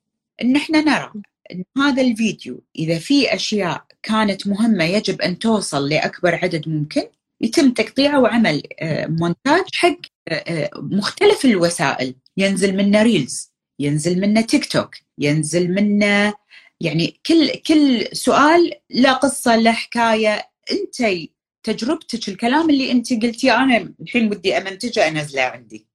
إن 0.43 0.57
إحنا 0.57 0.81
نرى 0.81 1.13
إن 1.53 1.65
هذا 1.79 2.03
الفيديو 2.03 2.63
إذا 2.77 2.99
في 2.99 3.35
أشياء 3.35 3.85
كانت 4.03 4.47
مهمة 4.47 4.85
يجب 4.85 5.21
أن 5.23 5.39
توصل 5.39 5.89
لأكبر 5.89 6.35
عدد 6.35 6.69
ممكن 6.69 7.03
يتم 7.41 7.71
تقطيعه 7.71 8.21
وعمل 8.21 8.63
آه، 8.81 9.07
مونتاج 9.07 9.65
حق 9.75 9.97
آه، 10.29 10.35
آه، 10.35 10.71
مختلف 10.75 11.45
الوسائل. 11.45 12.15
ينزل 12.37 12.77
منه 12.77 13.03
ريلز 13.03 13.53
ينزل 13.79 14.21
منه 14.21 14.41
تيك 14.41 14.73
توك 14.73 14.95
ينزل 15.19 15.71
منه 15.71 16.35
يعني 16.81 17.21
كل 17.27 17.51
كل 17.51 18.09
سؤال 18.13 18.73
له 18.91 19.13
قصة 19.13 19.57
له 19.57 19.73
حكاية. 19.73 20.51
أنت 20.73 21.29
تجربتك 21.63 22.29
الكلام 22.29 22.71
اللي 22.71 22.91
أنت 22.93 23.13
قلتيه 23.13 23.57
أنا 23.57 23.95
الحين 24.01 24.31
ودي 24.31 24.59
أمنتجه 24.59 25.09
أنزله 25.09 25.43
عندي. 25.43 25.87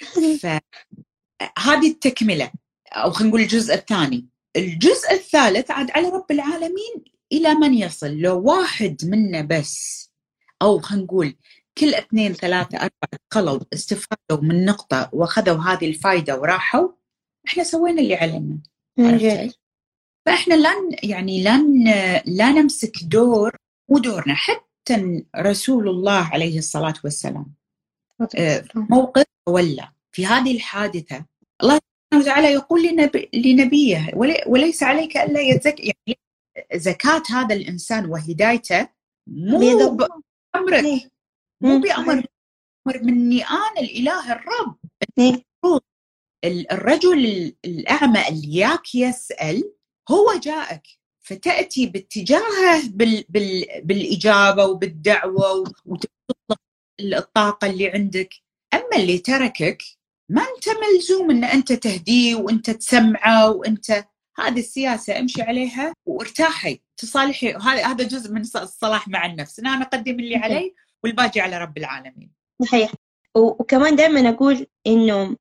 فهذه 0.42 1.90
التكملة 1.90 2.52
أو 2.92 3.10
خلينا 3.10 3.28
نقول 3.28 3.40
الجزء 3.40 3.74
الثاني. 3.74 4.28
الجزء 4.56 5.12
الثالث 5.12 5.70
عاد 5.70 5.90
على 5.90 6.08
رب 6.08 6.30
العالمين 6.30 7.04
إلى 7.32 7.54
من 7.54 7.74
يصل؟ 7.74 8.10
لو 8.10 8.40
واحد 8.40 8.96
منا 9.04 9.42
بس. 9.42 10.11
أو 10.62 10.80
خلينا 10.80 11.04
نقول 11.04 11.34
كل 11.78 11.94
اثنين 11.94 12.32
ثلاثة 12.32 12.76
أربعة 12.76 12.90
دخلوا 13.30 13.60
استفادوا 13.74 14.42
من 14.42 14.64
نقطة 14.64 15.10
وأخذوا 15.12 15.58
هذه 15.62 15.86
الفائدة 15.88 16.40
وراحوا 16.40 16.88
إحنا 17.46 17.64
سوينا 17.64 18.00
اللي 18.00 18.14
علينا 18.14 18.58
من 18.98 19.06
عرفت 19.06 19.24
جد. 19.24 19.30
علي؟ 19.38 19.52
فإحنا 20.26 20.54
لا 20.54 20.70
ن- 20.70 20.96
يعني 21.10 21.42
لا 21.42 21.56
ن- 21.56 22.20
لا 22.26 22.50
نمسك 22.52 22.92
دور 23.04 23.56
مو 23.90 23.98
دورنا 23.98 24.34
حتى 24.34 25.24
رسول 25.36 25.88
الله 25.88 26.28
عليه 26.32 26.58
الصلاة 26.58 26.94
والسلام. 27.04 27.54
آه، 28.38 28.64
موقف 28.74 29.24
تولى 29.46 29.88
في 30.12 30.26
هذه 30.26 30.56
الحادثة. 30.56 31.24
الله 31.62 31.78
سبحانه 31.78 32.24
وتعالى 32.24 32.52
يقول 32.52 32.82
لنبي 32.86 33.30
لنبيه 33.34 34.10
وليس 34.46 34.82
عليك 34.82 35.16
ألا 35.16 35.40
يزكي 35.40 35.82
يعني 36.06 36.18
زكاة 36.74 37.22
هذا 37.30 37.54
الإنسان 37.54 38.06
وهدايته 38.06 38.88
مو 39.26 39.58
بأمرك 40.54 40.84
إيه. 40.84 41.10
مو 41.60 41.78
بأمر. 41.78 42.26
مني 43.02 43.44
أنا 43.44 43.80
الإله 43.80 44.32
الرب. 44.32 44.76
إيه. 45.18 45.42
الرجل 46.72 47.54
الأعمى 47.64 48.28
اللي 48.28 48.54
ياك 48.56 48.94
يسأل 48.94 49.72
هو 50.10 50.34
جاءك. 50.42 50.82
فتأتي 51.20 51.86
باتجاهه 51.86 52.88
بال 52.88 53.24
بال 53.28 53.64
بالإجابة 53.84 54.64
وبالدعوة 54.66 55.64
وتطلق 55.86 56.60
الطاقة 57.00 57.66
اللي 57.66 57.88
عندك. 57.88 58.34
أما 58.74 58.96
اللي 58.96 59.18
تركك 59.18 59.82
ما 60.28 60.42
أنت 60.42 60.68
ملزوم 60.68 61.30
أن 61.30 61.44
أنت 61.44 61.72
تهديه 61.72 62.34
وأنت 62.34 62.70
تسمعه 62.70 63.50
وأنت 63.50 64.04
هذه 64.38 64.58
السياسة 64.58 65.18
أمشي 65.18 65.42
عليها 65.42 65.92
وارتاحي. 66.06 66.80
تصالحي 67.02 67.54
هذا 67.54 67.86
هذا 67.86 68.04
جزء 68.04 68.32
من 68.32 68.40
الصلاح 68.40 69.08
مع 69.08 69.26
النفس. 69.26 69.58
أنا 69.58 69.82
أقدم 69.82 70.20
اللي 70.20 70.36
علي 70.36 70.74
والباقي 71.04 71.40
على 71.40 71.58
رب 71.58 71.78
العالمين. 71.78 72.30
صحيح. 72.62 72.92
وكمان 73.34 73.96
دائما 73.96 74.28
أقول 74.28 74.66
إنه 74.86 75.36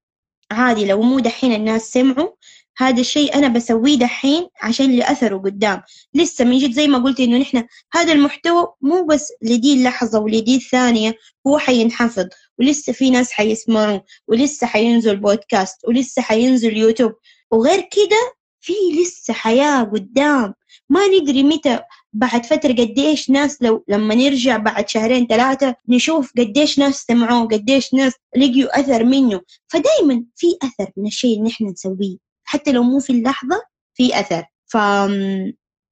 عادي 0.51 0.85
لو 0.85 1.01
مو 1.01 1.19
دحين 1.19 1.53
الناس 1.53 1.81
سمعوا 1.81 2.29
هذا 2.77 3.01
الشيء 3.01 3.35
أنا 3.35 3.47
بسويه 3.47 3.97
دحين 3.97 4.47
عشان 4.61 4.97
لأثره 4.97 5.37
قدام. 5.37 5.81
لسه 6.13 6.45
من 6.45 6.57
جد 6.57 6.71
زي 6.71 6.87
ما 6.87 6.97
قلت 6.97 7.19
إنه 7.19 7.37
نحن 7.37 7.67
هذا 7.93 8.13
المحتوى 8.13 8.73
مو 8.81 9.05
بس 9.05 9.33
لدي 9.41 9.73
اللحظة 9.73 10.19
ولدي 10.19 10.55
الثانية 10.55 11.15
هو 11.47 11.57
حينحفظ 11.57 12.25
ولسه 12.59 12.93
في 12.93 13.09
ناس 13.09 13.31
حيسمعوا 13.31 13.99
ولسه 14.27 14.67
حينزل 14.67 15.15
بودكاست 15.17 15.87
ولسه 15.87 16.21
حينزل 16.21 16.77
يوتيوب 16.77 17.13
وغير 17.51 17.79
كده 17.81 18.33
في 18.59 18.73
لسه 19.01 19.33
حياة 19.33 19.83
قدام. 19.83 20.53
ما 20.89 21.07
ندري 21.07 21.43
متى 21.43 21.79
بعد 22.13 22.45
فترة 22.45 22.71
قديش 22.71 23.29
ناس 23.29 23.61
لو 23.61 23.83
لما 23.87 24.15
نرجع 24.15 24.57
بعد 24.57 24.89
شهرين 24.89 25.27
ثلاثة 25.27 25.75
نشوف 25.89 26.31
قديش 26.37 26.79
ناس 26.79 27.05
سمعوه 27.07 27.47
قديش 27.47 27.93
ناس 27.93 28.13
لقيوا 28.37 28.79
أثر 28.79 29.03
منه. 29.03 29.41
فدايما 29.67 30.23
في 30.35 30.47
أثر 30.63 30.91
من 30.97 31.07
الشيء 31.07 31.37
اللي 31.37 31.49
نحن 31.49 31.65
نسويه 31.65 32.17
حتى 32.43 32.71
لو 32.71 32.83
مو 32.83 32.99
في 32.99 33.09
اللحظة 33.13 33.61
في 33.93 34.19
أثر. 34.19 34.43
ف 34.65 34.77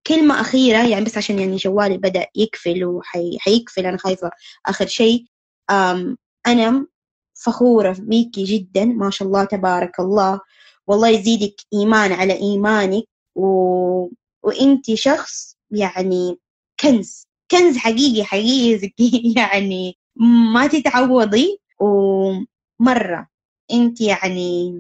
كلمة 0.07 0.41
أخيرة 0.41 0.87
يعني 0.87 1.05
بس 1.05 1.17
عشان 1.17 1.39
يعني 1.39 1.55
جوالي 1.55 1.97
بدأ 1.97 2.27
يقفل 2.35 2.85
وحيقفل 2.85 3.85
أنا 3.85 3.97
خايفة 3.97 4.31
آخر 4.65 4.87
شيء. 4.87 5.25
أنا 6.47 6.87
فخورة 7.33 7.95
بيكي 7.99 8.43
جدا 8.43 8.85
ما 8.85 9.09
شاء 9.09 9.27
الله 9.27 9.43
تبارك 9.43 9.99
الله. 9.99 10.39
والله 10.87 11.09
يزيدك 11.09 11.55
إيمان 11.73 12.11
على 12.11 12.33
إيمانك 12.33 13.03
و... 13.35 14.07
وإنتي 14.43 14.95
شخص 14.95 15.57
يعني 15.71 16.37
كنز 16.79 17.27
كنز 17.51 17.77
حقيقي 17.77 18.23
حقيقي 18.23 18.93
يعني 19.37 19.97
ما 20.53 20.67
تتعوضي. 20.67 21.59
ومرة 21.79 23.27
انت 23.73 24.01
يعني 24.01 24.73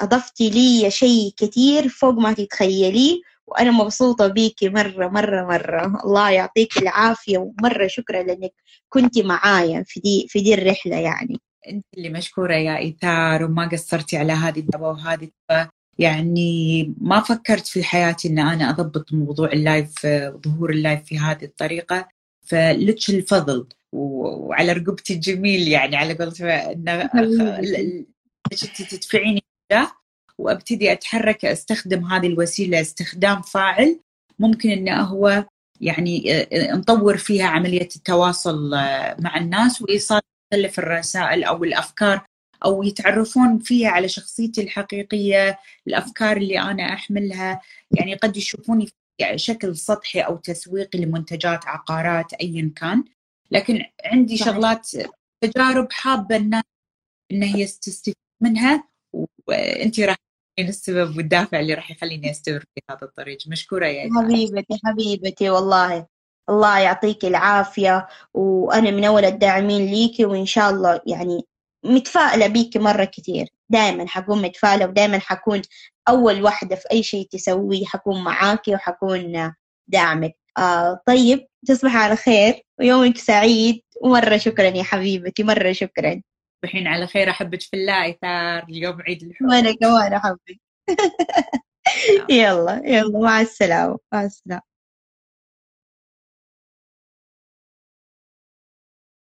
أضفتي 0.00 0.50
لي 0.50 0.90
شيء 0.90 1.32
كثير 1.36 1.88
فوق 1.88 2.14
ما 2.14 2.32
تتخيليه 2.32 3.20
وأنا 3.46 3.70
مبسوطة 3.70 4.26
بيكي 4.26 4.68
مرة 4.68 5.08
مرة 5.08 5.44
مرة. 5.44 6.02
الله 6.04 6.30
يعطيك 6.30 6.76
العافية 6.78 7.38
ومرة 7.38 7.86
شكرا 7.86 8.22
لأنك 8.22 8.52
كنتي 8.88 9.22
معايا 9.22 9.84
في 9.86 10.00
دي 10.00 10.26
في 10.28 10.40
دي 10.40 10.54
الرحلة 10.54 10.96
يعني. 10.96 11.40
أنت 11.68 11.84
اللي 11.96 12.08
مشكورة 12.08 12.54
يا 12.54 12.78
إيثار 12.78 13.44
وما 13.44 13.68
قصرتي 13.68 14.16
على 14.16 14.32
هذه 14.32 14.58
الدعوة 14.60 14.88
وهذه 14.88 15.30
يعني 15.98 16.94
ما 17.00 17.20
فكرت 17.20 17.66
في 17.66 17.84
حياتي 17.84 18.28
إن 18.28 18.38
أنا 18.38 18.70
أضبط 18.70 19.12
موضوع 19.12 19.52
ال 19.52 19.63
live 19.63 20.06
ظهور 20.46 20.70
ال 20.70 20.76
live 20.76 21.02
في 21.02 21.18
هذه 21.18 21.44
الطريقة 21.44 22.08
فلتش 22.46 23.10
الفضل 23.10 23.66
وعلى 23.92 24.72
رقبتي 24.72 25.14
الجميل 25.14 25.68
يعني 25.68 25.96
على 25.96 26.14
قولتهم 26.14 26.48
انه 26.48 27.10
تدفعيني 28.90 29.44
وأبتدي 30.38 30.92
أتحرك 30.92 31.44
أستخدم 31.44 32.04
هذه 32.04 32.26
الوسيلة 32.26 32.80
استخدام 32.80 33.42
فاعل 33.42 34.00
ممكن 34.38 34.70
انه 34.70 35.02
هو 35.02 35.44
يعني 35.80 36.46
نطور 36.54 37.16
فيها 37.16 37.46
عملية 37.46 37.88
التواصل 37.96 38.70
مع 39.18 39.36
الناس 39.36 39.82
وإيصال 39.82 40.20
مختلف 40.52 40.78
الرسائل 40.78 41.44
أو 41.44 41.64
الأفكار 41.64 42.26
أو 42.64 42.82
يتعرفون 42.82 43.58
فيها 43.58 43.88
على 43.90 44.08
شخصيتي 44.08 44.62
الحقيقية 44.62 45.58
الأفكار 45.86 46.36
اللي 46.36 46.60
أنا 46.60 46.82
أحملها. 46.82 47.60
يعني 47.90 48.14
قد 48.14 48.36
يشوفوني 48.36 48.86
في 48.86 49.38
شكل 49.38 49.76
سطحي 49.76 50.20
أو 50.20 50.36
تسويقي 50.36 50.98
لمنتجات 50.98 51.66
عقارات 51.66 52.32
ايا 52.32 52.72
كان. 52.76 53.04
لكن 53.50 53.84
عندي 54.04 54.36
صحيح. 54.36 54.52
شغلات 54.52 54.90
تجارب 55.44 55.92
حابة 55.92 56.36
الناس 56.36 56.62
ان 57.32 57.42
هي 57.42 57.64
تستفيد 57.64 58.14
منها 58.42 58.88
وانت 59.48 60.00
راح 60.00 60.16
السبب 60.58 61.16
والدافع 61.16 61.60
اللي 61.60 61.74
راح 61.74 61.90
يخليني 61.90 62.30
أستمر 62.30 62.60
في 62.60 62.80
هذا 62.90 63.02
الطريق. 63.02 63.38
مشكورة 63.46 63.86
يا 63.86 64.10
حبيبتي 64.16 64.78
حبيبتي 64.84 65.50
والله. 65.50 66.06
الله 66.48 66.78
يعطيك 66.78 67.24
العافية 67.24 68.08
وأنا 68.34 68.90
من 68.90 69.04
أول 69.04 69.24
الداعمين 69.24 69.86
ليكي 69.86 70.24
وإن 70.24 70.46
شاء 70.46 70.70
الله 70.70 71.00
يعني 71.06 71.42
متفائلة 71.84 72.46
بيكي 72.46 72.78
مرة 72.78 73.04
كتير 73.04 73.46
دائما 73.68 74.08
حكون 74.08 74.42
متفائلة 74.42 74.86
ودائما 74.86 75.18
حكون 75.18 75.62
أول 76.08 76.42
واحدة 76.42 76.76
في 76.76 76.90
أي 76.92 77.02
شيء 77.02 77.28
تسويه 77.30 77.84
حكون 77.84 78.24
معاكي 78.24 78.74
وحكون 78.74 79.52
داعمك. 79.88 80.36
آه 80.58 81.00
طيب 81.06 81.46
تصبح 81.66 81.96
على 81.96 82.16
خير 82.16 82.62
ويومك 82.80 83.18
سعيد. 83.18 83.82
ومرة 84.02 84.36
شكرا 84.36 84.66
يا 84.66 84.82
حبيبتي 84.82 85.42
مرة 85.42 85.72
شكرا. 85.72 86.22
تصبحين 86.62 86.86
على 86.86 87.06
خير 87.06 87.30
أحبك 87.30 87.60
في 87.60 87.76
الله 87.76 88.10
إثار 88.10 88.64
اليوم 88.68 89.02
عيد 89.02 89.22
الحب. 89.22 89.46
وأنا 89.46 89.72
كمان 89.72 90.12
أحبك. 90.12 90.60
يلا 92.30 92.82
يلا 92.84 93.18
مع 93.18 93.40
السلامة 93.40 93.98
مع 94.12 94.24
السلامة. 94.24 94.73